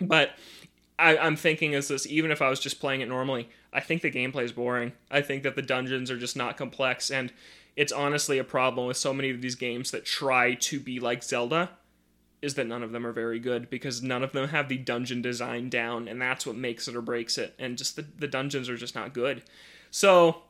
But 0.02 0.32
I, 0.98 1.18
I'm 1.18 1.36
thinking 1.36 1.74
is 1.74 1.88
this 1.88 2.08
even 2.08 2.32
if 2.32 2.42
I 2.42 2.50
was 2.50 2.60
just 2.60 2.80
playing 2.80 3.02
it 3.02 3.10
normally, 3.10 3.50
I 3.74 3.80
think 3.82 4.02
the 4.02 4.12
gameplay 4.12 4.44
is 4.44 4.52
boring. 4.52 4.94
I 5.12 5.22
think 5.22 5.44
that 5.44 5.56
the 5.56 5.62
dungeons 5.62 6.10
are 6.10 6.18
just 6.18 6.38
not 6.38 6.58
complex, 6.58 7.12
and 7.12 7.34
it's 7.76 7.92
honestly 7.92 8.38
a 8.38 8.44
problem 8.44 8.88
with 8.88 8.98
so 8.98 9.14
many 9.14 9.30
of 9.30 9.42
these 9.42 9.56
games 9.56 9.92
that 9.92 10.06
try 10.06 10.54
to 10.54 10.80
be 10.80 11.00
like 11.00 11.24
Zelda. 11.24 11.72
Is 12.42 12.54
that 12.56 12.68
none 12.68 12.84
of 12.84 12.92
them 12.92 13.08
are 13.08 13.12
very 13.12 13.40
good 13.40 13.72
because 13.72 14.04
none 14.04 14.22
of 14.22 14.32
them 14.32 14.50
have 14.50 14.70
the 14.70 14.78
dungeon 14.78 15.22
design 15.22 15.70
down, 15.70 16.08
and 16.08 16.22
that's 16.22 16.46
what 16.46 16.56
makes 16.56 16.88
it 16.88 16.96
or 16.96 17.02
breaks 17.02 17.38
it. 17.38 17.56
And 17.58 17.78
just 17.78 17.96
the, 17.96 18.04
the 18.04 18.28
dungeons 18.28 18.70
are 18.70 18.78
just 18.78 18.94
not 18.94 19.14
good. 19.14 19.42
So 19.90 20.44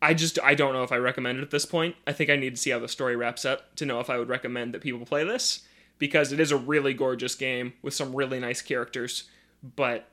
I 0.00 0.14
just 0.14 0.38
I 0.42 0.54
don't 0.54 0.72
know 0.72 0.82
if 0.82 0.92
I 0.92 0.96
recommend 0.96 1.38
it 1.38 1.42
at 1.42 1.50
this 1.50 1.66
point. 1.66 1.96
I 2.06 2.12
think 2.12 2.30
I 2.30 2.36
need 2.36 2.54
to 2.54 2.60
see 2.60 2.70
how 2.70 2.78
the 2.78 2.88
story 2.88 3.16
wraps 3.16 3.44
up 3.44 3.74
to 3.76 3.86
know 3.86 4.00
if 4.00 4.10
I 4.10 4.18
would 4.18 4.28
recommend 4.28 4.74
that 4.74 4.82
people 4.82 5.04
play 5.06 5.24
this 5.24 5.62
because 5.98 6.32
it 6.32 6.40
is 6.40 6.52
a 6.52 6.56
really 6.56 6.94
gorgeous 6.94 7.34
game 7.34 7.72
with 7.82 7.94
some 7.94 8.14
really 8.14 8.38
nice 8.38 8.62
characters, 8.62 9.24
but 9.62 10.08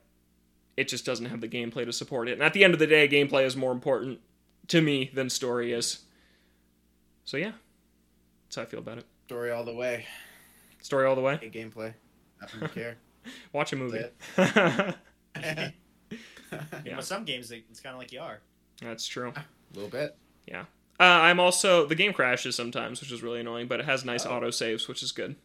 it 0.77 0.87
just 0.87 1.05
doesn't 1.05 1.27
have 1.27 1.41
the 1.41 1.47
gameplay 1.47 1.85
to 1.85 1.93
support 1.93 2.27
it. 2.27 2.33
And 2.33 2.43
at 2.43 2.53
the 2.53 2.63
end 2.63 2.73
of 2.73 2.79
the 2.79 2.87
day, 2.87 3.07
gameplay 3.07 3.45
is 3.45 3.55
more 3.55 3.71
important 3.71 4.19
to 4.67 4.81
me 4.81 5.09
than 5.13 5.29
story 5.29 5.71
is. 5.73 5.99
So 7.23 7.37
yeah, 7.37 7.51
that's 8.45 8.55
how 8.57 8.61
I 8.63 8.65
feel 8.65 8.79
about 8.79 8.97
it. 8.99 9.05
Story 9.27 9.51
all 9.51 9.63
the 9.63 9.73
way. 9.73 10.05
Story 10.81 11.07
all 11.07 11.15
the 11.15 11.21
way. 11.21 11.37
Hey, 11.41 11.49
gameplay. 11.49 11.93
don't 12.59 12.73
care. 12.73 12.97
Watch 13.53 13.73
a 13.73 13.75
movie. 13.75 14.03
That's 14.35 14.95
Yeah. 16.85 16.95
With 16.97 17.05
some 17.05 17.25
games, 17.25 17.51
it's 17.51 17.79
kind 17.79 17.93
of 17.93 17.99
like 17.99 18.11
you 18.13 18.21
are. 18.21 18.39
That's 18.81 19.07
true. 19.07 19.33
A 19.35 19.43
little 19.73 19.89
bit. 19.89 20.15
Yeah. 20.47 20.61
Uh, 20.99 21.03
I'm 21.03 21.39
also 21.39 21.85
the 21.85 21.95
game 21.95 22.13
crashes 22.13 22.55
sometimes, 22.55 23.01
which 23.01 23.11
is 23.11 23.21
really 23.23 23.39
annoying, 23.41 23.67
but 23.67 23.79
it 23.79 23.85
has 23.85 24.05
nice 24.05 24.25
Oh. 24.25 24.31
auto 24.31 24.51
saves, 24.51 24.87
which 24.87 25.03
is 25.03 25.11
good. 25.11 25.35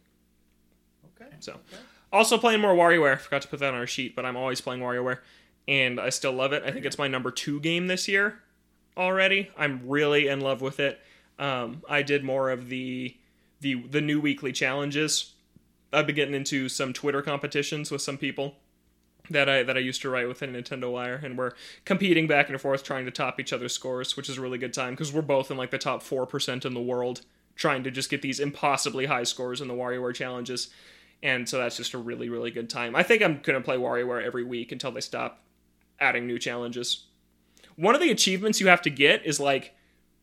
Okay. 1.19 1.31
So. 1.39 1.53
Okay. 1.53 1.81
Also 2.13 2.37
playing 2.37 2.59
more 2.59 2.75
WarioWare. 2.75 3.13
I 3.13 3.17
forgot 3.17 3.41
to 3.43 3.47
put 3.47 3.59
that 3.59 3.73
on 3.73 3.79
our 3.79 3.87
sheet, 3.87 4.15
but 4.15 4.25
I'm 4.25 4.35
always 4.35 4.59
playing 4.61 4.81
WarioWare, 4.81 5.19
and 5.67 5.99
I 5.99 6.09
still 6.09 6.33
love 6.33 6.51
it. 6.53 6.63
I 6.65 6.71
think 6.71 6.85
it's 6.85 6.97
my 6.97 7.07
number 7.07 7.31
two 7.31 7.59
game 7.59 7.87
this 7.87 8.07
year 8.07 8.39
already. 8.97 9.49
I'm 9.57 9.81
really 9.87 10.27
in 10.27 10.41
love 10.41 10.61
with 10.61 10.79
it. 10.79 10.99
Um, 11.39 11.83
I 11.89 12.01
did 12.01 12.23
more 12.23 12.49
of 12.49 12.69
the 12.69 13.15
the 13.61 13.75
the 13.87 14.01
new 14.01 14.19
weekly 14.19 14.51
challenges. 14.51 15.33
I've 15.93 16.05
been 16.05 16.15
getting 16.15 16.35
into 16.35 16.69
some 16.69 16.93
Twitter 16.93 17.21
competitions 17.21 17.91
with 17.91 18.01
some 18.01 18.17
people 18.17 18.55
that 19.29 19.49
I 19.49 19.63
that 19.63 19.77
I 19.77 19.79
used 19.79 20.01
to 20.01 20.09
write 20.09 20.27
with 20.27 20.41
within 20.41 20.53
Nintendo 20.53 20.91
Wire, 20.91 21.19
and 21.23 21.37
we're 21.37 21.53
competing 21.85 22.27
back 22.27 22.49
and 22.49 22.59
forth, 22.59 22.83
trying 22.83 23.05
to 23.05 23.11
top 23.11 23.39
each 23.39 23.53
other's 23.53 23.73
scores, 23.73 24.17
which 24.17 24.29
is 24.29 24.37
a 24.37 24.41
really 24.41 24.57
good 24.57 24.73
time 24.73 24.93
because 24.93 25.13
we're 25.13 25.21
both 25.21 25.51
in 25.51 25.57
like 25.57 25.71
the 25.71 25.77
top 25.77 26.01
four 26.03 26.25
percent 26.25 26.65
in 26.65 26.73
the 26.73 26.81
world, 26.81 27.21
trying 27.55 27.83
to 27.83 27.91
just 27.91 28.09
get 28.09 28.21
these 28.21 28.39
impossibly 28.39 29.05
high 29.05 29.23
scores 29.23 29.61
in 29.61 29.67
the 29.67 29.73
WarioWare 29.73 30.13
challenges. 30.13 30.69
And 31.23 31.47
so 31.47 31.59
that's 31.59 31.77
just 31.77 31.93
a 31.93 31.97
really, 31.97 32.29
really 32.29 32.51
good 32.51 32.69
time. 32.69 32.95
I 32.95 33.03
think 33.03 33.21
I'm 33.21 33.39
gonna 33.43 33.61
play 33.61 33.77
WarioWare 33.77 34.23
every 34.23 34.43
week 34.43 34.71
until 34.71 34.91
they 34.91 35.01
stop 35.01 35.43
adding 35.99 36.25
new 36.25 36.39
challenges. 36.39 37.05
One 37.75 37.95
of 37.95 38.01
the 38.01 38.11
achievements 38.11 38.59
you 38.59 38.67
have 38.67 38.81
to 38.83 38.89
get 38.89 39.25
is 39.25 39.39
like 39.39 39.75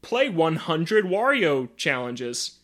play 0.02 0.28
100 0.28 1.04
Wario 1.04 1.68
challenges, 1.76 2.58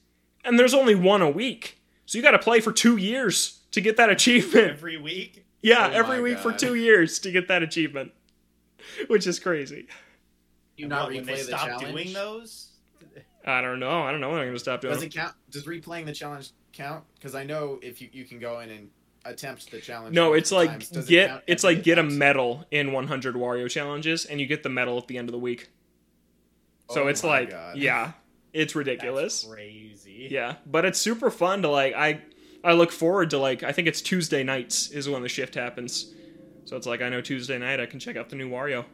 and 0.44 0.58
there's 0.58 0.74
only 0.74 0.94
one 0.94 1.22
a 1.22 1.30
week. 1.30 1.80
So 2.06 2.18
you 2.18 2.22
got 2.22 2.32
to 2.32 2.38
play 2.38 2.60
for 2.60 2.72
two 2.72 2.96
years 2.96 3.60
to 3.70 3.80
get 3.80 3.96
that 3.96 4.10
achievement. 4.10 4.68
Every 4.70 4.98
week. 4.98 5.44
Yeah, 5.62 5.88
Oh 5.90 5.96
every 5.96 6.16
my 6.18 6.22
week 6.22 6.38
for 6.38 6.52
two 6.52 6.74
years 6.74 7.18
to 7.20 7.30
get 7.30 7.48
that 7.48 7.62
achievement, 7.62 8.12
which 9.06 9.26
is 9.26 9.38
crazy. 9.38 9.86
You 10.76 10.84
And 10.84 10.90
not 10.90 11.04
what, 11.04 11.14
when 11.14 11.24
replay 11.24 11.26
they 11.26 11.36
the 11.36 11.42
stop 11.44 11.66
challenge. 11.66 11.94
doing 11.94 12.12
those. 12.12 12.68
I 13.46 13.62
don't 13.62 13.80
know. 13.80 14.02
I 14.02 14.10
don't 14.10 14.20
know 14.20 14.28
when 14.30 14.40
I'm 14.40 14.48
gonna 14.48 14.58
stop 14.58 14.82
doing. 14.82 14.92
Does 14.92 15.02
it. 15.02 15.06
it 15.06 15.14
count? 15.14 15.34
Does 15.50 15.64
replaying 15.64 16.04
the 16.04 16.12
challenge 16.12 16.50
count? 16.74 17.04
Because 17.14 17.34
I 17.34 17.44
know 17.44 17.78
if 17.82 18.00
you, 18.02 18.08
you 18.12 18.24
can 18.24 18.38
go 18.38 18.60
in 18.60 18.70
and 18.70 18.90
attempt 19.24 19.70
the 19.70 19.80
challenge. 19.80 20.14
No, 20.14 20.32
it's 20.34 20.52
like 20.52 20.70
times. 20.70 20.88
Does 20.90 21.06
it 21.06 21.10
get 21.10 21.44
it's 21.46 21.64
like 21.64 21.82
get 21.82 21.98
a 21.98 22.02
medal 22.02 22.64
in 22.70 22.92
100 22.92 23.34
Wario 23.34 23.70
challenges, 23.70 24.24
and 24.26 24.40
you 24.40 24.46
get 24.46 24.62
the 24.62 24.68
medal 24.68 24.98
at 24.98 25.06
the 25.08 25.16
end 25.18 25.28
of 25.28 25.32
the 25.32 25.38
week. 25.38 25.70
So 26.90 27.04
Oh 27.04 27.08
it's 27.08 27.22
my 27.22 27.28
like, 27.30 27.50
God. 27.50 27.76
yeah, 27.78 28.12
it's 28.52 28.72
That's 28.72 28.76
ridiculous. 28.76 29.44
crazy. 29.44 30.28
Yeah, 30.30 30.56
but 30.66 30.84
it's 30.84 31.00
super 31.00 31.30
fun 31.30 31.62
to 31.62 31.68
like. 31.68 31.94
I 31.94 32.20
I 32.62 32.72
look 32.74 32.92
forward 32.92 33.30
to 33.30 33.38
like. 33.38 33.62
I 33.62 33.72
think 33.72 33.88
it's 33.88 34.02
Tuesday 34.02 34.42
nights 34.42 34.90
is 34.90 35.08
when 35.08 35.22
the 35.22 35.28
shift 35.28 35.54
happens. 35.54 36.12
So 36.66 36.76
it's 36.76 36.86
like 36.86 37.02
I 37.02 37.08
know 37.08 37.20
Tuesday 37.20 37.58
night 37.58 37.80
I 37.80 37.86
can 37.86 37.98
check 38.00 38.16
out 38.16 38.28
the 38.28 38.36
new 38.36 38.50
Wario. 38.50 38.84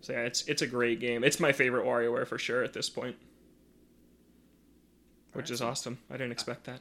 So 0.00 0.12
yeah, 0.12 0.20
it's 0.20 0.42
it's 0.48 0.62
a 0.62 0.66
great 0.66 1.00
game. 1.00 1.24
It's 1.24 1.40
my 1.40 1.52
favorite 1.52 1.86
WarioWare 1.86 2.26
for 2.26 2.38
sure 2.38 2.62
at 2.62 2.72
this 2.72 2.88
point. 2.90 3.16
Which 5.34 5.50
is 5.50 5.60
awesome. 5.60 5.98
I 6.10 6.14
didn't 6.14 6.32
expect 6.32 6.64
that. 6.64 6.80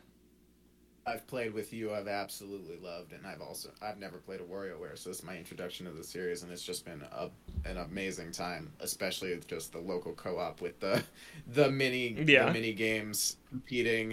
I've 1.06 1.28
played 1.28 1.54
with 1.54 1.74
you. 1.74 1.94
I've 1.94 2.08
absolutely 2.08 2.78
loved, 2.78 3.12
it, 3.12 3.18
and 3.18 3.28
I've 3.28 3.42
also 3.42 3.70
I've 3.82 3.98
never 4.00 4.18
played 4.20 4.40
a 4.40 4.44
WarioWare, 4.44 4.98
so 4.98 5.10
this 5.10 5.20
is 5.20 5.24
my 5.24 5.36
introduction 5.38 5.86
to 5.86 5.92
the 5.92 6.04
series, 6.04 6.44
and 6.44 6.52
it's 6.52 6.64
just 6.64 6.86
been 6.86 7.02
a, 7.12 7.30
an 7.70 7.78
amazing 7.78 8.32
time, 8.32 8.72
especially 8.80 9.36
with 9.36 9.46
just 9.46 9.74
the 9.74 9.80
local 9.80 10.14
co-op 10.14 10.62
with 10.62 10.80
the 10.80 11.04
the 11.48 11.70
mini 11.70 12.16
Yeah. 12.26 12.46
the 12.46 12.54
mini 12.54 12.72
games 12.72 13.36
competing, 13.50 14.12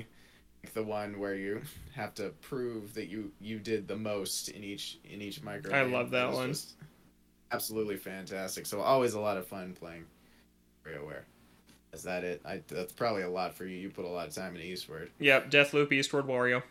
like 0.64 0.74
the 0.74 0.82
one 0.82 1.20
where 1.20 1.36
you 1.36 1.62
have 1.94 2.12
to 2.14 2.30
prove 2.40 2.92
that 2.94 3.06
you 3.06 3.30
you 3.40 3.60
did 3.60 3.86
the 3.86 3.96
most 3.96 4.48
in 4.48 4.64
each 4.64 4.98
in 5.04 5.22
each 5.22 5.42
micro. 5.44 5.72
I 5.72 5.82
love 5.82 6.10
that 6.10 6.32
one. 6.32 6.54
Absolutely 7.52 7.96
fantastic. 7.98 8.66
So 8.66 8.80
always 8.80 9.14
a 9.14 9.20
lot 9.20 9.36
of 9.36 9.46
fun 9.46 9.74
playing 9.78 10.06
WarioWare. 10.84 11.22
Is 11.92 12.02
that 12.04 12.22
it? 12.24 12.40
I, 12.44 12.62
that's 12.68 12.92
probably 12.92 13.22
a 13.22 13.30
lot 13.30 13.54
for 13.54 13.64
you. 13.64 13.76
You 13.76 13.90
put 13.90 14.04
a 14.04 14.08
lot 14.08 14.28
of 14.28 14.34
time 14.34 14.54
in 14.54 14.62
Eastward. 14.62 15.10
Yep, 15.18 15.50
Deathloop, 15.50 15.92
Eastward 15.92 16.26
Wario. 16.26 16.62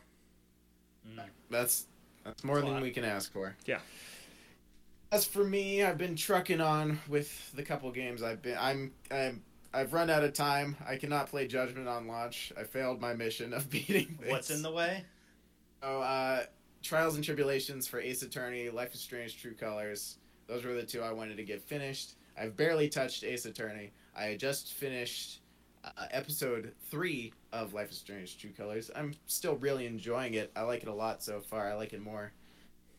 Mm. 1.07 1.23
That's 1.49 1.85
that's 2.23 2.43
more 2.43 2.55
That's 2.57 2.65
than 2.65 2.73
lot. 2.75 2.83
we 2.83 2.91
can 2.91 3.03
ask 3.05 3.31
for. 3.31 3.55
Yeah. 3.65 3.79
As 5.11 5.25
for 5.25 5.43
me, 5.43 5.83
I've 5.83 5.97
been 5.97 6.15
trucking 6.15 6.61
on 6.61 6.99
with 7.07 7.51
the 7.53 7.63
couple 7.63 7.91
games 7.91 8.21
I've 8.21 8.41
been. 8.41 8.57
I'm 8.59 8.91
I'm 9.11 9.41
I've 9.73 9.93
run 9.93 10.09
out 10.09 10.23
of 10.23 10.33
time. 10.33 10.77
I 10.87 10.95
cannot 10.95 11.27
play 11.27 11.47
Judgment 11.47 11.87
on 11.87 12.07
launch. 12.07 12.53
I 12.57 12.63
failed 12.63 13.01
my 13.01 13.13
mission 13.13 13.53
of 13.53 13.69
beating. 13.71 14.17
This. 14.21 14.29
What's 14.29 14.49
in 14.51 14.61
the 14.61 14.71
way? 14.71 15.03
Oh, 15.81 16.01
uh, 16.01 16.43
Trials 16.83 17.15
and 17.15 17.23
Tribulations 17.23 17.87
for 17.87 17.99
Ace 17.99 18.21
Attorney, 18.21 18.69
Life 18.69 18.93
is 18.93 18.99
Strange, 18.99 19.41
True 19.41 19.53
Colors. 19.53 20.17
Those 20.47 20.65
were 20.65 20.73
the 20.73 20.83
two 20.83 21.01
I 21.01 21.11
wanted 21.11 21.37
to 21.37 21.43
get 21.43 21.61
finished. 21.61 22.15
I've 22.39 22.55
barely 22.57 22.89
touched 22.89 23.23
Ace 23.23 23.45
Attorney. 23.45 23.91
I 24.19 24.35
just 24.35 24.73
finished 24.73 25.39
uh, 25.85 25.89
episode 26.11 26.73
three 26.91 27.31
of 27.53 27.73
Life 27.73 27.91
is 27.91 27.97
Strange, 27.97 28.37
True 28.37 28.51
Colors. 28.51 28.91
I'm 28.93 29.13
still 29.27 29.55
really 29.55 29.85
enjoying 29.85 30.33
it. 30.33 30.51
I 30.55 30.63
like 30.63 30.83
it 30.83 30.89
a 30.89 30.93
lot 30.93 31.23
so 31.23 31.39
far. 31.39 31.69
I 31.69 31.73
like 31.75 31.93
it 31.93 32.01
more 32.01 32.33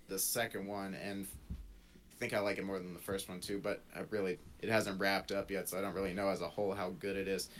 the 0.08 0.18
second 0.18 0.66
one, 0.66 0.94
and 0.94 1.26
I 1.50 2.14
think 2.18 2.32
I 2.32 2.40
like 2.40 2.58
it 2.58 2.64
more 2.64 2.78
than 2.78 2.94
the 2.94 3.00
first 3.00 3.28
one 3.28 3.40
too. 3.40 3.60
But 3.62 3.82
I 3.94 4.00
really, 4.10 4.38
it 4.60 4.70
hasn't 4.70 4.98
wrapped 4.98 5.30
up 5.30 5.50
yet, 5.50 5.68
so 5.68 5.78
I 5.78 5.82
don't 5.82 5.94
really 5.94 6.14
know 6.14 6.28
as 6.28 6.40
a 6.40 6.48
whole 6.48 6.72
how 6.72 6.90
good 6.98 7.16
it 7.16 7.28
is 7.28 7.50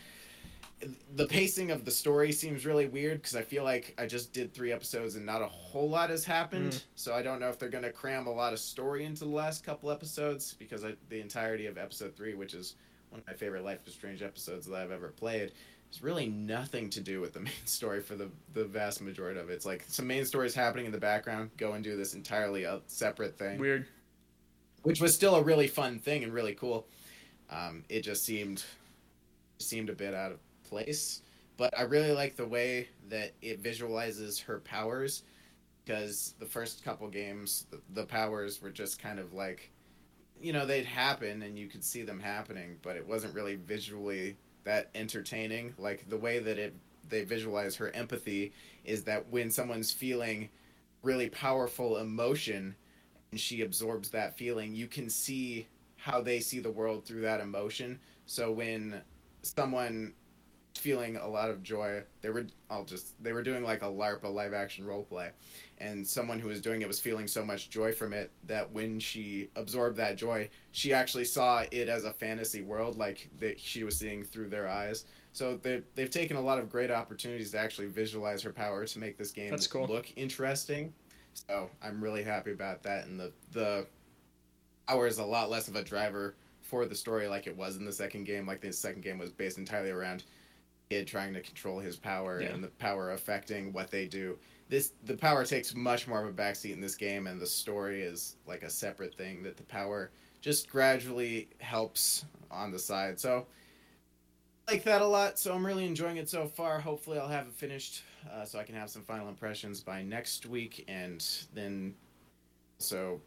the 1.15 1.27
pacing 1.27 1.71
of 1.71 1.85
the 1.85 1.91
story 1.91 2.31
seems 2.31 2.65
really 2.65 2.87
weird 2.87 3.21
because 3.21 3.35
I 3.35 3.43
feel 3.43 3.63
like 3.63 3.93
I 3.97 4.05
just 4.05 4.33
did 4.33 4.53
three 4.53 4.71
episodes 4.71 5.15
and 5.15 5.25
not 5.25 5.41
a 5.41 5.47
whole 5.47 5.89
lot 5.89 6.09
has 6.09 6.25
happened. 6.25 6.73
Mm. 6.73 6.83
So 6.95 7.13
I 7.13 7.21
don't 7.21 7.39
know 7.39 7.49
if 7.49 7.59
they're 7.59 7.69
going 7.69 7.83
to 7.83 7.91
cram 7.91 8.27
a 8.27 8.31
lot 8.31 8.53
of 8.53 8.59
story 8.59 9.05
into 9.05 9.25
the 9.25 9.31
last 9.31 9.63
couple 9.63 9.91
episodes 9.91 10.55
because 10.57 10.83
I, 10.83 10.93
the 11.09 11.21
entirety 11.21 11.67
of 11.67 11.77
episode 11.77 12.15
three, 12.15 12.33
which 12.33 12.53
is 12.53 12.75
one 13.11 13.19
of 13.21 13.27
my 13.27 13.33
favorite 13.33 13.63
Life 13.63 13.79
is 13.85 13.93
Strange 13.93 14.23
episodes 14.23 14.65
that 14.65 14.75
I've 14.75 14.91
ever 14.91 15.09
played, 15.09 15.51
It's 15.89 16.01
really 16.01 16.27
nothing 16.27 16.89
to 16.91 17.01
do 17.01 17.21
with 17.21 17.33
the 17.33 17.39
main 17.49 17.65
story 17.65 18.01
for 18.01 18.15
the 18.15 18.29
the 18.53 18.63
vast 18.65 19.01
majority 19.01 19.39
of 19.39 19.49
it. 19.49 19.53
It's 19.53 19.65
like 19.65 19.83
some 19.87 20.07
main 20.07 20.25
story 20.25 20.47
is 20.47 20.55
happening 20.55 20.85
in 20.85 20.91
the 20.91 20.97
background. 20.97 21.51
Go 21.57 21.73
and 21.73 21.83
do 21.83 21.95
this 21.97 22.13
entirely 22.15 22.63
a 22.63 22.81
separate 22.87 23.37
thing 23.37 23.59
Weird. 23.59 23.85
which 24.83 25.01
was 25.01 25.13
still 25.13 25.35
a 25.35 25.43
really 25.43 25.67
fun 25.67 25.99
thing 25.99 26.23
and 26.23 26.33
really 26.33 26.55
cool. 26.55 26.87
Um, 27.49 27.83
it 27.89 28.01
just 28.01 28.23
seemed 28.23 28.63
seemed 29.59 29.89
a 29.89 29.93
bit 29.93 30.13
out 30.13 30.31
of 30.31 30.39
place, 30.63 31.21
but 31.57 31.77
I 31.77 31.83
really 31.83 32.13
like 32.13 32.35
the 32.37 32.47
way 32.47 32.87
that 33.09 33.33
it 33.41 33.59
visualizes 33.59 34.39
her 34.39 34.59
powers 34.59 35.23
because 35.83 36.35
the 36.39 36.45
first 36.45 36.83
couple 36.85 37.07
games, 37.09 37.65
the, 37.71 37.79
the 37.93 38.05
powers 38.05 38.61
were 38.61 38.69
just 38.69 39.01
kind 39.01 39.19
of 39.19 39.33
like, 39.33 39.70
you 40.41 40.53
know, 40.53 40.65
they'd 40.65 40.85
happen 40.85 41.41
and 41.43 41.57
you 41.57 41.67
could 41.67 41.83
see 41.83 42.03
them 42.03 42.19
happening, 42.19 42.77
but 42.81 42.95
it 42.95 43.07
wasn't 43.07 43.33
really 43.33 43.55
visually 43.55 44.37
that 44.63 44.89
entertaining. 44.95 45.73
Like 45.77 46.09
the 46.09 46.17
way 46.17 46.39
that 46.39 46.57
it 46.57 46.75
they 47.09 47.23
visualize 47.23 47.75
her 47.75 47.89
empathy 47.91 48.53
is 48.85 49.03
that 49.03 49.29
when 49.29 49.51
someone's 49.51 49.91
feeling 49.91 50.49
really 51.03 51.29
powerful 51.29 51.97
emotion 51.97 52.75
and 53.31 53.39
she 53.39 53.61
absorbs 53.61 54.09
that 54.11 54.37
feeling, 54.37 54.73
you 54.73 54.87
can 54.87 55.09
see 55.09 55.67
how 55.97 56.21
they 56.21 56.39
see 56.39 56.59
the 56.59 56.71
world 56.71 57.05
through 57.05 57.21
that 57.21 57.41
emotion. 57.41 57.99
So 58.25 58.51
when 58.51 59.01
someone 59.43 60.13
feeling 60.81 61.15
a 61.17 61.27
lot 61.27 61.51
of 61.51 61.61
joy, 61.61 62.01
they 62.21 62.29
were 62.31 62.47
I'll 62.69 62.83
just 62.83 63.21
they 63.23 63.33
were 63.33 63.43
doing 63.43 63.63
like 63.63 63.83
a 63.83 63.85
LARP, 63.85 64.23
a 64.23 64.27
live 64.27 64.51
action 64.51 64.83
role 64.83 65.03
play, 65.03 65.29
and 65.77 66.05
someone 66.05 66.39
who 66.39 66.47
was 66.47 66.59
doing 66.59 66.81
it 66.81 66.87
was 66.87 66.99
feeling 66.99 67.27
so 67.27 67.45
much 67.45 67.69
joy 67.69 67.93
from 67.93 68.13
it 68.13 68.31
that 68.47 68.71
when 68.71 68.99
she 68.99 69.49
absorbed 69.55 69.95
that 69.97 70.17
joy, 70.17 70.49
she 70.71 70.91
actually 70.91 71.25
saw 71.25 71.63
it 71.69 71.87
as 71.87 72.03
a 72.03 72.11
fantasy 72.11 72.63
world, 72.63 72.97
like 72.97 73.29
that 73.39 73.59
she 73.59 73.83
was 73.83 73.95
seeing 73.95 74.23
through 74.23 74.49
their 74.49 74.67
eyes. 74.67 75.05
So 75.33 75.57
they 75.61 75.83
they've 75.93 76.09
taken 76.09 76.35
a 76.35 76.41
lot 76.41 76.57
of 76.57 76.67
great 76.67 76.89
opportunities 76.89 77.51
to 77.51 77.59
actually 77.59 77.87
visualize 77.87 78.41
her 78.41 78.51
power 78.51 78.83
to 78.85 78.99
make 78.99 79.17
this 79.19 79.31
game 79.31 79.55
cool. 79.69 79.85
look 79.85 80.11
interesting. 80.15 80.93
So 81.47 81.69
I'm 81.83 82.03
really 82.03 82.23
happy 82.23 82.51
about 82.51 82.81
that, 82.83 83.05
and 83.05 83.19
the 83.19 83.31
the 83.51 83.85
power 84.87 85.05
is 85.05 85.19
a 85.19 85.25
lot 85.25 85.51
less 85.51 85.67
of 85.67 85.75
a 85.75 85.83
driver 85.83 86.35
for 86.63 86.85
the 86.85 86.95
story 86.95 87.27
like 87.27 87.45
it 87.45 87.55
was 87.55 87.77
in 87.77 87.85
the 87.85 87.93
second 87.93 88.23
game. 88.23 88.47
Like 88.47 88.61
the 88.61 88.73
second 88.73 89.03
game 89.03 89.19
was 89.19 89.31
based 89.31 89.59
entirely 89.59 89.91
around 89.91 90.23
kid 90.91 91.07
trying 91.07 91.33
to 91.33 91.39
control 91.39 91.79
his 91.79 91.95
power 91.95 92.41
Yeah. 92.41 92.49
and 92.49 92.61
the 92.61 92.67
power 92.67 93.11
affecting 93.11 93.71
what 93.71 93.89
they 93.89 94.07
do. 94.07 94.37
This 94.67 94.91
the 95.05 95.15
power 95.15 95.45
takes 95.45 95.73
much 95.73 96.05
more 96.05 96.21
of 96.21 96.27
a 96.27 96.33
backseat 96.33 96.73
in 96.73 96.81
this 96.81 96.95
game, 96.95 97.27
and 97.27 97.39
the 97.39 97.47
story 97.47 98.01
is 98.01 98.35
like 98.45 98.63
a 98.63 98.69
separate 98.69 99.15
thing 99.15 99.41
that 99.43 99.55
the 99.55 99.63
power 99.63 100.11
just 100.41 100.69
gradually 100.69 101.47
helps 101.59 102.25
on 102.49 102.71
the 102.71 102.79
side. 102.79 103.17
So 103.19 103.47
I 104.67 104.73
like 104.73 104.83
that 104.83 105.01
a 105.01 105.05
lot. 105.07 105.39
So 105.39 105.53
I'm 105.53 105.65
really 105.65 105.85
enjoying 105.85 106.17
it 106.17 106.27
so 106.29 106.45
far. 106.47 106.79
Hopefully 106.79 107.17
I'll 107.19 107.27
have 107.29 107.47
it 107.47 107.53
finished 107.53 108.03
uh, 108.29 108.43
so 108.43 108.59
I 108.59 108.63
can 108.63 108.75
have 108.75 108.89
some 108.89 109.01
final 109.03 109.29
impressions 109.29 109.79
by 109.81 110.01
next 110.03 110.45
week, 110.45 110.83
and 110.89 111.25
then 111.53 111.95
so 112.79 113.21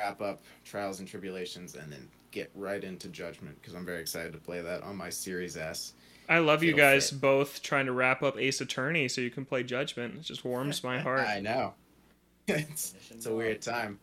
wrap 0.00 0.20
up 0.20 0.42
Trials 0.64 0.98
and 0.98 1.06
Tribulations, 1.08 1.76
and 1.76 1.92
then 1.92 2.08
get 2.32 2.50
right 2.56 2.82
into 2.82 3.08
Judgment 3.08 3.56
because 3.60 3.74
I'm 3.74 3.86
very 3.86 4.00
excited 4.00 4.32
to 4.32 4.38
play 4.38 4.62
that 4.62 4.82
on 4.82 4.96
my 4.96 5.10
Series 5.10 5.56
S. 5.56 5.94
I 6.28 6.38
love 6.38 6.62
you 6.62 6.74
guys 6.74 7.10
fit. 7.10 7.20
both 7.20 7.62
trying 7.62 7.86
to 7.86 7.92
wrap 7.92 8.22
up 8.22 8.36
Ace 8.38 8.60
Attorney 8.60 9.08
so 9.08 9.20
you 9.20 9.30
can 9.30 9.44
play 9.44 9.62
Judgment. 9.62 10.14
It 10.16 10.22
just 10.22 10.44
warms 10.44 10.84
my 10.84 10.98
heart. 11.06 11.26
I 11.26 11.40
know. 11.40 11.74
it's, 12.48 12.94
it's 13.10 13.26
a 13.26 13.34
weird 13.34 13.62
time. 13.62 13.98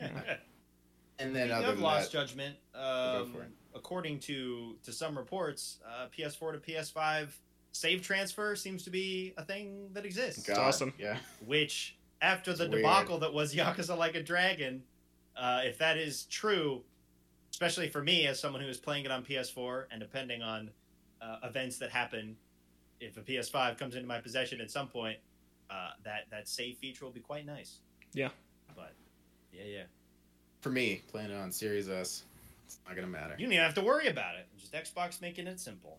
And 1.18 1.36
then 1.36 1.48
Speaking 1.48 1.52
other 1.52 1.66
of 1.68 1.74
than 1.74 1.82
Lost 1.84 2.12
that, 2.12 2.18
Judgment, 2.18 2.56
um, 2.74 3.36
according 3.74 4.20
to 4.20 4.76
to 4.82 4.90
some 4.90 5.16
reports, 5.18 5.78
uh, 5.86 6.06
PS4 6.16 6.52
to 6.54 6.58
PS5 6.58 7.28
save 7.72 8.00
transfer 8.00 8.56
seems 8.56 8.84
to 8.84 8.90
be 8.90 9.34
a 9.36 9.44
thing 9.44 9.90
that 9.92 10.06
exists. 10.06 10.46
God, 10.46 10.56
awesome. 10.56 10.94
Yeah. 10.98 11.18
Which, 11.44 11.98
after 12.22 12.54
the 12.54 12.64
It's 12.64 12.72
weird. 12.72 12.82
debacle 12.84 13.18
that 13.18 13.34
was 13.34 13.54
Yakuza 13.54 13.98
Like 13.98 14.14
a 14.14 14.22
Dragon, 14.22 14.82
uh, 15.36 15.60
if 15.64 15.76
that 15.76 15.98
is 15.98 16.24
true, 16.24 16.80
especially 17.50 17.88
for 17.90 18.02
me 18.02 18.26
as 18.26 18.40
someone 18.40 18.62
who 18.62 18.68
is 18.68 18.78
playing 18.78 19.04
it 19.04 19.10
on 19.10 19.22
PS4 19.22 19.84
and 19.90 20.00
depending 20.00 20.40
on 20.40 20.70
uh, 21.20 21.36
events 21.44 21.78
that 21.78 21.90
happen, 21.90 22.36
if 23.00 23.16
a 23.16 23.20
PS5 23.20 23.78
comes 23.78 23.94
into 23.94 24.06
my 24.06 24.20
possession 24.20 24.60
at 24.60 24.70
some 24.70 24.88
point, 24.88 25.18
uh, 25.70 25.90
that 26.04 26.26
that 26.30 26.48
save 26.48 26.76
feature 26.76 27.04
will 27.04 27.12
be 27.12 27.20
quite 27.20 27.46
nice. 27.46 27.78
Yeah. 28.12 28.28
But 28.74 28.94
yeah, 29.52 29.64
yeah. 29.64 29.82
For 30.60 30.70
me, 30.70 31.02
playing 31.08 31.30
it 31.30 31.36
on 31.36 31.52
Series 31.52 31.88
S, 31.88 32.24
it's 32.66 32.78
not 32.86 32.94
gonna 32.94 33.06
matter. 33.06 33.34
You 33.38 33.46
don't 33.46 33.52
even 33.52 33.64
have 33.64 33.74
to 33.74 33.82
worry 33.82 34.08
about 34.08 34.34
it. 34.36 34.46
Just 34.58 34.72
Xbox 34.72 35.20
making 35.20 35.46
it 35.46 35.60
simple. 35.60 35.98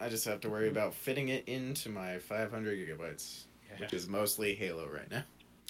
I 0.00 0.08
just 0.08 0.24
have 0.26 0.40
to 0.42 0.50
worry 0.50 0.68
about 0.68 0.92
fitting 0.94 1.28
it 1.28 1.48
into 1.48 1.88
my 1.88 2.18
500 2.18 2.78
gigabytes, 2.78 3.44
which 3.78 3.94
is 3.94 4.06
mostly 4.08 4.54
Halo 4.54 4.86
right 4.88 5.10
now. 5.10 5.22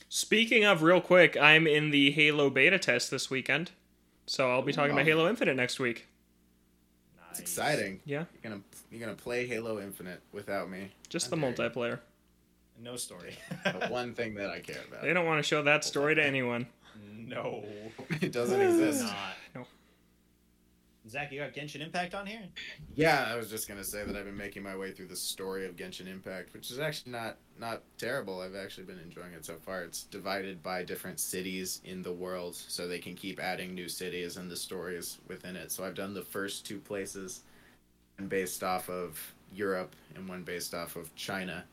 Speaking 0.08 0.64
of, 0.64 0.82
real 0.82 1.00
quick, 1.00 1.36
I'm 1.36 1.66
in 1.66 1.90
the 1.90 2.10
Halo 2.10 2.50
beta 2.50 2.78
test 2.78 3.10
this 3.10 3.30
weekend. 3.30 3.70
So 4.26 4.50
I'll 4.50 4.62
be 4.62 4.72
talking 4.72 4.92
about 4.92 5.04
Halo 5.04 5.28
Infinite 5.28 5.56
next 5.56 5.78
week. 5.78 6.06
It's 7.38 7.50
exciting. 7.50 8.00
Yeah, 8.06 8.24
You're 8.42 8.50
gonna 8.50 8.62
you're 8.90 9.00
gonna 9.00 9.14
play 9.14 9.46
Halo 9.46 9.78
Infinite 9.80 10.20
without 10.32 10.70
me. 10.70 10.90
just 11.08 11.28
the 11.30 11.36
multiplayer. 11.36 12.00
No 12.82 12.96
story. 12.96 13.36
The 13.64 13.86
one 13.90 14.14
thing 14.14 14.34
that 14.34 14.50
I 14.50 14.60
care 14.60 14.80
about. 14.88 15.02
They 15.02 15.12
don't 15.12 15.26
want 15.26 15.38
to 15.38 15.42
show 15.42 15.62
that 15.62 15.84
story 15.84 16.14
to 16.14 16.24
anyone. 16.24 16.66
no. 17.14 17.64
it 18.20 18.32
doesn't 18.32 18.60
exist. 18.60 19.02
Not. 19.04 19.14
Zach, 21.08 21.30
you 21.30 21.40
got 21.40 21.52
Genshin 21.52 21.80
Impact 21.80 22.14
on 22.14 22.26
here? 22.26 22.42
Yeah, 22.94 23.28
I 23.28 23.36
was 23.36 23.48
just 23.48 23.68
gonna 23.68 23.84
say 23.84 24.04
that 24.04 24.16
I've 24.16 24.24
been 24.24 24.36
making 24.36 24.62
my 24.62 24.76
way 24.76 24.90
through 24.90 25.06
the 25.06 25.16
story 25.16 25.64
of 25.64 25.76
Genshin 25.76 26.08
Impact, 26.08 26.52
which 26.52 26.70
is 26.70 26.78
actually 26.78 27.12
not 27.12 27.36
not 27.58 27.82
terrible. 27.96 28.40
I've 28.40 28.56
actually 28.56 28.84
been 28.84 28.98
enjoying 28.98 29.32
it 29.32 29.44
so 29.44 29.54
far. 29.54 29.82
It's 29.82 30.04
divided 30.04 30.62
by 30.62 30.82
different 30.82 31.20
cities 31.20 31.80
in 31.84 32.02
the 32.02 32.12
world, 32.12 32.56
so 32.56 32.88
they 32.88 32.98
can 32.98 33.14
keep 33.14 33.40
adding 33.40 33.74
new 33.74 33.88
cities 33.88 34.36
and 34.36 34.50
the 34.50 34.56
stories 34.56 35.18
within 35.28 35.54
it. 35.54 35.70
So 35.70 35.84
I've 35.84 35.94
done 35.94 36.14
the 36.14 36.22
first 36.22 36.66
two 36.66 36.78
places, 36.78 37.42
and 38.18 38.28
based 38.28 38.64
off 38.64 38.90
of 38.90 39.20
Europe 39.52 39.94
and 40.14 40.28
one 40.28 40.42
based 40.42 40.74
off 40.74 40.96
of 40.96 41.14
China. 41.14 41.64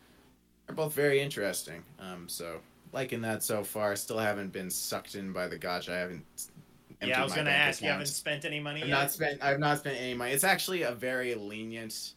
They're 0.67 0.75
both 0.75 0.93
very 0.93 1.19
interesting. 1.19 1.83
Um, 1.99 2.29
so 2.29 2.59
liking 2.93 3.21
that 3.21 3.43
so 3.43 3.63
far. 3.63 3.95
Still 3.95 4.19
haven't 4.19 4.53
been 4.53 4.69
sucked 4.69 5.15
in 5.15 5.33
by 5.33 5.47
the 5.47 5.57
gacha. 5.57 5.89
I 5.89 5.97
haven't. 5.97 6.25
Yeah, 7.07 7.21
I 7.21 7.23
was 7.23 7.33
going 7.33 7.45
to 7.45 7.51
bank 7.51 7.69
ask. 7.69 7.81
You 7.81 7.89
haven't 7.89 8.07
spent 8.07 8.45
any 8.45 8.59
money 8.59 8.81
I've 8.81 8.87
yet? 8.87 8.95
not 8.95 9.11
spent. 9.11 9.43
I've 9.43 9.59
not 9.59 9.79
spent 9.79 9.99
any 9.99 10.13
money. 10.13 10.31
It's 10.31 10.43
actually 10.43 10.83
a 10.83 10.91
very 10.91 11.35
lenient 11.35 12.13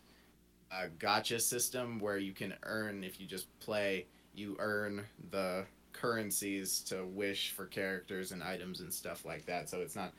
a 0.71 0.89
gacha 0.99 1.41
system 1.41 1.99
where 2.01 2.19
you 2.19 2.33
can 2.33 2.55
earn 2.65 3.05
if 3.05 3.21
you 3.21 3.27
just 3.27 3.47
play, 3.61 4.07
you 4.35 4.57
earn 4.59 5.05
the 5.31 5.65
currencies 5.93 6.81
to 6.81 7.05
wish 7.05 7.53
for 7.53 7.67
characters 7.67 8.33
and 8.33 8.43
items 8.43 8.81
and 8.81 8.93
stuff 8.93 9.25
like 9.25 9.47
that. 9.47 9.69
So 9.69 9.81
it's 9.81 9.97
not 9.97 10.13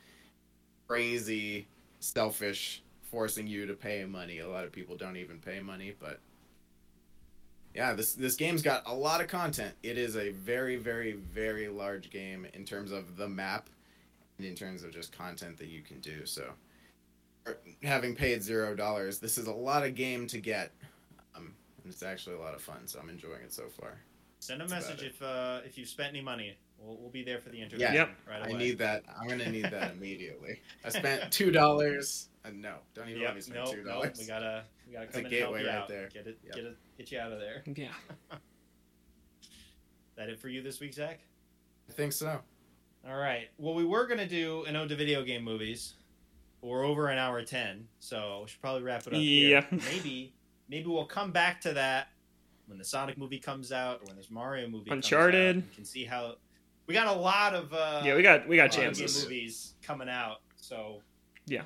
crazy 0.87 1.67
selfish 1.99 2.83
forcing 3.11 3.47
you 3.47 3.65
to 3.65 3.73
pay 3.73 4.05
money. 4.05 4.39
A 4.39 4.49
lot 4.49 4.63
of 4.63 4.71
people 4.71 4.95
don't 4.95 5.17
even 5.17 5.39
pay 5.39 5.59
money, 5.59 5.93
but 5.99 6.19
yeah, 7.75 7.93
this 7.93 8.13
this 8.13 8.35
game's 8.35 8.61
got 8.61 8.83
a 8.85 8.93
lot 8.93 9.21
of 9.21 9.27
content. 9.27 9.73
It 9.83 9.97
is 9.97 10.15
a 10.15 10.31
very 10.31 10.77
very 10.77 11.13
very 11.13 11.67
large 11.67 12.09
game 12.09 12.47
in 12.53 12.65
terms 12.65 12.91
of 12.91 13.17
the 13.17 13.27
map 13.27 13.69
in 14.39 14.55
terms 14.55 14.83
of 14.83 14.91
just 14.91 15.11
content 15.11 15.57
that 15.57 15.67
you 15.67 15.81
can 15.81 15.99
do. 15.99 16.25
So 16.25 16.51
having 17.83 18.15
paid 18.15 18.43
0 18.43 18.75
dollars, 18.75 19.19
this 19.19 19.37
is 19.37 19.47
a 19.47 19.53
lot 19.53 19.85
of 19.85 19.95
game 19.95 20.27
to 20.27 20.39
get. 20.39 20.71
Um, 21.35 21.53
and 21.83 21.91
it's 21.91 22.03
actually 22.03 22.35
a 22.35 22.39
lot 22.39 22.53
of 22.53 22.61
fun, 22.61 22.85
so 22.87 22.99
I'm 22.99 23.09
enjoying 23.09 23.41
it 23.43 23.53
so 23.53 23.63
far. 23.79 23.97
Send 24.39 24.61
a 24.61 24.67
That's 24.67 24.87
message 24.87 25.03
if 25.03 25.21
uh, 25.21 25.61
if 25.65 25.77
you've 25.77 25.87
spent 25.89 26.09
any 26.09 26.21
money. 26.21 26.55
We'll, 26.79 26.95
we'll 26.97 27.09
be 27.09 27.23
there 27.23 27.39
for 27.39 27.49
the 27.49 27.59
interview. 27.59 27.79
Yeah. 27.85 27.93
Yep. 27.93 28.09
Right 28.29 28.53
I 28.53 28.57
need 28.57 28.77
that. 28.77 29.03
I'm 29.19 29.27
gonna 29.27 29.49
need 29.49 29.65
that 29.65 29.91
immediately. 29.97 30.61
I 30.85 30.89
spent 30.89 31.31
two 31.31 31.49
dollars. 31.49 32.29
Uh, 32.45 32.49
no, 32.53 32.75
don't 32.93 33.09
even 33.09 33.23
let 33.23 33.33
me 33.33 33.41
spend 33.41 33.65
No, 33.65 33.71
two 33.71 33.83
no, 33.83 33.93
dollars. 33.93 34.17
we 34.19 34.27
gotta 34.27 34.63
we 34.85 34.93
gotta 34.93 35.05
That's 35.07 35.15
come 35.15 35.25
a 35.25 35.27
in 35.27 35.33
and 35.33 35.41
help 35.41 35.53
gateway 35.55 35.61
you 35.63 35.67
right 35.69 35.75
out. 35.81 35.87
there. 35.87 36.09
Get 36.09 36.27
it, 36.27 36.37
Yep. 36.45 36.55
get 36.55 36.63
it, 36.65 36.77
get 36.99 37.11
you 37.11 37.19
out 37.19 37.31
of 37.31 37.39
there. 37.39 37.63
Yeah. 37.75 37.87
That 40.15 40.29
it 40.29 40.39
for 40.39 40.49
you 40.49 40.63
this 40.63 40.79
week, 40.79 40.95
Zach? 40.95 41.19
I 41.87 41.93
think 41.93 42.11
so. 42.11 42.39
All 43.07 43.15
right. 43.15 43.47
Well, 43.57 43.73
we 43.73 43.85
were 43.85 44.05
gonna 44.05 44.27
do 44.27 44.65
an 44.65 44.75
ode 44.75 44.89
to 44.89 44.95
video 44.95 45.23
game 45.23 45.43
movies. 45.43 45.93
We're 46.61 46.83
over 46.83 47.07
an 47.07 47.17
hour 47.17 47.41
ten, 47.43 47.87
so 47.99 48.41
we 48.43 48.49
should 48.49 48.59
probably 48.61 48.81
wrap 48.83 49.01
it 49.07 49.13
up 49.13 49.21
Yeah. 49.21 49.21
here. 49.21 49.65
Maybe, 49.71 50.33
maybe 50.67 50.87
we'll 50.87 51.05
come 51.05 51.31
back 51.31 51.61
to 51.61 51.73
that 51.73 52.07
when 52.65 52.77
the 52.77 52.83
Sonic 52.83 53.17
movie 53.17 53.39
comes 53.39 53.71
out 53.71 54.01
or 54.01 54.07
when 54.07 54.17
this 54.17 54.29
Mario 54.29 54.67
movie 54.67 54.91
Uncharted. 54.91 55.55
comes 55.55 55.63
out. 55.65 55.69
We 55.69 55.75
can 55.75 55.85
see 55.85 56.03
how 56.03 56.35
we 56.87 56.93
got 56.93 57.07
a 57.07 57.19
lot 57.19 57.53
of 57.55 57.71
uh, 57.73 58.01
Yeah, 58.03 58.15
we 58.15 58.23
got 58.23 58.47
we 58.47 58.57
got 58.57 58.71
chances. 58.71 59.23
movies 59.23 59.75
coming 59.81 60.09
out. 60.09 60.41
So 60.57 61.01
Yeah. 61.45 61.63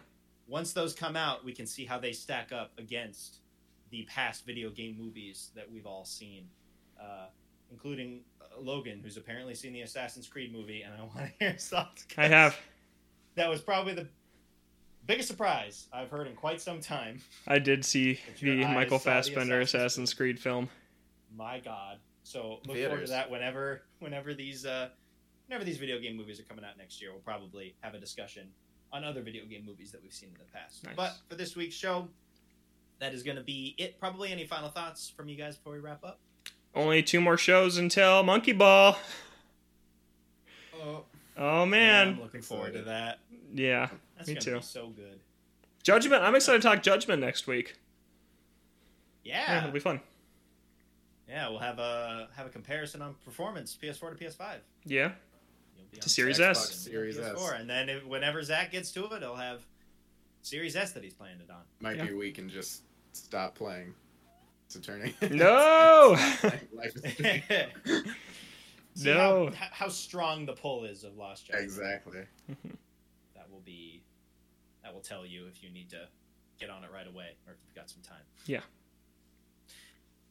once 0.48 0.74
those 0.74 0.94
come 0.94 1.16
out, 1.16 1.44
we 1.44 1.54
can 1.54 1.66
see 1.66 1.86
how 1.86 1.98
they 1.98 2.12
stack 2.12 2.52
up 2.52 2.72
against 2.78 3.40
the 3.90 4.04
past 4.04 4.46
video 4.46 4.70
game 4.70 4.96
movies 4.98 5.50
that 5.56 5.70
we've 5.72 5.88
all 5.88 6.06
seen, 6.06 6.48
uh, 7.02 7.28
including 7.72 8.22
uh, 8.42 8.60
Logan, 8.60 9.00
who's 9.04 9.18
apparently 9.18 9.56
seen 9.56 9.74
the 9.74 9.82
Assassin's 9.82 10.28
Creed 10.28 10.54
movie, 10.54 10.82
and 10.84 10.94
I 10.94 11.00
want 11.02 11.18
to 11.18 11.32
hear 11.40 11.52
his 11.54 11.68
thoughts. 11.68 12.06
I 12.18 12.28
have. 12.28 12.56
That 13.36 13.50
was 13.50 13.62
probably 13.62 13.94
the 13.94 14.08
biggest 15.08 15.30
surprise 15.30 15.88
I've 15.92 16.10
heard 16.10 16.28
in 16.28 16.36
quite 16.36 16.62
some 16.62 16.82
time. 16.82 17.22
I 17.48 17.60
did 17.60 17.86
see 17.86 18.20
the 18.42 18.66
Michael 18.66 19.00
saw 19.00 19.10
the 19.10 19.16
Fassbender 19.16 19.62
Assassin's 19.62 19.84
Assassin's 19.84 20.14
Creed 20.14 20.40
film. 20.40 20.70
My 21.36 21.60
God! 21.60 21.98
So 22.24 22.60
look 22.68 22.78
forward 22.78 23.06
to 23.06 23.12
that 23.12 23.32
whenever, 23.32 23.84
whenever 24.00 24.34
these, 24.34 24.66
uh, 24.66 24.90
whenever 25.48 25.64
these 25.64 25.78
video 25.78 26.00
game 26.00 26.18
movies 26.18 26.40
are 26.40 26.44
coming 26.44 26.66
out 26.66 26.78
next 26.78 27.02
year. 27.02 27.12
We'll 27.12 27.22
probably 27.22 27.76
have 27.82 27.94
a 27.94 28.00
discussion 28.00 28.50
on 28.94 29.04
other 29.04 29.22
video 29.22 29.46
game 29.46 29.66
movies 29.66 29.92
that 29.92 30.02
we've 30.02 30.14
seen 30.14 30.30
in 30.30 30.36
the 30.36 30.52
past. 30.52 30.84
Nice. 30.84 30.96
But 30.96 31.16
for 31.30 31.36
this 31.36 31.56
week's 31.56 31.76
show, 31.76 32.08
that 33.00 33.14
is 33.14 33.24
going 33.24 33.38
to 33.38 33.44
be 33.44 33.76
it. 33.78 34.00
Probably 34.00 34.32
any 34.32 34.46
final 34.46 34.70
thoughts 34.70 35.10
from 35.10 35.30
you 35.30 35.38
guys 35.38 35.58
before 35.58 35.74
we 35.74 35.80
wrap 35.80 36.04
up? 36.04 36.20
Only 36.74 37.04
two 37.04 37.20
more 37.22 37.38
shows 37.38 37.78
until 37.78 38.24
Monkey 38.24 38.54
Ball. 38.54 38.98
Oh, 40.76 41.04
Oh 41.38 41.66
man. 41.66 42.10
I'm 42.10 42.22
looking 42.22 42.42
forward 42.42 42.74
to 42.74 42.82
that. 42.84 43.20
Yeah. 43.54 43.90
That's 44.18 44.28
Me 44.28 44.36
gonna 44.36 44.42
too. 44.46 44.56
Be 44.58 44.62
so 44.62 44.88
good. 44.90 45.20
Judgment. 45.84 46.24
I'm 46.24 46.36
excited 46.36 46.62
to 46.62 46.68
talk 46.68 46.84
Judgment 46.84 47.22
next 47.22 47.48
week. 47.48 47.76
Yeah, 49.24 49.44
Yeah, 49.52 49.58
it'll 49.60 49.72
be 49.72 49.80
fun. 49.80 50.00
yeah. 51.28 51.50
We'll 51.50 51.60
have 51.60 51.80
a 51.80 52.30
have 52.36 52.46
a 52.48 52.50
comparison 52.50 53.02
on 53.02 53.16
performance 53.26 53.78
PS4 53.82 54.18
to 54.18 54.24
PS5. 54.26 54.58
Yeah. 54.86 55.12
To 56.00 56.10
Series 56.10 56.40
Xbox 56.40 56.50
S. 56.52 56.70
and 56.72 56.80
Series 56.80 57.20
S. 57.20 57.34
PS4, 57.38 57.60
and 57.60 57.70
then 57.70 57.90
if, 57.90 58.06
whenever 58.06 58.42
Zach 58.44 58.72
gets 58.72 58.92
to 58.94 59.06
it, 59.12 59.20
he'll 59.22 59.36
have 59.36 59.66
Series 60.42 60.76
S 60.78 60.94
that 60.94 61.04
he's 61.04 61.14
playing 61.14 61.38
it 61.46 61.50
on. 61.52 61.64
might 61.82 61.98
Yeah. 61.98 62.06
be 62.06 62.14
we 62.14 62.32
can 62.32 62.50
just 62.50 62.84
stop 63.12 63.56
playing. 63.56 63.94
It's 64.74 64.76
a 64.78 64.82
turning. 64.82 65.14
No. 65.32 66.16
Life 66.74 66.96
is- 66.96 68.04
See 69.04 69.06
No. 69.14 69.50
how, 69.56 69.68
how 69.72 69.88
strong 69.90 70.46
the 70.46 70.54
pull 70.54 70.86
is 70.86 71.04
of 71.04 71.18
Lost 71.18 71.48
Judgment. 71.48 71.66
exactly. 71.66 72.22
That 73.36 73.50
will 73.52 73.62
be 73.66 74.04
that 74.84 74.94
will 74.94 75.02
tell 75.02 75.26
you 75.26 75.46
if 75.48 75.62
you 75.64 75.70
need 75.72 75.90
to 75.90 76.08
get 76.60 76.70
on 76.70 76.84
it 76.86 76.90
right 76.94 77.08
away 77.08 77.36
or 77.48 77.54
if 77.54 77.60
you've 77.66 77.76
got 77.76 77.90
some 77.90 78.02
time. 78.02 78.22
Yeah. 78.46 78.62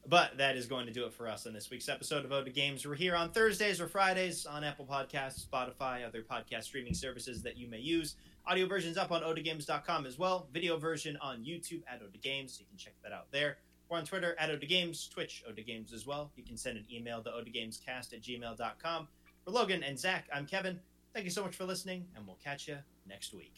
But 0.07 0.39
that 0.39 0.57
is 0.57 0.67
going 0.67 0.87
to 0.87 0.93
do 0.93 1.05
it 1.05 1.13
for 1.13 1.29
us 1.29 1.47
on 1.47 1.53
this 1.53 1.69
week's 1.71 1.89
episode 1.89 2.25
of 2.25 2.33
Oda 2.33 2.51
Games. 2.51 2.87
We're 2.87 2.95
here 2.95 3.15
on 3.15 3.31
Thursdays 3.33 3.81
or 3.81 3.87
Fridays 3.89 4.47
on 4.47 4.65
Apple 4.65 4.87
Podcasts, 4.87 5.45
Spotify, 5.47 6.07
other 6.07 6.23
podcast 6.23 6.65
streaming 6.65 6.95
services 6.95 7.43
that 7.43 7.59
you 7.59 7.69
may 7.69 7.79
use. 7.81 8.17
Audio 8.47 8.67
versions 8.67 8.97
up 8.97 9.13
on 9.13 9.23
odegames.com 9.23 10.07
as 10.07 10.19
well. 10.19 10.49
Video 10.53 10.79
version 10.79 11.19
on 11.21 11.45
YouTube 11.45 11.83
at 11.87 12.01
Oda 12.03 12.17
Games. 12.23 12.55
So 12.55 12.61
You 12.61 12.67
can 12.69 12.79
check 12.79 12.95
that 13.03 13.13
out 13.13 13.31
there. 13.33 13.59
We're 13.91 13.99
on 13.99 14.05
Twitter 14.05 14.37
at 14.39 14.51
Ode 14.51 14.65
Games, 14.69 15.09
Twitch 15.13 15.43
Ode 15.49 15.57
to 15.57 15.63
Games 15.63 15.93
as 15.93 16.07
well. 16.07 16.31
You 16.37 16.45
can 16.45 16.57
send 16.57 16.79
an 16.79 16.85
email 16.93 17.23
to 17.25 17.31
odegamescast 17.31 18.13
at 18.13 18.23
gmail.com. 18.23 19.09
For 19.45 19.51
Logan 19.51 19.83
and 19.83 19.99
Zach, 19.99 20.29
I'm 20.33 20.47
Kevin. 20.47 20.79
Thank 21.13 21.25
you 21.25 21.31
so 21.31 21.43
much 21.43 21.57
for 21.57 21.65
listening, 21.65 22.07
and 22.15 22.25
we'll 22.25 22.39
catch 22.43 22.69
you 22.69 22.79
next 23.09 23.35
week. 23.35 23.53